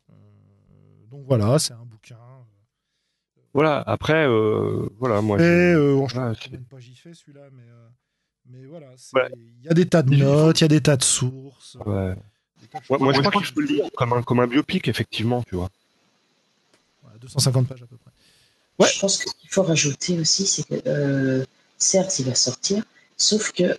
donc 1.11 1.25
voilà, 1.27 1.59
c'est 1.59 1.73
un 1.73 1.85
voilà, 3.59 3.83
après, 3.87 4.25
euh, 4.25 4.87
voilà, 4.99 5.19
moi. 5.19 5.37
Et, 5.37 5.43
euh, 5.43 6.07
je 6.07 6.17
ne 6.17 6.33
sais 6.33 6.49
même 6.49 6.63
pas 6.63 6.79
j'y 6.79 6.95
fais 6.95 7.13
celui-là, 7.13 7.41
mais, 7.51 7.63
euh, 7.63 7.87
mais 8.49 8.65
voilà. 8.65 8.85
Il 9.35 9.65
y 9.65 9.67
a 9.67 9.73
des 9.73 9.85
tas 9.85 10.01
de 10.01 10.15
notes, 10.15 10.61
il 10.61 10.63
y 10.63 10.65
a 10.65 10.69
des 10.69 10.79
tas 10.79 10.95
de 10.95 11.03
sources. 11.03 11.75
Ouais. 11.85 12.15
moi, 12.89 13.11
je 13.11 13.19
crois 13.19 13.41
que 13.41 13.45
je 13.45 13.53
peux 13.53 13.59
le 13.59 13.67
lire 13.67 13.89
comme 13.97 14.13
un, 14.13 14.21
comme 14.21 14.39
un 14.39 14.47
biopic, 14.47 14.87
effectivement, 14.87 15.43
tu 15.43 15.57
vois. 15.57 15.69
250 17.19 17.67
pages 17.67 17.83
à 17.83 17.85
peu 17.85 17.97
près. 17.97 18.11
Ouais. 18.79 18.89
Je 18.93 18.97
pense 18.97 19.21
qu'il 19.21 19.49
faut 19.49 19.63
rajouter 19.63 20.17
aussi, 20.17 20.47
c'est 20.47 20.63
que 20.63 21.45
certes, 21.77 22.17
il 22.19 22.27
va 22.27 22.35
sortir, 22.35 22.81
sauf 23.17 23.51
que 23.51 23.77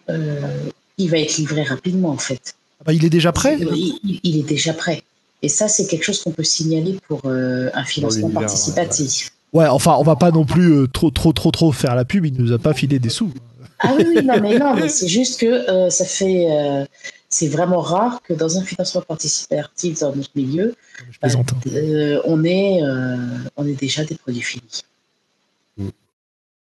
il 0.98 1.10
va 1.10 1.20
être 1.20 1.38
livré 1.38 1.62
rapidement, 1.62 2.10
en 2.10 2.18
fait. 2.18 2.54
Ah 2.80 2.84
bah, 2.84 2.92
il 2.92 3.02
est 3.02 3.08
déjà 3.08 3.32
prêt? 3.32 3.56
Il, 3.58 4.20
il, 4.24 4.40
est 4.40 4.46
déjà 4.46 4.74
prêt. 4.74 5.04
Et 5.40 5.48
ça, 5.48 5.68
c'est 5.68 5.86
quelque 5.86 6.04
chose 6.04 6.22
qu'on 6.22 6.32
peut 6.32 6.44
signaler 6.44 6.98
pour 7.08 7.24
un 7.24 7.84
financement 7.86 8.28
participatif. 8.28 9.32
Ouais, 9.52 9.66
enfin, 9.66 9.96
on 9.98 10.02
va 10.02 10.16
pas 10.16 10.30
non 10.30 10.44
plus 10.44 10.72
euh, 10.72 10.86
trop, 10.86 11.10
trop, 11.10 11.32
trop, 11.32 11.50
trop 11.50 11.72
faire 11.72 11.94
la 11.94 12.04
pub. 12.04 12.24
Il 12.24 12.34
nous 12.34 12.52
a 12.52 12.58
pas 12.58 12.72
filé 12.72 12.98
des 12.98 13.08
sous. 13.08 13.32
Ah 13.80 13.94
oui, 13.96 14.04
oui 14.06 14.24
non, 14.24 14.40
mais 14.40 14.58
non, 14.58 14.74
mais 14.74 14.88
c'est 14.88 15.08
juste 15.08 15.40
que 15.40 15.46
euh, 15.46 15.90
ça 15.90 16.04
fait. 16.04 16.46
Euh, 16.50 16.84
c'est 17.28 17.48
vraiment 17.48 17.80
rare 17.80 18.22
que 18.22 18.32
dans 18.32 18.58
un 18.58 18.64
financement 18.64 19.02
participatif 19.02 20.00
dans 20.00 20.14
notre 20.14 20.30
milieu, 20.34 20.74
hein. 21.22 21.28
on, 22.24 22.42
est, 22.42 22.80
on 23.56 23.66
est 23.68 23.80
déjà 23.80 24.04
des 24.04 24.16
produits 24.16 24.42
finis. 24.42 24.82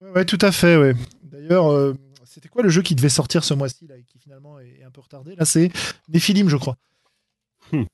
Ouais, 0.03 0.25
tout 0.25 0.39
à 0.41 0.51
fait, 0.51 0.77
ouais. 0.77 0.95
D'ailleurs, 1.23 1.95
c'était 2.25 2.49
quoi 2.49 2.65
le 2.65 2.71
jeu 2.71 2.83
qui 2.83 2.97
devait 2.97 3.09
sortir 3.09 3.45
ce 3.45 3.55
mois-ci, 3.55 3.87
là, 3.89 3.95
et 3.97 4.03
qui 4.03 4.19
finalement 4.19 4.59
est, 4.59 4.83
un 4.85 4.91
peu 4.91 5.01
retardé? 5.01 5.37
Là, 5.37 5.45
c'est 5.45 5.71
Néphilim, 6.09 6.49
je 6.49 6.57
crois. 6.57 6.77
Hmm 7.71 7.85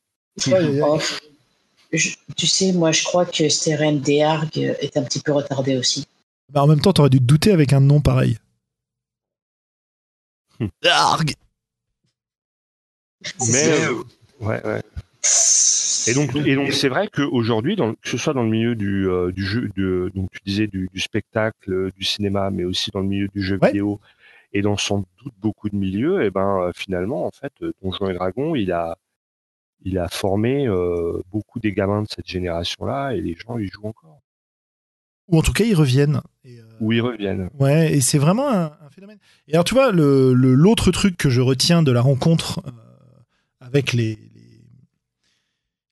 tu 2.37 2.47
sais, 2.47 2.73
moi, 2.73 2.93
je 2.93 3.05
crois 3.05 3.27
que 3.27 3.49
Steren 3.49 4.01
Dearg 4.01 4.57
est 4.57 4.97
un 4.97 5.03
petit 5.03 5.21
peu 5.21 5.33
retardé 5.33 5.77
aussi. 5.77 6.07
Bah, 6.53 6.63
en 6.63 6.67
même 6.67 6.81
temps, 6.81 6.93
t'aurais 6.93 7.11
dû 7.11 7.19
te 7.19 7.25
douter 7.25 7.53
avec 7.53 7.73
un 7.73 7.81
nom 7.81 8.01
pareil. 8.01 8.39
Dearg 10.83 11.35
Mais, 13.51 13.81
euh, 13.81 14.03
ouais, 14.41 14.65
ouais. 14.65 14.83
Et 16.07 16.13
donc, 16.13 16.37
et 16.37 16.55
donc 16.55 16.73
c'est 16.73 16.91
vrai 16.91 17.09
qu'aujourd'hui, 17.09 17.77
que 17.77 18.09
ce 18.09 18.19
soit 18.19 18.35
dans 18.35 18.43
le 18.43 18.51
milieu 18.51 18.75
du, 18.75 19.09
euh, 19.09 19.33
du 19.33 19.43
jeu, 19.43 19.71
de, 19.75 20.13
donc 20.15 20.31
tu 20.33 20.41
disais 20.45 20.67
du, 20.67 20.89
spectacle, 20.97 21.91
du 21.97 22.05
cinéma, 22.05 22.51
mais 22.51 22.65
aussi 22.65 22.91
dans 22.91 23.01
le 23.01 23.07
milieu 23.07 23.29
du 23.35 23.43
jeu 23.43 23.59
vidéo, 23.61 24.01
et 24.53 24.61
dans 24.61 24.77
sans 24.77 24.99
doute 25.23 25.33
beaucoup 25.41 25.71
de 25.71 25.77
milieux, 25.77 26.23
et 26.23 26.27
eh 26.27 26.31
ben 26.31 26.61
euh, 26.61 26.73
finalement, 26.75 27.27
en 27.27 27.31
fait, 27.31 27.53
Donjons 27.83 28.11
et 28.11 28.15
Dragons, 28.15 28.55
il 28.55 28.71
a, 28.71 28.99
il 29.85 29.99
a 29.99 30.09
formé 30.09 30.67
euh, 30.67 31.21
beaucoup 31.31 31.61
des 31.61 31.73
gamins 31.73 32.03
de 32.03 32.09
cette 32.09 32.27
génération-là 32.27 33.13
et 33.13 33.21
les 33.21 33.37
gens 33.37 33.59
y 33.59 33.69
jouent 33.69 33.89
encore. 33.89 34.21
Ou 35.29 35.39
en 35.39 35.43
tout 35.43 35.53
cas, 35.53 35.65
ils 35.65 35.75
reviennent. 35.75 36.21
Et, 36.45 36.59
euh, 36.59 36.65
Ou 36.81 36.93
ils 36.93 37.01
reviennent. 37.01 37.49
Ouais, 37.59 37.93
et 37.93 38.01
c'est 38.01 38.19
vraiment 38.19 38.51
un, 38.51 38.73
phénomène. 38.91 39.19
Et 39.49 39.55
alors, 39.55 39.65
tu 39.65 39.75
vois, 39.75 39.93
l'autre 39.93 40.35
le, 40.35 40.55
l'autre 40.55 40.91
truc 40.91 41.17
que 41.17 41.31
je 41.31 41.41
retiens 41.41 41.83
de 41.83 41.93
la 41.93 42.01
rencontre 42.01 42.63
euh, 42.67 42.71
avec 43.61 43.93
les, 43.93 44.19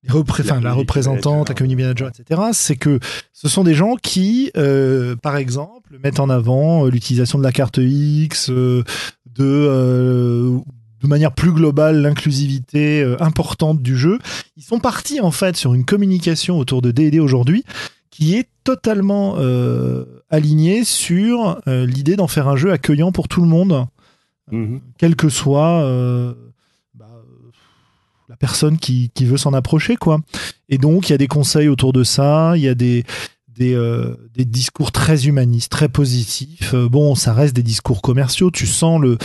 la 0.04 0.12
représentante, 0.12 1.48
la 1.48 1.54
community 1.54 1.82
manager, 1.82 2.08
etc., 2.08 2.40
c'est 2.52 2.76
que 2.76 2.98
ce 3.32 3.48
sont 3.48 3.64
des 3.64 3.74
gens 3.74 3.96
qui, 3.96 4.50
par 5.22 5.36
exemple, 5.36 5.98
mettent 6.02 6.20
en 6.20 6.28
avant 6.28 6.86
l'utilisation 6.86 7.38
de 7.38 7.44
la 7.44 7.52
carte 7.52 7.78
X, 7.78 8.50
de, 8.50 8.84
de 11.02 11.08
manière 11.08 11.32
plus 11.32 11.52
globale, 11.52 12.00
l'inclusivité 12.00 13.02
importante 13.20 13.82
du 13.82 13.96
jeu. 13.96 14.18
Ils 14.56 14.62
sont 14.62 14.78
partis, 14.78 15.20
en 15.20 15.30
fait, 15.30 15.56
sur 15.56 15.74
une 15.74 15.84
communication 15.84 16.58
autour 16.58 16.82
de 16.82 16.90
D&D 16.90 17.18
aujourd'hui 17.20 17.64
qui 18.10 18.36
est 18.36 18.48
totalement 18.64 19.36
alignée 20.30 20.84
sur 20.84 21.60
l'idée 21.66 22.16
d'en 22.16 22.28
faire 22.28 22.48
un 22.48 22.56
jeu 22.56 22.70
accueillant 22.70 23.10
pour 23.10 23.28
tout 23.28 23.40
le 23.40 23.48
monde, 23.48 23.86
mm-hmm. 24.52 24.80
quel 24.98 25.16
que 25.16 25.28
soit 25.28 25.82
la 28.32 28.36
personne 28.36 28.78
qui, 28.78 29.10
veut 29.20 29.36
s'en 29.36 29.52
approcher, 29.52 29.96
quoi. 29.96 30.22
Et 30.70 30.78
donc, 30.78 31.08
il 31.08 31.12
y 31.12 31.14
a 31.14 31.18
des 31.18 31.28
conseils 31.28 31.68
autour 31.68 31.92
de 31.92 32.02
ça, 32.02 32.54
il 32.56 32.62
y 32.62 32.68
a 32.68 32.74
des, 32.74 33.04
des, 33.48 33.74
euh, 33.74 34.16
discours 34.36 34.90
très 34.90 35.26
humanistes, 35.26 35.70
très 35.70 35.90
positifs. 35.90 36.72
Euh, 36.72 36.88
bon, 36.88 37.14
ça 37.14 37.34
reste 37.34 37.54
des 37.54 37.62
discours 37.62 38.00
commerciaux. 38.00 38.50
Tu 38.50 38.66
sens 38.66 39.02
le, 39.02 39.18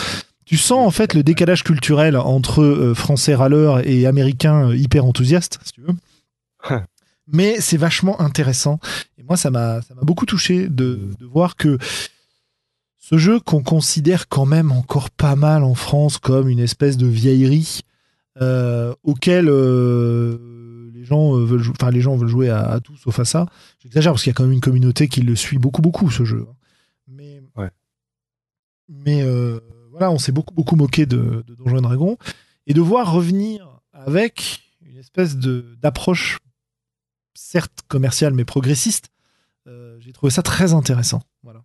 tu 0.48 0.56
sens 0.56 0.86
en 0.86 0.90
fait 0.90 1.12
le 1.12 1.22
décalage 1.22 1.62
culturel 1.62 2.16
entre 2.16 2.62
euh, 2.62 2.94
français 2.94 3.34
râleurs 3.34 3.86
et 3.86 4.06
américains 4.06 4.72
hyper 4.74 5.04
enthousiastes, 5.04 5.58
si 5.62 5.72
tu 5.72 5.82
veux. 5.82 5.94
Mais 7.26 7.60
c'est 7.60 7.76
vachement 7.76 8.18
intéressant. 8.22 8.80
Et 9.18 9.22
moi, 9.22 9.36
ça 9.36 9.50
m'a, 9.50 9.80
beaucoup 10.00 10.24
touché 10.24 10.68
de, 10.68 11.10
de 11.18 11.26
voir 11.26 11.56
que 11.56 11.76
ce 12.98 13.18
jeu 13.18 13.40
qu'on 13.40 13.62
considère 13.62 14.28
quand 14.28 14.46
même 14.46 14.72
encore 14.72 15.10
pas 15.10 15.36
mal 15.36 15.64
en 15.64 15.74
France 15.74 16.16
comme 16.16 16.48
une 16.48 16.60
espèce 16.60 16.96
de 16.96 17.06
vieillerie, 17.06 17.82
euh, 18.40 18.94
auquel 19.02 19.48
euh, 19.50 20.90
les 20.94 21.04
gens 21.04 21.36
euh, 21.36 21.44
veulent, 21.44 21.62
enfin 21.70 21.90
les 21.90 22.00
gens 22.00 22.16
veulent 22.16 22.28
jouer 22.28 22.48
à, 22.48 22.80
tout 22.80 22.96
sauf 22.96 23.18
à 23.18 23.26
ça. 23.26 23.46
J'exagère 23.82 24.12
parce 24.12 24.22
qu'il 24.22 24.30
y 24.30 24.32
a 24.32 24.34
quand 24.34 24.44
même 24.44 24.52
une 24.52 24.60
communauté 24.60 25.08
qui 25.08 25.20
le 25.20 25.36
suit 25.36 25.58
beaucoup 25.58 25.82
beaucoup 25.82 26.10
ce 26.10 26.24
jeu. 26.24 26.46
Hein. 26.48 26.54
Mais 27.08 27.42
mais 28.88 29.22
voilà, 29.98 30.12
on 30.12 30.18
s'est 30.18 30.32
beaucoup 30.32 30.54
beaucoup 30.54 30.76
moqué 30.76 31.06
de, 31.06 31.44
de 31.46 31.54
Donjons 31.54 31.80
Dragons 31.80 32.16
et 32.66 32.74
de 32.74 32.80
voir 32.80 33.12
revenir 33.12 33.80
avec 33.92 34.62
une 34.82 34.96
espèce 34.96 35.36
de 35.36 35.76
d'approche 35.80 36.38
certes 37.34 37.82
commerciale 37.88 38.34
mais 38.34 38.44
progressiste. 38.44 39.10
J'ai 40.00 40.12
trouvé 40.14 40.30
ça 40.30 40.42
très 40.42 40.72
intéressant. 40.72 41.22
Voilà. 41.42 41.62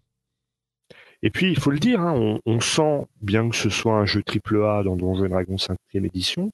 Et 1.26 1.30
puis, 1.30 1.50
il 1.50 1.58
faut 1.58 1.72
le 1.72 1.80
dire, 1.80 2.02
hein, 2.02 2.40
on, 2.46 2.60
sent, 2.60 3.08
bien 3.22 3.50
que 3.50 3.56
ce 3.56 3.70
soit 3.70 3.96
un 3.96 4.06
jeu 4.06 4.22
AAA 4.28 4.84
dans 4.84 4.98
Donjons 4.98 5.30
Dragon 5.30 5.56
5e 5.56 6.06
édition, 6.06 6.52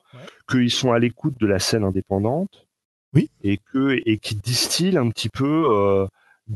qu'ils 0.47 0.69
sont 0.69 0.91
à 0.91 0.99
l'écoute 0.99 1.39
de 1.39 1.47
la 1.47 1.57
scène 1.57 1.83
indépendante. 1.83 2.67
Oui. 3.15 3.31
Et 3.41 3.57
que 3.57 3.99
et 4.05 4.19
qui 4.19 4.35
distillent 4.35 4.99
un 4.99 5.09
petit 5.09 5.29
peu 5.29 5.65
euh, 5.71 6.07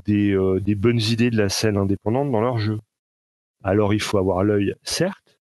euh, 0.08 0.60
des, 0.60 0.76
bonnes 0.76 1.02
idées 1.02 1.32
de 1.32 1.38
la 1.38 1.50
scène 1.50 1.76
indépendante 1.76 2.32
dans 2.32 2.42
leur 2.42 2.60
jeu. 2.60 2.78
Alors, 3.64 3.94
il 3.94 4.02
faut 4.02 4.18
avoir 4.18 4.44
l'œil, 4.44 4.76
certes, 4.84 5.38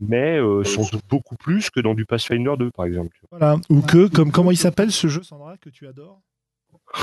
mais 0.00 0.38
euh, 0.38 0.64
sans 0.64 0.88
doute 0.88 1.04
beaucoup 1.08 1.36
plus 1.36 1.70
que 1.70 1.80
dans 1.80 1.94
du 1.94 2.04
Pathfinder 2.04 2.54
2, 2.58 2.70
par 2.70 2.86
exemple. 2.86 3.18
Voilà. 3.30 3.56
Ou 3.70 3.80
que, 3.80 4.08
comme 4.08 4.30
comment 4.30 4.50
il 4.50 4.58
s'appelle 4.58 4.92
ce 4.92 5.08
jeu, 5.08 5.22
Sandra, 5.22 5.56
que 5.56 5.70
tu 5.70 5.86
adores? 5.86 6.20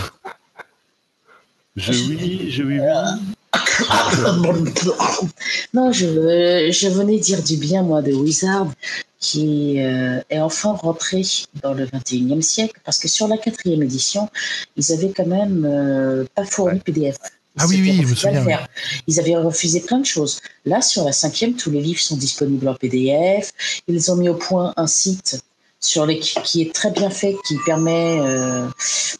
Je 1.78 1.94
oui, 1.94 2.52
je 2.52 2.64
oui, 2.64 2.82
oui. 2.82 2.84
non, 5.74 5.94
je, 5.94 6.70
je 6.70 6.88
venais 6.90 7.18
dire 7.18 7.42
du 7.42 7.56
bien, 7.56 7.82
moi, 7.82 8.02
de 8.02 8.12
Wizard, 8.12 8.74
qui 9.20 9.80
euh, 9.80 10.20
est 10.30 10.42
enfin 10.42 10.74
rentré 10.74 11.22
dans 11.62 11.74
le 11.74 11.86
21e 11.86 12.42
siècle, 12.42 12.78
parce 12.84 13.00
que 13.00 13.08
sur 13.08 13.30
la 13.30 13.38
quatrième 13.38 13.84
édition, 13.84 14.30
ils 14.76 14.92
avaient 14.92 15.14
quand 15.16 15.28
même 15.28 15.66
euh, 15.66 16.26
pas 16.36 16.44
fourni 16.44 16.80
PDF. 16.80 17.16
Ah 17.58 17.66
oui, 17.68 17.82
oui, 17.82 18.00
je 18.02 18.08
me 18.08 18.16
souviens. 18.16 18.68
Ils 19.08 19.20
avaient 19.20 19.36
refusé 19.36 19.82
plein 19.82 20.00
de 20.00 20.06
choses. 20.06 20.42
Là, 20.66 20.82
sur 20.82 21.04
la 21.04 21.12
cinquième, 21.12 21.56
tous 21.56 21.70
les 21.70 21.82
livres 21.82 22.00
sont 22.00 22.16
disponibles 22.16 22.68
en 22.68 22.76
PDF. 22.76 23.52
Ils 23.88 24.12
ont 24.12 24.16
mis 24.16 24.30
au 24.30 24.36
point 24.36 24.74
un 24.78 24.88
site 24.88 25.44
sur 25.82 26.06
les, 26.06 26.20
qui 26.20 26.62
est 26.62 26.74
très 26.74 26.92
bien 26.92 27.10
fait, 27.10 27.36
qui 27.46 27.58
permet, 27.66 28.20
euh, 28.22 28.68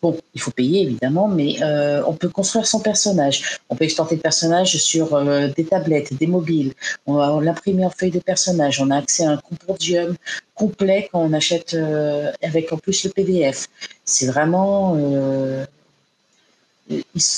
bon, 0.02 0.18
il 0.36 0.40
faut 0.42 0.52
payer 0.52 0.84
évidemment, 0.84 1.28
mais 1.28 1.58
euh, 1.64 2.04
on 2.06 2.14
peut 2.14 2.30
construire 2.30 2.68
son 2.68 2.80
personnage. 2.80 3.60
On 3.70 3.76
peut 3.76 3.84
exporter 3.84 4.16
le 4.16 4.22
personnage 4.22 4.78
sur 4.78 5.16
euh, 5.16 5.48
des 5.58 5.66
tablettes, 5.66 6.14
des 6.14 6.28
mobiles. 6.28 6.74
On 7.08 7.16
va 7.16 7.40
l'imprimer 7.42 7.84
en 7.84 7.90
feuille 7.90 8.12
de 8.12 8.20
personnage. 8.20 8.80
On 8.80 8.92
a 8.92 8.98
accès 8.98 9.26
à 9.26 9.32
un 9.32 9.38
compendium 9.38 10.16
complet 10.54 11.10
quand 11.12 11.22
on 11.22 11.34
achète 11.34 11.76
avec 12.44 12.72
en 12.72 12.78
plus 12.78 13.04
le 13.06 13.10
PDF. 13.10 13.68
C'est 14.06 14.28
vraiment 14.28 14.96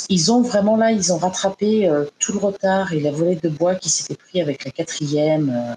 ils, 0.10 0.32
ont 0.32 0.42
vraiment 0.42 0.78
là, 0.78 0.92
ils 0.92 1.14
ont 1.14 1.18
rattrapé 1.18 1.90
tout 2.20 2.34
le 2.34 2.40
retard 2.40 2.94
et 2.94 3.00
la 3.00 3.12
volée 3.12 3.36
de 3.36 3.50
bois 3.50 3.76
qui 3.76 3.90
s'était 3.90 4.16
pris 4.16 4.42
avec 4.42 4.66
la 4.66 4.72
quatrième 4.72 5.76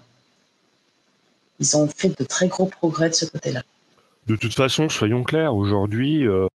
ils 1.59 1.77
ont 1.77 1.87
fait 1.87 2.17
de 2.17 2.23
très 2.23 2.47
gros 2.47 2.65
progrès 2.65 3.09
de 3.09 3.15
ce 3.15 3.25
côté-là. 3.25 3.63
De 4.27 4.35
toute 4.35 4.53
façon, 4.53 4.89
soyons 4.89 5.23
clairs, 5.23 5.55
aujourd'hui, 5.55 6.27
euh, 6.27 6.47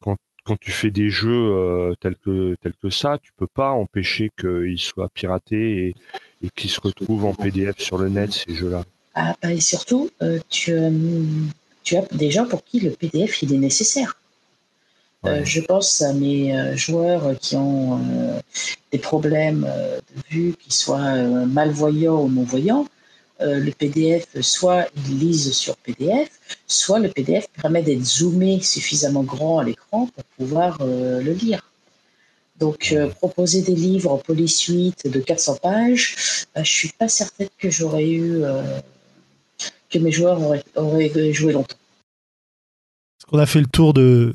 quand, 0.00 0.56
tu 0.58 0.70
fais 0.70 0.90
des 0.90 1.10
jeux 1.10 1.28
euh, 1.30 1.94
tels, 2.00 2.16
que, 2.16 2.56
tels 2.62 2.72
que 2.82 2.88
ça, 2.88 3.18
tu 3.22 3.32
peux 3.36 3.46
pas 3.46 3.70
empêcher 3.70 4.30
qu'ils 4.40 4.78
soient 4.78 5.10
piratés 5.10 5.88
et, 5.88 5.94
et 6.42 6.48
qu'ils 6.48 6.70
se 6.70 6.80
retrouvent 6.80 7.26
en 7.26 7.34
PDF 7.34 7.78
sur 7.78 7.98
le 7.98 8.08
net, 8.08 8.32
ces 8.32 8.54
jeux-là. 8.54 8.84
Ah, 9.14 9.36
bah, 9.42 9.52
et 9.52 9.60
surtout, 9.60 10.08
euh, 10.22 10.38
tu, 10.48 10.72
tu, 11.84 11.96
as 11.96 12.02
des 12.12 12.30
gens 12.30 12.46
pour 12.46 12.64
qui 12.64 12.80
le 12.80 12.92
PDF 12.92 13.42
il 13.42 13.52
est 13.52 13.58
nécessaire. 13.58 14.17
Je 15.24 15.60
pense 15.60 16.00
à 16.02 16.12
mes 16.12 16.76
joueurs 16.76 17.38
qui 17.38 17.56
ont 17.56 18.00
des 18.92 18.98
problèmes 18.98 19.62
de 19.62 20.22
vue, 20.30 20.54
qui 20.58 20.72
soient 20.72 21.14
malvoyants 21.46 22.22
ou 22.22 22.28
non-voyants. 22.28 22.86
Euh, 23.40 23.60
le 23.60 23.70
PDF, 23.70 24.26
soit 24.40 24.88
ils 24.96 25.18
lisent 25.18 25.52
sur 25.52 25.76
PDF, 25.76 26.28
soit 26.66 26.98
le 26.98 27.08
PDF 27.08 27.46
permet 27.62 27.82
d'être 27.82 28.04
zoomé 28.04 28.60
suffisamment 28.60 29.22
grand 29.22 29.60
à 29.60 29.64
l'écran 29.64 30.06
pour 30.06 30.24
pouvoir 30.36 30.78
euh, 30.80 31.22
le 31.22 31.32
lire. 31.32 31.62
Donc, 32.58 32.90
euh, 32.90 33.08
proposer 33.08 33.62
des 33.62 33.76
livres 33.76 34.10
en 34.10 34.18
polysuite 34.18 35.08
de 35.08 35.20
400 35.20 35.56
pages, 35.62 36.16
je 36.56 36.64
je 36.64 36.70
suis 36.72 36.88
pas 36.88 37.08
certaine 37.08 37.48
que 37.58 37.70
j'aurais 37.70 38.10
eu, 38.10 38.42
que 39.88 39.98
mes 40.00 40.10
joueurs 40.10 40.40
auraient, 40.74 41.32
joué 41.32 41.52
longtemps. 41.52 41.76
Est-ce 43.20 43.26
qu'on 43.26 43.38
a 43.38 43.46
fait 43.46 43.60
le 43.60 43.68
tour 43.68 43.94
de, 43.94 44.34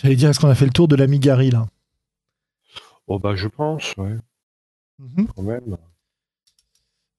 j'allais 0.00 0.16
dire, 0.16 0.30
est-ce 0.30 0.40
qu'on 0.40 0.48
a 0.48 0.54
fait 0.54 0.66
le 0.66 0.72
tour 0.72 0.88
de 0.88 0.96
la 0.96 1.06
Migari 1.06 1.50
là? 1.50 1.66
Oh 3.06 3.18
bah 3.18 3.34
je 3.34 3.48
pense, 3.48 3.94
ouais. 3.96 4.16
Mhm. 4.98 5.26
Quand 5.34 5.42
même. 5.42 5.76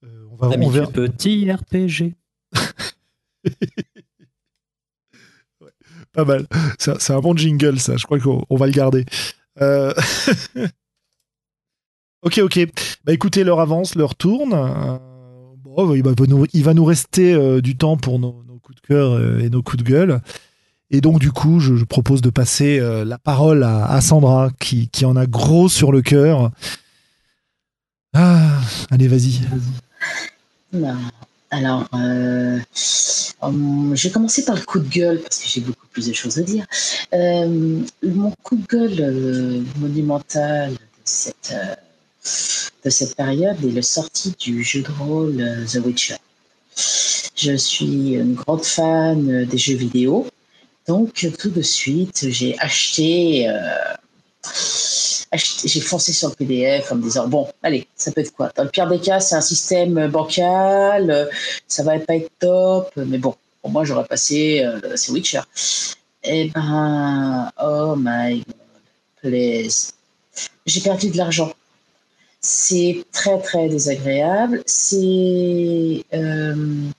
Euh, 0.04 0.28
on 0.32 0.36
va 0.36 0.56
voir. 0.56 0.91
Petit 0.91 1.52
RPG. 1.52 2.14
pas 6.14 6.26
mal. 6.26 6.48
C'est 6.80 7.12
un 7.12 7.20
bon 7.20 7.36
jingle, 7.36 7.80
ça. 7.80 7.98
Je 7.98 8.06
crois 8.06 8.20
qu'on 8.20 8.56
va 8.56 8.68
le 8.68 8.72
garder. 8.72 9.06
Euh, 9.62 9.94
ok, 12.22 12.40
ok. 12.40 12.60
Bah 13.04 13.14
écoutez, 13.14 13.44
l'heure 13.44 13.60
avance, 13.60 13.95
l'heure 13.95 14.16
tourne. 14.16 14.54
Euh, 14.54 14.98
bon, 15.58 15.94
il, 15.94 16.04
va 16.04 16.14
nous, 16.28 16.45
il, 16.54 16.64
va 16.64 16.74
nous, 16.74 16.86
rester 16.86 17.62
du 17.62 17.78
temps 17.78 17.98
pour 17.98 18.18
nos, 18.20 18.32
coups 18.62 18.82
de 18.82 18.88
cœur 18.88 19.40
et 19.40 19.50
nos 19.50 19.62
coups 19.62 19.84
de 19.84 19.90
gueule. 19.90 20.22
Et 20.94 21.02
donc, 21.02 21.20
du 21.20 21.32
coup, 21.32 21.60
je, 21.60 21.84
propose 21.84 22.22
de 22.22 22.30
passer 22.30 22.80
la 22.80 23.18
parole 23.18 23.64
à, 23.64 23.99
Sandra, 23.99 24.52
qui, 24.60 24.88
qui, 24.88 25.06
en 25.06 25.15
a 25.15 25.26
gros 25.26 25.68
sur 25.68 25.91
le 25.91 26.02
cœur. 26.02 26.52
Ah, 28.14 28.61
allez, 28.91 29.07
vas-y. 29.07 29.41
Vas 30.72 30.95
alors, 31.53 31.88
euh, 31.94 32.57
hum, 33.41 33.91
je 33.95 34.07
vais 34.07 34.11
commencer 34.11 34.44
par 34.44 34.56
le 34.56 34.64
coup 34.64 34.80
de 34.80 34.90
gueule 34.90 35.20
parce 35.22 35.38
que 35.38 35.48
j'ai 35.48 35.61
beaucoup 35.61 35.86
plus 35.91 36.07
de 36.07 36.14
choses 36.14 36.40
à 36.40 36.41
dire. 36.41 36.65
Euh, 37.14 37.80
mon 38.02 38.32
coup 38.41 38.56
de 38.56 38.65
gueule 38.65 38.99
euh, 38.99 39.61
monumental 39.78 40.72
de 40.72 40.78
cette, 41.03 41.53
de 42.84 42.90
cette 42.90 43.15
période 43.15 43.64
est 43.64 43.70
le 43.70 43.84
sortie 43.84 44.34
du 44.40 44.64
jeu 44.64 44.82
de 44.82 44.91
rôle 44.99 45.65
The 45.72 45.76
Witcher. 45.86 46.15
Je 47.36 47.56
suis 47.56 48.14
une 48.14 48.34
grande 48.34 48.65
fan 48.65 49.45
des 49.45 49.57
jeux 49.60 49.76
vidéo, 49.76 50.26
donc 50.88 51.27
tout 51.39 51.49
de 51.49 51.61
suite 51.61 52.30
j'ai 52.30 52.57
acheté 52.60 53.47
j'ai 55.38 55.81
foncé 55.81 56.14
sur 56.14 56.30
le 56.30 56.35
PDF 56.35 56.91
en 56.91 56.95
me 56.95 57.01
disant 57.03 57.27
bon, 57.27 57.47
allez, 57.64 57.88
ça 57.95 58.11
peut 58.11 58.22
être 58.22 58.34
quoi? 58.34 58.51
Dans 58.55 58.64
le 58.64 58.69
pire 58.69 58.88
des 58.88 58.99
cas, 58.99 59.19
c'est 59.19 59.35
un 59.35 59.41
système 59.41 60.07
bancal, 60.07 61.30
ça 61.68 61.84
va 61.84 61.97
pas 61.99 62.15
être 62.15 62.30
top, 62.39 62.91
mais 62.95 63.18
bon, 63.18 63.35
pour 63.61 63.72
moi, 63.72 63.84
j'aurais 63.85 64.05
passé 64.05 64.61
euh, 64.64 64.95
c'est 64.95 65.11
Witcher. 65.11 65.41
Eh 66.23 66.49
ben, 66.53 67.51
oh 67.61 67.95
my 67.97 68.43
god, 68.45 68.55
please. 69.22 69.93
J'ai 70.65 70.81
perdu 70.81 71.10
de 71.10 71.18
l'argent. 71.18 71.51
C'est 72.41 73.05
très 73.14 73.39
très 73.41 73.69
désagréable. 73.69 74.64
C'est 74.65 76.05
euh, 76.14 76.89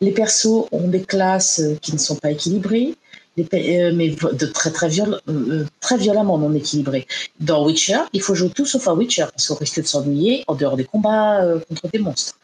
Les 0.00 0.12
persos 0.12 0.66
ont 0.72 0.88
des 0.88 1.02
classes 1.02 1.62
qui 1.80 1.92
ne 1.92 1.98
sont 1.98 2.16
pas 2.16 2.30
équilibrées. 2.30 2.94
Euh, 3.36 3.92
mais 3.92 4.10
de 4.10 4.46
très 4.46 4.70
euh, 4.70 5.64
très 5.80 5.96
violemment 5.96 6.38
non 6.38 6.54
équilibré. 6.54 7.06
Dans 7.40 7.66
Witcher, 7.66 7.98
il 8.12 8.22
faut 8.22 8.34
jouer 8.34 8.50
tout 8.50 8.64
sauf 8.64 8.86
à 8.86 8.94
Witcher 8.94 9.26
parce 9.32 9.48
qu'on 9.48 9.56
risque 9.56 9.82
de 9.82 9.86
s'ennuyer 9.86 10.44
en 10.46 10.54
dehors 10.54 10.76
des 10.76 10.84
combats 10.84 11.42
euh, 11.42 11.58
contre 11.68 11.88
des 11.88 11.98
monstres. 11.98 12.38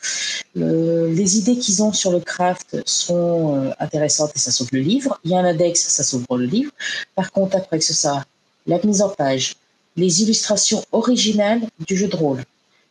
les 0.56 1.38
idées 1.38 1.56
qu'ils 1.56 1.82
ont 1.84 1.92
sur 1.92 2.10
le 2.10 2.18
craft 2.18 2.78
sont 2.86 3.72
intéressantes 3.78 4.32
et 4.34 4.40
ça 4.40 4.50
sauve 4.50 4.68
le 4.72 4.80
livre. 4.80 5.20
Il 5.24 5.30
y 5.30 5.34
a 5.34 5.38
un 5.38 5.44
index, 5.44 5.80
ça 5.80 6.02
sauve 6.02 6.24
le 6.36 6.46
livre. 6.46 6.72
Par 7.14 7.30
contre, 7.30 7.56
après 7.56 7.78
que 7.78 7.84
ça, 7.84 8.24
la 8.66 8.78
mise 8.82 9.00
en 9.00 9.10
page, 9.10 9.54
les 9.96 10.22
illustrations 10.22 10.84
originales 10.90 11.62
du 11.86 11.96
jeu 11.96 12.08
de 12.08 12.16
rôle, 12.16 12.42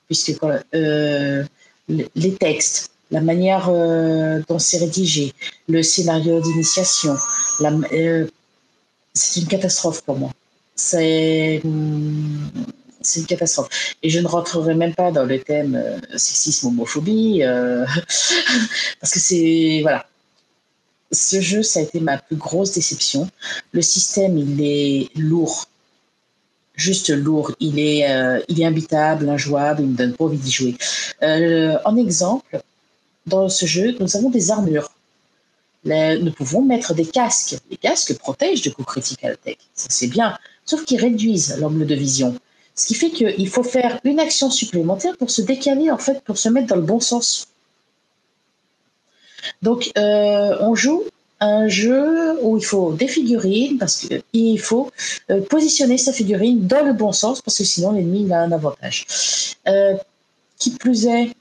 puisque 0.08 0.36
les 0.72 2.34
textes, 2.40 2.92
la 3.12 3.22
manière 3.22 3.70
dont 4.48 4.60
c'est 4.60 4.78
rédigé, 4.78 5.34
le 5.68 5.82
scénario 5.84 6.40
d'initiation, 6.42 7.16
euh, 7.62 8.28
c'est 9.14 9.42
une 9.42 9.48
catastrophe 9.48 10.02
pour 10.04 10.18
moi. 10.18 10.32
C'est 10.76 11.62
c'est 13.02 13.22
une 13.22 13.26
catastrophe. 13.26 13.70
Et 14.04 14.10
je 14.10 14.20
ne 14.20 14.28
rentrerai 14.28 14.76
même 14.76 14.94
pas 14.94 15.12
dans 15.12 15.24
le 15.24 15.40
thème 15.40 15.76
euh, 15.76 16.00
sexisme, 16.18 16.68
homophobie, 16.68 17.44
euh, 17.44 17.86
parce 19.00 19.14
que 19.14 19.20
c'est 19.20 19.80
voilà. 19.82 20.06
Ce 21.12 21.42
jeu, 21.42 21.64
ça 21.64 21.80
a 21.80 21.84
été 21.84 22.00
ma 22.00 22.20
plus 22.20 22.36
grosse 22.36 22.72
déception. 22.74 23.30
Le 23.72 23.82
système, 23.82 24.38
il 24.38 24.62
est 24.62 25.10
lourd, 25.18 25.66
juste 26.76 27.10
lourd. 27.10 27.52
Il 27.60 27.80
est, 27.80 28.06
il 28.48 28.62
est 28.62 28.66
imbitable, 28.66 29.28
injouable. 29.28 29.82
Il 29.82 29.88
me 29.88 29.98
donne 29.98 30.14
pas 30.14 30.26
envie 30.26 30.38
d'y 30.38 30.52
jouer. 30.52 30.78
en 31.24 31.98
exemple, 31.98 32.62
dans 33.30 33.50
ce 33.50 33.66
jeu, 33.66 33.96
nous 34.00 34.18
avons 34.18 34.30
des 34.30 34.52
armures 34.52 34.90
nous 35.86 36.32
pouvons 36.32 36.62
mettre 36.62 36.94
des 36.94 37.06
casques. 37.06 37.58
Les 37.70 37.78
casques 37.78 38.18
protègent 38.18 38.62
de 38.62 38.70
coups 38.70 38.88
critical 38.88 39.38
tech, 39.38 39.58
ça 39.74 39.88
c'est 39.90 40.08
bien, 40.08 40.38
sauf 40.66 40.86
qu'ils 40.86 41.00
réduisent 41.00 41.58
l'angle 41.60 41.86
de 41.86 41.96
vision. 41.96 42.36
Ce 42.76 42.88
qui 42.88 42.96
fait 42.96 43.10
qu'il 43.10 43.50
faut 43.50 43.64
faire 43.64 44.00
une 44.04 44.20
action 44.20 44.50
supplémentaire 44.50 45.18
pour 45.18 45.30
se 45.30 45.42
décaler, 45.42 45.92
en 45.92 45.98
fait, 45.98 46.22
pour 46.24 46.38
se 46.38 46.48
mettre 46.48 46.68
dans 46.68 46.78
le 46.78 46.82
bon 46.82 47.02
sens. 47.02 47.48
Donc, 49.62 49.92
euh, 49.98 50.58
on 50.62 50.76
joue 50.76 51.04
un 51.42 51.68
jeu 51.68 52.42
où 52.42 52.58
il 52.58 52.64
faut 52.64 52.94
des 52.94 53.08
figurines, 53.08 53.78
parce 53.78 54.08
qu'il 54.32 54.60
faut 54.60 54.92
euh, 55.30 55.42
positionner 55.42 55.98
sa 55.98 56.14
figurine 56.14 56.68
dans 56.68 56.86
le 56.86 56.94
bon 56.94 57.12
sens, 57.12 57.42
parce 57.42 57.58
que 57.58 57.66
sinon 57.66 57.92
l'ennemi 57.92 58.32
a 58.32 58.42
un 58.42 58.52
avantage. 58.52 59.06
Euh, 59.68 59.96
qui 60.58 60.72
plus 60.72 61.08
est, 61.08 61.32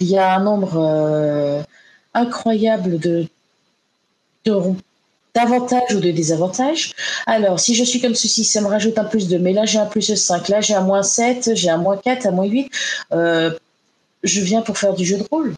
il 0.00 0.08
y 0.08 0.18
a 0.18 0.34
un 0.34 0.42
nombre 0.42 1.64
incroyable 2.14 2.98
de 2.98 3.26
d'avantages 5.34 5.94
ou 5.94 6.00
de 6.00 6.10
désavantages. 6.10 6.94
Alors, 7.26 7.58
si 7.58 7.74
je 7.74 7.84
suis 7.84 8.00
comme 8.00 8.14
ceci, 8.14 8.44
ça 8.44 8.60
me 8.60 8.68
rajoute 8.68 8.98
un 8.98 9.04
plus 9.04 9.28
2, 9.28 9.38
mais 9.38 9.52
là 9.52 9.64
j'ai 9.64 9.78
un 9.78 9.86
plus 9.86 10.14
5, 10.14 10.48
là 10.48 10.60
j'ai 10.60 10.74
un 10.74 10.82
moins 10.82 11.02
7, 11.02 11.54
j'ai 11.54 11.70
un 11.70 11.78
moins 11.78 11.96
4, 11.96 12.26
un 12.26 12.30
moins 12.30 12.46
8. 12.46 12.70
Euh, 13.12 13.50
je 14.22 14.40
viens 14.40 14.62
pour 14.62 14.78
faire 14.78 14.94
du 14.94 15.04
jeu 15.04 15.18
de 15.18 15.24
rôle. 15.30 15.54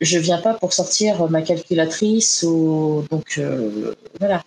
Je 0.00 0.18
viens 0.18 0.38
pas 0.38 0.54
pour 0.54 0.72
sortir 0.72 1.28
ma 1.28 1.42
calculatrice 1.42 2.42
ou 2.44 3.04
donc 3.10 3.34
euh, 3.38 3.94
voilà. 4.18 4.42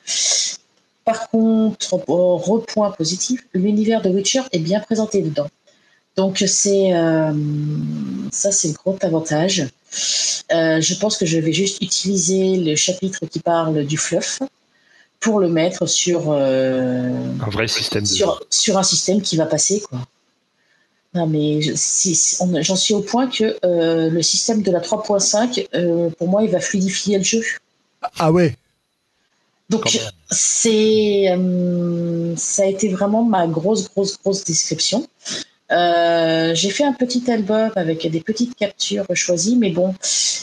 Par 1.05 1.29
contre, 1.29 1.95
repoint 2.07 2.91
positif, 2.91 3.45
l'univers 3.53 4.01
de 4.01 4.09
Witcher 4.09 4.43
est 4.51 4.59
bien 4.59 4.79
présenté 4.79 5.21
dedans. 5.21 5.49
Donc 6.15 6.43
c'est 6.45 6.93
euh, 6.93 7.33
ça, 8.31 8.51
c'est 8.51 8.67
le 8.67 8.73
gros 8.73 8.97
avantage. 9.01 9.67
Euh, 10.51 10.79
je 10.79 10.93
pense 10.95 11.17
que 11.17 11.25
je 11.25 11.39
vais 11.39 11.53
juste 11.53 11.81
utiliser 11.81 12.57
le 12.57 12.75
chapitre 12.75 13.25
qui 13.25 13.39
parle 13.39 13.83
du 13.85 13.97
fluff 13.97 14.39
pour 15.19 15.39
le 15.39 15.49
mettre 15.49 15.87
sur 15.87 16.31
euh, 16.31 17.09
un 17.41 17.49
vrai 17.49 17.67
système 17.67 18.05
sur, 18.05 18.43
sur, 18.49 18.77
un 18.77 18.83
système 18.83 19.21
qui 19.21 19.37
va 19.37 19.45
passer 19.45 19.81
quoi. 19.81 19.99
Non 21.15 21.27
mais 21.27 21.61
j'en 21.61 22.75
suis 22.75 22.93
au 22.95 23.01
point 23.01 23.27
que 23.27 23.57
le 23.63 24.21
système 24.21 24.63
de 24.63 24.71
la 24.71 24.79
3.5 24.79 26.11
pour 26.15 26.27
moi 26.27 26.43
il 26.43 26.49
va 26.49 26.59
fluidifier 26.59 27.19
le 27.19 27.23
jeu. 27.23 27.43
Ah 28.17 28.31
ouais. 28.31 28.57
Donc 29.69 29.99
c'est 30.29 31.25
ça 32.35 32.63
a 32.63 32.65
été 32.65 32.89
vraiment 32.89 33.23
ma 33.23 33.47
grosse 33.47 33.89
grosse 33.89 34.19
grosse 34.19 34.43
description. 34.43 35.07
Euh, 35.73 36.53
j'ai 36.53 36.69
fait 36.69 36.83
un 36.83 36.93
petit 36.93 37.29
album 37.31 37.71
avec 37.75 38.09
des 38.09 38.21
petites 38.21 38.55
captures 38.55 39.05
choisies, 39.15 39.55
mais 39.55 39.71
bon, 39.71 39.95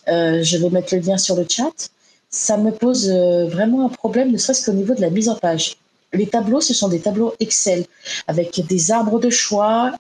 euh, 0.09 0.43
je 0.43 0.57
vais 0.57 0.71
mettre 0.71 0.95
le 0.95 1.01
lien 1.01 1.19
sur 1.19 1.37
le 1.37 1.47
chat. 1.49 1.91
Ça 2.31 2.57
me 2.57 2.71
pose 2.71 3.09
euh, 3.11 3.47
vraiment 3.47 3.87
un 3.87 3.89
problème, 3.89 4.33
ne 4.33 4.39
serait-ce 4.39 4.65
qu'au 4.65 4.77
niveau 4.77 4.95
de 4.95 5.01
la 5.01 5.11
mise 5.11 5.29
en 5.29 5.37
page. 5.37 5.77
Les 6.13 6.27
tableaux, 6.27 6.61
ce 6.61 6.75
sont 6.75 6.89
des 6.89 6.99
tableaux 6.99 7.35
Excel 7.39 7.85
avec 8.27 8.61
des 8.67 8.91
arbres 8.91 9.21
de 9.21 9.31
choix. 9.31 9.93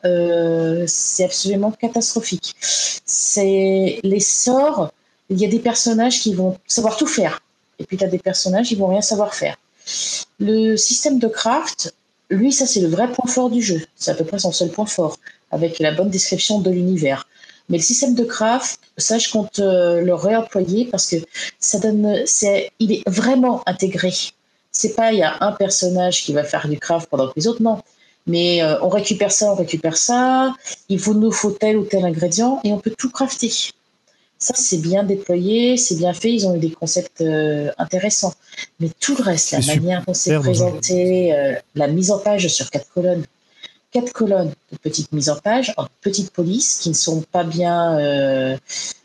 c'est 0.89 1.24
absolument 1.24 1.70
catastrophique. 1.70 2.57
C'est 2.61 4.01
les 4.02 4.20
sorts. 4.20 4.93
Il 5.28 5.40
y 5.40 5.44
a 5.44 5.48
des 5.48 5.61
personnages 5.61 6.20
qui 6.20 6.35
vont 6.35 6.59
savoir 6.66 6.97
tout 6.97 7.07
faire, 7.07 7.40
et 7.78 7.85
puis 7.85 7.97
tu 7.97 8.02
as 8.02 8.09
des 8.09 8.19
personnages 8.19 8.66
qui 8.69 8.74
vont 8.74 8.89
rien 8.89 9.02
savoir 9.02 9.35
faire. 9.36 9.57
Le 10.40 10.77
système 10.77 11.20
de 11.20 11.28
craft, 11.28 11.94
lui, 12.31 12.52
ça 12.52 12.66
c'est 12.66 12.81
le 12.81 12.89
vrai 12.89 13.11
point 13.12 13.31
fort 13.31 13.51
du 13.51 13.61
jeu. 13.62 13.81
C'est 13.97 14.11
à 14.11 14.15
peu 14.15 14.24
près 14.24 14.39
son 14.39 14.52
seul 14.52 14.70
point 14.70 14.86
fort, 14.86 15.19
avec 15.51 15.78
la 15.78 15.93
bonne 15.93 16.11
description 16.11 16.61
de 16.61 16.70
l'univers. 16.70 17.27
Mais 17.69 17.78
le 17.78 17.82
système 17.82 18.15
de 18.15 18.24
craft, 18.24 18.81
ça 18.97 19.19
je 19.19 19.31
compte 19.31 19.59
euh, 19.61 20.01
le 20.01 20.15
réemployer 20.15 20.86
parce 20.86 21.09
que 21.09 21.16
ça 21.59 21.78
donne, 21.78 22.23
c'est, 22.27 22.70
il 22.78 22.93
est 22.93 23.09
vraiment 23.09 23.62
intégré. 23.66 24.12
C'est 24.73 24.94
pas 24.94 25.12
il 25.12 25.19
y 25.19 25.23
a 25.23 25.36
un 25.40 25.52
personnage 25.52 26.24
qui 26.24 26.32
va 26.32 26.44
faire 26.44 26.69
du 26.69 26.78
craft 26.78 27.09
pendant 27.11 27.28
que 27.28 27.35
les 27.36 27.47
autres 27.47 27.62
non. 27.62 27.81
Mais 28.27 28.62
euh, 28.62 28.81
on 28.82 28.89
récupère 28.89 29.32
ça, 29.32 29.52
on 29.52 29.55
récupère 29.55 29.97
ça. 29.97 30.55
Il 30.89 30.98
vous 30.98 31.15
nous 31.15 31.32
faut 31.32 31.51
tel 31.51 31.77
ou 31.77 31.85
tel 31.85 32.05
ingrédient 32.05 32.61
et 32.65 32.73
on 32.73 32.78
peut 32.78 32.93
tout 32.97 33.11
crafter. 33.11 33.52
Ça, 34.42 34.54
c'est 34.56 34.78
bien 34.78 35.04
déployé, 35.04 35.76
c'est 35.76 35.96
bien 35.96 36.14
fait, 36.14 36.32
ils 36.32 36.46
ont 36.46 36.56
eu 36.56 36.58
des 36.58 36.70
concepts 36.70 37.20
euh, 37.20 37.70
intéressants. 37.76 38.32
Mais 38.80 38.88
tout 38.98 39.14
le 39.14 39.22
reste, 39.22 39.52
la 39.52 39.60
manière 39.60 40.02
dont 40.06 40.14
c'est 40.14 40.34
présenté, 40.38 41.34
euh, 41.34 41.54
la 41.74 41.88
mise 41.88 42.10
en 42.10 42.18
page 42.18 42.48
sur 42.48 42.70
quatre 42.70 42.90
colonnes, 42.94 43.24
quatre 43.92 44.14
colonnes 44.14 44.52
de 44.72 44.78
petites 44.78 45.12
mises 45.12 45.28
en 45.28 45.36
page, 45.36 45.74
en 45.76 45.86
petites 46.00 46.30
polices 46.30 46.78
qui 46.78 46.88
ne 46.88 46.94
sont 46.94 47.20
pas 47.20 47.44
bien, 47.44 47.98
euh, 47.98 48.56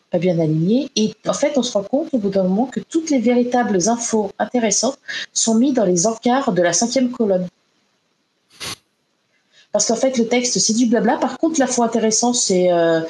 pas 0.09 0.19
bien 0.19 0.39
alignées. 0.39 0.89
Et 0.95 1.13
en 1.27 1.33
fait, 1.33 1.57
on 1.57 1.63
se 1.63 1.73
rend 1.73 1.83
compte 1.83 2.13
au 2.13 2.17
bout 2.17 2.29
d'un 2.29 2.43
moment 2.43 2.67
que 2.67 2.79
toutes 2.79 3.09
les 3.09 3.19
véritables 3.19 3.89
infos 3.89 4.31
intéressantes 4.39 4.99
sont 5.33 5.55
mises 5.55 5.73
dans 5.73 5.85
les 5.85 6.07
encarts 6.07 6.53
de 6.53 6.61
la 6.61 6.71
cinquième 6.71 7.11
colonne. 7.11 7.49
Parce 9.75 9.89
qu'en 9.89 9.97
fait, 9.97 10.17
le 10.17 10.25
texte, 10.25 10.57
c'est 10.57 10.71
du 10.71 10.85
blabla. 10.85 11.17
Par 11.17 11.37
contre, 11.37 11.59
la 11.59 11.67
fois 11.67 11.85
intéressant, 11.87 12.31
c'est 12.31 12.71
euh, 12.71 13.01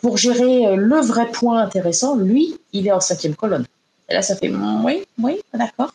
pour 0.00 0.16
gérer 0.16 0.66
euh, 0.66 0.74
le 0.74 1.00
vrai 1.00 1.30
point 1.30 1.60
intéressant. 1.60 2.16
Lui, 2.16 2.58
il 2.72 2.88
est 2.88 2.90
en 2.90 2.98
cinquième 2.98 3.36
colonne. 3.36 3.64
Et 4.08 4.14
là, 4.14 4.20
ça 4.20 4.34
fait 4.34 4.52
oui, 4.82 5.04
oui, 5.22 5.40
d'accord. 5.56 5.94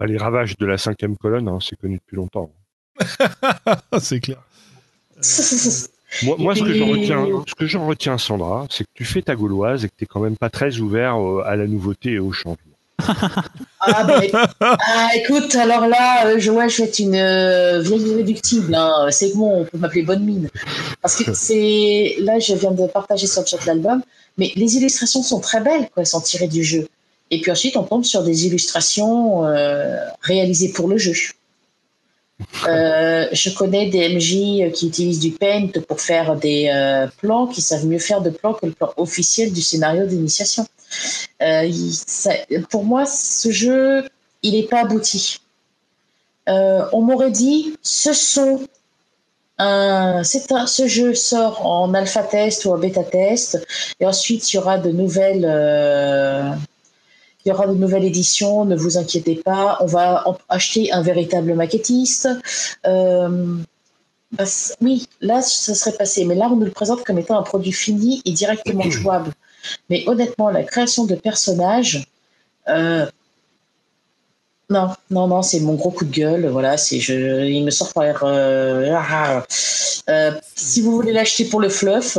Ah, 0.00 0.06
les 0.06 0.16
ravages 0.16 0.56
de 0.56 0.64
la 0.64 0.78
cinquième 0.78 1.18
colonne, 1.18 1.48
hein, 1.48 1.58
c'est 1.60 1.78
connu 1.78 1.96
depuis 1.96 2.16
longtemps. 2.16 2.50
c'est 4.00 4.20
clair. 4.20 4.42
moi, 6.38 6.54
ce, 6.54 6.62
que 6.62 6.72
j'en 6.72 6.86
retiens, 6.86 7.26
ce 7.46 7.54
que 7.54 7.66
j'en 7.66 7.86
retiens, 7.86 8.16
Sandra, 8.16 8.66
c'est 8.70 8.84
que 8.84 8.90
tu 8.94 9.04
fais 9.04 9.20
ta 9.20 9.36
gauloise 9.36 9.84
et 9.84 9.88
que 9.88 9.94
tu 9.98 10.04
n'es 10.04 10.08
quand 10.08 10.20
même 10.20 10.38
pas 10.38 10.48
très 10.48 10.78
ouvert 10.78 11.20
euh, 11.20 11.42
à 11.44 11.56
la 11.56 11.66
nouveauté 11.66 12.12
et 12.12 12.18
au 12.18 12.32
changement. 12.32 12.71
Ah, 13.84 14.04
ben, 14.04 14.22
ah, 14.60 15.08
écoute, 15.16 15.56
alors 15.56 15.88
là, 15.88 16.26
euh, 16.26 16.38
je, 16.38 16.52
ouais, 16.52 16.68
je 16.68 16.82
vais 16.82 16.88
être 16.88 17.00
une 17.00 17.16
euh, 17.16 17.80
vieille 17.80 18.06
irréductible. 18.06 18.72
Hein. 18.74 19.08
C'est 19.10 19.34
bon, 19.34 19.62
on 19.62 19.64
peut 19.64 19.76
m'appeler 19.76 20.02
Bonne 20.02 20.24
Mine. 20.24 20.48
Parce 21.00 21.16
que 21.16 21.32
c'est. 21.34 22.14
Là, 22.20 22.38
je 22.38 22.54
viens 22.54 22.70
de 22.70 22.86
partager 22.86 23.26
sur 23.26 23.42
le 23.42 23.46
chat 23.46 23.64
l'album, 23.66 24.02
mais 24.38 24.52
les 24.54 24.76
illustrations 24.76 25.22
sont 25.22 25.40
très 25.40 25.60
belles, 25.60 25.88
quoi. 25.92 26.02
Elles 26.02 26.06
sont 26.06 26.20
tirées 26.20 26.46
du 26.46 26.62
jeu. 26.62 26.86
Et 27.32 27.40
puis 27.40 27.50
ensuite, 27.50 27.76
on 27.76 27.82
tombe 27.82 28.04
sur 28.04 28.22
des 28.22 28.46
illustrations 28.46 29.46
euh, 29.46 29.96
réalisées 30.20 30.68
pour 30.68 30.86
le 30.86 30.96
jeu. 30.98 31.14
je 32.64 33.54
connais 33.56 33.86
des 33.86 34.14
MJ 34.14 34.72
qui 34.72 34.86
utilisent 34.86 35.20
du 35.20 35.32
paint 35.32 35.68
pour 35.88 36.00
faire 36.00 36.36
des 36.36 36.70
plans 37.18 37.48
qui 37.48 37.62
savent 37.62 37.86
mieux 37.86 37.98
faire 37.98 38.20
de 38.20 38.30
plans 38.30 38.54
que 38.54 38.66
le 38.66 38.72
plan 38.72 38.92
officiel 38.96 39.52
du 39.52 39.62
scénario 39.62 40.06
d'initiation. 40.06 40.66
Euh, 41.42 41.70
pour 42.70 42.84
moi, 42.84 43.04
ce 43.06 43.50
jeu, 43.50 44.04
il 44.42 44.52
n'est 44.54 44.66
pas 44.66 44.80
abouti. 44.80 45.40
Euh, 46.48 46.84
on 46.92 47.02
m'aurait 47.02 47.30
dit, 47.30 47.76
ce 47.82 48.12
sont 48.12 48.60
un, 49.58 50.24
ce 50.24 50.86
jeu 50.88 51.14
sort 51.14 51.64
en 51.64 51.94
alpha 51.94 52.22
test 52.22 52.64
ou 52.64 52.72
en 52.72 52.78
bêta 52.78 53.04
test, 53.04 53.64
et 54.00 54.06
ensuite 54.06 54.52
il 54.52 54.56
y 54.56 54.58
aura 54.58 54.78
de 54.78 54.90
nouvelles, 54.90 55.46
euh, 55.48 56.50
il 57.44 57.50
y 57.50 57.52
aura 57.52 57.68
de 57.68 57.74
nouvelles 57.74 58.04
éditions. 58.04 58.64
Ne 58.64 58.76
vous 58.76 58.98
inquiétez 58.98 59.36
pas, 59.36 59.78
on 59.80 59.86
va 59.86 60.24
acheter 60.48 60.92
un 60.92 61.02
véritable 61.02 61.54
maquettiste. 61.54 62.28
oui, 64.80 65.08
là, 65.20 65.42
ça 65.42 65.74
serait 65.74 65.96
passé, 65.96 66.24
mais 66.24 66.34
là, 66.34 66.48
on 66.50 66.56
nous 66.56 66.64
le 66.64 66.70
présente 66.72 67.04
comme 67.04 67.18
étant 67.18 67.38
un 67.38 67.42
produit 67.42 67.72
fini 67.72 68.20
et 68.24 68.32
directement 68.32 68.82
jouable. 68.90 69.32
Mais 69.90 70.04
honnêtement, 70.06 70.50
la 70.50 70.62
création 70.62 71.04
de 71.04 71.14
personnages, 71.14 72.06
euh, 72.68 73.06
non, 74.70 74.88
non, 75.10 75.26
non, 75.26 75.42
c'est 75.42 75.60
mon 75.60 75.74
gros 75.74 75.90
coup 75.90 76.04
de 76.04 76.12
gueule. 76.12 76.46
Voilà, 76.46 76.76
c'est 76.76 77.00
je, 77.00 77.44
il 77.44 77.64
me 77.64 77.70
sort 77.70 77.92
par. 77.92 78.22
Euh, 78.24 78.92
ah, 78.96 79.44
euh, 80.08 80.32
si 80.54 80.80
vous 80.80 80.92
voulez 80.92 81.12
l'acheter 81.12 81.44
pour 81.44 81.60
le 81.60 81.68
fluff, 81.68 82.18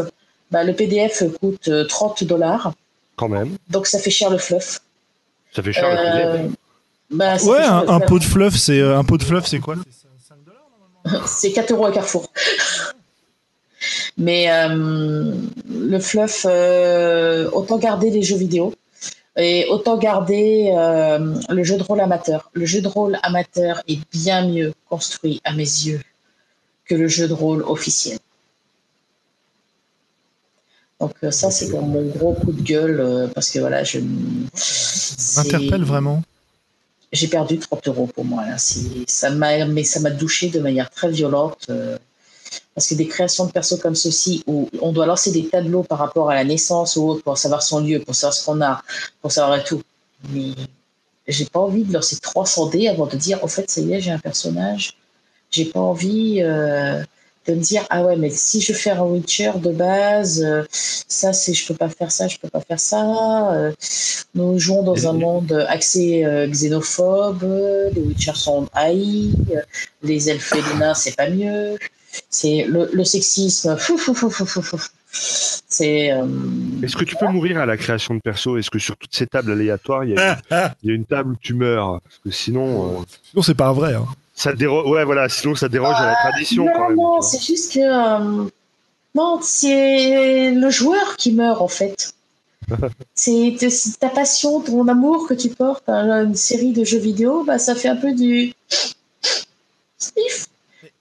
bah, 0.51 0.63
le 0.63 0.73
PDF 0.73 1.23
coûte 1.39 1.69
30 1.87 2.23
dollars. 2.23 2.73
Quand 3.15 3.29
même. 3.29 3.57
Donc 3.69 3.87
ça 3.87 3.99
fait 3.99 4.11
cher 4.11 4.29
le 4.29 4.37
fluff. 4.37 4.81
Ça 5.51 5.63
fait 5.63 5.73
cher 5.73 5.89
le 5.89 6.37
PDF. 6.37 6.51
Bah, 7.13 7.37
Ouais, 7.43 7.61
un, 7.61 7.99
pot 7.99 8.19
de 8.19 8.23
fluff, 8.23 8.55
c'est 8.55 8.79
euh, 8.79 8.97
un 8.97 9.03
pot 9.03 9.17
de 9.17 9.23
fluff, 9.23 9.45
c'est 9.45 9.59
quoi? 9.59 9.75
C'est 11.25 11.51
4 11.51 11.71
euros 11.71 11.85
à 11.85 11.91
Carrefour. 11.91 12.29
Mais 14.17 14.51
euh, 14.51 15.33
le 15.67 15.99
fluff, 15.99 16.45
euh, 16.47 17.49
autant 17.51 17.77
garder 17.77 18.11
les 18.11 18.21
jeux 18.21 18.37
vidéo 18.37 18.73
et 19.35 19.65
autant 19.69 19.97
garder 19.97 20.71
euh, 20.77 21.33
le 21.49 21.63
jeu 21.63 21.77
de 21.77 21.83
rôle 21.83 21.99
amateur. 21.99 22.51
Le 22.53 22.65
jeu 22.65 22.81
de 22.81 22.87
rôle 22.87 23.17
amateur 23.23 23.81
est 23.87 23.99
bien 24.11 24.47
mieux 24.47 24.73
construit 24.87 25.41
à 25.43 25.53
mes 25.53 25.63
yeux 25.63 26.01
que 26.85 26.93
le 26.93 27.07
jeu 27.07 27.27
de 27.27 27.33
rôle 27.33 27.63
officiel. 27.63 28.19
Donc 30.99 31.15
ça, 31.31 31.49
c'est 31.49 31.69
mon 31.69 32.05
gros 32.05 32.33
coup 32.33 32.53
de 32.53 32.61
gueule 32.61 33.29
parce 33.33 33.49
que 33.49 33.59
voilà, 33.59 33.83
je 33.83 33.99
m'interpelle 35.35 35.83
vraiment. 35.83 36.21
j'ai 37.11 37.27
perdu 37.27 37.57
30 37.57 37.87
euros 37.89 38.07
pour 38.07 38.23
moi. 38.23 38.45
Là. 38.45 38.57
Ça 38.57 39.29
m'a, 39.31 39.65
mais 39.65 39.83
ça 39.83 39.99
m'a 39.99 40.11
douché 40.11 40.49
de 40.49 40.59
manière 40.59 40.89
très 40.91 41.09
violente. 41.09 41.69
Parce 42.75 42.87
que 42.87 42.95
des 42.95 43.07
créations 43.07 43.45
de 43.45 43.51
persos 43.51 43.79
comme 43.79 43.95
ceci, 43.95 44.43
où 44.47 44.69
on 44.81 44.91
doit 44.91 45.05
lancer 45.05 45.31
des 45.31 45.47
tableaux 45.47 45.83
par 45.83 45.99
rapport 45.99 46.29
à 46.29 46.35
la 46.35 46.43
naissance 46.43 46.95
ou 46.95 47.09
autre, 47.09 47.23
pour 47.23 47.37
savoir 47.37 47.61
son 47.63 47.79
lieu, 47.79 47.99
pour 47.99 48.15
savoir 48.15 48.33
ce 48.33 48.45
qu'on 48.45 48.61
a, 48.61 48.81
pour 49.21 49.31
savoir 49.31 49.63
tout. 49.63 49.81
Mais 50.29 50.53
j'ai 51.27 51.45
pas 51.45 51.59
envie 51.59 51.83
de 51.83 51.93
lancer 51.93 52.17
300 52.17 52.69
dés 52.69 52.87
avant 52.87 53.05
de 53.05 53.15
dire, 53.15 53.43
au 53.43 53.47
fait, 53.47 53.69
ça 53.69 53.81
y 53.81 53.93
est, 53.93 54.01
j'ai 54.01 54.11
un 54.11 54.19
personnage. 54.19 54.97
J'ai 55.51 55.65
pas 55.65 55.79
envie 55.79 56.41
euh, 56.41 57.03
de 57.47 57.53
me 57.53 57.61
dire, 57.61 57.85
ah 57.89 58.03
ouais, 58.03 58.15
mais 58.15 58.29
si 58.29 58.59
je 58.59 58.73
fais 58.73 58.89
un 58.89 59.03
Witcher 59.03 59.51
de 59.57 59.71
base, 59.71 60.41
euh, 60.43 60.63
ça, 60.71 61.31
c'est, 61.31 61.53
je 61.53 61.67
peux 61.67 61.75
pas 61.75 61.89
faire 61.89 62.11
ça, 62.11 62.27
je 62.27 62.37
peux 62.37 62.49
pas 62.49 62.61
faire 62.61 62.79
ça. 62.79 63.53
euh, 63.53 63.71
nous 64.35 64.57
jouons 64.57 64.81
dans 64.81 65.07
un 65.07 65.13
monde 65.13 65.65
axé 65.69 66.25
xénophobe, 66.49 67.43
les 67.93 68.01
Witchers 68.01 68.35
sont 68.35 68.67
haïs, 68.73 69.35
les 70.01 70.29
elfes 70.29 70.53
et 70.53 70.61
les 70.61 70.79
nains, 70.79 70.95
c'est 70.95 71.15
pas 71.15 71.29
mieux. 71.29 71.77
C'est 72.29 72.65
le, 72.67 72.89
le 72.93 73.03
sexisme, 73.03 73.75
fou, 73.77 73.97
fou, 73.97 74.13
fou, 74.13 74.29
fou, 74.29 74.45
fou, 74.45 74.61
fou. 74.61 74.77
C'est. 75.11 76.11
euh, 76.11 76.25
Est-ce 76.83 76.95
que 76.95 77.03
tu 77.05 77.15
peux 77.15 77.27
mourir 77.27 77.59
à 77.59 77.65
la 77.65 77.77
création 77.77 78.15
de 78.15 78.19
perso? 78.19 78.57
Est-ce 78.57 78.69
que 78.71 78.79
sur 78.79 78.97
toutes 78.97 79.13
ces 79.15 79.27
tables 79.27 79.51
aléatoires, 79.51 80.03
il 80.03 80.11
y, 80.11 80.17
a, 80.17 80.39
il 80.83 80.89
y 80.89 80.91
a 80.91 80.95
une 80.95 81.05
table 81.05 81.31
où 81.33 81.35
tu 81.39 81.53
meurs? 81.53 82.01
Parce 82.01 82.19
que 82.23 82.31
sinon, 82.31 83.01
euh, 83.01 83.03
Sinon, 83.29 83.41
c'est 83.43 83.55
pas 83.55 83.71
vrai. 83.73 83.93
hein. 83.95 84.05
ça 84.35 84.53
déroge. 84.53 84.87
Ouais, 84.89 85.03
voilà. 85.05 85.29
Sinon, 85.29 85.55
ça 85.55 85.69
déroge 85.69 85.95
à 85.97 86.05
la 86.07 86.15
tradition 86.15 86.65
non, 86.65 86.71
quand 86.75 86.87
même. 86.89 86.97
non, 86.97 87.21
c'est 87.21 87.41
juste 87.43 87.73
que. 87.73 87.79
euh, 87.79 88.49
non, 89.15 89.39
c'est 89.43 90.51
le 90.51 90.69
joueur 90.71 91.15
qui 91.17 91.31
meurt 91.33 91.61
en 91.61 91.67
fait. 91.67 92.13
c'est 93.13 93.55
c'est 93.69 93.99
ta 93.99 94.09
passion, 94.09 94.61
ton 94.61 94.87
amour 94.87 95.27
que 95.27 95.33
tu 95.35 95.49
portes 95.49 95.87
à 95.89 95.99
une 96.23 96.35
série 96.35 96.71
de 96.73 96.83
jeux 96.83 96.97
vidéo, 96.99 97.43
bah, 97.43 97.59
ça 97.59 97.75
fait 97.75 97.89
un 97.89 97.95
peu 97.97 98.13
du. 98.13 98.53
Sniff. 99.97 100.47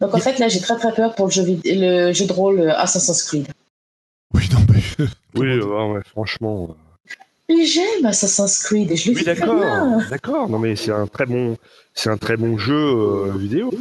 Donc 0.02 0.14
en 0.14 0.18
fait, 0.18 0.38
là, 0.38 0.48
j'ai 0.48 0.60
très 0.60 0.76
très 0.76 0.92
peur 0.92 1.14
pour 1.14 1.26
le 1.26 1.32
jeu, 1.32 1.44
le 1.64 2.12
jeu 2.12 2.26
de 2.26 2.32
rôle 2.32 2.60
euh, 2.60 2.76
Assassin's 2.76 3.22
Creed. 3.22 3.46
Oui, 4.34 4.48
non, 4.52 4.58
mais. 4.70 5.06
Oui, 5.34 5.58
ouais, 5.60 5.92
ouais, 5.92 6.02
franchement. 6.04 6.68
euh, 6.70 7.14
Mais 7.48 7.64
j'aime 7.64 8.04
Assassin's 8.04 8.62
Creed 8.64 8.90
et 8.90 8.96
je 8.96 9.10
le 9.12 9.16
Oui, 9.16 9.22
fais 9.24 9.34
très 9.34 9.46
bien. 9.46 9.54
d'accord, 9.56 10.08
d'accord. 10.10 10.48
Non, 10.50 10.58
mais 10.58 10.76
c'est 10.76 10.90
un 10.92 11.06
très 11.06 11.24
bon, 11.26 11.56
c'est 11.94 12.10
un 12.10 12.18
très 12.18 12.36
bon 12.36 12.58
jeu 12.58 12.74
euh, 12.74 13.32
vidéo. 13.36 13.72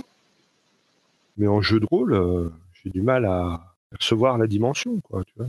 Mais 1.37 1.47
en 1.47 1.61
jeu 1.61 1.79
de 1.79 1.87
rôle, 1.89 2.13
euh, 2.13 2.49
j'ai 2.83 2.89
du 2.91 3.01
mal 3.01 3.25
à 3.25 3.75
percevoir 3.89 4.37
la 4.37 4.47
dimension, 4.47 4.99
quoi. 5.01 5.23
Tu 5.25 5.33
vois. 5.37 5.47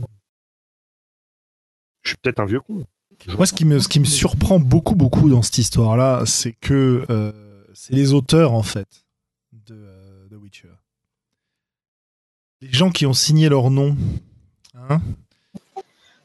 Je 2.01 2.09
suis 2.09 2.17
peut-être 2.17 2.39
un 2.39 2.45
vieux 2.45 2.61
con. 2.61 2.83
Moi, 3.37 3.45
ce 3.45 3.53
qui, 3.53 3.63
me, 3.65 3.79
ce 3.79 3.87
qui 3.87 3.99
me 3.99 4.05
surprend 4.05 4.59
beaucoup, 4.59 4.95
beaucoup 4.95 5.29
dans 5.29 5.41
cette 5.43 5.59
histoire-là, 5.59 6.23
c'est 6.25 6.53
que 6.53 7.05
euh, 7.09 7.31
c'est 7.73 7.93
les 7.93 8.13
auteurs, 8.13 8.53
en 8.53 8.63
fait, 8.63 8.87
de 9.67 9.75
euh, 9.75 10.27
The 10.29 10.33
Witcher. 10.41 10.67
Les 12.63 12.71
gens 12.71 12.91
qui 12.91 13.05
ont 13.05 13.13
signé 13.13 13.49
leur 13.49 13.69
nom. 13.69 13.95
Hein 14.75 15.01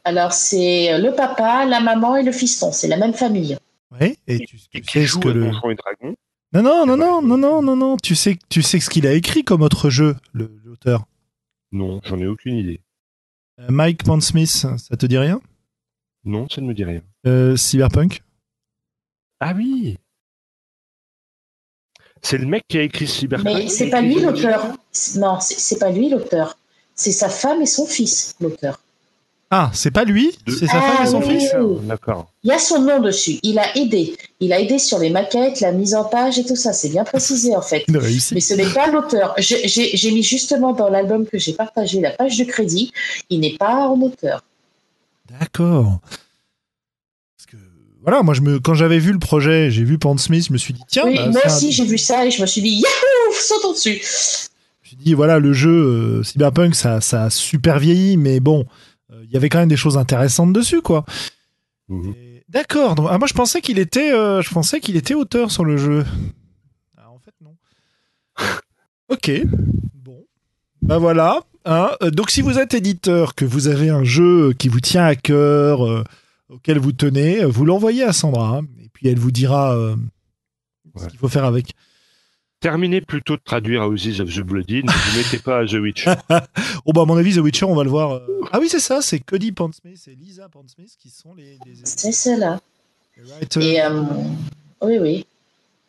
Alors 0.05 0.31
c'est 0.33 0.97
le 0.97 1.13
papa, 1.13 1.65
la 1.65 1.81
maman 1.81 2.15
et 2.15 2.23
le 2.23 2.31
fiston, 2.31 2.71
c'est 2.71 2.87
la 2.87 2.97
même 2.97 3.13
famille. 3.13 3.57
ouais, 3.91 4.17
et 4.27 4.39
tu, 4.39 4.57
tu 4.57 4.77
Et 4.77 4.81
qui 4.81 4.91
sais 4.91 5.07
ce 5.07 5.17
que 5.17 5.27
le. 5.27 5.51
Non, 6.53 6.63
non, 6.63 6.85
non, 6.85 6.97
non, 6.97 7.21
non, 7.21 7.37
non, 7.37 7.61
non, 7.61 7.75
non. 7.75 7.97
Tu 7.97 8.15
sais, 8.15 8.37
tu 8.49 8.61
sais 8.61 8.79
ce 8.79 8.89
qu'il 8.89 9.05
a 9.05 9.13
écrit 9.13 9.43
comme 9.43 9.61
autre 9.61 9.89
jeu, 9.89 10.15
le- 10.31 10.51
l'auteur. 10.63 11.05
Non, 11.71 11.99
j'en 12.05 12.17
ai 12.17 12.25
aucune 12.25 12.55
idée. 12.55 12.81
Euh, 13.59 13.67
Mike 13.69 14.03
Pondsmith, 14.03 14.47
ça 14.49 14.97
te 14.97 15.05
dit 15.05 15.17
rien 15.17 15.41
Non, 16.23 16.47
ça 16.49 16.61
ne 16.61 16.67
me 16.67 16.73
dit 16.73 16.85
rien. 16.85 17.01
Euh, 17.27 17.55
Cyberpunk 17.57 18.23
Ah 19.41 19.53
oui 19.55 19.97
C'est 22.21 22.37
le 22.37 22.45
mec 22.47 22.63
qui 22.67 22.77
a 22.79 22.83
écrit 22.83 23.07
Cyberpunk 23.07 23.45
Mais 23.53 23.67
c'est 23.67 23.89
pas 23.89 24.01
lui 24.01 24.15
l'auteur. 24.21 24.65
Non, 25.15 25.39
c'est 25.39 25.79
pas 25.79 25.89
lui 25.91 26.09
l'auteur. 26.09 26.57
C'est 26.95 27.11
sa 27.11 27.29
femme 27.29 27.61
et 27.61 27.65
son 27.65 27.85
fils 27.85 28.35
l'auteur. 28.41 28.79
Ah, 29.51 29.71
c'est 29.73 29.89
pas 29.89 30.03
lui 30.03 30.31
C'est 30.47 30.67
sa 30.67 30.77
Ah, 30.77 30.81
femme 30.81 31.07
et 31.07 31.09
son 31.09 31.21
oui. 31.23 31.39
fils 31.39 31.55
D'accord. 31.87 32.31
Il 32.43 32.49
y 32.49 32.53
a 32.53 32.59
son 32.59 32.81
nom 32.81 32.99
dessus. 32.99 33.39
Il 33.41 33.57
a 33.57 33.75
aidé. 33.77 34.15
Il 34.39 34.53
a 34.53 34.59
aidé 34.59 34.77
sur 34.77 34.99
les 34.99 35.09
maquettes, 35.09 35.59
la 35.61 35.71
mise 35.71 35.95
en 35.95 36.03
page 36.03 36.37
et 36.37 36.45
tout 36.45 36.55
ça. 36.55 36.71
C'est 36.71 36.89
bien 36.89 37.03
précisé 37.03 37.55
en 37.55 37.61
fait. 37.63 37.83
Mais 37.89 38.41
ce 38.41 38.53
n'est 38.53 38.69
pas 38.71 38.87
l'auteur. 38.91 39.33
J'ai 39.39 40.11
mis 40.11 40.21
justement 40.21 40.73
dans 40.73 40.89
l'album 40.89 41.25
que 41.25 41.39
j'ai 41.39 41.53
partagé 41.53 41.99
la 41.99 42.11
page 42.11 42.37
de 42.37 42.43
crédit. 42.43 42.91
Il 43.31 43.39
n'est 43.39 43.57
pas 43.57 43.87
en 43.87 43.99
auteur. 44.01 44.43
D'accord. 45.39 45.99
Parce 47.37 47.45
que 47.47 47.57
voilà, 48.03 48.21
moi 48.21 48.33
je 48.35 48.41
me 48.41 48.59
quand 48.59 48.75
j'avais 48.75 48.99
vu 48.99 49.11
le 49.13 49.19
projet, 49.19 49.71
j'ai 49.71 49.83
vu 49.83 49.97
Pondsmith, 49.97 50.47
je 50.47 50.53
me 50.53 50.57
suis 50.57 50.73
dit 50.73 50.81
tiens, 50.87 51.05
oui, 51.05 51.15
bah, 51.15 51.27
moi 51.29 51.41
un- 51.43 51.47
aussi 51.47 51.71
j'ai 51.71 51.85
vu 51.85 51.97
ça 51.97 52.25
et 52.25 52.31
je 52.31 52.39
me 52.41 52.45
suis 52.47 52.61
dit 52.61 52.75
Yahoo 52.81 53.33
Sautons 53.33 53.71
dessus. 53.73 54.01
Suis 54.89 54.97
dit 54.97 55.13
voilà 55.13 55.39
le 55.39 55.53
jeu 55.53 55.69
euh, 55.71 56.23
Cyberpunk 56.23 56.73
ça 56.75 57.01
ça 57.01 57.25
a 57.25 57.29
super 57.29 57.79
vieilli, 57.79 58.17
mais 58.17 58.39
bon, 58.39 58.65
euh, 59.11 59.21
il 59.25 59.31
y 59.31 59.37
avait 59.37 59.49
quand 59.49 59.59
même 59.59 59.69
des 59.69 59.77
choses 59.77 59.97
intéressantes 59.97 60.53
dessus 60.53 60.81
quoi. 60.81 61.05
Mhm. 61.89 62.13
D'accord. 62.49 62.95
Ah, 63.09 63.17
moi 63.19 63.27
je 63.27 63.33
pensais 63.33 63.61
qu'il 63.61 63.77
était 63.77 64.11
euh, 64.11 64.41
je 64.41 64.49
pensais 64.49 64.79
qu'il 64.79 64.95
était 64.95 65.13
auteur 65.13 65.51
sur 65.51 65.63
le 65.65 65.77
jeu. 65.77 66.03
Ah, 66.97 67.11
en 67.11 67.19
fait 67.19 67.33
non. 67.41 67.55
ok. 69.09 69.31
Bon. 69.93 70.25
Bah 70.81 70.97
voilà. 70.97 71.41
hein. 71.65 71.91
Donc 72.11 72.31
si 72.31 72.41
vous 72.41 72.57
êtes 72.57 72.73
éditeur, 72.73 73.35
que 73.35 73.45
vous 73.45 73.67
avez 73.67 73.89
un 73.89 74.03
jeu 74.03 74.53
qui 74.53 74.67
vous 74.69 74.79
tient 74.79 75.05
à 75.05 75.15
cœur, 75.15 75.85
euh, 75.85 76.03
auquel 76.49 76.79
vous 76.79 76.91
tenez, 76.93 77.45
vous 77.45 77.65
l'envoyez 77.65 78.03
à 78.03 78.13
Sandra 78.13 78.57
hein, 78.57 78.65
et 78.83 78.89
puis 78.91 79.07
elle 79.07 79.19
vous 79.19 79.31
dira 79.31 79.75
euh, 79.75 79.95
ce 80.97 81.05
qu'il 81.07 81.19
faut 81.19 81.29
faire 81.29 81.45
avec. 81.45 81.75
Terminez 82.61 82.99
plutôt 83.01 83.35
de 83.37 83.41
traduire 83.43 83.83
Houses 83.87 84.19
of 84.19 84.33
the 84.35 84.41
Bloody, 84.41 84.83
ne 84.83 84.91
vous 84.91 85.17
mettez 85.17 85.37
pas 85.39 85.59
à 85.59 85.65
The 85.65 85.73
Witch. 85.81 86.05
Oh 86.85 86.91
bah 86.93 87.01
à 87.01 87.05
mon 87.05 87.15
avis 87.17 87.35
The 87.35 87.39
Witcher 87.39 87.65
on 87.65 87.75
va 87.75 87.83
le 87.83 87.89
voir. 87.89 88.11
euh. 88.13 88.19
Ah 88.51 88.59
oui 88.59 88.67
c'est 88.69 88.79
ça, 88.79 89.01
c'est 89.01 89.19
Cody 89.19 89.51
Pondsmith 89.51 90.07
et 90.07 90.15
Lisa 90.15 90.49
Pondsmith 90.49 90.91
qui 91.01 91.09
sont 91.09 91.33
les, 91.35 91.57
les, 91.65 91.73
C'est 91.83 92.11
cela. 92.11 92.59
les 93.17 93.23
writers. 93.23 93.63
Et 93.63 93.81
euh, 93.81 94.01
oui, 94.81 94.97
oui. 94.99 95.25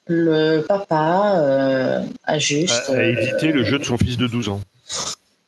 Le 0.06 0.60
papa 0.62 1.34
euh, 1.38 2.02
a 2.24 2.38
juste. 2.38 2.70
a, 2.88 2.92
a 2.92 2.94
euh, 2.96 3.16
édité 3.16 3.52
le 3.52 3.64
jeu 3.64 3.78
de 3.78 3.84
son 3.84 3.96
fils 3.98 4.16
de 4.16 4.26
12 4.26 4.48
ans. 4.50 4.60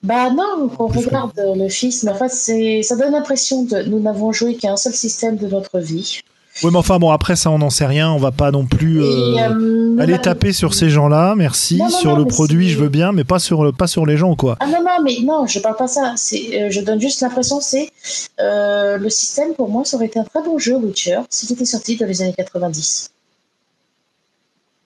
Bah 0.03 0.31
non, 0.31 0.69
quand 0.77 0.85
on 0.85 1.01
regarde 1.01 1.33
le 1.37 1.69
fils, 1.69 2.03
mais 2.03 2.11
en 2.11 2.17
fait, 2.17 2.29
c'est, 2.31 2.83
ça 2.83 2.97
donne 2.97 3.13
l'impression 3.13 3.65
de 3.65 3.83
nous 3.83 4.01
n'avons 4.01 4.33
joué 4.33 4.57
qu'à 4.57 4.73
un 4.73 4.77
seul 4.77 4.93
système 4.95 5.37
de 5.37 5.47
notre 5.47 5.79
vie. 5.79 6.21
Oui 6.63 6.71
mais 6.71 6.77
enfin 6.79 6.99
bon 6.99 7.11
après 7.11 7.35
ça 7.35 7.51
on 7.51 7.59
n'en 7.59 7.71
sait 7.71 7.87
rien, 7.87 8.11
on 8.11 8.19
va 8.19 8.31
pas 8.31 8.51
non 8.51 8.67
plus 8.67 9.03
euh, 9.03 9.07
Et, 9.37 9.41
euh, 9.43 9.97
aller 9.99 10.13
n'avons- 10.13 10.23
taper 10.23 10.53
sur 10.53 10.75
ces 10.75 10.91
gens-là, 10.91 11.35
merci. 11.35 11.77
Non, 11.79 11.87
non, 11.89 11.91
sur 11.99 12.11
non, 12.11 12.17
le 12.19 12.25
produit 12.27 12.69
je 12.69 12.79
veux 12.79 12.91
bien, 12.91 13.11
mais 13.13 13.25
pas 13.25 13.39
sur 13.39 13.65
le- 13.65 13.73
pas 13.73 13.87
sur 13.87 14.05
les 14.05 14.17
gens 14.19 14.37
quoi. 14.37 14.57
Ah 14.61 14.67
non, 14.67 14.81
non, 14.83 15.03
mais 15.03 15.17
non, 15.25 15.47
je 15.47 15.59
parle 15.61 15.77
pas 15.77 15.89
ça. 15.89 16.13
C'est, 16.17 16.63
euh, 16.63 16.71
je 16.71 16.81
donne 16.83 17.01
juste 17.01 17.23
l'impression, 17.23 17.61
c'est 17.61 17.91
euh, 18.39 18.99
le 18.99 19.09
système 19.09 19.55
pour 19.55 19.71
moi, 19.71 19.85
ça 19.87 19.97
aurait 19.97 20.07
été 20.07 20.19
un 20.19 20.25
très 20.25 20.43
bon 20.43 20.59
jeu, 20.59 20.77
Witcher, 20.77 21.21
s'il 21.31 21.51
était 21.53 21.65
sorti 21.65 21.97
dans 21.97 22.07
les 22.07 22.21
années 22.23 22.35
90. 22.37 23.11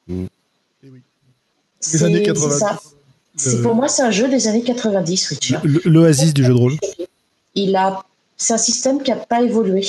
Mm. 0.08 0.24
Eh 0.84 0.88
oui. 0.88 1.00
C'est, 1.80 1.98
Les 1.98 2.04
années 2.04 2.18
c'est 2.18 2.22
90. 2.32 2.58
ça. 2.60 2.78
C'est, 3.36 3.54
Euh, 3.56 3.62
pour 3.62 3.74
moi, 3.74 3.88
c'est 3.88 4.02
un 4.02 4.10
jeu 4.10 4.28
des 4.28 4.46
années 4.48 4.62
90, 4.62 5.30
Witcher. 5.30 5.58
L'oasis 5.84 6.32
du 6.32 6.42
jeu 6.44 6.54
de 6.54 6.58
rôle. 6.58 6.74
Il 7.54 7.74
a, 7.76 8.02
c'est 8.36 8.54
un 8.54 8.58
système 8.58 9.02
qui 9.02 9.10
n'a 9.10 9.16
pas 9.16 9.42
évolué. 9.42 9.82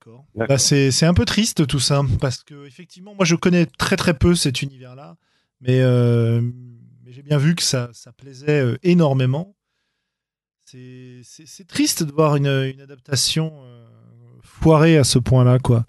D'accord. 0.00 0.24
Bah, 0.34 0.58
c'est 0.58 0.90
c'est 0.90 1.06
un 1.06 1.14
peu 1.14 1.24
triste 1.24 1.66
tout 1.66 1.80
ça 1.80 2.02
parce 2.20 2.42
que 2.42 2.66
effectivement 2.66 3.14
moi 3.14 3.24
je 3.24 3.34
connais 3.36 3.66
très 3.66 3.96
très 3.96 4.14
peu 4.14 4.34
cet 4.34 4.62
univers 4.62 4.94
là 4.94 5.16
mais, 5.60 5.80
euh, 5.82 6.40
mais 7.04 7.12
j'ai 7.12 7.22
bien 7.22 7.36
vu 7.36 7.54
que 7.54 7.62
ça, 7.62 7.90
ça 7.92 8.12
plaisait 8.12 8.60
euh, 8.62 8.78
énormément 8.82 9.54
C'est 10.64 11.66
triste 11.68 12.02
de 12.02 12.12
voir 12.12 12.36
une, 12.36 12.46
une 12.46 12.80
adaptation 12.80 13.62
euh, 13.64 13.86
foirée 14.42 14.96
à 14.96 15.04
ce 15.04 15.18
point-là, 15.18 15.58
quoi. 15.58 15.84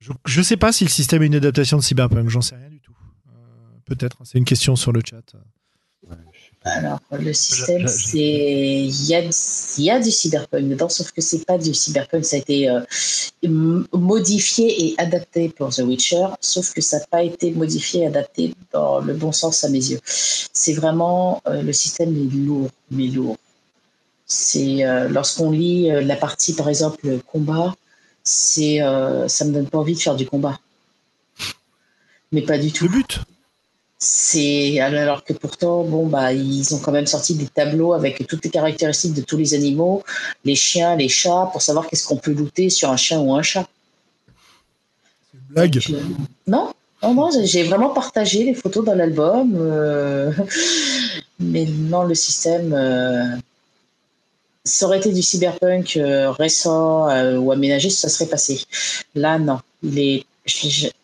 Je, 0.00 0.12
je 0.26 0.42
sais 0.42 0.56
pas 0.56 0.72
si 0.72 0.84
le 0.84 0.90
système 0.90 1.22
est 1.22 1.26
une 1.26 1.34
adaptation 1.36 1.76
de 1.76 1.82
Cyberpunk, 1.82 2.28
j'en 2.28 2.40
sais 2.40 2.56
rien 2.56 2.68
du 2.68 2.80
tout. 2.80 2.96
Euh, 3.28 3.78
Peut-être, 3.86 4.18
c'est 4.24 4.38
une 4.38 4.44
question 4.44 4.76
sur 4.76 4.92
le 4.92 5.00
chat. 5.04 5.22
Ouais, 6.02 6.16
Alors, 6.62 7.00
le 7.12 7.32
système, 7.32 7.88
c'est. 7.88 8.18
Il 8.18 9.06
y 9.06 9.14
a, 9.14 9.22
y 9.78 9.90
a 9.90 9.98
du 9.98 10.10
cyberpunk 10.10 10.68
dedans, 10.68 10.90
sauf 10.90 11.10
que 11.10 11.22
c'est 11.22 11.46
pas 11.46 11.56
du 11.56 11.72
cyberpunk. 11.72 12.22
Ça 12.24 12.36
a 12.36 12.38
été 12.38 12.68
euh, 12.68 12.80
modifié 13.92 14.84
et 14.84 14.94
adapté 14.98 15.48
pour 15.48 15.70
The 15.70 15.78
Witcher, 15.78 16.26
sauf 16.40 16.74
que 16.74 16.82
ça 16.82 16.98
n'a 16.98 17.06
pas 17.06 17.22
été 17.22 17.52
modifié 17.52 18.02
et 18.02 18.06
adapté 18.08 18.54
dans 18.72 19.00
le 19.00 19.14
bon 19.14 19.32
sens 19.32 19.64
à 19.64 19.70
mes 19.70 19.78
yeux. 19.78 20.00
C'est 20.04 20.74
vraiment. 20.74 21.40
euh, 21.46 21.62
le 21.62 21.72
système 21.72 22.14
est 22.14 22.34
lourd, 22.34 22.68
mais 22.90 23.06
lourd. 23.06 23.38
C'est 24.26 24.84
euh, 24.84 25.08
lorsqu'on 25.08 25.50
lit 25.50 25.88
la 25.90 26.16
partie, 26.16 26.52
par 26.52 26.68
exemple, 26.68 27.08
le 27.08 27.20
combat, 27.20 27.74
c'est, 28.22 28.80
ça 29.28 29.44
me 29.46 29.52
donne 29.52 29.66
pas 29.66 29.78
envie 29.78 29.94
de 29.94 29.98
faire 30.00 30.14
du 30.14 30.26
combat. 30.26 30.60
Mais 32.32 32.42
pas 32.42 32.58
du 32.58 32.70
tout. 32.70 32.84
Le 32.84 32.90
but? 32.90 33.20
C'est 34.02 34.80
alors 34.80 35.24
que 35.24 35.34
pourtant, 35.34 35.84
bon 35.84 36.06
bah, 36.06 36.32
ils 36.32 36.74
ont 36.74 36.78
quand 36.78 36.90
même 36.90 37.06
sorti 37.06 37.34
des 37.34 37.46
tableaux 37.46 37.92
avec 37.92 38.26
toutes 38.26 38.42
les 38.42 38.50
caractéristiques 38.50 39.12
de 39.12 39.20
tous 39.20 39.36
les 39.36 39.52
animaux, 39.52 40.02
les 40.46 40.54
chiens, 40.54 40.96
les 40.96 41.10
chats, 41.10 41.50
pour 41.52 41.60
savoir 41.60 41.86
qu'est-ce 41.86 42.06
qu'on 42.06 42.16
peut 42.16 42.32
looter 42.32 42.70
sur 42.70 42.90
un 42.90 42.96
chien 42.96 43.20
ou 43.20 43.34
un 43.34 43.42
chat. 43.42 43.68
C'est 45.32 45.38
une 45.38 45.54
blague. 45.54 45.80
Non, 46.46 46.72
non, 47.02 47.14
non, 47.14 47.28
j'ai- 47.44 47.64
vraiment 47.64 47.90
partagé 47.90 48.42
les 48.44 48.54
photos 48.54 48.86
dans 48.86 48.94
l'album, 48.94 49.52
euh, 49.56 50.32
mais 51.38 51.66
non, 51.66 52.04
le 52.04 52.14
système. 52.14 52.72
euh, 52.72 53.36
ça 54.64 54.86
aurait 54.86 54.98
été 54.98 55.12
du 55.12 55.22
cyberpunk 55.22 55.96
euh, 55.98 56.30
récent 56.30 57.08
euh, 57.10 57.36
ou 57.38 57.50
aménagé, 57.52 57.90
ça 57.90 58.08
serait 58.08 58.26
passé. 58.26 58.62
Là, 59.14 59.38
non. 59.38 59.58
Il 59.82 59.98
est, 59.98 60.24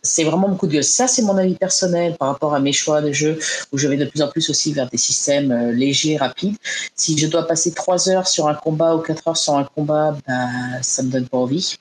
c'est 0.03 0.25
vraiment 0.25 0.49
mon 0.49 0.57
coup 0.57 0.67
de 0.67 0.73
gueule. 0.73 0.85
Ça, 0.85 1.07
c'est 1.07 1.23
mon 1.23 1.37
avis 1.37 1.55
personnel 1.55 2.17
par 2.17 2.29
rapport 2.29 2.55
à 2.55 2.61
mes 2.61 2.73
choix 2.73 3.01
de 3.01 3.13
jeu, 3.13 3.39
où 3.73 3.79
je 3.79 3.89
vais 3.89 3.97
de 3.97 4.05
plus 4.05 4.23
en 4.23 4.29
plus 4.29 4.49
aussi 4.51 4.73
vers 4.73 4.89
des 4.89 4.99
systèmes 4.99 5.51
euh, 5.51 5.73
légers, 5.73 6.17
rapides. 6.17 6.57
Si 6.95 7.17
je 7.19 7.27
dois 7.27 7.47
passer 7.47 7.73
trois 7.73 8.09
heures 8.09 8.29
sur 8.29 8.49
un 8.49 8.55
combat 8.55 8.95
ou 8.95 9.01
quatre 9.01 9.27
heures 9.29 9.37
sur 9.37 9.55
un 9.55 9.65
combat, 9.65 10.17
ben, 10.27 10.51
ça 10.83 11.03
me 11.03 11.11
donne 11.11 11.27
pas 11.27 11.39
envie. 11.39 11.77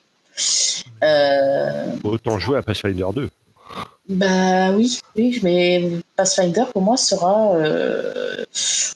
Euh. 1.02 1.86
Autant 2.04 2.38
jouer 2.38 2.58
à 2.58 2.62
Pathfinder 2.62 3.06
2. 3.14 3.30
bah 4.08 4.72
oui, 4.72 5.00
oui, 5.16 5.40
mais 5.42 5.90
Pathfinder 6.16 6.64
pour 6.72 6.82
moi 6.82 6.96
sera. 6.96 7.56
euh, 7.56 8.44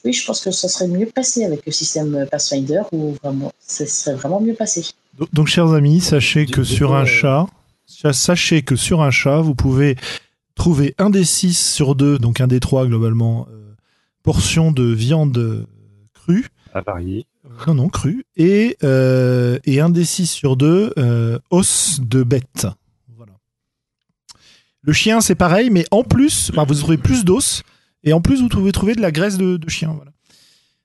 oui, 0.03 0.13
je 0.13 0.25
pense 0.25 0.41
que 0.41 0.51
ça 0.51 0.67
serait 0.67 0.87
mieux 0.87 1.07
passé 1.07 1.45
avec 1.45 1.65
le 1.65 1.71
système 1.71 2.25
Pathfinder 2.29 2.81
ou 2.91 3.15
vraiment, 3.23 3.51
ça 3.59 3.85
serait 3.85 4.15
vraiment 4.15 4.39
mieux 4.39 4.53
passé. 4.53 4.85
Donc, 5.33 5.47
chers 5.47 5.73
amis, 5.73 5.99
sachez 5.99 6.45
que 6.45 6.63
sur 6.63 6.95
un 6.95 7.05
chat, 7.05 7.47
sachez 7.85 8.61
que 8.61 8.75
sur 8.75 9.01
un 9.01 9.11
chat, 9.11 9.41
vous 9.41 9.55
pouvez 9.55 9.95
trouver 10.55 10.95
un 10.97 11.09
des 11.09 11.23
6 11.23 11.57
sur 11.73 11.95
2, 11.95 12.19
donc 12.19 12.41
un 12.41 12.47
des 12.47 12.59
3 12.59 12.87
globalement, 12.87 13.47
euh, 13.51 13.73
portions 14.23 14.71
de 14.71 14.83
viande 14.83 15.37
euh, 15.37 15.65
crue. 16.13 16.47
À 16.73 16.81
varier. 16.81 17.25
Euh, 17.45 17.49
Non, 17.67 17.73
non, 17.75 17.89
crue. 17.89 18.25
Et, 18.37 18.77
euh, 18.83 19.59
et 19.65 19.79
un 19.79 19.89
des 19.89 20.05
6 20.05 20.27
sur 20.27 20.55
2, 20.57 20.93
euh, 20.97 21.39
os 21.49 21.99
de 22.01 22.23
bête. 22.23 22.67
Voilà. 23.15 23.33
Le 24.81 24.93
chien, 24.93 25.21
c'est 25.21 25.35
pareil, 25.35 25.69
mais 25.69 25.85
en 25.91 26.03
plus, 26.03 26.49
enfin, 26.51 26.63
vous 26.65 26.75
trouvez 26.75 26.97
plus 26.97 27.25
d'os, 27.25 27.63
et 28.03 28.13
en 28.13 28.21
plus, 28.21 28.41
vous 28.41 28.49
pouvez 28.49 28.71
trouver 28.71 28.95
de 28.95 29.01
la 29.01 29.11
graisse 29.11 29.37
de, 29.37 29.57
de 29.57 29.69
chien. 29.69 29.93
Voilà. 29.93 30.11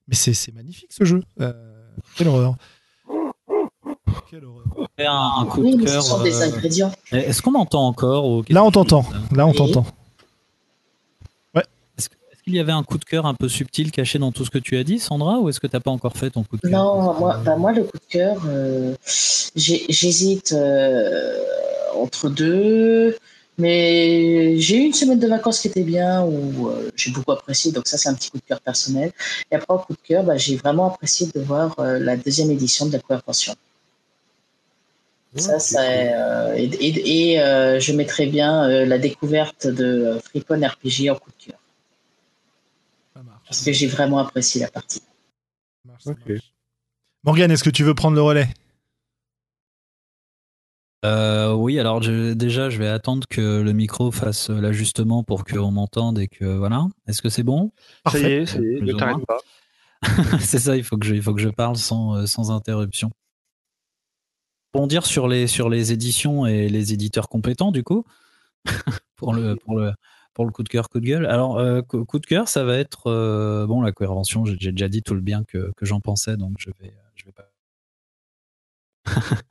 Mais 0.08 0.14
c'est 0.14 0.54
magnifique 0.54 0.92
ce 0.92 1.04
jeu. 1.04 1.22
Quelle 2.16 2.28
horreur. 2.28 2.56
Un, 4.98 5.32
un 5.40 5.46
coup 5.46 5.60
Oui, 5.62 5.76
de 5.76 5.82
mais 5.82 5.88
ce 5.90 6.00
sont 6.00 6.22
des 6.22 6.34
euh, 6.34 6.44
ingrédients. 6.46 6.92
Est-ce 7.12 7.42
qu'on 7.42 7.50
m'entend 7.52 7.86
encore 7.86 8.26
ou 8.28 8.42
Là, 8.48 8.64
on 8.64 8.70
t'entend. 8.70 9.04
Là, 9.34 9.46
on 9.46 9.50
Oui. 9.50 9.56
t'entend. 9.56 9.84
Est-ce 11.54 12.08
que- 12.08 12.14
est-ce 12.32 12.42
qu'il 12.42 12.54
y 12.54 12.60
avait 12.60 12.72
un 12.72 12.82
coup 12.82 12.98
de 12.98 13.04
cœur 13.04 13.26
un 13.26 13.34
peu 13.34 13.48
subtil 13.48 13.90
caché 13.90 14.18
dans 14.18 14.32
tout 14.32 14.44
ce 14.44 14.50
que 14.50 14.58
tu 14.58 14.76
as 14.76 14.84
dit, 14.84 14.98
Sandra, 14.98 15.38
ou 15.38 15.48
est-ce 15.48 15.60
que 15.60 15.66
tu 15.66 15.76
n'as 15.76 15.80
pas 15.80 15.90
encore 15.90 16.12
fait 16.16 16.30
ton 16.30 16.42
coup 16.44 16.56
de 16.56 16.62
cœur? 16.62 16.70
Non, 16.70 17.14
moi, 17.18 17.38
bah, 17.44 17.56
moi, 17.56 17.72
le 17.72 17.84
coup 17.84 17.96
de 17.98 18.10
cœur, 18.12 18.36
euh, 18.46 18.94
j'hésite 19.54 20.52
euh, 20.52 21.38
entre 22.00 22.28
deux. 22.28 23.16
Mais 23.58 24.58
j'ai 24.58 24.76
eu 24.76 24.84
une 24.84 24.92
semaine 24.92 25.18
de 25.18 25.26
vacances 25.26 25.60
qui 25.60 25.68
était 25.68 25.82
bien, 25.82 26.22
où 26.22 26.68
euh, 26.68 26.90
j'ai 26.94 27.10
beaucoup 27.10 27.32
apprécié, 27.32 27.72
donc 27.72 27.86
ça 27.88 27.96
c'est 27.96 28.10
un 28.10 28.14
petit 28.14 28.30
coup 28.30 28.36
de 28.36 28.42
cœur 28.46 28.60
personnel. 28.60 29.12
Et 29.50 29.54
après, 29.54 29.72
en 29.72 29.78
coup 29.78 29.94
de 29.94 29.98
cœur, 30.06 30.24
bah, 30.24 30.36
j'ai 30.36 30.56
vraiment 30.56 30.88
apprécié 30.92 31.26
de 31.34 31.40
voir 31.40 31.74
euh, 31.78 31.98
la 31.98 32.18
deuxième 32.18 32.50
édition 32.50 32.84
de 32.84 32.92
la 32.92 32.98
Convention. 32.98 33.54
Ça, 35.36 35.58
ça, 35.58 35.82
euh, 35.82 36.54
et 36.56 36.64
et- 36.64 37.32
et, 37.32 37.40
euh, 37.40 37.78
je 37.80 37.92
mettrais 37.92 38.26
bien 38.26 38.64
euh, 38.68 38.86
la 38.86 38.98
découverte 38.98 39.66
de 39.66 40.18
Freepon 40.24 40.60
RPG 40.66 41.10
en 41.10 41.16
coup 41.16 41.30
de 41.38 41.44
cœur, 41.46 41.58
Ça 43.14 43.22
marche. 43.22 43.42
parce 43.46 43.62
que 43.64 43.72
j'ai 43.72 43.86
vraiment 43.86 44.18
apprécié 44.18 44.60
la 44.60 44.68
partie. 44.70 45.00
Ça 45.00 45.04
marche, 45.86 46.04
ça 46.04 46.10
Ok. 46.12 46.28
marche. 46.28 46.52
Morgane, 47.24 47.50
est-ce 47.50 47.64
que 47.64 47.70
tu 47.70 47.84
veux 47.84 47.94
prendre 47.94 48.14
le 48.16 48.22
relais? 48.22 48.48
Euh, 51.04 51.52
oui, 51.52 51.78
alors 51.78 52.02
je- 52.02 52.32
déjà, 52.32 52.68
je 52.70 52.78
vais 52.78 52.88
attendre 52.88 53.26
que 53.28 53.60
le 53.60 53.72
micro 53.72 54.10
fasse 54.10 54.48
l'ajustement 54.50 55.22
pour 55.22 55.44
qu'on 55.44 55.70
m'entende 55.70 56.18
et 56.18 56.26
que 56.28 56.44
voilà. 56.44 56.86
Est-ce 57.06 57.22
que 57.22 57.28
c'est 57.28 57.42
bon? 57.42 57.70
Ça 58.10 58.18
y 58.18 58.24
Parfait. 58.24 58.32
est, 58.42 58.46
ça 58.46 58.58
y 58.58 58.64
est, 58.76 58.80
ne 58.80 58.92
t'arrête 58.92 59.24
pas. 59.26 59.38
C'est 60.40 60.58
ça, 60.58 60.76
il 60.76 60.84
faut 60.84 60.96
que 60.98 61.06
je, 61.06 61.14
il 61.14 61.22
faut 61.22 61.34
que 61.34 61.40
je 61.40 61.48
parle 61.48 61.76
sans, 61.76 62.26
sans 62.26 62.50
interruption. 62.50 63.10
Dire 64.86 65.06
sur 65.06 65.26
les, 65.26 65.46
sur 65.46 65.68
les 65.68 65.92
éditions 65.92 66.46
et 66.46 66.68
les 66.68 66.92
éditeurs 66.92 67.28
compétents, 67.28 67.72
du 67.72 67.82
coup, 67.82 68.04
pour 69.16 69.32
le, 69.32 69.56
pour 69.56 69.78
le, 69.78 69.92
pour 70.34 70.44
le 70.44 70.52
coup 70.52 70.62
de 70.62 70.68
cœur, 70.68 70.90
coup 70.90 71.00
de 71.00 71.06
gueule. 71.06 71.24
Alors, 71.24 71.58
euh, 71.58 71.80
coup 71.80 72.18
de 72.18 72.26
cœur, 72.26 72.46
ça 72.46 72.62
va 72.62 72.76
être 72.76 73.06
euh, 73.06 73.66
bon 73.66 73.80
la 73.80 73.92
convention. 73.92 74.44
J'ai 74.44 74.70
déjà 74.70 74.88
dit 74.88 75.02
tout 75.02 75.14
le 75.14 75.22
bien 75.22 75.44
que, 75.44 75.72
que 75.76 75.86
j'en 75.86 76.00
pensais, 76.00 76.36
donc 76.36 76.56
je 76.58 76.68
vais, 76.78 76.92
je 77.14 77.24
vais 77.24 77.32
pas. 77.32 77.48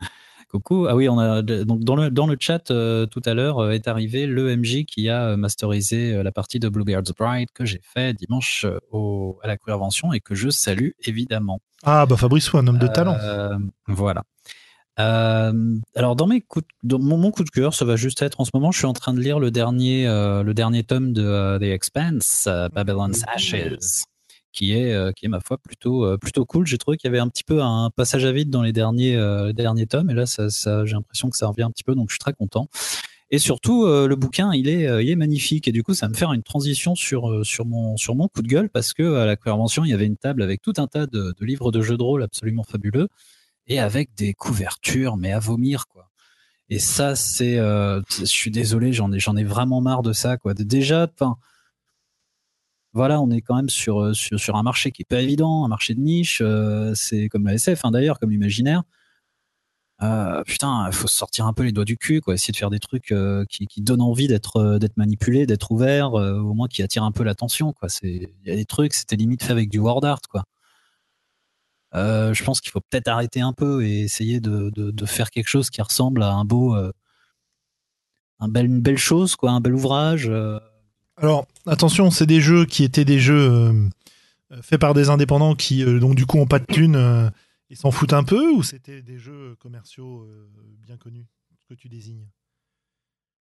Coucou. 0.52 0.86
Ah 0.88 0.96
oui, 0.96 1.10
on 1.10 1.18
a 1.18 1.42
donc 1.42 1.80
dans 1.84 1.96
le 1.96 2.12
dans 2.12 2.28
le 2.28 2.38
chat 2.40 2.70
euh, 2.70 3.08
tout 3.08 3.22
à 3.26 3.34
l'heure 3.34 3.72
est 3.72 3.88
arrivé 3.88 4.28
le 4.28 4.56
MJ 4.56 4.86
qui 4.86 5.10
a 5.10 5.36
masterisé 5.36 6.22
la 6.22 6.32
partie 6.32 6.60
de 6.60 6.70
Bluebeard's 6.70 7.14
Bride 7.18 7.50
que 7.52 7.66
j'ai 7.66 7.82
fait 7.84 8.14
dimanche 8.14 8.66
au, 8.92 9.40
à 9.42 9.48
la 9.48 9.58
convention 9.58 10.14
et 10.14 10.20
que 10.20 10.36
je 10.36 10.50
salue 10.50 10.92
évidemment. 11.04 11.62
Ah, 11.84 12.06
bah 12.06 12.16
Fabrice, 12.16 12.54
un 12.54 12.68
homme 12.68 12.78
de 12.78 12.88
talent. 12.88 13.18
Voilà. 13.88 14.24
Euh, 15.00 15.76
alors 15.96 16.16
dans 16.16 16.28
mes 16.28 16.42
coups, 16.42 16.66
de- 16.84 16.90
dans 16.96 17.00
mon, 17.00 17.18
mon 17.18 17.32
coup 17.32 17.44
de 17.44 17.50
cœur, 17.50 17.74
ça 17.74 17.84
va 17.86 17.96
juste 17.98 18.22
être 18.22 18.40
en 18.40 18.46
ce 18.46 18.52
moment, 18.54 18.72
je 18.72 18.78
suis 18.78 18.88
en 18.88 18.94
train 18.94 19.14
de 19.14 19.20
lire 19.20 19.40
le 19.40 19.52
dernier, 19.52 20.08
euh, 20.08 20.42
le 20.44 20.54
dernier 20.54 20.84
tome 20.84 21.12
de 21.12 21.24
euh, 21.24 21.60
The 21.60 21.64
Expanse, 21.64 22.46
euh, 22.48 22.70
Babylon's 22.70 23.24
Ashes, 23.28 24.04
qui 24.54 24.72
est, 24.72 24.94
euh, 24.94 25.12
qui 25.12 25.26
est 25.26 25.30
ma 25.30 25.42
foi 25.42 25.58
plutôt, 25.58 26.06
euh, 26.06 26.18
plutôt 26.18 26.46
cool. 26.46 26.66
J'ai 26.66 26.78
trouvé 26.78 26.96
qu'il 26.96 27.10
y 27.10 27.12
avait 27.12 27.20
un 27.20 27.28
petit 27.28 27.44
peu 27.44 27.62
un 27.62 27.90
passage 27.96 28.24
à 28.24 28.32
vide 28.32 28.50
dans 28.50 28.62
les 28.62 28.72
derniers, 28.72 29.18
euh, 29.18 29.52
derniers 29.52 29.86
tomes, 29.86 30.10
et 30.10 30.14
là, 30.14 30.26
ça, 30.26 30.50
ça- 30.50 30.86
j'ai 30.86 30.94
l'impression 30.94 31.30
que 31.30 31.36
ça 31.36 31.48
revient 31.48 31.64
un 31.64 31.72
petit 31.72 31.84
peu, 31.84 31.94
donc 31.94 32.10
je 32.10 32.14
suis 32.14 32.20
très 32.20 32.34
content. 32.34 32.70
Et 33.32 33.40
surtout, 33.40 33.86
euh, 33.86 34.08
le 34.08 34.16
bouquin, 34.16 34.54
il 34.54 34.70
est, 34.70 34.88
euh, 34.88 35.02
il 35.02 35.10
est 35.10 35.16
magnifique. 35.16 35.68
Et 35.68 35.72
du 35.72 35.84
coup, 35.84 35.96
ça 35.96 36.06
va 36.06 36.12
me 36.12 36.16
faire 36.16 36.32
une 36.32 36.44
transition 36.44 36.94
sur, 36.96 37.30
euh, 37.30 37.44
sur, 37.44 37.66
mon, 37.66 37.98
sur 37.98 38.14
mon 38.16 38.28
coup 38.28 38.44
de 38.44 38.48
gueule 38.48 38.70
parce 38.70 38.94
que 38.94 39.16
à 39.16 39.26
la 39.26 39.36
convention, 39.36 39.84
il 39.84 39.90
y 39.90 39.94
avait 39.94 40.06
une 40.06 40.16
table 40.16 40.44
avec 40.44 40.62
tout 40.62 40.74
un 40.78 40.86
tas 40.86 41.08
de, 41.08 41.34
de 41.38 41.46
livres 41.46 41.72
de 41.72 41.82
jeux 41.82 41.98
de 41.98 42.04
rôle 42.04 42.22
absolument 42.22 42.64
fabuleux 42.64 43.08
et 43.68 43.80
avec 43.80 44.14
des 44.16 44.34
couvertures, 44.34 45.18
mais 45.18 45.32
à 45.32 45.40
vomir, 45.40 45.88
quoi. 45.88 46.10
Et 46.70 46.80
ça, 46.80 47.16
c'est, 47.16 47.58
euh, 47.60 48.02
je 48.18 48.26
suis 48.26 48.52
désolé, 48.52 48.94
j'en 48.94 49.12
ai, 49.14 49.20
j'en 49.20 49.36
ai 49.38 49.44
vraiment 49.44 49.82
marre 49.82 50.04
de 50.04 50.14
ça, 50.14 50.38
quoi. 50.38 50.54
Déjà, 50.56 51.08
enfin, 51.14 51.38
voilà, 52.94 53.20
on 53.22 53.30
est 53.30 53.42
quand 53.42 53.56
même 53.56 53.70
sur, 53.70 54.02
euh, 54.02 54.14
sur, 54.14 54.40
sur 54.40 54.56
un 54.56 54.64
marché 54.64 54.92
qui 54.92 55.02
est 55.04 55.06
pas 55.06 55.22
évident, 55.22 55.66
un 55.66 55.68
marché 55.68 55.94
de 55.96 56.00
niche. 56.00 56.42
euh, 56.42 56.94
c'est 56.96 57.28
comme 57.30 57.46
la 57.46 57.54
SF, 57.56 57.84
hein, 57.86 57.92
d'ailleurs, 57.92 58.20
comme 58.20 58.32
l'imaginaire. 58.32 58.84
Euh, 60.02 60.44
putain, 60.44 60.92
faut 60.92 61.08
sortir 61.08 61.46
un 61.46 61.54
peu 61.54 61.64
les 61.64 61.72
doigts 61.72 61.86
du 61.86 61.98
cul, 61.98 62.20
quoi. 62.22 62.34
Essayer 62.34 62.52
de 62.52 62.58
faire 62.58 62.70
des 62.70 62.80
trucs 62.80 63.12
euh, 63.12 63.46
qui, 63.50 63.66
qui 63.66 63.82
donnent 63.82 64.02
envie 64.02 64.28
d'être, 64.28 64.58
euh, 64.58 64.80
d'être 64.80 64.98
manipulé, 64.98 65.46
d'être 65.46 65.72
ouvert, 65.72 66.16
euh, 66.16 66.38
au 66.40 66.54
moins 66.54 66.68
qui 66.68 66.84
attirent 66.84 67.04
un 67.04 67.12
peu 67.14 67.24
l'attention, 67.24 67.72
quoi. 67.74 67.88
C'est, 67.90 68.34
il 68.44 68.50
y 68.50 68.52
a 68.52 68.56
des 68.56 68.66
trucs, 68.66 68.94
c'était 68.94 69.16
limite 69.16 69.44
fait 69.44 69.52
avec 69.54 69.70
du 69.70 69.80
word 69.80 70.04
art, 70.06 70.20
quoi. 70.30 70.44
Euh, 71.94 72.34
je 72.34 72.44
pense 72.44 72.62
qu'il 72.62 72.72
faut 72.72 72.82
peut-être 72.82 73.08
arrêter 73.08 73.42
un 73.42 73.54
peu 73.54 73.86
et 73.86 74.02
essayer 74.02 74.40
de, 74.40 75.06
faire 75.06 75.30
quelque 75.30 75.48
chose 75.48 75.70
qui 75.70 75.82
ressemble 75.82 76.24
à 76.24 76.32
un 76.32 76.46
beau, 76.46 76.76
euh, 76.76 76.92
une 78.42 78.82
belle 78.82 78.98
chose, 78.98 79.36
quoi, 79.36 79.52
un 79.52 79.62
bel 79.62 79.74
ouvrage. 79.74 80.28
euh. 80.30 80.60
Alors, 81.18 81.48
attention, 81.66 82.12
c'est 82.12 82.26
des 82.26 82.42
jeux 82.42 82.66
qui 82.66 82.84
étaient 82.84 83.06
des 83.06 83.20
jeux 83.20 83.90
faits 84.62 84.82
par 84.82 84.94
des 84.94 85.10
indépendants 85.10 85.56
qui, 85.56 85.86
donc, 86.00 86.16
du 86.16 86.26
coup, 86.26 86.38
ont 86.40 86.48
pas 86.48 86.60
de 86.60 86.66
thunes 86.66 87.32
et 87.70 87.76
s'en 87.76 87.92
foutent 87.92 88.14
un 88.14 88.24
peu, 88.24 88.52
ou 88.52 88.64
c'était 88.64 89.02
des 89.02 89.18
jeux 89.18 89.56
commerciaux 89.60 90.28
bien 90.86 90.98
connus, 90.98 91.26
que 91.70 91.74
tu 91.74 91.88
désignes? 91.88 92.28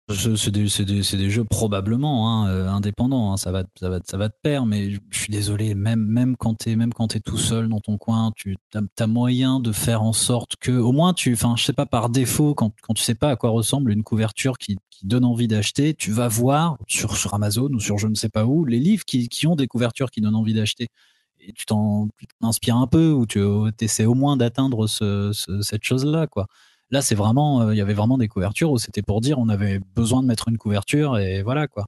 C'est 0.07 0.52
des, 0.52 1.30
jeux 1.32 1.45
probablement 1.45 2.30
hein, 2.30 2.49
euh, 2.49 2.69
indépendants, 2.69 3.34
hein, 3.34 3.38
ça, 3.38 3.52
va, 3.52 3.64
te 3.64 4.40
perdre, 4.44 4.68
mais 4.68 4.91
je 4.91 4.99
suis 5.19 5.32
désolé, 5.32 5.73
même, 5.73 6.36
quand 6.38 6.60
tu 6.60 6.69
es, 6.69 6.73
es, 6.73 7.19
tout 7.22 7.40
seul 7.40 7.69
dans 7.69 7.80
ton 7.80 7.98
coin, 7.98 8.32
tu 8.36 8.56
as, 8.76 9.07
moyen 9.07 9.60
de 9.60 9.72
faire 9.72 10.03
en 10.03 10.14
sorte 10.14 10.57
que, 10.57 10.72
au 10.72 10.91
moins, 10.91 11.14
tu, 11.14 11.34
enfin, 11.34 11.56
je 11.57 11.64
sais 11.64 11.73
pas, 11.73 11.88
par 11.88 12.10
défaut, 12.10 12.53
quand, 12.53 12.72
quand 12.84 12.94
tu 12.94 13.02
sais 13.02 13.15
pas 13.15 13.32
à 13.32 13.36
quoi 13.36 13.49
ressemble 13.49 13.91
une 13.91 14.03
couverture 14.03 14.60
qui, 14.60 14.77
donne 15.03 15.26
envie 15.26 15.48
d'acheter, 15.48 15.94
tu 15.94 16.11
vas 16.11 16.27
voir 16.27 16.77
sur, 16.88 17.34
Amazon 17.34 17.69
ou 17.73 17.80
sur 17.80 17.98
je 17.98 18.07
ne 18.07 18.15
sais 18.15 18.30
pas 18.30 18.45
où 18.45 18.65
les 18.65 18.80
livres 18.80 19.03
qui, 19.06 19.48
ont 19.48 19.56
des 19.56 19.68
couvertures 19.68 20.10
qui 20.10 20.22
donnent 20.22 20.36
envie 20.36 20.53
d'acheter. 20.53 20.88
Et 21.40 21.52
tu 21.53 21.65
t'en 21.65 22.07
inspires 22.41 22.77
un 22.77 22.88
peu 22.88 23.11
ou 23.11 23.26
tu 23.26 23.40
essaies 23.82 24.06
au 24.06 24.14
moins 24.14 24.38
d'atteindre 24.38 24.88
ce, 24.88 25.32
cette 25.61 25.84
chose-là, 25.84 26.27
quoi. 26.27 26.48
Là, 26.91 27.02
c'est 27.02 27.16
vraiment, 27.16 27.62
euh, 27.62 27.74
il 27.74 27.78
y 27.78 27.82
avait 27.82 27.94
vraiment 27.94 28.18
des 28.18 28.28
couvertures 28.28 28.72
où 28.72 28.78
c'était 28.78 29.02
pour 29.02 29.22
dire 29.22 29.40
on 29.40 29.49
avait 29.49 29.80
besoin 29.95 30.22
de 30.22 30.28
mettre 30.28 30.49
une 30.49 30.57
couverture 30.57 31.18
et 31.18 31.41
voilà 31.41 31.68
quoi. 31.68 31.86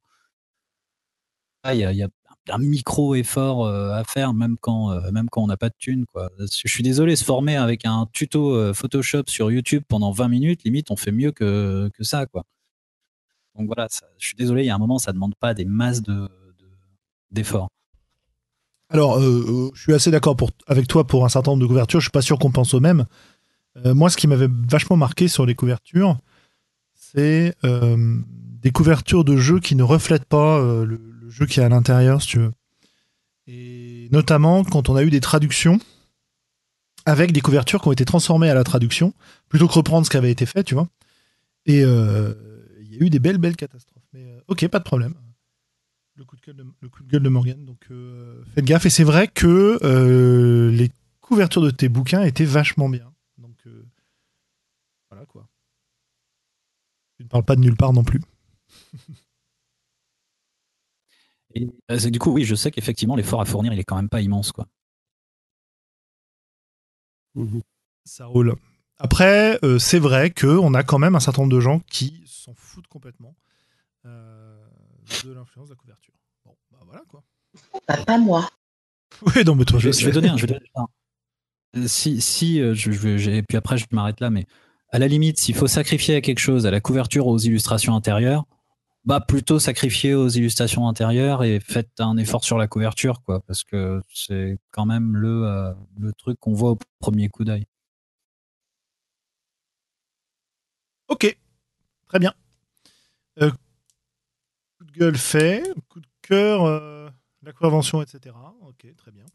Il 1.70 1.76
y, 1.76 1.84
a, 2.04 2.08
un 2.50 2.58
micro 2.60 3.14
effort 3.16 3.66
euh, 3.66 3.92
à 3.92 4.06
faire 4.06 4.34
même 4.34 4.56
quand, 4.62 4.92
euh, 4.92 5.12
même 5.12 5.30
quand 5.30 5.44
on 5.44 5.48
n'a 5.48 5.58
pas 5.58 5.68
de 5.68 5.76
thunes 5.78 6.06
quoi. 6.06 6.30
Je 6.40 6.70
suis 6.70 6.84
désolé, 6.84 7.18
se 7.18 7.26
former 7.26 7.58
avec 7.58 7.86
un 7.86 8.08
tuto 8.14 8.74
Photoshop 8.74 9.24
sur 9.28 9.52
YouTube 9.52 9.84
pendant 9.88 10.12
20 10.12 10.30
minutes, 10.30 10.64
limite, 10.64 10.90
on 10.90 10.96
fait 10.96 11.12
mieux 11.12 11.32
que, 11.32 11.90
que 11.94 12.04
ça 12.04 12.26
quoi. 12.26 12.44
Donc 13.56 13.68
voilà, 13.68 13.88
je 14.18 14.26
suis 14.26 14.36
désolé, 14.36 14.64
il 14.64 14.68
y 14.68 14.70
a 14.70 14.76
un 14.76 14.80
moment, 14.80 14.98
ça 14.98 15.12
demande 15.12 15.36
pas 15.36 15.54
des 15.54 15.66
masses 15.66 16.02
de 16.02 16.30
d'efforts. 17.32 17.68
Alors, 18.90 19.20
je 19.20 19.82
suis 19.82 19.94
assez 19.94 20.12
d'accord 20.12 20.38
avec 20.68 20.88
toi 20.88 21.06
pour 21.06 21.26
un 21.26 21.30
certain 21.30 21.52
nombre 21.52 21.64
de 21.64 21.68
couvertures. 21.68 22.00
Je 22.00 22.06
suis 22.06 22.12
pas 22.12 22.22
sûr 22.22 22.40
qu'on 22.40 22.52
pense 22.52 22.74
au 22.74 22.80
même. 22.80 23.06
Euh, 23.86 23.94
moi, 23.94 24.10
ce 24.10 24.18
qui 24.18 24.28
m'avait 24.28 24.50
vachement 24.50 24.98
marqué 24.98 25.28
sur 25.28 25.46
les 25.46 25.56
couvertures, 25.56 26.18
c'est 26.94 27.56
euh, 27.64 28.18
des 28.62 28.72
couvertures 28.72 29.24
de 29.24 29.38
jeux 29.38 29.60
qui 29.60 29.76
ne 29.76 29.84
reflètent 29.84 30.26
pas 30.26 30.60
euh, 30.60 30.86
le, 30.86 31.00
jeu 31.30 31.46
qui 31.46 31.60
est 31.60 31.64
à 31.64 31.70
l'intérieur, 31.70 32.22
si 32.22 32.30
tu 32.30 32.40
veux. 32.40 32.52
Et 33.48 34.10
notamment 34.12 34.64
quand 34.64 34.90
on 34.90 34.96
a 34.96 35.04
eu 35.04 35.10
des 35.10 35.22
traductions 35.22 35.80
avec 37.06 37.32
des 37.32 37.42
couvertures 37.42 37.82
qui 37.82 37.88
ont 37.88 37.94
été 37.94 38.06
transformées 38.06 38.50
à 38.50 38.54
la 38.54 38.64
traduction, 38.64 39.14
plutôt 39.50 39.68
que 39.68 39.74
reprendre 39.74 40.06
ce 40.06 40.10
qui 40.10 40.18
avait 40.18 40.32
été 40.32 40.46
fait, 40.46 40.64
tu 40.64 40.74
vois. 40.74 40.88
Et 41.66 41.80
il 41.80 41.84
y 41.84 42.98
a 42.98 43.06
eu 43.06 43.10
des 43.10 43.20
belles, 43.20 43.38
belles 43.38 43.56
catastrophes. 43.56 44.04
Mais 44.14 44.26
ok, 44.48 44.68
pas 44.68 44.80
de 44.80 44.84
problème. 44.84 45.14
Le 46.16 46.26
coup 46.26 46.36
de 46.36 46.42
gueule 47.08 47.24
de, 47.24 47.30
Morgan. 47.30 47.64
Donc 47.66 47.88
faites 48.56 48.66
gaffe. 48.66 48.86
Et 48.86 48.90
c'est 48.90 49.04
vrai 49.04 49.28
que 49.28 50.70
les 50.74 50.92
couvertures 51.22 51.62
de 51.62 51.72
tes 51.72 51.90
bouquins 51.90 52.24
étaient 52.24 52.46
vachement 52.46 52.90
bien. 52.90 53.08
Tu 57.18 57.24
ne 57.24 57.28
parles 57.28 57.46
pas 57.46 57.56
de 57.56 57.62
nulle 57.62 57.76
part 57.76 57.94
non 57.94 58.04
plus. 58.04 58.22
Euh, 61.90 62.10
du 62.10 62.20
coup, 62.20 62.32
oui, 62.32 62.44
je 62.44 62.56
sais 62.56 62.72
qu'effectivement, 62.72 63.16
l'effort 63.16 63.42
à 63.42 63.46
fournir, 63.46 63.74
il 63.74 63.80
est 63.80 63.84
quand 63.84 63.96
même 63.96 64.10
pas 64.10 64.22
immense, 64.22 64.52
quoi. 64.52 64.68
Mhm. 67.36 67.62
Ça 68.06 68.26
roule. 68.26 68.56
Après, 68.98 69.60
euh, 69.64 69.78
c'est 69.80 70.00
vrai 70.00 70.32
qu'on 70.32 70.74
a 70.74 70.84
quand 70.84 71.00
même 71.00 71.16
un 71.16 71.20
certain 71.20 71.44
nombre 71.44 71.54
de 71.54 71.60
gens 71.60 71.80
qui 71.92 72.24
s'en 72.26 72.54
foutent 72.56 72.88
complètement 72.88 73.36
euh, 74.06 74.66
de 75.24 75.34
l'influence 75.34 75.70
de 75.70 75.74
la 75.74 75.78
couverture. 75.78 76.14
Bon, 76.46 76.56
bah 76.72 76.80
voilà 76.84 77.04
quoi. 77.08 77.24
Bah, 77.88 77.98
pas 78.06 78.18
moi. 78.18 78.50
Oui, 79.22 79.46
non, 79.46 79.56
mais 79.56 79.64
toi, 79.64 79.80
je, 79.80 79.90
vais 79.90 80.12
donner 80.12 80.30
un. 80.30 80.38
Je 80.38 80.46
Si, 81.88 82.22
si 82.22 82.60
je, 82.60 82.92
je, 82.92 83.30
et 83.30 83.42
puis 83.42 83.58
après, 83.58 83.78
je 83.78 83.86
m'arrête 83.92 84.20
là, 84.20 84.30
mais 84.30 84.46
à 84.98 85.00
la 85.00 85.08
limite, 85.08 85.40
s'il 85.40 85.54
faut 85.54 85.68
sacrifier 85.68 86.16
à 86.16 86.22
quelque 86.22 86.40
chose, 86.40 86.66
à 86.66 86.72
la 86.72 86.82
couverture, 86.82 87.28
aux 87.28 87.38
illustrations 87.38 87.96
intérieures, 87.96 88.46
bah 89.06 89.22
plutôt 89.22 89.60
sacrifier 89.60 90.16
aux 90.16 90.28
illustrations 90.28 90.88
intérieures 90.88 91.44
et 91.44 91.60
faites 91.60 92.00
un 92.00 92.18
effort 92.18 92.44
sur 92.44 92.58
la 92.58 92.68
couverture, 92.68 93.22
quoi, 93.22 93.42
parce 93.42 93.64
que 93.64 94.02
c'est 94.12 94.58
quand 94.72 94.88
même 94.88 95.16
le, 95.16 95.46
euh, 95.46 95.72
le 96.00 96.14
truc 96.14 96.40
qu'on 96.40 96.54
voit 96.54 96.72
au 96.72 96.80
premier 96.98 97.30
coup 97.30 97.44
d'œil. 97.44 97.68
Ok, 101.10 101.38
très 102.08 102.18
bien. 102.18 102.34
Euh, 103.40 103.52
coup 104.80 104.84
de 104.84 104.92
gueule 104.94 105.18
fait, 105.18 105.62
coup 105.90 106.00
de 106.00 106.08
cœur, 106.24 106.66
euh, 106.66 107.08
la 107.44 107.54
convention, 107.54 108.02
etc. 108.02 108.36
Ok, 108.62 108.88
très 108.96 109.12
bien. 109.12 109.26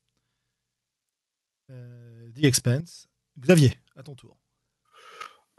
The 1.69 2.43
Expense. 2.43 3.09
Xavier, 3.39 3.79
à 3.95 4.03
ton 4.03 4.17
tour. 4.17 4.42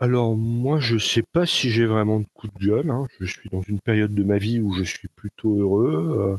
Alors 0.03 0.35
moi, 0.35 0.81
je 0.81 0.97
sais 0.97 1.23
pas 1.23 1.45
si 1.45 1.69
j'ai 1.69 1.85
vraiment 1.85 2.19
de 2.19 2.25
coup 2.33 2.49
de 2.49 2.65
gueule. 2.65 2.89
Hein. 2.91 3.07
Je 3.21 3.25
suis 3.25 3.49
dans 3.49 3.61
une 3.61 3.79
période 3.79 4.13
de 4.13 4.23
ma 4.25 4.37
vie 4.37 4.59
où 4.59 4.73
je 4.73 4.83
suis 4.83 5.07
plutôt 5.07 5.57
heureux. 5.57 6.37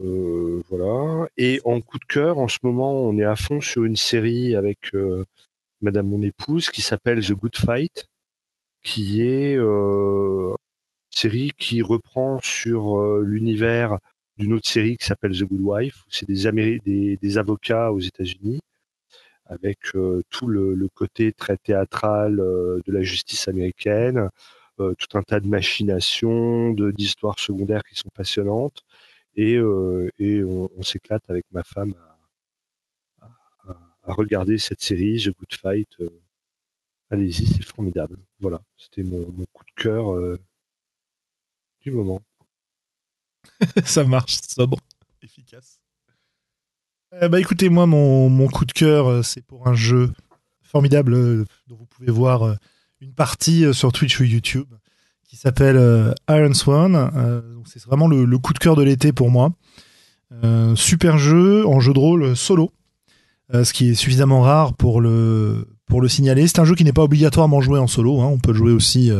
Euh, 0.00 0.04
euh, 0.04 0.60
voilà. 0.68 1.28
Et 1.36 1.60
en 1.64 1.80
coup 1.80 2.00
de 2.00 2.04
cœur, 2.04 2.38
en 2.38 2.48
ce 2.48 2.58
moment, 2.64 2.94
on 2.94 3.16
est 3.16 3.24
à 3.24 3.36
fond 3.36 3.60
sur 3.60 3.84
une 3.84 3.94
série 3.94 4.56
avec 4.56 4.92
euh, 4.94 5.24
Madame 5.82 6.08
mon 6.08 6.20
épouse 6.22 6.70
qui 6.70 6.82
s'appelle 6.82 7.24
The 7.24 7.34
Good 7.34 7.56
Fight, 7.58 8.08
qui 8.82 9.22
est 9.22 9.54
une 9.54 10.56
série 11.10 11.52
qui 11.56 11.80
reprend 11.80 12.40
sur 12.42 13.00
l'univers 13.20 13.98
d'une 14.36 14.54
autre 14.54 14.68
série 14.68 14.96
qui 14.96 15.06
s'appelle 15.06 15.38
The 15.38 15.44
Good 15.44 15.60
Wife. 15.60 16.04
C'est 16.08 16.26
des, 16.26 17.16
des 17.22 17.38
avocats 17.38 17.92
aux 17.92 18.00
États-Unis 18.00 18.58
avec 19.52 19.94
euh, 19.94 20.22
tout 20.30 20.46
le, 20.46 20.88
côté 20.94 21.32
très 21.32 21.56
théâtral 21.56 22.40
euh, 22.40 22.80
de 22.86 22.92
la 22.92 23.02
justice 23.02 23.48
américaine, 23.48 24.30
euh, 24.80 24.94
tout 24.94 25.18
un 25.18 25.22
tas 25.22 25.40
de 25.40 25.46
machinations, 25.46 26.70
d'histoires 26.72 27.38
secondaires 27.38 27.84
qui 27.84 27.94
sont 27.94 28.08
passionnantes, 28.14 28.82
et, 29.36 29.58
on, 29.60 30.82
s'éclate 30.82 31.22
avec 31.28 31.46
ma 31.52 31.62
femme 31.62 31.94
à, 33.20 34.12
regarder 34.12 34.58
cette 34.58 34.80
série, 34.82 35.22
The 35.22 35.36
Good 35.38 35.54
Fight. 35.54 35.96
Allez-y, 37.10 37.46
c'est 37.46 37.64
formidable. 37.64 38.18
Voilà, 38.40 38.60
c'était 38.76 39.02
mon, 39.02 39.24
coup 39.52 39.64
de 39.64 39.82
cœur 39.82 40.38
du 41.80 41.90
moment. 41.90 42.20
Ça 43.84 44.04
marche, 44.04 44.40
sobre, 44.42 44.78
efficace. 45.22 45.81
Euh, 47.20 47.28
bah 47.28 47.40
écoutez, 47.40 47.68
moi, 47.68 47.86
mon, 47.86 48.48
coup 48.48 48.64
de 48.64 48.72
cœur, 48.72 49.06
euh, 49.06 49.22
c'est 49.22 49.44
pour 49.44 49.68
un 49.68 49.74
jeu 49.74 50.10
formidable 50.62 51.12
euh, 51.12 51.44
dont 51.68 51.76
vous 51.76 51.84
pouvez 51.84 52.10
voir 52.10 52.56
une 53.00 53.12
partie 53.12 53.64
sur 53.74 53.92
Twitch 53.92 54.18
ou 54.20 54.24
YouTube 54.24 54.68
qui 55.28 55.36
s'appelle 55.36 56.14
Iron 56.28 56.54
Swan. 56.54 57.10
c'est 57.66 57.82
vraiment 57.84 58.06
le, 58.06 58.38
coup 58.38 58.52
de 58.52 58.58
cœur 58.58 58.76
de 58.76 58.82
l'été 58.82 59.12
pour 59.12 59.30
moi. 59.30 59.52
super 60.74 61.18
jeu 61.18 61.66
en 61.66 61.80
jeu 61.80 61.92
de 61.92 61.98
rôle 61.98 62.36
solo, 62.36 62.70
ce 63.52 63.72
qui 63.72 63.90
est 63.90 63.94
suffisamment 63.94 64.42
rare 64.42 64.74
pour 64.74 65.00
le, 65.00 65.68
pour 65.86 66.00
le 66.02 66.08
signaler. 66.08 66.46
C'est 66.46 66.58
un 66.58 66.64
jeu 66.64 66.74
qui 66.74 66.84
n'est 66.84 66.92
pas 66.92 67.02
obligatoirement 67.02 67.60
joué 67.62 67.78
en 67.78 67.86
solo. 67.86 68.20
Hein. 68.20 68.26
On 68.26 68.38
peut 68.38 68.52
le 68.52 68.58
jouer 68.58 68.72
aussi 68.72 69.10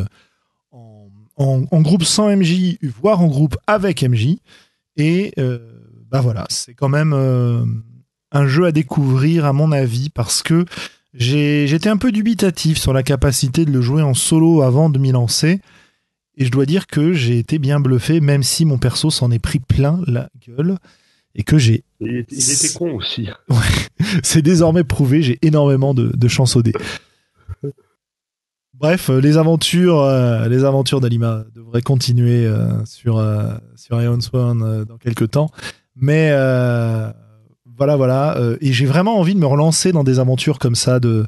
en, 0.71 1.09
en, 1.37 1.81
groupe 1.81 2.05
sans 2.05 2.35
MJ, 2.35 2.77
voire 3.01 3.21
en 3.21 3.27
groupe 3.27 3.57
avec 3.67 4.03
MJ. 4.03 4.37
Et 4.97 5.35
bah 6.13 6.21
voilà, 6.21 6.45
c'est 6.51 6.75
quand 6.75 6.91
même 6.91 7.15
euh, 7.15 7.65
un 8.33 8.47
jeu 8.47 8.67
à 8.67 8.73
découvrir 8.73 9.47
à 9.47 9.55
mon 9.55 9.73
avis 9.73 10.11
parce 10.11 10.43
que 10.43 10.67
j'étais 11.15 11.89
un 11.89 11.97
peu 11.97 12.13
dubitatif 12.13 12.77
sur 12.77 12.93
la 12.93 13.03
capacité 13.03 13.65
de 13.65 13.71
le 13.71 13.81
jouer 13.81 14.03
en 14.03 14.13
solo 14.13 14.61
avant 14.61 14.91
de 14.91 14.99
m'y 14.99 15.11
lancer. 15.11 15.63
Et 16.37 16.45
je 16.45 16.51
dois 16.51 16.67
dire 16.67 16.87
que 16.87 17.15
j'ai 17.15 17.39
été 17.39 17.59
bien 17.59 17.81
bluffé, 17.81 18.21
même 18.21 18.43
si 18.43 18.67
mon 18.67 18.77
perso 18.77 19.09
s'en 19.09 19.31
est 19.31 19.39
pris 19.39 19.59
plein 19.59 20.03
la 20.07 20.29
gueule. 20.47 20.77
Et 21.35 21.45
que 21.45 21.57
j'ai. 21.57 21.83
Il, 21.99 22.19
était 22.19 22.75
con 22.75 22.95
aussi. 22.95 23.31
c'est 24.23 24.43
désormais 24.43 24.85
prouvé, 24.85 25.23
j'ai 25.23 25.39
énormément 25.41 25.95
de, 25.95 26.15
de 26.15 26.29
chance 26.29 26.57
au 26.57 26.63
dé. 26.63 26.75
Bref, 28.75 29.09
euh, 29.09 29.19
les 29.19 29.39
aventures, 29.39 30.01
euh, 30.01 30.47
les 30.49 30.65
aventures 30.65 31.01
d'Alima 31.01 31.47
devraient 31.55 31.81
continuer 31.81 32.47
sur, 32.85 33.25
sur 33.77 34.03
Iron 34.03 34.21
Swan 34.21 34.85
dans 34.85 34.99
quelques 34.99 35.31
temps. 35.31 35.51
Mais 35.97 36.31
euh, 36.33 37.13
voilà, 37.65 37.97
voilà. 37.97 38.37
Euh, 38.39 38.57
et 38.61 38.73
j'ai 38.73 38.87
vraiment 38.87 39.19
envie 39.19 39.35
de 39.35 39.41
me 39.41 39.47
relancer 39.47 39.93
dans 39.93 40.05
des 40.05 40.19
aventures 40.19 40.59
comme 40.59 40.75
ça 40.75 41.01
de, 41.01 41.27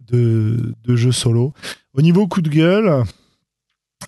de, 0.00 0.74
jeux 0.88 1.12
solo. 1.12 1.52
Au 1.92 2.02
niveau 2.02 2.26
coup 2.26 2.42
de 2.42 2.48
gueule, 2.48 3.04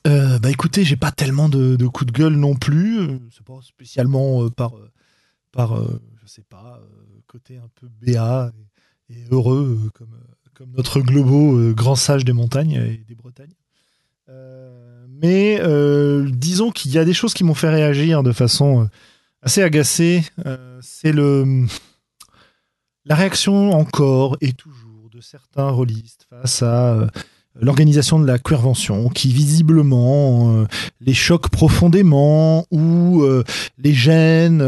euh, 0.07 0.39
bah 0.39 0.51
écoutez, 0.51 0.85
j'ai 0.85 0.97
pas 0.97 1.13
tellement 1.13 1.49
de, 1.49 1.77
de 1.77 1.87
coups 1.87 2.13
de 2.13 2.17
gueule 2.17 2.37
non 2.37 2.55
plus. 2.55 3.21
C'est 3.31 3.45
pas 3.45 3.61
spécialement 3.63 4.49
par, 4.51 4.73
par 5.53 5.77
je 6.23 6.27
sais 6.27 6.45
pas, 6.49 6.81
côté 7.27 7.59
un 7.59 7.69
peu 7.75 7.89
béat 8.01 8.53
et, 9.09 9.25
heureux 9.31 9.91
comme, 9.95 10.17
comme 10.55 10.71
notre 10.77 11.01
globo 11.01 11.75
grand 11.75 11.97
sage 11.97 12.25
des 12.25 12.33
montagnes 12.33 12.75
et 12.75 13.05
des 13.07 13.15
Bretagnes. 13.15 13.55
mais 15.09 15.61
disons 16.31 16.71
qu'il 16.71 16.93
y 16.93 16.99
a 16.99 17.05
des 17.05 17.13
choses 17.13 17.35
qui 17.35 17.45
m'ont 17.45 17.55
fait 17.55 17.71
réagir 17.71 18.23
de 18.23 18.33
façon 18.33 18.89
assez 19.43 19.63
agacé, 19.63 20.25
euh, 20.47 20.79
c'est 20.83 21.13
le 21.13 21.67
la 23.07 23.15
réaction 23.15 23.73
encore 23.73 24.37
et 24.41 24.53
toujours 24.53 25.09
de 25.11 25.21
certains 25.21 25.71
rôlistes 25.71 26.27
face 26.29 26.63
à 26.63 26.93
euh, 26.93 27.07
l'organisation 27.61 28.19
de 28.19 28.27
la 28.27 28.39
queervention, 28.39 29.09
qui 29.09 29.33
visiblement 29.33 30.65
les 31.01 31.15
choque 31.15 31.49
profondément 31.49 32.67
ou 32.71 33.25
les 33.77 33.93
gêne. 33.93 34.61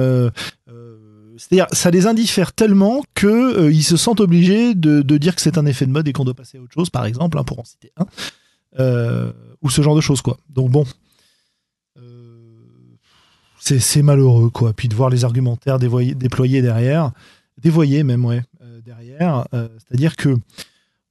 c'est-à-dire, 1.37 1.67
ça 1.73 1.91
les 1.91 2.07
indiffère 2.07 2.53
tellement 2.53 3.03
qu'ils 3.15 3.85
se 3.85 3.97
sentent 3.97 4.21
obligés 4.21 4.75
de, 4.75 5.01
dire 5.17 5.37
que 5.37 5.41
c'est 5.41 5.59
un 5.59 5.67
effet 5.67 5.87
de 5.87 5.93
mode 5.93 6.09
et 6.09 6.13
qu'on 6.13 6.25
doit 6.25 6.35
passer 6.35 6.59
à 6.59 6.61
autre 6.61 6.75
chose, 6.75 6.91
par 6.91 7.07
exemple, 7.07 7.39
hein, 7.39 7.45
pour 7.45 7.61
en 7.61 7.65
citer 7.65 7.93
un, 7.97 9.33
ou 9.63 9.71
ce 9.71 9.81
genre 9.81 9.95
de 9.95 10.01
choses, 10.01 10.21
quoi. 10.21 10.39
Donc 10.51 10.71
bon, 10.71 10.85
c'est 13.65 14.03
malheureux, 14.03 14.51
quoi. 14.51 14.73
Puis 14.73 14.89
de 14.89 14.95
voir 14.95 15.09
les 15.09 15.25
argumentaires 15.25 15.79
déployés 15.79 16.63
derrière, 16.63 17.13
dévoyés 17.59 18.03
même, 18.03 18.25
ouais, 18.25 18.43
euh, 18.61 18.81
derrière. 18.81 19.47
Euh, 19.55 19.69
c'est-à-dire 19.79 20.17
que 20.17 20.37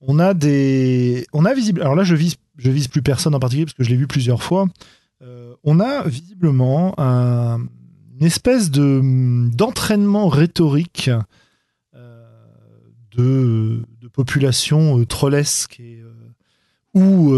on 0.02 0.20
a 0.20 0.34
des, 0.34 1.26
on 1.32 1.46
a 1.46 1.54
visible. 1.54 1.82
Alors 1.82 1.96
là, 1.96 2.04
je 2.04 2.16
vise, 2.16 2.36
je 2.58 2.70
vise 2.70 2.88
plus 2.88 3.02
personne 3.02 3.36
en 3.36 3.40
particulier 3.40 3.66
parce 3.66 3.76
que 3.76 3.84
je 3.84 3.90
l'ai 3.90 3.96
vu 3.96 4.08
plusieurs 4.08 4.44
fois. 4.44 4.68
Euh, 5.22 5.54
on 5.64 5.80
a 5.80 6.06
visiblement 6.08 6.94
un, 7.00 7.60
une 8.20 8.26
espèce 8.26 8.70
de 8.70 9.02
d'entraînement 9.56 10.28
rhétorique 10.28 11.10
de, 13.16 13.84
de, 14.02 14.08
population 14.08 15.04
trollesque 15.04 15.80
et 15.82 16.02
ou 16.94 17.34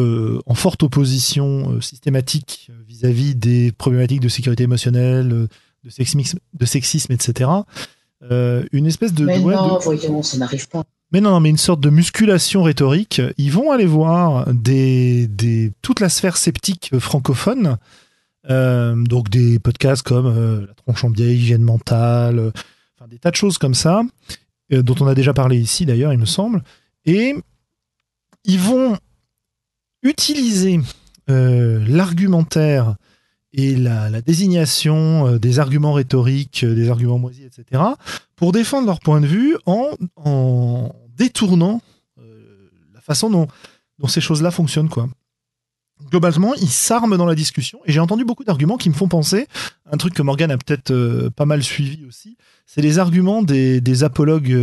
en 0.45 0.53
forte 0.55 0.83
opposition 0.83 1.79
systématique 1.79 2.71
vis-à-vis 2.87 3.35
des 3.35 3.71
problématiques 3.71 4.21
de 4.21 4.29
sécurité 4.29 4.63
émotionnelle, 4.63 5.47
de 5.83 5.89
sexisme, 5.89 6.39
de 6.53 6.65
sexisme 6.65 7.13
etc. 7.13 7.49
Euh, 8.31 8.63
une 8.71 8.85
espèce 8.85 9.13
de. 9.13 9.25
Mais 9.25 9.39
non, 9.39 9.79
voyons, 9.79 10.23
ça 10.23 10.37
n'arrive 10.37 10.69
pas. 10.69 10.83
Mais 11.11 11.21
non, 11.21 11.39
mais 11.39 11.49
une 11.49 11.57
sorte 11.57 11.79
de 11.79 11.89
musculation 11.89 12.63
rhétorique. 12.63 13.21
Ils 13.37 13.51
vont 13.51 13.71
aller 13.71 13.85
voir 13.85 14.51
des, 14.53 15.27
des, 15.27 15.71
toute 15.81 15.99
la 15.99 16.09
sphère 16.09 16.37
sceptique 16.37 16.91
francophone, 16.99 17.77
euh, 18.49 18.95
donc 18.95 19.29
des 19.29 19.59
podcasts 19.59 20.01
comme 20.01 20.25
euh, 20.25 20.65
La 20.65 20.73
tronche 20.73 21.03
en 21.03 21.09
biais, 21.09 21.35
hygiène 21.35 21.61
mentale, 21.61 22.51
enfin, 22.97 23.07
des 23.07 23.19
tas 23.19 23.29
de 23.29 23.35
choses 23.35 23.59
comme 23.59 23.75
ça, 23.75 24.01
dont 24.71 24.95
on 25.01 25.07
a 25.07 25.13
déjà 25.13 25.33
parlé 25.33 25.59
ici 25.59 25.85
d'ailleurs, 25.85 26.13
il 26.13 26.19
me 26.19 26.25
semble. 26.25 26.63
Et 27.05 27.35
ils 28.45 28.59
vont 28.59 28.97
utiliser 30.03 30.79
euh, 31.29 31.83
l'argumentaire 31.87 32.95
et 33.53 33.75
la, 33.75 34.21
désignation 34.21 35.27
euh, 35.27 35.39
des 35.39 35.59
arguments 35.59 35.93
rhétoriques, 35.93 36.63
euh, 36.63 36.75
des 36.75 36.89
arguments 36.89 37.17
moisis, 37.17 37.45
etc., 37.45 37.81
pour 38.35 38.51
défendre 38.51 38.87
leur 38.87 38.99
point 38.99 39.21
de 39.21 39.27
vue 39.27 39.57
en, 39.65 39.91
détournant 41.15 41.81
la 42.93 43.01
façon 43.01 43.29
dont, 43.29 43.47
ces 44.07 44.19
choses-là 44.19 44.51
fonctionnent. 44.51 44.89
Quoi. 44.89 45.07
Globalement, 46.09 46.53
ils 46.55 46.69
s'arment 46.69 47.15
dans 47.15 47.25
la 47.25 47.35
discussion, 47.35 47.79
et 47.85 47.93
j'ai 47.93 47.99
entendu 48.01 48.25
beaucoup 48.25 48.43
d'arguments 48.43 48.77
qui 48.77 48.89
me 48.89 48.95
font 48.95 49.07
penser, 49.07 49.47
un 49.89 49.97
truc 49.97 50.13
que 50.13 50.21
Morgan 50.21 50.51
a 50.51 50.57
peut-être 50.57 51.29
pas 51.29 51.45
mal 51.45 51.63
suivi 51.63 52.03
aussi, 52.05 52.35
c'est 52.65 52.81
les 52.81 52.99
arguments 52.99 53.43
des, 53.43 54.03
apologues 54.03 54.57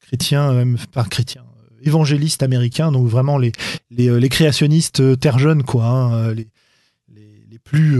chrétiens, 0.00 0.52
même 0.52 0.76
pas 0.92 1.04
chrétiens, 1.04 1.45
évangélistes 1.86 2.42
américains, 2.42 2.92
donc 2.92 3.06
vraiment 3.06 3.38
les, 3.38 3.52
les, 3.90 4.08
euh, 4.08 4.28
créationnistes 4.28 5.00
euh, 5.00 5.16
terre 5.16 5.38
jeune, 5.38 5.62
quoi, 5.62 5.84
hein, 5.84 6.14
euh, 6.14 6.34
les, 6.34 6.48
les, 7.50 7.58
plus, 7.58 7.98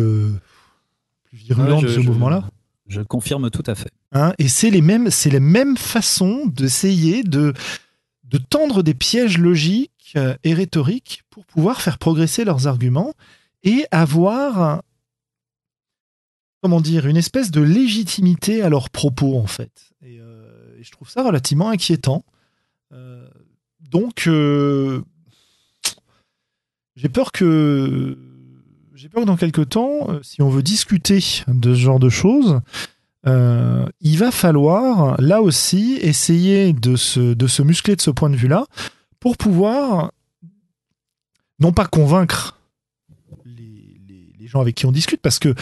plus 1.24 1.36
virulents 1.36 1.82
de 1.82 1.88
ce 1.88 2.00
mouvement-là. 2.00 2.48
Je 2.86 3.00
confirme 3.00 3.50
tout 3.50 3.64
à 3.66 3.74
fait. 3.74 3.90
Hein, 4.12 4.32
et 4.38 4.48
c'est 4.48 4.70
les 4.70 4.80
mêmes, 4.80 5.10
c'est 5.10 5.30
les 5.30 5.40
mêmes 5.40 5.76
façons 5.76 6.46
d'essayer 6.46 7.24
de, 7.24 7.52
de 8.24 8.38
tendre 8.38 8.82
des 8.82 8.94
pièges 8.94 9.38
logiques 9.38 10.16
et 10.44 10.54
rhétoriques 10.54 11.22
pour 11.30 11.44
pouvoir 11.46 11.82
faire 11.82 11.98
progresser 11.98 12.44
leurs 12.44 12.68
arguments 12.68 13.12
et 13.64 13.86
avoir, 13.90 14.82
comment 16.62 16.80
dire, 16.80 17.06
une 17.06 17.16
espèce 17.16 17.50
de 17.50 17.60
légitimité 17.60 18.62
à 18.62 18.68
leurs 18.68 18.90
propos 18.90 19.36
en 19.36 19.48
fait. 19.48 19.90
Et, 20.02 20.20
je 20.80 20.90
trouve 20.92 21.10
ça 21.10 21.24
relativement 21.24 21.70
inquiétant. 21.70 22.24
Donc, 23.98 24.26
euh, 24.26 25.00
j'ai 26.96 27.08
peur 27.08 27.32
que 27.32 28.18
dans 29.24 29.38
quelques 29.38 29.70
temps, 29.70 30.10
euh, 30.10 30.20
si 30.22 30.42
on 30.42 30.50
veut 30.50 30.62
discuter 30.62 31.24
de 31.48 31.72
ce 31.74 31.80
genre 31.80 31.98
de 31.98 32.10
choses, 32.10 32.60
euh, 33.26 33.86
il 34.02 34.18
va 34.18 34.30
falloir 34.30 35.18
là 35.18 35.40
aussi 35.40 35.94
essayer 36.02 36.74
de 36.74 36.94
se, 36.94 37.62
muscler 37.62 37.96
de 37.96 38.02
ce 38.02 38.10
point 38.10 38.28
de 38.28 38.36
vue-là 38.36 38.66
pour 39.18 39.38
pouvoir 39.38 40.12
non 41.58 41.72
pas 41.72 41.86
convaincre 41.86 42.58
les, 43.46 44.46
gens 44.46 44.60
avec 44.60 44.74
qui 44.74 44.84
on 44.84 44.92
discute, 44.92 45.22
parce 45.22 45.38
que 45.38 45.54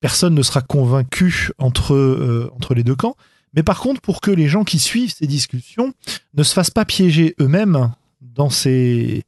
personne 0.00 0.34
ne 0.34 0.42
sera 0.42 0.62
convaincu 0.62 1.52
entre 1.58 2.74
les 2.74 2.82
deux 2.82 2.96
camps, 2.96 3.16
mais 3.54 3.62
par 3.62 3.80
contre, 3.80 4.00
pour 4.00 4.20
que 4.20 4.30
les 4.30 4.48
gens 4.48 4.64
qui 4.64 4.78
suivent 4.78 5.12
ces 5.12 5.26
discussions 5.26 5.92
ne 6.34 6.42
se 6.42 6.52
fassent 6.52 6.70
pas 6.70 6.84
piéger 6.84 7.34
eux-mêmes 7.40 7.92
dans 8.20 8.50
ces 8.50 9.24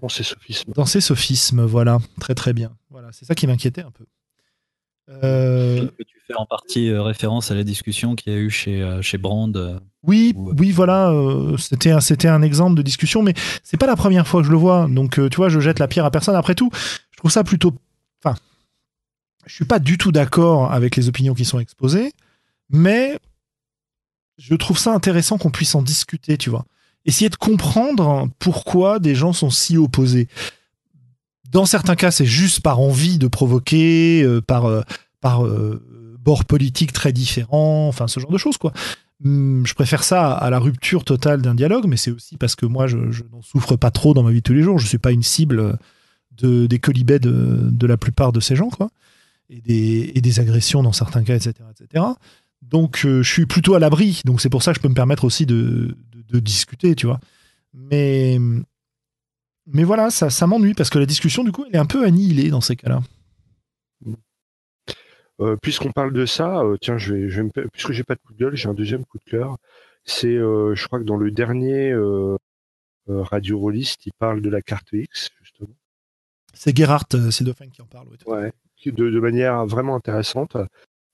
dans 0.00 0.08
ces 0.08 0.22
sophismes. 0.22 0.72
Dans 0.72 0.84
ces 0.84 1.00
sophismes, 1.00 1.64
voilà, 1.64 1.98
très 2.20 2.34
très 2.34 2.52
bien. 2.52 2.72
Voilà, 2.90 3.08
c'est 3.12 3.24
ça 3.24 3.34
qui 3.34 3.46
m'inquiétait 3.46 3.82
un 3.82 3.90
peu. 3.90 4.04
Euh... 5.08 5.88
Tu 5.98 6.20
fais 6.26 6.34
en 6.36 6.46
partie 6.46 6.90
euh, 6.90 7.02
référence 7.02 7.50
à 7.50 7.54
la 7.54 7.64
discussion 7.64 8.14
qu'il 8.14 8.32
y 8.32 8.36
a 8.36 8.38
eu 8.38 8.50
chez, 8.50 8.82
euh, 8.82 9.02
chez 9.02 9.18
Brand. 9.18 9.80
Oui, 10.02 10.34
oui, 10.36 10.70
voilà, 10.70 11.12
c'était 11.58 11.90
un, 11.90 12.00
c'était 12.00 12.28
un 12.28 12.42
exemple 12.42 12.74
de 12.74 12.82
discussion, 12.82 13.22
mais 13.22 13.32
c'est 13.62 13.78
pas 13.78 13.86
la 13.86 13.96
première 13.96 14.28
fois 14.28 14.42
que 14.42 14.46
je 14.46 14.52
le 14.52 14.58
vois. 14.58 14.86
Donc, 14.90 15.14
tu 15.30 15.36
vois, 15.36 15.48
je 15.48 15.60
jette 15.60 15.78
la 15.78 15.88
pierre 15.88 16.04
à 16.04 16.10
personne. 16.10 16.36
Après 16.36 16.54
tout, 16.54 16.70
je 17.10 17.16
trouve 17.16 17.30
ça 17.30 17.42
plutôt. 17.42 17.72
Enfin, 18.22 18.36
je 19.46 19.54
suis 19.54 19.64
pas 19.64 19.78
du 19.78 19.96
tout 19.96 20.12
d'accord 20.12 20.72
avec 20.72 20.96
les 20.96 21.08
opinions 21.08 21.32
qui 21.32 21.46
sont 21.46 21.58
exposées, 21.58 22.12
mais 22.68 23.18
je 24.38 24.54
trouve 24.54 24.78
ça 24.78 24.92
intéressant 24.92 25.38
qu'on 25.38 25.50
puisse 25.50 25.74
en 25.74 25.82
discuter, 25.82 26.36
tu 26.36 26.50
vois. 26.50 26.64
Essayer 27.06 27.28
de 27.28 27.36
comprendre 27.36 28.28
pourquoi 28.38 28.98
des 28.98 29.14
gens 29.14 29.32
sont 29.32 29.50
si 29.50 29.76
opposés. 29.76 30.28
Dans 31.50 31.66
certains 31.66 31.96
cas, 31.96 32.10
c'est 32.10 32.26
juste 32.26 32.60
par 32.60 32.80
envie 32.80 33.18
de 33.18 33.28
provoquer, 33.28 34.22
euh, 34.22 34.40
par, 34.40 34.66
euh, 34.66 34.82
par 35.20 35.44
euh, 35.44 35.82
bord 36.18 36.44
politique 36.44 36.92
très 36.92 37.12
différent, 37.12 37.86
enfin 37.88 38.08
ce 38.08 38.18
genre 38.20 38.32
de 38.32 38.38
choses, 38.38 38.56
quoi. 38.56 38.72
Hum, 39.24 39.64
je 39.64 39.74
préfère 39.74 40.02
ça 40.02 40.32
à 40.32 40.50
la 40.50 40.58
rupture 40.58 41.04
totale 41.04 41.42
d'un 41.42 41.54
dialogue, 41.54 41.86
mais 41.86 41.96
c'est 41.96 42.10
aussi 42.10 42.36
parce 42.36 42.56
que 42.56 42.66
moi, 42.66 42.86
je, 42.86 42.96
n'en 42.96 43.42
souffre 43.42 43.76
pas 43.76 43.90
trop 43.90 44.14
dans 44.14 44.22
ma 44.22 44.30
vie 44.30 44.38
de 44.38 44.42
tous 44.42 44.54
les 44.54 44.62
jours. 44.62 44.78
Je 44.78 44.86
suis 44.86 44.98
pas 44.98 45.12
une 45.12 45.22
cible 45.22 45.78
de, 46.32 46.66
des 46.66 46.78
colibets 46.80 47.20
de, 47.20 47.86
la 47.86 47.96
plupart 47.96 48.32
de 48.32 48.40
ces 48.40 48.56
gens, 48.56 48.70
quoi. 48.70 48.90
Et 49.50 50.18
et 50.18 50.20
des 50.20 50.40
agressions 50.40 50.82
dans 50.82 50.92
certains 50.92 51.22
cas, 51.22 51.36
etc. 51.36 51.54
etc. 51.70 52.04
Donc, 52.70 53.04
euh, 53.04 53.22
je 53.22 53.30
suis 53.30 53.46
plutôt 53.46 53.74
à 53.74 53.78
l'abri. 53.78 54.22
Donc, 54.24 54.40
c'est 54.40 54.48
pour 54.48 54.62
ça 54.62 54.72
que 54.72 54.78
je 54.78 54.82
peux 54.82 54.88
me 54.88 54.94
permettre 54.94 55.24
aussi 55.24 55.46
de, 55.46 55.96
discuter, 56.32 56.96
tu 56.96 57.06
vois. 57.06 57.20
Mais, 57.72 58.38
mais 59.66 59.84
voilà, 59.84 60.10
ça, 60.10 60.30
ça 60.30 60.48
m'ennuie 60.48 60.74
parce 60.74 60.90
que 60.90 60.98
la 60.98 61.06
discussion, 61.06 61.44
du 61.44 61.52
coup, 61.52 61.64
elle 61.68 61.76
est 61.76 61.78
un 61.78 61.86
peu 61.86 62.04
annihilée 62.04 62.50
dans 62.50 62.60
ces 62.60 62.74
cas-là. 62.74 63.00
Euh, 65.40 65.56
puisqu'on 65.60 65.92
parle 65.92 66.12
de 66.12 66.26
ça, 66.26 66.60
euh, 66.60 66.76
tiens, 66.80 66.96
je 66.96 67.14
vais, 67.14 67.28
je 67.28 67.42
vais 67.42 67.50
puisque 67.72 67.92
j'ai 67.92 68.04
pas 68.04 68.14
de 68.14 68.20
coup 68.20 68.32
de 68.32 68.38
gueule, 68.38 68.56
j'ai 68.56 68.68
un 68.68 68.74
deuxième 68.74 69.04
coup 69.04 69.18
de 69.18 69.30
cœur. 69.30 69.56
C'est, 70.04 70.34
je 70.34 70.86
crois 70.86 70.98
que 70.98 71.04
dans 71.04 71.16
le 71.16 71.30
dernier 71.30 71.94
Radio 73.06 73.58
Rollist, 73.58 74.04
il 74.06 74.12
parle 74.18 74.42
de 74.42 74.50
la 74.50 74.60
carte 74.60 74.88
X, 74.92 75.30
justement. 75.40 75.74
C'est 76.52 76.76
Gerhardt 76.76 77.30
Sildofin 77.30 77.68
qui 77.68 77.82
en 77.82 77.86
parle. 77.86 78.08
Ouais, 78.26 78.52
de, 78.86 79.10
de, 79.10 79.20
manière 79.20 79.66
vraiment 79.66 79.96
intéressante. 79.96 80.56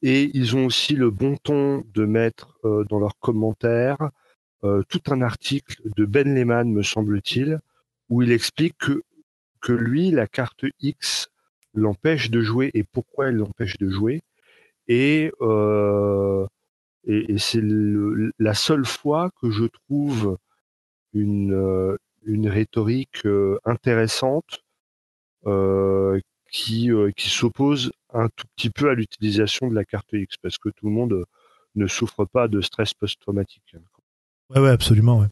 Et 0.02 0.31
ils 0.35 0.56
ont 0.56 0.66
aussi 0.66 0.94
le 0.94 1.10
bon 1.10 1.36
ton 1.36 1.85
de 1.93 2.05
mettre 2.05 2.59
euh, 2.64 2.85
dans 2.85 2.98
leurs 2.98 3.18
commentaires 3.18 4.10
euh, 4.64 4.82
tout 4.89 5.02
un 5.10 5.22
article 5.22 5.77
de 5.97 6.05
Ben 6.05 6.35
Lehman, 6.35 6.70
me 6.70 6.82
semble-t-il, 6.82 7.60
où 8.09 8.22
il 8.22 8.32
explique 8.32 8.77
que, 8.78 9.02
que 9.60 9.72
lui, 9.72 10.10
la 10.10 10.27
carte 10.27 10.64
X 10.81 11.28
l'empêche 11.74 12.31
de 12.31 12.40
jouer 12.40 12.70
et 12.74 12.82
pourquoi 12.85 13.28
elle 13.28 13.36
l'empêche 13.36 13.77
de 13.78 13.89
jouer. 13.89 14.22
Et, 14.89 15.32
euh, 15.40 16.47
et, 17.05 17.39
c'est 17.39 17.62
la 17.62 18.55
seule 18.55 18.85
fois 18.85 19.31
que 19.40 19.51
je 19.51 19.64
trouve 19.64 20.36
une, 21.14 21.97
une 22.24 22.48
rhétorique 22.48 23.27
intéressante 23.64 24.64
qui, 26.51 26.90
qui 27.16 27.31
s'oppose 27.31 27.93
un 28.12 28.28
tout 28.28 28.47
petit 28.56 28.70
peu 28.70 28.90
à 28.90 28.94
l'utilisation 28.94 29.68
de 29.68 29.74
la 29.74 29.85
carte 29.85 30.12
X 30.12 30.36
parce 30.36 30.59
que 30.59 30.68
tout 30.68 30.86
le 30.86 30.93
monde 30.93 31.12
euh, 31.12 31.24
ne 31.74 31.86
souffre 31.86 32.24
pas 32.24 32.48
de 32.48 32.60
stress 32.60 32.94
post-traumatique. 32.94 33.77
Ouais, 34.51 34.60
ouais, 34.60 34.70
absolument. 34.70 35.20
Ouais. 35.20 35.28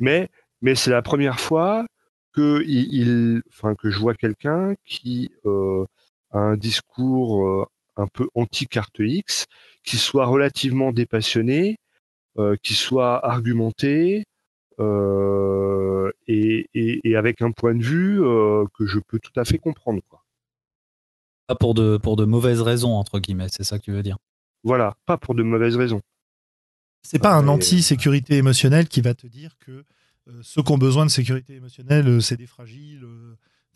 Mais, 0.00 0.28
mais 0.60 0.74
c'est 0.74 0.90
la 0.90 1.02
première 1.02 1.40
fois 1.40 1.86
que, 2.32 2.62
il, 2.66 3.42
enfin, 3.48 3.74
que 3.74 3.90
je 3.90 3.98
vois 3.98 4.14
quelqu'un 4.14 4.74
qui 4.84 5.30
euh, 5.46 5.84
a 6.30 6.38
un 6.38 6.56
discours 6.56 7.46
euh, 7.46 7.66
un 7.96 8.06
peu 8.06 8.28
anti-carte 8.34 8.98
X, 8.98 9.46
qui 9.84 9.96
soit 9.96 10.26
relativement 10.26 10.92
dépassionné, 10.92 11.78
qui 12.62 12.74
soit 12.74 13.26
argumenté, 13.26 14.22
et, 16.28 17.16
avec 17.16 17.42
un 17.42 17.50
point 17.52 17.74
de 17.74 17.82
vue 17.82 18.20
que 18.74 18.86
je 18.86 18.98
peux 18.98 19.18
tout 19.18 19.32
à 19.36 19.44
fait 19.44 19.58
comprendre. 19.58 20.00
Quoi. 20.08 20.24
Pas 21.46 21.54
pour 21.54 21.74
de, 21.74 21.96
pour 21.96 22.16
de 22.16 22.24
mauvaises 22.24 22.60
raisons, 22.60 22.92
entre 22.92 23.18
guillemets, 23.18 23.48
c'est 23.50 23.64
ça 23.64 23.78
que 23.78 23.84
tu 23.84 23.92
veux 23.92 24.02
dire? 24.02 24.18
Voilà, 24.64 24.96
pas 25.06 25.16
pour 25.16 25.34
de 25.34 25.42
mauvaises 25.42 25.76
raisons. 25.76 26.00
C'est 27.02 27.18
pas 27.18 27.34
un 27.34 27.48
anti-sécurité 27.48 28.36
émotionnelle 28.36 28.88
qui 28.88 29.00
va 29.00 29.14
te 29.14 29.26
dire 29.26 29.56
que 29.58 29.84
ceux 30.42 30.62
qui 30.62 30.72
ont 30.72 30.78
besoin 30.78 31.06
de 31.06 31.10
sécurité 31.10 31.54
émotionnelle, 31.54 32.20
c'est 32.20 32.36
des 32.36 32.46
fragiles, 32.46 33.06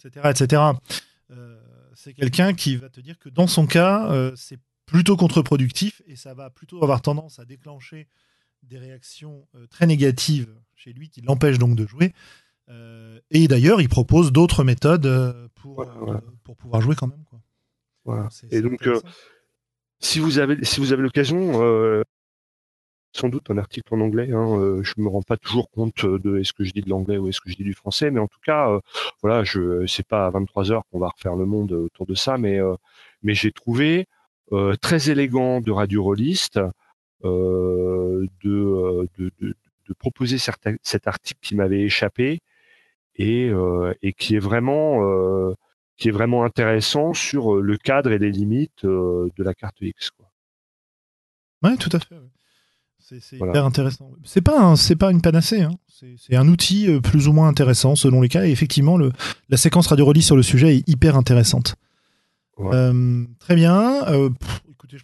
etc. 0.05 0.29
etc. 0.29 0.63
c'est 1.95 2.13
quelqu'un 2.13 2.53
qui 2.53 2.77
va 2.77 2.91
te 2.91 3.01
dire 3.01 3.19
que 3.19 3.29
dans 3.29 3.47
son 3.47 3.67
cas, 3.67 4.33
c'est 4.37 4.59
plutôt 4.87 5.17
contre-productif 5.17 6.03
et 6.07 6.17
ça 6.17 6.35
va 6.35 6.51
plutôt 6.51 6.83
avoir 6.83 7.01
tendance 7.01 7.39
à 7.39 7.45
déclencher 7.45 8.09
des 8.63 8.79
réactions 8.79 9.47
euh, 9.55 9.67
très 9.67 9.87
négatives 9.87 10.49
chez 10.75 10.93
lui 10.93 11.09
qui 11.09 11.21
l'empêchent 11.21 11.59
donc 11.59 11.77
de 11.77 11.87
jouer. 11.87 12.13
Euh, 12.69 13.19
et 13.31 13.49
d'ailleurs, 13.49 13.81
il 13.81 13.89
propose 13.89 14.33
d'autres 14.33 14.65
méthodes 14.65 15.07
euh, 15.07 15.49
pour, 15.55 15.85
pour 16.45 16.57
pouvoir 16.57 16.81
jouer 16.81 16.95
quand 16.95 17.09
même. 17.09 17.25
Quoi. 17.29 17.41
Voilà. 18.05 18.29
Et 18.51 18.63
donc, 18.63 18.89
si 20.01 20.19
vous 20.19 20.39
avez, 20.39 20.65
si 20.65 20.81
vous 20.81 20.93
avez 20.93 21.03
l'occasion, 21.03 22.05
sans 23.15 23.29
doute 23.29 23.51
un 23.51 23.59
article 23.59 23.95
en 23.95 24.01
anglais. 24.01 24.33
Hein, 24.33 24.81
je 24.83 24.95
me 24.97 25.09
rends 25.09 25.23
pas 25.23 25.37
toujours 25.37 25.71
compte 25.71 26.07
de 26.07 26.39
est-ce 26.39 26.53
que 26.53 26.65
je 26.65 26.73
dis 26.73 26.81
de 26.81 26.89
l'anglais 26.89 27.19
ou 27.19 27.29
est-ce 27.29 27.41
que 27.41 27.51
je 27.51 27.57
dis 27.57 27.63
du 27.63 27.75
français, 27.75 28.11
mais 28.11 28.19
en 28.19 28.27
tout 28.27 28.41
cas, 28.45 28.81
voilà, 29.23 29.45
je 29.45 29.87
c'est 29.87 30.07
pas 30.07 30.27
à 30.27 30.31
23 30.31 30.73
heures 30.73 30.83
qu'on 30.91 30.99
va 30.99 31.09
refaire 31.09 31.37
le 31.37 31.47
monde 31.47 31.73
autour 31.73 32.07
de 32.07 32.15
ça, 32.15 32.39
mais 32.39 32.59
mais 33.23 33.35
j'ai 33.35 33.53
trouvé 33.53 34.09
très 34.81 35.11
élégant 35.11 35.61
de 35.61 35.71
radio 35.71 36.13
euh, 36.13 36.17
euh, 36.57 36.71
de, 37.23 39.09
de, 39.19 39.33
de, 39.41 39.55
proposer 39.99 40.39
certains, 40.39 40.77
cet 40.83 41.07
article 41.07 41.39
qui 41.43 41.55
m'avait 41.55 41.83
échappé 41.83 42.41
et, 43.17 43.49
euh, 43.49 43.93
et 44.03 44.13
qui 44.13 44.37
est 44.37 44.41
vraiment 44.41 45.55
qui 45.97 46.09
est 46.09 46.13
vraiment 46.13 46.45
intéressant 46.45 47.13
sur 47.13 47.57
le 47.57 47.77
cadre 47.77 48.11
et 48.11 48.19
les 48.19 48.31
limites 48.31 48.85
de 48.85 49.31
la 49.39 49.55
carte 49.55 49.77
X. 49.81 50.11
Quoi. 50.11 50.31
Ouais, 51.63 51.77
tout 51.77 51.91
à 51.93 52.01
fait. 52.01 52.17
C'est 52.99 53.37
hyper 53.37 53.67
intéressant. 53.67 54.11
C'est 54.25 54.41
pas 54.41 54.75
c'est 54.77 54.97
pas 54.97 55.11
une 55.11 55.21
panacée. 55.21 55.63
Hein. 55.63 55.75
C'est 56.17 56.35
un 56.35 56.49
outil 56.49 56.89
plus 57.01 57.29
ou 57.29 57.33
moins 57.33 57.47
intéressant 57.47 57.95
selon 57.95 58.21
les 58.23 58.29
cas. 58.29 58.47
Et 58.47 58.51
effectivement, 58.51 58.97
le, 58.97 59.13
la 59.49 59.57
séquence 59.57 59.87
radio 59.87 60.07
release 60.07 60.27
sur 60.27 60.37
le 60.37 60.43
sujet 60.43 60.79
est 60.79 60.89
hyper 60.89 61.17
intéressante. 61.17 61.77
très 62.57 63.55
bien. 63.55 64.03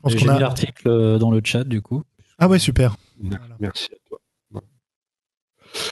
J'ai 0.07 0.19
mis 0.19 0.39
l'article 0.39 0.89
euh, 0.89 1.19
dans 1.19 1.31
le 1.31 1.41
chat 1.45 1.65
du 1.65 1.83
coup. 1.83 2.03
Ah 2.39 2.49
ouais, 2.49 2.59
super. 2.59 2.97
Merci 3.59 3.91
à 3.93 3.97
toi. 4.09 4.21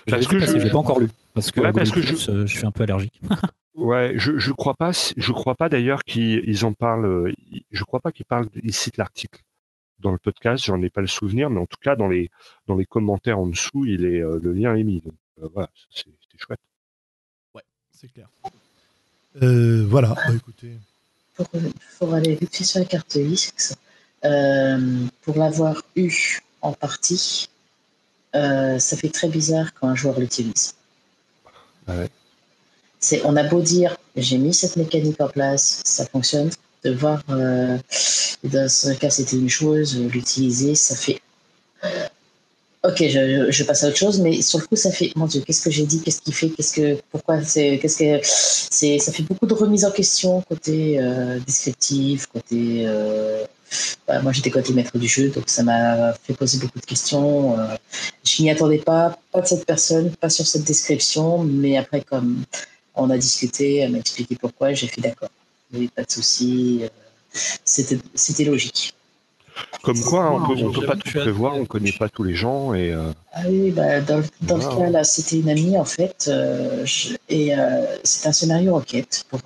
Parce 0.06 0.26
que 0.26 0.38
je 0.38 0.56
l'ai 0.56 0.70
pas 0.70 0.78
encore 0.78 1.00
lu 1.00 1.08
parce 1.34 1.50
que, 1.52 1.60
je... 2.00 2.30
Euh, 2.30 2.46
je... 2.46 2.56
suis 2.56 2.64
un 2.66 2.70
peu 2.70 2.84
allergique. 2.84 3.20
ouais, 3.74 4.14
je 4.16 4.38
je 4.38 4.52
crois 4.52 4.74
pas 4.74 4.92
je 4.92 5.32
crois 5.32 5.54
pas 5.54 5.68
d'ailleurs 5.68 6.02
qu'ils 6.04 6.64
en 6.64 6.72
parlent 6.72 7.34
je 7.70 7.84
crois 7.84 8.00
pas 8.00 8.10
qu'ils 8.10 8.24
parlent 8.24 8.48
ils 8.62 8.72
citent 8.72 8.96
l'article 8.96 9.42
dans 9.98 10.12
le 10.12 10.18
podcast, 10.18 10.64
j'en 10.64 10.80
ai 10.82 10.90
pas 10.90 11.02
le 11.02 11.06
souvenir 11.06 11.50
mais 11.50 11.60
en 11.60 11.66
tout 11.66 11.78
cas 11.80 11.94
dans 11.94 12.08
les 12.08 12.30
dans 12.66 12.76
les 12.76 12.86
commentaires 12.86 13.38
en 13.38 13.46
dessous, 13.46 13.84
il 13.84 14.06
est 14.06 14.22
euh, 14.22 14.40
le 14.42 14.52
lien 14.52 14.74
est 14.74 14.82
mis. 14.82 15.02
Donc 15.02 15.14
voilà, 15.52 15.68
c'est 15.90 16.06
chouette. 16.38 16.60
Ouais, 17.54 17.62
c'est 17.92 18.10
clair. 18.10 18.28
voilà, 19.34 20.14
bah, 20.14 20.34
écoutez. 20.34 20.72
Pour, 21.34 21.46
pour 21.98 22.14
aller 22.14 22.34
vite 22.34 22.64
sur 22.64 22.80
la 22.80 22.86
carte 22.86 23.14
X, 23.16 23.72
euh, 23.72 23.74
pour 25.22 25.36
l'avoir 25.36 25.82
eu 25.94 26.40
en 26.62 26.72
partie, 26.72 27.48
euh, 28.34 28.78
ça 28.78 28.96
fait 28.96 29.08
très 29.08 29.28
bizarre 29.28 29.72
quand 29.74 29.88
un 29.88 29.94
joueur 29.94 30.18
l'utilise. 30.18 30.74
C'est, 32.98 33.22
on 33.24 33.36
a 33.36 33.44
beau 33.44 33.60
dire, 33.60 33.96
j'ai 34.16 34.38
mis 34.38 34.52
cette 34.52 34.76
mécanique 34.76 35.20
en 35.20 35.28
place, 35.28 35.82
ça 35.84 36.06
fonctionne. 36.06 36.50
De 36.84 36.92
voir, 36.92 37.22
euh, 37.30 37.78
dans 38.44 38.68
ce 38.68 38.92
cas, 38.92 39.10
c'était 39.10 39.36
une 39.36 39.48
chose, 39.48 39.98
l'utiliser, 39.98 40.74
ça 40.74 40.94
fait 40.94 41.20
Ok, 42.86 42.98
je, 43.08 43.50
je, 43.50 43.64
passe 43.64 43.82
à 43.82 43.88
autre 43.88 43.96
chose, 43.96 44.20
mais 44.20 44.40
sur 44.42 44.60
le 44.60 44.66
coup, 44.66 44.76
ça 44.76 44.92
fait, 44.92 45.10
mon 45.16 45.26
Dieu, 45.26 45.40
qu'est-ce 45.44 45.62
que 45.62 45.70
j'ai 45.70 45.86
dit, 45.86 46.00
qu'est-ce 46.02 46.20
qu'il 46.20 46.34
fait, 46.34 46.50
qu'est-ce 46.50 46.72
que, 46.72 46.96
pourquoi, 47.10 47.42
c'est, 47.42 47.78
qu'est-ce 47.80 47.98
que, 47.98 48.20
c'est, 48.22 49.00
ça 49.00 49.10
fait 49.10 49.24
beaucoup 49.24 49.46
de 49.46 49.54
remises 49.54 49.84
en 49.84 49.90
question 49.90 50.40
côté 50.42 51.00
euh, 51.00 51.40
descriptif, 51.44 52.26
côté, 52.26 52.84
euh, 52.86 53.44
bah, 54.06 54.22
moi 54.22 54.32
j'étais 54.32 54.50
côté 54.50 54.72
maître 54.72 54.96
du 54.98 55.08
jeu, 55.08 55.28
donc 55.30 55.48
ça 55.48 55.62
m'a 55.62 56.14
fait 56.14 56.34
poser 56.34 56.58
beaucoup 56.58 56.78
de 56.78 56.86
questions. 56.86 57.58
Euh, 57.58 57.76
je 58.24 58.42
n'y 58.42 58.50
attendais 58.50 58.78
pas, 58.78 59.18
pas 59.32 59.40
de 59.40 59.46
cette 59.46 59.66
personne, 59.66 60.10
pas 60.16 60.30
sur 60.30 60.46
cette 60.46 60.64
description, 60.64 61.42
mais 61.44 61.76
après 61.76 62.00
comme 62.02 62.44
on 62.94 63.10
a 63.10 63.18
discuté, 63.18 63.76
elle 63.76 63.92
m'a 63.92 63.98
expliqué 63.98 64.36
pourquoi, 64.36 64.72
j'ai 64.72 64.86
fait 64.86 65.00
d'accord, 65.00 65.30
avait 65.74 65.88
pas 65.88 66.04
de 66.04 66.10
souci, 66.10 66.80
euh, 66.82 66.88
c'était 67.64 68.44
logique. 68.44 68.94
Comme 69.82 70.00
quoi, 70.00 70.24
hein, 70.24 70.46
on 70.48 70.54
ne 70.54 70.70
peut 70.72 70.84
pas 70.84 70.96
tout 70.96 71.10
prévoir, 71.10 71.54
on 71.54 71.60
ne 71.60 71.64
connaît 71.64 71.92
pas 71.92 72.08
tous 72.08 72.24
les 72.24 72.34
gens. 72.34 72.74
Et, 72.74 72.92
euh, 72.92 73.12
Ah 73.32 73.42
oui, 73.48 73.70
bah, 73.70 74.00
dans, 74.00 74.20
dans 74.42 74.56
le 74.56 74.76
cas 74.76 74.90
là, 74.90 75.04
c'était 75.04 75.38
une 75.38 75.48
amie 75.48 75.78
en 75.78 75.84
fait, 75.84 76.26
euh, 76.28 76.84
et 77.28 77.56
euh, 77.56 77.84
c'est 78.02 78.28
un 78.28 78.32
scénario 78.32 78.74
enquête 78.74 79.24
pour 79.28 79.40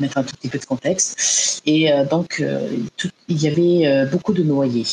mettre 0.00 0.18
un 0.18 0.24
tout 0.24 0.34
petit 0.34 0.48
peu 0.48 0.58
de 0.58 0.64
contexte. 0.64 1.62
Et 1.66 1.90
donc, 2.10 2.44
il 3.28 3.42
y 3.42 3.46
avait 3.46 4.06
beaucoup 4.06 4.32
de 4.32 4.42
noyés. 4.42 4.86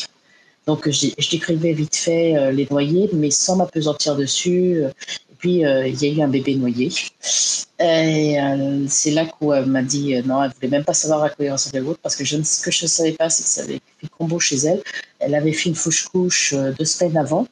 Donc, 0.68 0.90
je, 0.90 1.08
je 1.18 1.30
décrivais 1.30 1.74
vite 1.74 1.96
fait 1.96 2.52
les 2.52 2.68
noyés, 2.70 3.10
mais 3.14 3.32
sans 3.32 3.56
m'apesantir 3.56 4.16
dessus 4.16 4.84
puis, 5.38 5.66
euh, 5.66 5.88
il 5.88 6.02
y 6.02 6.06
a 6.06 6.14
eu 6.14 6.22
un 6.22 6.28
bébé 6.28 6.56
noyé. 6.56 6.92
Et 7.80 8.40
euh, 8.42 8.86
c'est 8.88 9.12
là 9.12 9.26
qu'elle 9.26 9.68
m'a 9.68 9.84
dit 9.84 10.16
euh, 10.16 10.24
non, 10.26 10.44
elle 10.44 10.52
voulait 10.56 10.70
même 10.70 10.84
pas 10.84 10.94
savoir 10.94 11.24
à 11.24 11.30
quoi 11.30 11.46
il 11.46 11.52
ressemblait 11.52 11.82
l'autre 11.82 12.00
parce 12.02 12.16
que 12.16 12.26
je, 12.26 12.42
ce 12.42 12.64
que 12.64 12.72
je 12.72 12.86
ne 12.86 12.88
savais 12.88 13.12
pas, 13.12 13.30
c'est 13.30 13.44
que 13.44 13.50
ça 13.50 13.62
avait 13.62 13.80
fait 14.02 14.08
combo 14.18 14.40
chez 14.40 14.58
elle. 14.58 14.82
Elle 15.20 15.36
avait 15.36 15.54
fait 15.54 15.70
une 15.70 15.76
fausse 15.76 16.02
couche 16.02 16.56
deux 16.78 16.86
semaines 16.86 17.18
avant. 17.18 17.48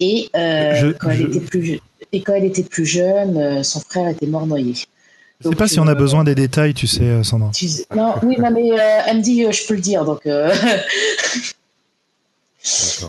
Et, 0.00 0.30
quand 0.32 1.10
Elle 1.10 1.22
était 1.22 1.40
plus, 1.40 1.80
et 2.12 2.22
quand 2.22 2.34
elle 2.34 2.44
était 2.44 2.62
plus 2.62 2.86
jeune, 2.86 3.62
son 3.62 3.80
frère 3.80 4.08
était 4.08 4.26
mort 4.26 4.46
noyé. 4.46 4.74
Je 5.40 5.48
ne 5.48 5.52
sais 5.52 5.56
pas 5.56 5.68
si 5.68 5.80
on 5.80 5.86
a 5.86 5.94
besoin 5.94 6.24
des 6.24 6.34
détails, 6.34 6.72
tu 6.72 6.86
sais, 6.86 7.22
Sandra. 7.22 7.50
non, 7.94 8.14
oui, 8.22 8.36
mais 8.38 8.68
elle 9.06 9.18
me 9.18 9.22
dit, 9.22 9.42
je 9.50 9.66
peux 9.66 9.74
le 9.74 9.80
dire, 9.80 10.04
donc. 10.04 10.22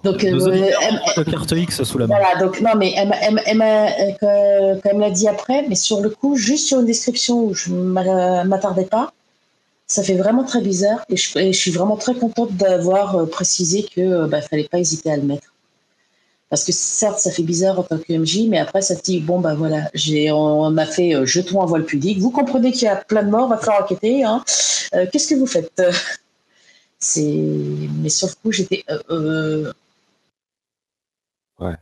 Donc, 0.04 0.24
euh, 0.24 1.24
carte 1.24 1.52
X 1.52 1.84
sous 1.84 1.98
la 1.98 2.08
main. 2.08 2.16
Voilà, 2.20 2.40
donc 2.40 2.62
non, 2.62 2.72
mais 2.78 2.94
elle, 2.96 3.12
elle, 3.22 3.42
elle, 3.46 4.18
euh, 4.24 4.76
elle 4.84 4.98
l'a 5.00 5.10
dit 5.10 5.28
après, 5.28 5.66
mais 5.68 5.76
sur 5.76 6.02
le 6.02 6.10
coup, 6.10 6.36
juste 6.36 6.68
sur 6.68 6.80
une 6.80 6.86
description 6.86 7.44
où 7.44 7.54
je 7.54 7.72
ne 7.72 8.44
m'attardais 8.44 8.86
pas, 8.86 9.14
ça 9.88 10.04
fait 10.04 10.16
vraiment 10.16 10.44
très 10.44 10.62
bizarre 10.62 11.04
et 11.10 11.18
je, 11.18 11.52
suis 11.54 11.72
vraiment 11.72 11.96
très 11.96 12.14
contente 12.14 12.54
d'avoir 12.56 13.16
euh, 13.16 13.26
précisé 13.26 13.84
que 13.84 14.02
ne 14.02 14.28
bah, 14.28 14.42
fallait 14.42 14.68
pas 14.70 14.80
hésiter 14.80 15.12
à 15.12 15.18
le 15.18 15.24
mettre. 15.24 15.54
Parce 16.50 16.64
que 16.64 16.72
certes, 16.72 17.20
ça 17.20 17.32
fait 17.32 17.44
bizarre 17.44 17.80
en 17.80 17.84
tant 17.84 17.98
que 17.98 18.14
MJ, 18.14 18.48
mais 18.48 18.60
après, 18.60 18.82
ça 18.82 18.96
te 18.96 19.04
dit, 19.04 19.20
bon, 19.20 19.40
bah 19.40 19.56
voilà, 19.56 19.90
j'ai, 19.94 20.32
on 20.32 20.78
a 20.78 20.86
fait 20.86 21.16
euh, 21.16 21.26
jeton 21.26 21.62
à 21.62 21.66
voile 21.66 21.84
pudique. 21.84 22.20
Vous 22.20 22.32
comprenez 22.32 22.72
qu'il 22.72 22.84
y 22.84 22.88
a 22.88 22.96
plein 22.96 23.24
de 23.24 23.30
morts, 23.30 23.50
va 23.50 23.58
falloir 23.58 23.84
enquêter. 23.84 24.24
Hein. 24.24 24.44
qu'est-ce 25.12 25.28
que 25.28 25.36
vous 25.36 25.48
faites? 25.48 25.82
Mais 27.00 28.10
sur 28.10 28.28
le 28.28 28.34
coup, 28.42 28.52
j'étais. 28.52 28.84
Euh, 28.90 29.02
euh, 29.10 29.74
ouais. 31.60 31.76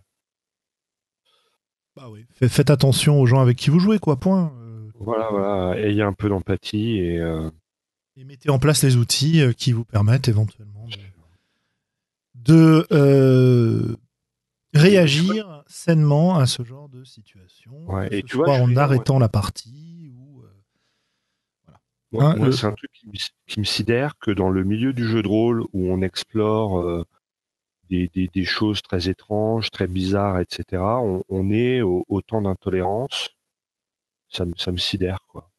Bah 1.96 2.10
oui. 2.10 2.26
Faites 2.48 2.70
attention 2.70 3.20
aux 3.22 3.26
gens 3.26 3.40
avec 3.40 3.58
qui 3.58 3.70
vous 3.70 3.80
jouez, 3.80 4.00
quoi. 4.00 4.18
Point. 4.18 4.54
Euh, 4.58 4.90
voilà, 5.00 5.30
voilà. 5.30 5.80
Ayez 5.80 6.02
un 6.02 6.14
peu 6.14 6.30
d'empathie 6.30 6.98
et. 6.98 7.22
Et 8.18 8.24
mettez 8.24 8.50
en 8.50 8.60
place 8.60 8.82
les 8.84 8.96
outils 8.96 9.42
qui 9.58 9.74
vous 9.74 9.84
permettent 9.84 10.30
éventuellement 10.30 10.88
de, 12.36 13.98
réagir 14.74 15.64
sainement 15.68 16.38
à 16.38 16.46
ce 16.46 16.64
genre 16.64 16.88
de 16.88 17.04
situation. 17.04 17.74
Ouais, 17.88 18.08
et 18.12 18.24
tu 18.24 18.38
vois, 18.38 18.52
en 18.52 18.76
arrêtant 18.76 19.20
la 19.20 19.28
partie 19.28 19.85
Hein, 22.20 22.52
c'est 22.52 22.66
un 22.66 22.74
truc 22.74 22.92
qui 23.46 23.60
me, 23.60 23.66
sidère 23.66 24.18
que 24.20 24.32
dans 24.32 24.50
le 24.50 24.64
milieu 24.64 24.94
du 24.94 25.06
jeu 25.06 25.22
de 25.22 25.28
rôle 25.28 25.64
où 25.74 25.92
on 25.92 26.02
explore 26.02 26.80
euh, 26.80 27.06
des, 27.90 28.46
choses 28.46 28.82
très 28.82 29.10
étranges, 29.10 29.72
très 29.72 29.88
bizarres, 29.88 30.40
etc., 30.40 30.82
on, 31.30 31.52
est 31.52 31.82
autant 31.82 32.42
d'intolérance. 32.42 33.30
Ça, 34.30 34.46
ça 34.58 34.72
me 34.72 34.78
sidère, 34.78 35.20
quoi. 35.28 35.50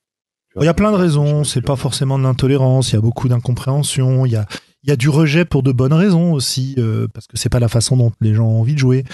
Il 0.59 0.65
y 0.65 0.69
a 0.69 0.75
plein 0.75 0.91
de 0.91 0.97
raisons. 0.97 1.45
C'est 1.45 1.61
pas 1.61 1.77
forcément 1.77 2.19
de 2.19 2.25
l'intolérance. 2.25 2.91
Il 2.91 2.95
y 2.95 2.99
a 2.99 3.03
beaucoup 3.03 3.29
d'incompréhension. 3.29 4.25
Il 4.25 4.33
y 4.33 4.37
a, 4.37 4.47
il 4.83 4.89
y 4.89 4.93
a 4.93 4.97
du 4.97 5.09
rejet 5.09 5.45
pour 5.45 5.63
de 5.63 5.73
bonnes 5.73 5.93
raisons 5.93 6.33
aussi, 6.33 6.77
euh, 6.79 7.09
parce 7.13 7.27
que 7.27 7.37
c'est 7.37 7.49
pas 7.49 7.61
la 7.61 7.69
façon 7.69 7.97
dont 7.97 8.13
les 8.21 8.35
gens 8.35 8.47
ont 8.47 8.61
envie 8.61 8.75
de 8.75 8.79
jouer. 8.79 9.05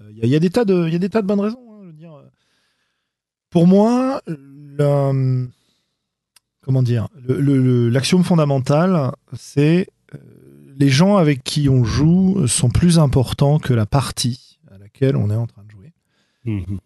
Euh, 0.00 0.10
il, 0.22 0.28
y 0.28 0.36
a, 0.36 0.38
des 0.38 0.50
tas 0.50 0.64
de, 0.64 0.86
il 0.86 0.92
y 0.92 0.96
a 0.96 0.98
des 0.98 1.10
tas 1.10 1.20
de 1.20 1.26
bonnes 1.26 1.40
raisons. 1.40 1.58
Hein, 1.82 1.90
pour 3.50 3.66
moi, 3.66 4.22
la, 4.26 5.12
comment 6.66 6.82
dire, 6.82 7.06
l'axiome 7.28 8.24
fondamental, 8.24 9.12
c'est 9.34 9.86
euh, 10.12 10.18
les 10.76 10.88
gens 10.88 11.16
avec 11.16 11.44
qui 11.44 11.68
on 11.68 11.84
joue 11.84 12.48
sont 12.48 12.70
plus 12.70 12.98
importants 12.98 13.60
que 13.60 13.72
la 13.72 13.86
partie 13.86 14.58
à 14.68 14.76
laquelle 14.76 15.14
on 15.14 15.30
est 15.30 15.36
en 15.36 15.46
train 15.46 15.62
de 15.62 15.70
jouer. 15.70 15.92
Mhm. 16.44 16.80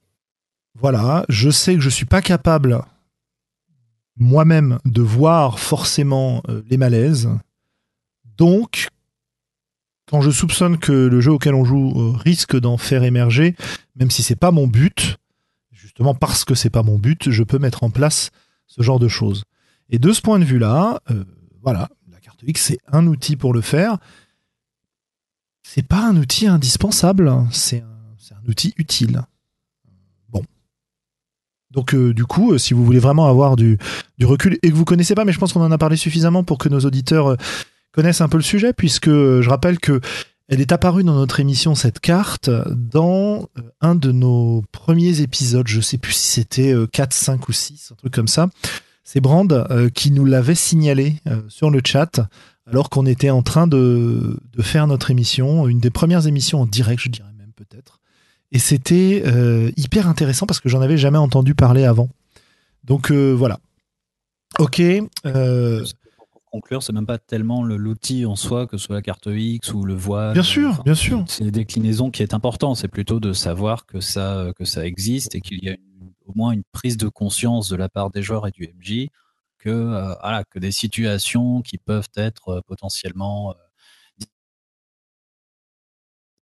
Voilà, 0.78 1.24
je 1.30 1.48
sais 1.48 1.74
que 1.76 1.80
je 1.80 1.88
suis 1.88 2.04
pas 2.04 2.20
capable 2.20 2.82
moi-même 4.18 4.78
de 4.84 5.00
voir 5.00 5.58
forcément 5.58 6.42
euh, 6.50 6.62
les 6.68 6.76
malaises. 6.76 7.30
Donc, 8.36 8.88
quand 10.06 10.20
je 10.20 10.30
soupçonne 10.30 10.76
que 10.76 10.92
le 10.92 11.22
jeu 11.22 11.32
auquel 11.32 11.54
on 11.54 11.64
joue 11.64 11.94
euh, 11.96 12.18
risque 12.18 12.60
d'en 12.60 12.76
faire 12.76 13.02
émerger, 13.02 13.56
même 13.96 14.10
si 14.10 14.22
c'est 14.22 14.36
pas 14.36 14.50
mon 14.50 14.66
but, 14.66 15.16
justement 15.72 16.14
parce 16.14 16.44
que 16.44 16.54
c'est 16.54 16.68
pas 16.68 16.82
mon 16.82 16.98
but, 16.98 17.30
je 17.30 17.42
peux 17.42 17.58
mettre 17.58 17.82
en 17.82 17.88
place 17.88 18.30
ce 18.66 18.82
genre 18.82 18.98
de 18.98 19.08
choses. 19.08 19.44
Et 19.90 19.98
de 19.98 20.12
ce 20.12 20.20
point 20.20 20.38
de 20.38 20.44
vue-là, 20.44 21.00
euh, 21.10 21.24
voilà, 21.62 21.88
la 22.10 22.18
carte 22.20 22.40
X 22.46 22.62
c'est 22.62 22.78
un 22.90 23.06
outil 23.06 23.36
pour 23.36 23.52
le 23.52 23.60
faire. 23.60 23.98
C'est 25.62 25.86
pas 25.86 26.08
un 26.08 26.16
outil 26.16 26.46
indispensable, 26.46 27.28
hein. 27.28 27.48
c'est 27.52 27.82
un, 27.82 27.86
outil 28.48 28.72
utile. 28.76 29.22
Bon. 30.30 30.42
Donc 31.70 31.94
euh, 31.94 32.14
du 32.14 32.24
coup, 32.24 32.52
euh, 32.52 32.58
si 32.58 32.74
vous 32.74 32.84
voulez 32.84 32.98
vraiment 32.98 33.26
avoir 33.26 33.56
du, 33.56 33.78
recul 34.22 34.58
et 34.62 34.70
que 34.70 34.74
vous 34.74 34.84
connaissez 34.84 35.14
pas, 35.14 35.24
mais 35.24 35.32
je 35.32 35.38
pense 35.38 35.52
qu'on 35.52 35.62
en 35.62 35.72
a 35.72 35.78
parlé 35.78 35.96
suffisamment 35.96 36.44
pour 36.44 36.58
que 36.58 36.68
nos 36.68 36.80
auditeurs 36.80 37.36
connaissent 37.92 38.20
un 38.20 38.28
peu 38.28 38.38
le 38.38 38.42
sujet, 38.42 38.72
puisque 38.72 39.10
je 39.10 39.48
rappelle 39.48 39.78
que 39.78 40.00
elle 40.50 40.60
est 40.60 40.72
apparue 40.72 41.04
dans 41.04 41.14
notre 41.14 41.38
émission 41.38 41.76
cette 41.76 42.00
carte 42.00 42.50
dans 42.74 43.48
un 43.80 43.94
de 43.94 44.10
nos 44.10 44.64
premiers 44.72 45.20
épisodes. 45.20 45.68
Je 45.68 45.80
sais 45.80 45.96
plus 45.96 46.12
si 46.12 46.26
c'était 46.26 46.74
euh, 46.74 46.88
4, 46.88 47.12
5 47.12 47.48
ou 47.48 47.52
6, 47.52 47.92
un 47.92 47.94
truc 47.94 48.12
comme 48.12 48.26
ça. 48.26 48.48
C'est 49.12 49.20
Brand 49.20 49.52
euh, 49.52 49.88
qui 49.88 50.12
nous 50.12 50.24
l'avait 50.24 50.54
signalé 50.54 51.16
euh, 51.26 51.42
sur 51.48 51.68
le 51.70 51.80
chat 51.84 52.20
alors 52.66 52.90
qu'on 52.90 53.06
était 53.06 53.30
en 53.30 53.42
train 53.42 53.66
de, 53.66 54.38
de 54.52 54.62
faire 54.62 54.86
notre 54.86 55.10
émission, 55.10 55.66
une 55.66 55.80
des 55.80 55.90
premières 55.90 56.28
émissions 56.28 56.60
en 56.60 56.66
direct, 56.66 57.02
je 57.02 57.08
dirais 57.08 57.32
même 57.36 57.50
peut-être. 57.56 57.98
Et 58.52 58.60
c'était 58.60 59.24
euh, 59.26 59.72
hyper 59.76 60.06
intéressant 60.06 60.46
parce 60.46 60.60
que 60.60 60.68
j'en 60.68 60.80
avais 60.80 60.96
jamais 60.96 61.18
entendu 61.18 61.56
parler 61.56 61.84
avant. 61.84 62.08
Donc 62.84 63.10
voilà. 63.10 63.58
Ok. 64.60 64.80
Pour 65.24 66.44
conclure, 66.52 66.82
c'est 66.84 66.92
même 66.92 67.06
pas 67.06 67.18
tellement 67.18 67.64
le- 67.64 67.76
l'outil 67.76 68.24
en 68.26 68.36
soi, 68.36 68.68
que 68.68 68.76
ce 68.76 68.86
soit 68.86 68.94
la 68.96 69.02
carte 69.02 69.26
X 69.28 69.74
ou 69.74 69.84
le 69.84 69.94
voile. 69.94 70.34
bien 70.34 70.42
sûr, 70.44 70.70
Enfin, 70.70 70.82
bien 70.84 70.94
sûr. 70.94 71.24
C'est 71.26 71.42
les 71.42 71.50
déclinaisons 71.50 72.12
qui 72.12 72.22
est 72.22 72.32
important. 72.34 72.76
C'est 72.76 72.86
plutôt 72.88 73.18
de 73.18 73.32
savoir 73.32 73.86
que 73.86 73.98
ça, 73.98 74.52
que 74.56 74.64
ça 74.64 74.86
existe 74.86 75.34
et 75.34 75.40
qu'il 75.40 75.64
y 75.64 75.68
a 75.68 75.72
une- 75.72 75.78
au 76.30 76.32
moins 76.36 76.52
une 76.52 76.64
prise 76.72 76.96
de 76.96 77.08
conscience 77.08 77.68
de 77.68 77.76
la 77.76 77.88
part 77.88 78.10
des 78.10 78.22
joueurs 78.22 78.46
et 78.46 78.50
du 78.50 78.64
MJ 78.78 79.08
que, 79.58 79.68
euh, 79.68 80.14
voilà, 80.22 80.44
que 80.44 80.58
des 80.58 80.72
situations 80.72 81.60
qui 81.62 81.76
peuvent 81.78 82.08
être 82.16 82.48
euh, 82.48 82.60
potentiellement 82.66 83.50
euh, 83.50 84.24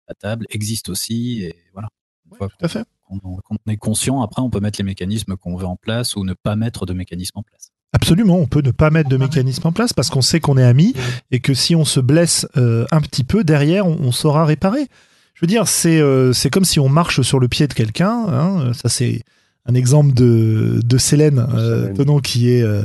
à 0.08 0.14
table 0.14 0.46
existent 0.50 0.92
aussi. 0.92 1.44
Et 1.44 1.56
voilà. 1.74 1.90
Une 2.26 2.32
Ouais, 2.34 2.38
fois 2.40 2.50
tout 2.50 2.66
à 2.66 2.68
fait. 2.68 2.84
qu'on 3.08 3.20
qu'on 3.20 3.58
est 3.68 3.78
conscient, 3.78 4.22
après, 4.22 4.42
on 4.42 4.50
peut 4.50 4.60
mettre 4.60 4.80
les 4.80 4.84
mécanismes 4.84 5.36
qu'on 5.38 5.56
veut 5.56 5.66
en 5.66 5.78
place 5.78 6.16
ou 6.16 6.24
ne 6.26 6.34
pas 6.34 6.56
mettre 6.58 6.86
de 6.86 6.94
mécanismes 6.94 7.40
en 7.40 7.44
place. 7.44 7.72
Absolument, 7.94 8.36
on 8.36 8.48
peut 8.48 8.62
ne 8.62 8.72
pas 8.72 8.90
mettre 8.90 9.10
de 9.10 9.16
mécanisme 9.16 9.66
en 9.66 9.72
place 9.72 9.94
parce 9.94 10.10
qu'on 10.10 10.22
sait 10.22 10.42
qu'on 10.42 10.58
est 10.58 10.64
amis 10.64 10.94
et 11.32 11.40
que 11.40 11.54
si 11.54 11.74
on 11.74 11.86
se 11.86 12.02
blesse 12.02 12.46
euh, 12.58 12.86
un 12.92 13.00
petit 13.00 13.24
peu, 13.24 13.46
derrière, 13.46 13.88
on, 13.88 13.98
on 14.02 14.12
saura 14.12 14.46
réparer. 14.46 14.88
Je 15.34 15.42
veux 15.42 15.48
dire, 15.48 15.68
c'est 15.70 16.00
euh, 16.02 16.34
c'est 16.34 16.50
comme 16.50 16.66
si 16.66 16.80
on 16.82 16.90
marche 16.90 17.22
sur 17.22 17.40
le 17.40 17.48
pied 17.48 17.66
de 17.68 17.74
quelqu'un. 17.74 18.26
hein. 18.28 18.74
Ça, 18.74 18.90
c'est 18.90 19.24
un 19.68 19.76
exemple 19.76 20.14
de, 20.14 20.80
de 20.84 20.98
Célène, 20.98 21.46
euh, 21.54 21.94
qui 22.22 22.50
est 22.50 22.64
euh, 22.64 22.84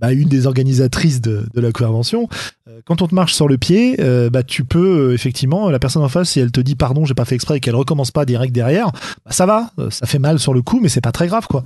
bah, 0.00 0.12
une 0.12 0.28
des 0.28 0.46
organisatrices 0.46 1.20
de, 1.20 1.46
de 1.52 1.60
la 1.60 1.72
convention. 1.72 2.28
Euh, 2.68 2.80
Quand 2.84 3.02
on 3.02 3.08
te 3.08 3.14
marche 3.14 3.34
sur 3.34 3.48
le 3.48 3.58
pied, 3.58 3.96
bah, 4.30 4.42
tu 4.42 4.64
peux, 4.64 5.12
effectivement, 5.12 5.68
la 5.70 5.78
personne 5.78 6.02
en 6.02 6.08
face, 6.08 6.30
si 6.30 6.40
elle 6.40 6.52
te 6.52 6.60
dit 6.60 6.76
pardon, 6.76 7.04
j'ai 7.04 7.14
pas 7.14 7.24
fait 7.24 7.34
exprès 7.34 7.56
et 7.56 7.60
qu'elle 7.60 7.74
recommence 7.74 8.12
pas 8.12 8.24
direct 8.24 8.54
derrière, 8.54 8.92
bah, 9.24 9.32
ça 9.32 9.44
va, 9.44 9.72
ça 9.90 10.06
fait 10.06 10.20
mal 10.20 10.38
sur 10.38 10.54
le 10.54 10.62
coup, 10.62 10.80
mais 10.80 10.88
c'est 10.88 11.00
pas 11.00 11.12
très 11.12 11.26
grave, 11.26 11.46
quoi. 11.48 11.64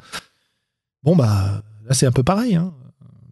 Bon, 1.03 1.15
bah, 1.15 1.63
là, 1.87 1.95
c'est 1.95 2.07
un 2.07 2.13
peu 2.13 2.23
pareil. 2.23 2.55
Hein. 2.57 2.73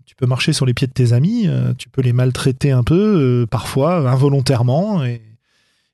Tu 0.04 0.14
peux 0.14 0.26
marcher 0.26 0.52
sur 0.52 0.66
les 0.66 0.74
pieds 0.74 0.86
de 0.86 0.92
tes 0.92 1.14
amis, 1.14 1.48
tu 1.78 1.88
peux 1.88 2.02
les 2.02 2.12
maltraiter 2.12 2.70
un 2.70 2.82
peu, 2.82 3.46
parfois, 3.50 4.10
involontairement, 4.10 5.02
et, 5.02 5.22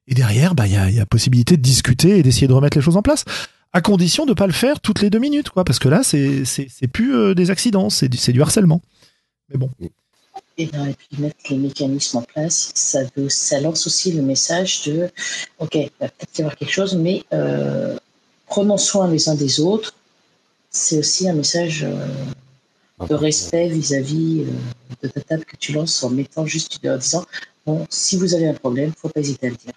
et 0.08 0.14
derrière, 0.14 0.56
bah, 0.56 0.66
il 0.66 0.72
y, 0.72 0.76
a, 0.76 0.90
il 0.90 0.96
y 0.96 1.00
a 1.00 1.06
possibilité 1.06 1.56
de 1.56 1.62
discuter 1.62 2.18
et 2.18 2.22
d'essayer 2.24 2.48
de 2.48 2.52
remettre 2.52 2.76
les 2.76 2.82
choses 2.82 2.96
en 2.96 3.02
place, 3.02 3.24
à 3.72 3.80
condition 3.80 4.26
de 4.26 4.32
pas 4.34 4.46
le 4.46 4.52
faire 4.52 4.80
toutes 4.80 5.00
les 5.02 5.10
deux 5.10 5.18
minutes, 5.18 5.50
quoi, 5.50 5.64
parce 5.64 5.78
que 5.78 5.88
là, 5.88 6.02
c'est 6.02 6.44
c'est- 6.44 6.68
plus 6.88 7.14
euh, 7.14 7.34
des 7.34 7.50
accidents, 7.50 7.90
c'est 7.90 8.08
du, 8.08 8.18
du 8.32 8.42
harcèlement. 8.42 8.80
Mais 9.50 9.58
bon, 9.58 9.70
Et, 10.56 10.68
non, 10.72 10.86
et 10.86 10.94
puis 10.94 11.08
mettre 11.18 11.36
les 11.50 11.56
mécanismes 11.56 12.18
en 12.18 12.22
place, 12.22 12.70
ça, 12.74 13.00
ça 13.28 13.60
lance 13.60 13.86
aussi 13.86 14.12
le 14.12 14.22
message 14.22 14.82
de 14.84 15.10
OK, 15.58 15.74
il 15.74 15.90
va 16.00 16.08
peut-être 16.08 16.38
y 16.38 16.42
avoir 16.42 16.56
quelque 16.56 16.72
chose, 16.72 16.96
mais 16.96 17.24
euh, 17.32 17.96
prenons 18.46 18.78
soin 18.78 19.08
les 19.10 19.28
uns 19.28 19.34
des 19.34 19.60
autres. 19.60 19.94
C'est 20.70 20.98
aussi 20.98 21.28
un 21.28 21.34
message 21.34 21.84
euh, 21.84 22.06
de 23.08 23.14
respect 23.14 23.68
vis-à-vis 23.68 24.42
euh, 24.42 24.50
de 25.02 25.08
ta 25.08 25.20
table 25.20 25.44
que 25.44 25.56
tu 25.56 25.72
lances 25.72 26.02
en 26.02 26.10
mettant 26.10 26.44
juste 26.46 26.80
en 26.84 26.96
disant 26.96 27.24
bon, 27.66 27.86
si 27.90 28.16
vous 28.16 28.34
avez 28.34 28.48
un 28.48 28.54
problème, 28.54 28.92
faut 28.96 29.08
pas 29.08 29.20
hésiter 29.20 29.46
à 29.46 29.50
le 29.50 29.56
dire. 29.56 29.72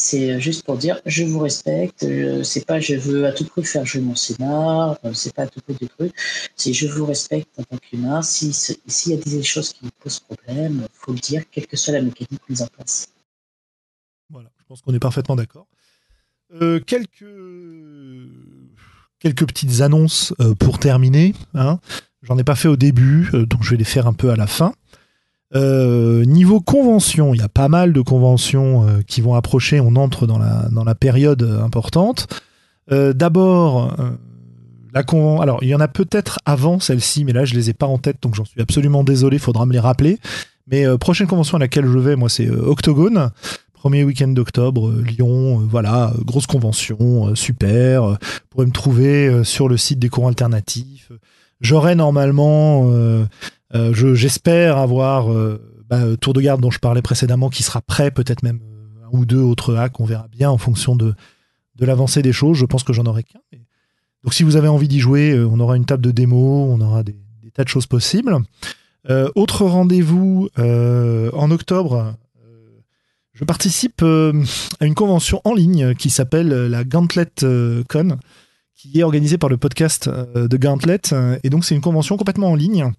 C'est 0.00 0.30
euh, 0.30 0.38
juste 0.38 0.64
pour 0.64 0.76
dire 0.78 1.00
je 1.06 1.24
vous 1.24 1.40
respecte, 1.40 2.06
je, 2.08 2.42
c'est 2.44 2.64
pas 2.64 2.78
je 2.78 2.94
veux 2.94 3.26
à 3.26 3.32
tout 3.32 3.44
prix 3.44 3.64
faire 3.64 3.84
jouer 3.84 4.00
mon 4.00 4.14
scénar, 4.14 4.96
euh, 5.04 5.12
c'est 5.12 5.34
pas 5.34 5.42
à 5.42 5.46
tout 5.48 5.60
prix 5.60 5.74
de 5.80 5.86
trucs, 5.88 6.12
c'est 6.54 6.72
je 6.72 6.86
vous 6.86 7.04
respecte 7.04 7.48
en 7.58 7.64
tant 7.64 7.78
qu'humain. 7.78 8.22
Si, 8.22 8.52
si- 8.52 8.80
S'il 8.86 9.12
y 9.12 9.14
a 9.16 9.18
des 9.20 9.42
choses 9.42 9.72
qui 9.72 9.80
vous 9.82 9.90
posent 9.98 10.20
problème, 10.20 10.86
faut 10.92 11.12
le 11.12 11.18
dire, 11.18 11.42
quelle 11.50 11.66
que 11.66 11.76
soit 11.76 11.94
la 11.94 12.00
mécanique 12.02 12.40
mise 12.48 12.62
en 12.62 12.68
place. 12.68 13.08
Voilà, 14.30 14.50
je 14.60 14.64
pense 14.66 14.82
qu'on 14.82 14.94
est 14.94 15.00
parfaitement 15.00 15.34
d'accord. 15.34 15.66
Euh, 16.62 16.78
quelques, 16.80 17.24
quelques 19.18 19.46
petites 19.48 19.80
annonces 19.80 20.32
euh, 20.40 20.54
pour 20.54 20.78
terminer. 20.78 21.34
Hein. 21.54 21.80
J'en 22.22 22.38
ai 22.38 22.44
pas 22.44 22.54
fait 22.54 22.68
au 22.68 22.76
début, 22.76 23.30
euh, 23.34 23.46
donc 23.46 23.62
je 23.64 23.70
vais 23.70 23.76
les 23.76 23.84
faire 23.84 24.06
un 24.06 24.12
peu 24.12 24.30
à 24.30 24.36
la 24.36 24.46
fin. 24.46 24.72
Euh, 25.54 26.24
niveau 26.24 26.60
convention, 26.60 27.32
il 27.32 27.40
y 27.40 27.44
a 27.44 27.48
pas 27.48 27.68
mal 27.68 27.92
de 27.92 28.00
conventions 28.02 28.86
euh, 28.86 29.00
qui 29.06 29.20
vont 29.20 29.34
approcher. 29.34 29.80
On 29.80 29.96
entre 29.96 30.26
dans 30.26 30.38
la, 30.38 30.68
dans 30.70 30.84
la 30.84 30.94
période 30.94 31.42
euh, 31.42 31.62
importante. 31.62 32.26
D'abord, 32.90 33.94
la 34.94 35.00
alors 35.42 35.58
il 35.60 35.68
y 35.68 35.74
en 35.74 35.80
a 35.80 35.88
peut-être 35.88 36.38
avant 36.46 36.80
celle-ci, 36.80 37.26
mais 37.26 37.34
là 37.34 37.44
je 37.44 37.54
les 37.54 37.68
ai 37.68 37.74
pas 37.74 37.84
en 37.84 37.98
tête, 37.98 38.16
donc 38.22 38.34
j'en 38.34 38.46
suis 38.46 38.62
absolument 38.62 39.04
désolé. 39.04 39.38
Faudra 39.38 39.66
me 39.66 39.74
les 39.74 39.78
rappeler. 39.78 40.18
Mais 40.68 40.86
prochaine 40.96 41.26
convention 41.26 41.58
à 41.58 41.60
laquelle 41.60 41.84
je 41.84 41.98
vais, 41.98 42.16
moi, 42.16 42.30
c'est 42.30 42.48
Octogone. 42.48 43.30
Premier 43.74 44.04
week-end 44.04 44.28
d'octobre, 44.28 44.90
Lyon, 44.90 45.58
voilà, 45.58 46.14
grosse 46.24 46.46
convention, 46.46 47.34
super. 47.34 48.16
Vous 48.56 48.64
me 48.64 48.72
trouver 48.72 49.44
sur 49.44 49.68
le 49.68 49.76
site 49.76 49.98
des 49.98 50.08
courants 50.08 50.28
alternatifs. 50.28 51.12
J'aurai 51.60 51.94
normalement, 51.94 52.90
je- 53.74 54.14
j'espère 54.14 54.78
avoir 54.78 55.32
euh, 55.32 55.60
bah, 55.88 55.98
euh, 56.02 56.16
Tour 56.16 56.32
de 56.34 56.40
Garde 56.40 56.60
dont 56.60 56.70
je 56.70 56.78
parlais 56.78 57.02
précédemment 57.02 57.50
qui 57.50 57.62
sera 57.62 57.80
prêt, 57.80 58.10
peut-être 58.10 58.42
même 58.42 58.60
euh, 58.62 59.06
un 59.06 59.18
ou 59.18 59.24
deux 59.26 59.40
autres 59.40 59.76
hacks, 59.76 60.00
on 60.00 60.04
verra 60.04 60.28
bien 60.28 60.50
en 60.50 60.58
fonction 60.58 60.96
de, 60.96 61.14
de 61.76 61.86
l'avancée 61.86 62.22
des 62.22 62.32
choses. 62.32 62.56
Je 62.56 62.66
pense 62.66 62.82
que 62.84 62.92
j'en 62.92 63.06
aurai 63.06 63.22
qu'un. 63.24 63.40
Donc 64.24 64.34
si 64.34 64.42
vous 64.42 64.56
avez 64.56 64.68
envie 64.68 64.88
d'y 64.88 65.00
jouer, 65.00 65.30
euh, 65.32 65.46
on 65.50 65.60
aura 65.60 65.76
une 65.76 65.84
table 65.84 66.02
de 66.04 66.10
démo, 66.10 66.66
on 66.70 66.80
aura 66.80 67.02
des, 67.02 67.16
tas 67.54 67.64
de 67.64 67.68
choses 67.68 67.86
possibles. 67.86 68.36
Euh, 69.10 69.30
autre 69.34 69.64
rendez-vous 69.64 70.48
euh, 70.58 71.30
en 71.32 71.50
octobre, 71.50 72.14
euh, 72.44 72.78
je 73.32 73.44
participe 73.44 74.02
euh, 74.02 74.32
à 74.80 74.86
une 74.86 74.94
convention 74.94 75.40
en 75.44 75.54
ligne 75.54 75.94
qui 75.94 76.10
s'appelle 76.10 76.48
la 76.48 76.84
Gauntlet 76.84 77.30
euh, 77.42 77.82
Con, 77.88 78.18
qui 78.74 79.00
est 79.00 79.02
organisée 79.02 79.38
par 79.38 79.48
le 79.50 79.56
podcast 79.56 80.08
euh, 80.08 80.46
de 80.48 80.56
Gauntlet. 80.56 81.00
Euh, 81.12 81.38
Et 81.42 81.50
donc 81.50 81.64
c'est 81.64 81.74
une 81.74 81.80
convention 81.80 82.16
complètement 82.16 82.50
en 82.50 82.54
ligne 82.54 82.92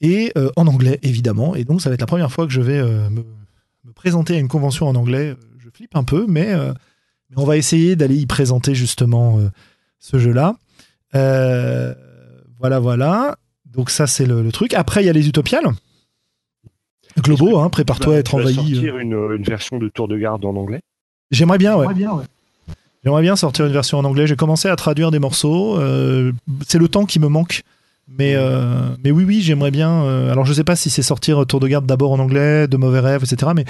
et 0.00 0.32
euh, 0.38 0.50
en 0.56 0.66
anglais 0.66 0.98
évidemment. 1.02 1.54
Et 1.54 1.64
donc 1.64 1.80
ça 1.82 1.90
va 1.90 1.94
être 1.94 2.00
la 2.00 2.06
première 2.06 2.30
fois 2.32 2.46
que 2.46 2.52
je 2.52 2.60
vais 2.60 2.78
euh, 2.78 3.08
me, 3.10 3.24
me 3.84 3.92
présenter 3.94 4.36
à 4.36 4.38
une 4.38 4.48
convention 4.48 4.86
en 4.88 4.94
anglais. 4.94 5.34
Je 5.58 5.68
flippe 5.70 5.96
un 5.96 6.04
peu, 6.04 6.26
mais, 6.28 6.52
euh, 6.52 6.72
mais 7.30 7.36
on 7.38 7.44
va 7.44 7.56
essayer 7.56 7.96
d'aller 7.96 8.16
y 8.16 8.26
présenter 8.26 8.74
justement 8.74 9.38
euh, 9.38 9.48
ce 9.98 10.18
jeu-là. 10.18 10.56
Euh, 11.14 11.94
voilà, 12.58 12.78
voilà. 12.80 13.36
Donc 13.66 13.90
ça 13.90 14.06
c'est 14.06 14.26
le, 14.26 14.42
le 14.42 14.52
truc. 14.52 14.74
Après 14.74 15.02
il 15.02 15.06
y 15.06 15.10
a 15.10 15.12
les 15.12 15.28
Utopiales. 15.28 15.66
Globo, 17.18 17.58
hein, 17.58 17.68
prépare-toi 17.70 18.14
à 18.14 18.18
être 18.18 18.30
Tu 18.30 18.36
vas 18.36 18.42
envahi. 18.42 18.54
sortir 18.74 18.98
une, 18.98 19.12
une 19.36 19.42
version 19.42 19.78
de 19.78 19.88
Tour 19.88 20.06
de 20.08 20.16
Garde 20.16 20.44
en 20.44 20.54
anglais? 20.56 20.80
J'aimerais 21.30 21.58
bien, 21.58 21.76
ouais. 21.76 21.86
J'aimerais 23.02 23.22
bien 23.22 23.34
sortir 23.36 23.66
une 23.66 23.72
version 23.72 23.98
en 23.98 24.04
anglais. 24.04 24.26
J'ai 24.26 24.36
commencé 24.36 24.68
à 24.68 24.76
traduire 24.76 25.10
des 25.10 25.18
morceaux. 25.18 25.78
euh, 25.78 26.32
c'est 26.66 26.78
le 26.78 26.86
temps 26.88 27.06
qui 27.06 27.18
me 27.18 27.28
manque. 27.28 27.62
Mais, 28.18 28.34
euh, 28.34 28.88
mais 29.04 29.10
oui, 29.10 29.24
oui, 29.24 29.40
j'aimerais 29.40 29.70
bien. 29.70 30.02
euh, 30.04 30.32
alors, 30.32 30.44
je 30.44 30.52
sais 30.52 30.64
pas 30.64 30.76
si 30.76 30.90
c'est 30.90 31.02
sortir 31.02 31.46
Tour 31.46 31.60
de 31.60 31.68
garde 31.68 31.86
d'abord 31.86 32.12
en 32.12 32.18
anglais, 32.18 32.66
de 32.68 32.76
mauvais 32.76 33.00
rêves, 33.00 33.22
etc. 33.24 33.52
Mais 33.54 33.64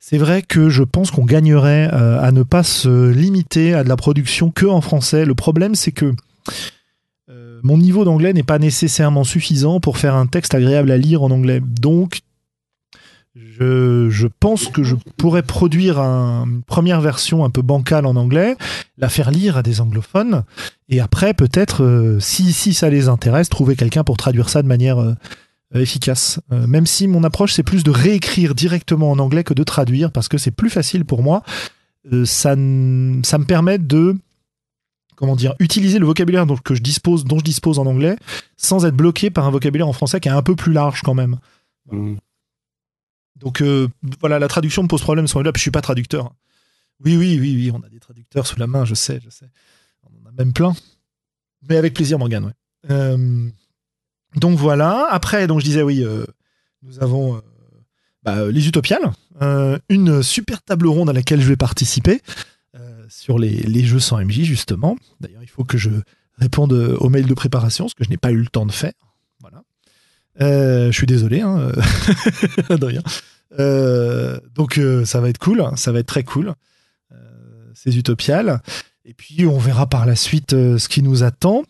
c'est 0.00 0.18
vrai 0.18 0.42
que 0.42 0.68
je 0.68 0.82
pense 0.82 1.10
qu'on 1.10 1.24
gagnerait 1.24 1.90
euh, 1.92 2.20
à 2.20 2.32
ne 2.32 2.42
pas 2.42 2.62
se 2.62 3.10
limiter 3.10 3.74
à 3.74 3.84
de 3.84 3.88
la 3.88 3.96
production 3.96 4.50
que 4.50 4.66
en 4.66 4.80
français. 4.80 5.24
Le 5.24 5.34
problème, 5.34 5.74
c'est 5.74 5.92
que 5.92 6.14
mon 7.62 7.78
niveau 7.78 8.04
d'anglais 8.04 8.34
n'est 8.34 8.42
pas 8.42 8.58
nécessairement 8.58 9.24
suffisant 9.24 9.80
pour 9.80 9.96
faire 9.96 10.14
un 10.14 10.26
texte 10.26 10.54
agréable 10.54 10.90
à 10.90 10.98
lire 10.98 11.22
en 11.22 11.30
anglais. 11.30 11.62
Donc, 11.64 12.20
Je, 13.36 14.08
je 14.10 14.28
pense 14.38 14.68
que 14.68 14.84
je 14.84 14.94
pourrais 15.16 15.42
produire 15.42 15.98
un- 15.98 16.44
une 16.46 16.62
première 16.62 17.00
version 17.00 17.44
un 17.44 17.50
peu 17.50 17.62
bancale 17.62 18.06
en 18.06 18.14
anglais, 18.14 18.56
la 18.96 19.08
faire 19.08 19.30
lire 19.32 19.56
à 19.56 19.62
des 19.62 19.80
anglophones, 19.80 20.44
et 20.88 21.00
après 21.00 21.34
peut-être, 21.34 21.82
euh, 21.82 22.20
si, 22.20 22.52
si 22.52 22.74
ça 22.74 22.90
les 22.90 23.08
intéresse, 23.08 23.48
trouver 23.48 23.74
quelqu'un 23.74 24.04
pour 24.04 24.16
traduire 24.16 24.48
ça 24.48 24.62
de 24.62 24.68
manière 24.68 24.98
euh, 25.00 25.14
efficace. 25.74 26.38
Euh, 26.52 26.66
même 26.68 26.86
si 26.86 27.08
mon 27.08 27.24
approche 27.24 27.52
c'est 27.54 27.64
plus 27.64 27.82
de 27.82 27.90
réécrire 27.90 28.54
directement 28.54 29.10
en 29.10 29.18
anglais 29.18 29.42
que 29.42 29.54
de 29.54 29.64
traduire, 29.64 30.12
parce 30.12 30.28
que 30.28 30.38
c'est 30.38 30.52
plus 30.52 30.70
facile 30.70 31.04
pour 31.04 31.22
moi. 31.24 31.42
Ça, 32.24 32.50
ça 32.50 32.54
me 32.54 33.44
permet 33.44 33.78
de 33.78 34.14
comment 35.16 35.36
dire, 35.36 35.54
utiliser 35.58 35.98
le 35.98 36.06
vocabulaire 36.06 36.44
dont, 36.46 36.56
que 36.56 36.74
je 36.74 36.82
dispose, 36.82 37.24
dont 37.24 37.38
je 37.38 37.44
dispose 37.44 37.78
en 37.78 37.86
anglais, 37.86 38.16
sans 38.56 38.84
être 38.84 38.96
bloqué 38.96 39.30
par 39.30 39.46
un 39.46 39.50
vocabulaire 39.50 39.88
en 39.88 39.92
français 39.92 40.20
qui 40.20 40.28
est 40.28 40.32
un 40.32 40.42
peu 40.42 40.54
plus 40.56 40.72
large 40.72 41.02
quand 41.02 41.14
même. 41.14 41.38
Mm. 41.90 42.14
Donc 43.36 43.60
euh, 43.62 43.88
voilà, 44.20 44.38
la 44.38 44.48
traduction 44.48 44.82
me 44.82 44.88
pose 44.88 45.02
problème 45.02 45.26
le 45.32 45.40
web. 45.40 45.56
Je 45.56 45.60
suis 45.60 45.70
pas 45.70 45.80
traducteur. 45.80 46.32
Oui, 47.04 47.16
oui, 47.16 47.38
oui, 47.40 47.54
oui, 47.56 47.70
on 47.72 47.84
a 47.84 47.88
des 47.88 47.98
traducteurs 47.98 48.46
sous 48.46 48.58
la 48.58 48.66
main, 48.66 48.84
je 48.84 48.94
sais, 48.94 49.20
je 49.24 49.30
sais. 49.30 49.50
On 50.04 50.24
en 50.24 50.28
a 50.28 50.32
même 50.32 50.52
plein. 50.52 50.74
Mais 51.68 51.76
avec 51.76 51.94
plaisir, 51.94 52.18
Morgane. 52.18 52.54
Euh, 52.90 53.48
donc 54.36 54.58
voilà. 54.58 55.08
Après, 55.10 55.46
donc 55.46 55.60
je 55.60 55.64
disais, 55.64 55.82
oui, 55.82 56.04
euh, 56.04 56.24
nous 56.82 57.02
avons 57.02 57.42
bah, 58.22 58.46
les 58.46 58.68
Utopiales, 58.68 59.12
une 59.88 60.22
super 60.22 60.62
table 60.62 60.86
ronde 60.86 61.10
à 61.10 61.12
laquelle 61.12 61.40
je 61.40 61.48
vais 61.48 61.56
participer 61.56 62.22
sur 63.08 63.38
les, 63.38 63.50
les 63.50 63.84
jeux 63.84 64.00
sans 64.00 64.24
MJ, 64.24 64.42
justement. 64.42 64.96
D'ailleurs, 65.20 65.42
il 65.42 65.48
faut 65.48 65.64
que 65.64 65.76
je 65.76 65.90
réponde 66.38 66.72
aux 66.72 67.08
mails 67.08 67.26
de 67.26 67.34
préparation, 67.34 67.88
ce 67.88 67.94
que 67.94 68.04
je 68.04 68.10
n'ai 68.10 68.16
pas 68.16 68.30
eu 68.30 68.38
le 68.38 68.46
temps 68.46 68.66
de 68.66 68.72
faire. 68.72 68.92
Euh, 70.40 70.86
je 70.90 70.96
suis 70.96 71.06
désolé, 71.06 71.40
hein, 71.42 71.70
de 72.70 72.84
rien. 72.84 73.02
Euh, 73.60 74.38
donc 74.54 74.78
euh, 74.78 75.04
ça 75.04 75.20
va 75.20 75.28
être 75.28 75.38
cool, 75.38 75.64
ça 75.76 75.92
va 75.92 76.00
être 76.00 76.06
très 76.08 76.24
cool. 76.24 76.54
Euh, 77.12 77.16
ces 77.74 77.96
utopiales. 77.96 78.60
Et 79.04 79.14
puis 79.14 79.46
on 79.46 79.58
verra 79.58 79.86
par 79.86 80.06
la 80.06 80.16
suite 80.16 80.54
euh, 80.54 80.78
ce 80.78 80.88
qui 80.88 81.02
nous 81.02 81.22
attend. 81.22 81.62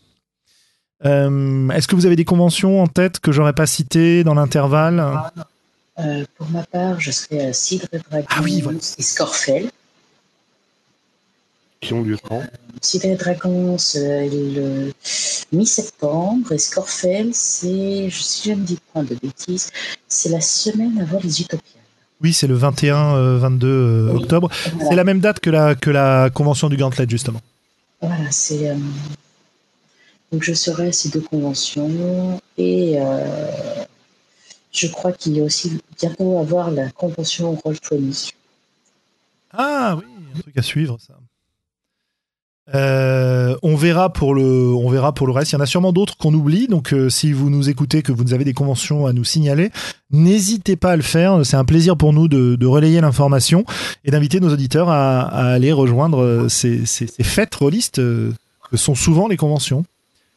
Euh, 1.04 1.68
Est-ce 1.70 1.86
que 1.88 1.94
vous 1.96 2.06
avez 2.06 2.16
des 2.16 2.24
conventions 2.24 2.80
en 2.82 2.86
tête 2.86 3.20
que 3.20 3.32
j'aurais 3.32 3.52
pas 3.52 3.66
citées 3.66 4.24
dans 4.24 4.34
l'intervalle? 4.34 5.04
Euh, 5.98 6.24
pour 6.38 6.48
ma 6.48 6.62
part, 6.62 6.98
je 7.00 7.10
serai 7.10 7.44
à 7.46 7.52
Cidre 7.52 7.86
Ah 8.12 8.40
oui, 8.42 8.62
voilà. 8.62 8.78
et 8.98 9.02
Scorfel. 9.02 9.70
Qui 11.84 11.92
ont 11.94 12.02
lieu 12.02 12.16
quand? 12.22 12.42
Cidre 12.80 13.06
et 13.06 13.14
Dragons 13.16 13.76
euh, 13.96 14.28
le 14.30 15.56
mi-septembre 15.56 16.52
et 16.52 16.58
Scorfel, 16.58 17.30
c'est, 17.34 18.10
je- 18.10 18.22
si 18.22 18.50
je 18.50 18.54
ne 18.54 18.62
dis 18.64 18.78
point 18.92 19.02
de 19.04 19.14
bêtises, 19.14 19.70
c'est 20.08 20.28
la 20.30 20.40
semaine 20.40 20.98
avant 21.00 21.20
les 21.22 21.40
Utopiales. 21.40 21.82
Oui, 22.22 22.32
c'est 22.32 22.46
le 22.46 22.56
21-22 22.58 23.64
euh, 23.64 24.10
Oui. 24.12 24.22
octobre. 24.22 24.50
Voilà. 24.72 24.88
C'est 24.88 24.96
la 24.96 25.04
même 25.04 25.20
date 25.20 25.40
que 25.40 25.50
la, 25.50 25.74
que 25.74 25.90
la 25.90 26.30
convention 26.30 26.68
du 26.68 26.76
Gauntlet, 26.76 27.06
justement. 27.08 27.40
Voilà, 28.00 28.30
c'est. 28.30 28.68
euh, 28.70 28.76
Donc, 30.32 30.42
je 30.42 30.52
serai 30.54 30.88
à 30.88 30.92
ces 30.92 31.08
deux 31.10 31.20
conventions 31.20 32.40
et 32.58 32.94
euh, 32.98 33.84
je 34.72 34.86
crois 34.88 35.12
qu'il 35.12 35.36
y 35.36 35.40
a 35.40 35.44
aussi 35.44 35.78
bientôt 36.00 36.38
à 36.38 36.40
avoir 36.40 36.70
la 36.70 36.90
convention 36.90 37.54
Roll20. 37.64 38.32
Ah 39.52 39.96
oui, 39.98 40.04
un 40.36 40.40
truc 40.40 40.56
à 40.58 40.62
suivre, 40.62 40.98
ça. 41.06 41.14
Euh, 42.72 43.56
on 43.62 43.76
verra 43.76 44.10
pour 44.10 44.34
le, 44.34 44.42
on 44.42 44.88
verra 44.88 45.12
pour 45.12 45.26
le 45.26 45.34
reste. 45.34 45.52
Il 45.52 45.56
y 45.56 45.58
en 45.58 45.60
a 45.60 45.66
sûrement 45.66 45.92
d'autres 45.92 46.16
qu'on 46.16 46.32
oublie. 46.32 46.66
Donc, 46.66 46.94
euh, 46.94 47.10
si 47.10 47.32
vous 47.32 47.50
nous 47.50 47.68
écoutez, 47.68 48.02
que 48.02 48.10
vous 48.10 48.32
avez 48.32 48.44
des 48.44 48.54
conventions 48.54 49.04
à 49.04 49.12
nous 49.12 49.24
signaler, 49.24 49.70
n'hésitez 50.10 50.76
pas 50.76 50.92
à 50.92 50.96
le 50.96 51.02
faire. 51.02 51.44
C'est 51.44 51.56
un 51.56 51.66
plaisir 51.66 51.96
pour 51.96 52.14
nous 52.14 52.26
de, 52.26 52.56
de 52.56 52.66
relayer 52.66 53.02
l'information 53.02 53.66
et 54.04 54.10
d'inviter 54.10 54.40
nos 54.40 54.50
auditeurs 54.50 54.88
à, 54.88 55.20
à 55.22 55.52
aller 55.52 55.72
rejoindre 55.72 56.22
euh, 56.22 56.48
ces, 56.48 56.86
ces, 56.86 57.06
ces 57.06 57.22
fêtes 57.22 57.54
rôlistes 57.54 57.98
euh, 57.98 58.32
que 58.70 58.78
sont 58.78 58.94
souvent 58.94 59.28
les 59.28 59.36
conventions. 59.36 59.84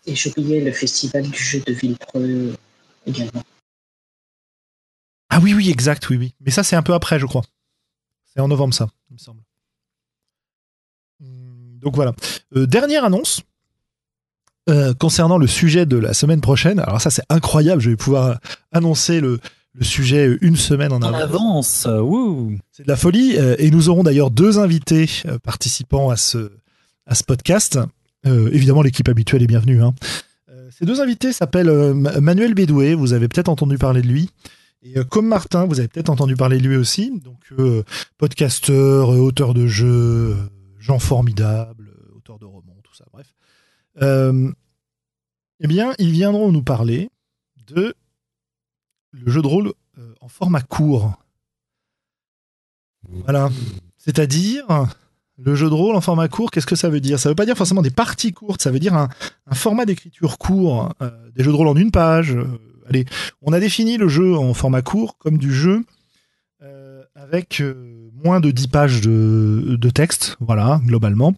Et 0.06 0.16
j'oubliais 0.16 0.62
le 0.62 0.74
festival 0.74 1.24
du 1.30 1.41
jeu 1.41 1.62
de 1.66 1.72
Villepreux 1.72 2.56
également. 3.06 3.44
Ah 5.30 5.40
oui, 5.41 5.54
oui, 5.54 5.70
exact, 5.70 6.10
oui, 6.10 6.18
oui. 6.18 6.34
Mais 6.41 6.52
ça, 6.52 6.64
c'est 6.64 6.76
un 6.76 6.84
peu 6.84 6.94
après, 6.94 7.20
je 7.20 7.26
crois. 7.26 7.44
C'est 8.34 8.41
en 8.41 8.48
novembre, 8.49 8.74
ça, 8.74 8.88
il 9.10 9.14
me 9.14 9.18
semble. 9.18 9.40
Donc 11.82 11.95
voilà. 11.95 12.14
Euh, 12.56 12.66
dernière 12.66 13.04
annonce 13.06 13.41
euh, 14.70 14.94
concernant 14.94 15.38
le 15.38 15.48
sujet 15.48 15.86
de 15.86 15.98
la 15.98 16.14
semaine 16.14 16.41
prochaine. 16.41 16.80
Alors 16.80 16.99
ça, 17.02 17.10
c'est 17.10 17.24
incroyable. 17.30 17.82
Je 17.82 17.90
vais 17.91 17.95
pouvoir 17.95 18.40
annoncer 18.72 19.22
le, 19.22 19.40
le 19.74 19.84
sujet 19.86 20.38
une 20.41 20.58
semaine 20.58 20.91
en 20.91 20.98
En 20.98 21.14
avance. 21.14 21.88
C'est 22.72 22.84
de 22.84 22.88
la 22.90 22.98
folie. 22.98 23.38
euh, 23.38 23.56
et 23.60 23.72
nous 23.72 23.90
aurons 23.90 24.04
d'ailleurs 24.04 24.30
deux 24.32 24.60
invités 24.60 25.10
euh, 25.26 25.38
participant 25.40 26.10
à 26.10 26.18
ce, 26.18 26.52
à 27.06 27.16
ce 27.16 27.24
podcast. 27.24 27.80
Euh, 28.26 28.49
évidemment, 28.52 28.82
l'équipe 28.82 29.08
habituelle 29.08 29.41
est 29.44 29.48
bienvenue. 29.48 29.82
hein. 29.84 29.94
Ces 30.78 30.86
deux 30.86 30.99
invités 30.99 31.32
s'appellent 31.32 31.94
Ma- 31.94 32.20
Manuel 32.20 32.54
Bédoué. 32.54 32.94
Vous 32.94 33.14
avez 33.14 33.30
peut-être 33.30 33.48
entendu 33.48 33.78
parler 33.78 34.02
de 34.02 34.08
lui. 34.08 34.30
Et 34.84 34.95
comme 35.10 35.26
Martin, 35.28 35.66
vous 35.66 35.80
avez 35.80 35.88
peut-être 35.88 36.10
entendu 36.10 36.36
parler 36.36 36.58
de 36.60 36.68
lui 36.68 36.76
aussi. 36.76 37.20
Donc, 37.24 37.40
euh, 37.58 37.84
podcasteur, 38.18 39.10
auteur 39.10 39.54
de 39.54 39.66
jeux, 39.66 40.36
gens 40.88 41.00
formidables, 41.00 41.90
euh, 41.90 42.18
auteur 42.18 42.40
de 42.40 42.46
romans, 42.46 42.78
tout 42.84 42.96
ça. 42.96 43.06
Bref. 43.12 43.36
Euh, 44.02 44.52
eh 45.60 45.68
bien, 45.68 45.94
ils 46.00 46.12
viendront 46.12 46.52
nous 46.52 46.64
parler 46.64 47.10
de 47.68 47.94
le 49.12 49.32
jeu 49.32 49.42
de 49.42 49.48
rôle 49.48 49.74
euh, 49.98 50.14
en 50.22 50.30
format 50.30 50.62
court. 50.62 51.14
Voilà. 53.10 53.50
C'est-à-dire, 53.98 54.66
le 55.38 55.56
jeu 55.56 55.70
de 55.70 55.74
rôle 55.74 55.96
en 55.96 56.02
format 56.02 56.28
court, 56.28 56.52
qu'est-ce 56.52 56.66
que 56.66 56.76
ça 56.76 56.90
veut 56.90 57.02
dire? 57.02 57.20
Ça 57.20 57.30
veut 57.30 57.36
pas 57.36 57.46
dire 57.46 57.58
forcément 57.58 57.82
des 57.82 57.92
parties 57.92 58.32
courtes, 58.32 58.62
ça 58.62 58.72
veut 58.72 58.80
dire 58.80 58.96
un, 58.96 59.10
format 59.54 59.86
d'écriture 59.86 60.38
court, 60.38 60.94
des 61.36 61.44
jeux 61.44 61.52
de 61.52 61.56
rôle 61.56 61.68
en 61.68 61.76
une 61.76 61.92
page. 61.92 62.38
allez, 62.88 63.06
on 63.42 63.54
a 63.54 63.60
défini 63.60 63.98
le 63.98 64.08
jeu 64.08 64.36
en 64.38 64.54
format 64.54 64.82
court 64.82 65.18
comme 65.18 65.38
du 65.38 65.54
jeu 65.54 65.86
avec 67.16 67.62
moins 68.23 68.39
de 68.39 68.52
10 68.52 68.68
pages 68.68 69.02
de, 69.02 69.89
texte, 69.89 70.38
voilà, 70.39 70.81
globalement. 70.85 71.35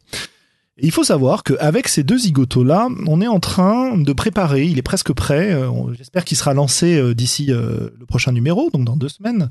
Il 0.81 0.91
faut 0.91 1.03
savoir 1.03 1.43
qu'avec 1.43 1.87
ces 1.89 2.03
deux 2.03 2.17
zigotos-là, 2.17 2.87
on 3.05 3.21
est 3.21 3.27
en 3.27 3.39
train 3.39 3.97
de 3.97 4.13
préparer, 4.13 4.65
il 4.65 4.77
est 4.77 4.83
presque 4.83 5.11
prêt, 5.11 5.51
euh, 5.51 5.69
j'espère 5.93 6.23
qu'il 6.23 6.37
sera 6.37 6.53
lancé 6.53 6.97
euh, 6.97 7.13
d'ici 7.13 7.51
euh, 7.51 7.89
le 7.99 8.05
prochain 8.05 8.31
numéro, 8.31 8.69
donc 8.71 8.85
dans 8.85 8.95
deux 8.95 9.09
semaines, 9.09 9.49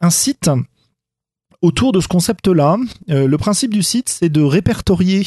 un 0.00 0.10
site 0.10 0.48
autour 1.60 1.92
de 1.92 2.00
ce 2.00 2.08
concept-là. 2.08 2.76
Le 3.08 3.36
principe 3.36 3.72
du 3.72 3.82
site, 3.82 4.08
c'est 4.08 4.28
de 4.28 4.42
répertorier 4.42 5.26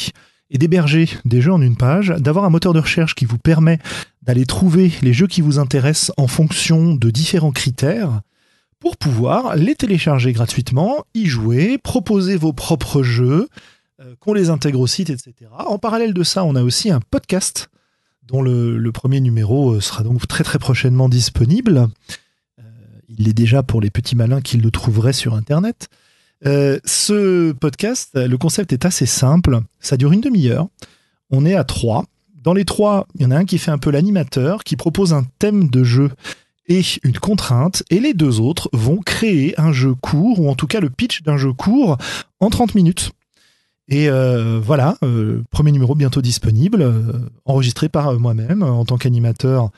et 0.50 0.58
d'héberger 0.58 1.10
des 1.26 1.42
jeux 1.42 1.52
en 1.52 1.62
une 1.62 1.76
page, 1.76 2.10
d'avoir 2.18 2.46
un 2.46 2.50
moteur 2.50 2.74
de 2.74 2.80
recherche 2.80 3.16
qui 3.16 3.26
vous 3.26 3.38
permet 3.38 3.80
d'aller 4.22 4.46
trouver 4.46 4.92
les 5.02 5.14
jeux 5.14 5.28
qui 5.28 5.42
vous 5.42 5.60
intéressent 5.60 6.12
en 6.18 6.28
fonction 6.28 6.96
de 6.96 7.10
différents 7.12 7.52
critères 7.52 8.22
pour 8.80 8.98
pouvoir 8.98 9.56
les 9.56 9.76
télécharger 9.76 10.34
gratuitement, 10.34 11.06
y 11.14 11.26
jouer, 11.26 11.78
proposer 11.78 12.38
vos 12.38 12.54
propres 12.54 13.04
jeux, 13.04 13.48
euh, 14.00 14.16
qu'on 14.20 14.34
les 14.34 14.50
intègre 14.50 14.80
au 14.80 14.88
site, 14.88 15.10
etc. 15.10 15.34
En 15.52 15.80
parallèle 15.80 16.14
de 16.14 16.24
ça, 16.24 16.44
on 16.44 16.56
a 16.56 16.62
aussi 16.62 16.92
un 16.92 17.00
podcast 17.00 17.70
dont 18.24 18.42
le, 18.42 18.92
premier 18.92 19.22
numéro 19.22 19.74
euh, 19.74 19.82
sera 19.82 20.04
donc 20.04 20.28
très 20.28 20.44
très 20.44 20.60
prochainement 20.60 21.10
disponible. 21.10 21.88
Euh, 22.60 22.64
il 23.10 23.26
l'est 23.26 23.34
déjà 23.34 23.64
pour 23.64 23.82
les 23.82 23.90
petits 23.90 24.16
malins 24.16 24.42
qui 24.42 24.58
le 24.58 24.70
trouveraient 24.70 25.14
sur 25.14 25.34
Internet. 25.34 25.88
Ce 26.44 27.52
podcast, 27.54 28.12
le 28.14 28.38
concept 28.38 28.72
est 28.72 28.86
assez 28.86 29.08
simple. 29.08 29.60
Ça 29.80 29.98
dure 29.98 30.12
une 30.12 30.22
demi-heure. 30.22 30.68
On 31.32 31.48
est 31.48 31.56
à 31.56 31.64
trois. 31.64 32.06
Dans 32.44 32.54
les 32.54 32.64
trois, 32.64 33.08
il 33.16 33.24
y 33.24 33.26
en 33.26 33.32
a 33.32 33.38
un 33.38 33.46
qui 33.46 33.58
fait 33.58 33.72
un 33.72 33.80
peu 33.80 33.90
l'animateur, 33.90 34.64
qui 34.64 34.76
propose 34.76 35.14
un 35.14 35.26
thème 35.40 35.68
de 35.68 35.84
jeu 35.84 36.12
et 36.68 36.82
une 37.04 37.18
contrainte, 37.18 37.84
et 37.90 38.00
les 38.00 38.14
deux 38.14 38.40
autres 38.40 38.70
vont 38.74 38.98
créer 38.98 39.60
un 39.60 39.72
jeu 39.72 39.94
court, 39.96 40.40
ou 40.40 40.50
en 40.50 40.56
tout 40.56 40.68
cas 40.68 40.80
le 40.80 40.90
pitch 40.90 41.24
d'un 41.24 41.38
jeu 41.38 41.54
court, 41.54 41.98
en 42.40 42.50
30 42.50 42.76
minutes. 42.76 43.12
Et 43.90 44.10
euh, 44.10 44.60
voilà, 44.62 44.98
euh, 45.04 45.44
premier 45.50 45.72
numéro 45.72 45.96
bientôt 45.96 46.22
disponible, 46.22 46.82
euh, 46.82 47.14
enregistré 47.46 47.88
par 47.88 48.20
moi-même 48.20 48.64
en 48.64 48.84
tant 48.84 48.98
qu'animateur, 48.98 49.72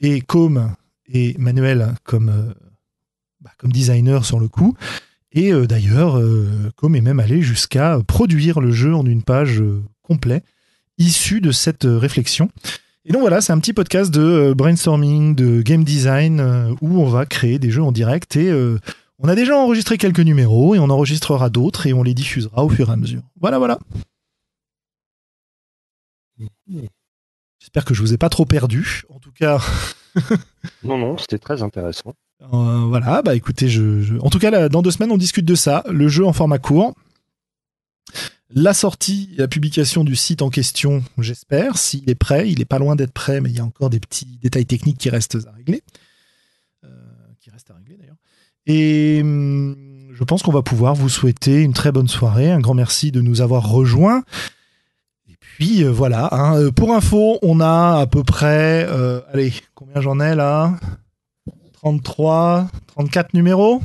et 0.00 0.20
Com 0.20 0.72
et 1.12 1.34
Manuel 1.38 1.94
comme, 2.04 2.54
bah, 3.40 3.50
comme 3.58 3.72
designer 3.72 4.24
sur 4.24 4.38
le 4.38 4.48
coup. 4.48 4.76
Et 5.36 5.52
d'ailleurs, 5.66 6.18
euh, 6.18 6.72
Com 6.76 6.96
est 6.96 7.02
même 7.02 7.20
allé 7.20 7.42
jusqu'à 7.42 7.98
produire 8.06 8.58
le 8.58 8.72
jeu 8.72 8.94
en 8.94 9.04
une 9.04 9.22
page 9.22 9.60
euh, 9.60 9.82
complet, 10.02 10.42
issu 10.96 11.42
de 11.42 11.52
cette 11.52 11.84
réflexion. 11.84 12.50
Et 13.08 13.12
donc 13.12 13.20
voilà, 13.20 13.40
c'est 13.40 13.52
un 13.52 13.58
petit 13.60 13.72
podcast 13.72 14.12
de 14.12 14.20
euh, 14.20 14.54
brainstorming, 14.54 15.34
de 15.34 15.62
game 15.62 15.84
design, 15.84 16.40
euh, 16.40 16.74
où 16.80 17.00
on 17.00 17.06
va 17.06 17.24
créer 17.24 17.58
des 17.58 17.70
jeux 17.70 17.82
en 17.82 17.92
direct. 17.92 18.36
Et 18.36 18.50
euh, 18.50 18.78
on 19.18 19.28
a 19.28 19.34
déjà 19.34 19.56
enregistré 19.56 19.96
quelques 19.96 20.20
numéros, 20.20 20.74
et 20.74 20.78
on 20.80 20.90
enregistrera 20.90 21.48
d'autres, 21.48 21.86
et 21.86 21.92
on 21.92 22.02
les 22.02 22.14
diffusera 22.14 22.64
au 22.64 22.68
fur 22.68 22.88
et 22.90 22.92
à 22.92 22.96
mesure. 22.96 23.22
Voilà, 23.40 23.58
voilà. 23.58 23.78
J'espère 27.60 27.84
que 27.84 27.94
je 27.94 28.02
vous 28.02 28.12
ai 28.12 28.18
pas 28.18 28.28
trop 28.28 28.44
perdu. 28.44 29.02
En 29.08 29.20
tout 29.20 29.32
cas, 29.32 29.60
Non, 30.82 30.98
non, 30.98 31.16
c'était 31.18 31.38
très 31.38 31.62
intéressant. 31.62 32.14
Euh, 32.42 32.84
voilà, 32.88 33.22
bah 33.22 33.34
écoutez, 33.34 33.68
je, 33.68 34.18
en 34.20 34.30
tout 34.30 34.38
cas, 34.38 34.50
là, 34.50 34.68
dans 34.68 34.82
deux 34.82 34.90
semaines, 34.90 35.12
on 35.12 35.16
discute 35.16 35.44
de 35.44 35.54
ça. 35.54 35.84
Le 35.88 36.08
jeu 36.08 36.26
en 36.26 36.32
format 36.32 36.58
court. 36.58 36.94
La 38.50 38.74
sortie, 38.74 39.34
la 39.36 39.48
publication 39.48 40.04
du 40.04 40.14
site 40.14 40.40
en 40.40 40.50
question, 40.50 41.02
j'espère. 41.18 41.78
S'il 41.78 42.08
est 42.08 42.14
prêt, 42.14 42.48
il 42.48 42.60
est 42.60 42.66
pas 42.66 42.78
loin 42.78 42.94
d'être 42.94 43.12
prêt, 43.12 43.40
mais 43.40 43.50
il 43.50 43.56
y 43.56 43.60
a 43.60 43.64
encore 43.64 43.90
des 43.90 43.98
petits 43.98 44.38
détails 44.40 44.66
techniques 44.66 44.98
qui 44.98 45.10
restent 45.10 45.36
à 45.48 45.50
régler. 45.50 45.82
Euh, 46.84 46.88
qui 47.40 47.50
restent 47.50 47.72
à 47.72 47.74
régler 47.74 47.96
d'ailleurs. 47.96 48.16
Et 48.66 49.20
hum, 49.20 50.10
je 50.12 50.22
pense 50.22 50.44
qu'on 50.44 50.52
va 50.52 50.62
pouvoir 50.62 50.94
vous 50.94 51.08
souhaiter 51.08 51.62
une 51.62 51.72
très 51.72 51.90
bonne 51.90 52.06
soirée. 52.06 52.52
Un 52.52 52.60
grand 52.60 52.74
merci 52.74 53.10
de 53.10 53.20
nous 53.20 53.40
avoir 53.40 53.68
rejoints. 53.68 54.22
Et 55.28 55.34
puis 55.40 55.82
euh, 55.82 55.90
voilà, 55.90 56.28
hein, 56.30 56.56
euh, 56.56 56.70
pour 56.70 56.94
info, 56.94 57.40
on 57.42 57.58
a 57.58 57.98
à 57.98 58.06
peu 58.06 58.22
près, 58.22 58.86
allez, 59.32 59.52
combien 59.74 60.00
j'en 60.00 60.20
ai 60.20 60.36
là? 60.36 60.78
33, 61.72 62.68
34 62.86 63.34
numéros? 63.34 63.82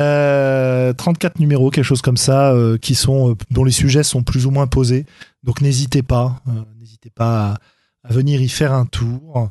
Euh, 0.00 0.92
34 0.92 1.38
numéros, 1.38 1.70
quelque 1.70 1.84
chose 1.84 2.02
comme 2.02 2.16
ça, 2.16 2.52
euh, 2.52 2.76
qui 2.78 2.94
sont, 2.94 3.30
euh, 3.30 3.34
dont 3.50 3.64
les 3.64 3.70
sujets 3.72 4.02
sont 4.02 4.22
plus 4.22 4.46
ou 4.46 4.50
moins 4.50 4.66
posés. 4.66 5.06
Donc 5.42 5.60
n'hésitez 5.60 6.02
pas, 6.02 6.42
euh, 6.48 6.52
n'hésitez 6.78 7.10
pas 7.10 7.58
à, 8.02 8.12
venir 8.12 8.40
y 8.42 8.48
faire 8.48 8.72
un 8.72 8.86
tour 8.86 9.50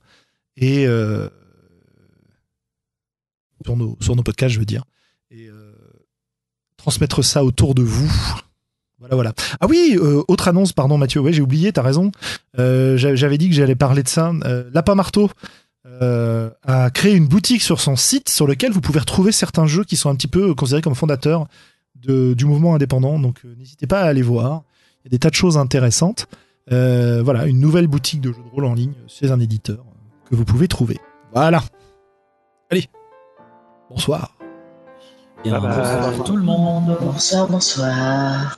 et 0.58 0.86
euh, 0.88 1.28
sur 4.02 4.16
nos 4.16 4.24
podcasts, 4.24 4.54
je 4.54 4.60
veux 4.60 4.66
dire, 4.66 4.84
et 5.32 5.48
euh, 5.48 5.72
transmettre 6.78 7.24
ça 7.24 7.44
autour 7.44 7.74
de 7.76 7.82
vous. 7.84 8.12
Voilà, 9.00 9.16
voilà. 9.16 9.34
Ah 9.60 9.68
oui, 9.68 9.98
euh, 9.98 10.24
autre 10.30 10.48
annonce, 10.48 10.72
pardon 10.72 10.98
Mathieu, 10.98 11.20
ouais, 11.20 11.34
j'ai 11.34 11.42
oublié, 11.42 11.74
t'as 11.74 11.82
raison. 11.82 12.12
Euh, 12.58 12.96
j'a- 12.96 13.16
J'avais 13.16 13.38
dit 13.38 13.50
que 13.50 13.56
j'allais 13.56 13.76
parler 13.76 14.02
de 14.04 14.08
ça. 14.08 14.32
Euh, 14.46 14.70
Lapin 14.74 14.96
Marteau 14.96 15.30
euh, 16.02 16.50
a 16.64 16.90
créé 16.90 17.14
une 17.16 17.28
boutique 17.28 17.62
sur 17.62 17.80
son 17.82 17.96
site 17.96 18.30
sur 18.30 18.48
lequel 18.48 18.72
vous 18.72 18.82
pouvez 18.82 19.00
retrouver 19.00 19.32
certains 19.32 19.66
jeux 19.68 19.84
qui 19.84 19.96
sont 19.98 20.10
un 20.10 20.16
petit 20.16 20.28
peu 20.28 20.54
considérés 20.56 20.82
comme 20.82 20.96
fondateurs 20.96 21.48
de- 21.96 22.34
du 22.34 22.46
mouvement 22.46 22.76
indépendant. 22.76 23.20
Donc 23.20 23.42
euh, 23.46 23.54
n'hésitez 23.58 23.88
pas 23.88 24.02
à 24.02 24.06
aller 24.06 24.22
voir. 24.22 24.64
Il 25.04 25.08
y 25.08 25.10
a 25.10 25.12
des 25.12 25.20
tas 25.20 25.30
de 25.30 25.36
choses 25.36 25.58
intéressantes. 25.58 26.28
Euh, 26.72 27.22
voilà, 27.24 27.46
une 27.46 27.60
nouvelle 27.60 27.88
boutique 27.88 28.22
de 28.22 28.32
jeux 28.32 28.42
de 28.44 28.50
rôle 28.50 28.66
en 28.66 28.74
ligne 28.74 28.94
chez 29.08 29.32
un 29.32 29.40
éditeur 29.40 29.84
que 30.30 30.36
vous 30.36 30.46
pouvez 30.46 30.68
trouver. 30.68 30.98
Voilà. 31.34 31.62
Allez. 32.72 32.88
Bonsoir. 33.90 34.38
Bien, 35.44 35.60
bonsoir 35.60 36.24
tout 36.24 36.38
le 36.38 36.44
monde. 36.44 36.98
Bonsoir, 37.02 37.48
bonsoir. 37.50 38.58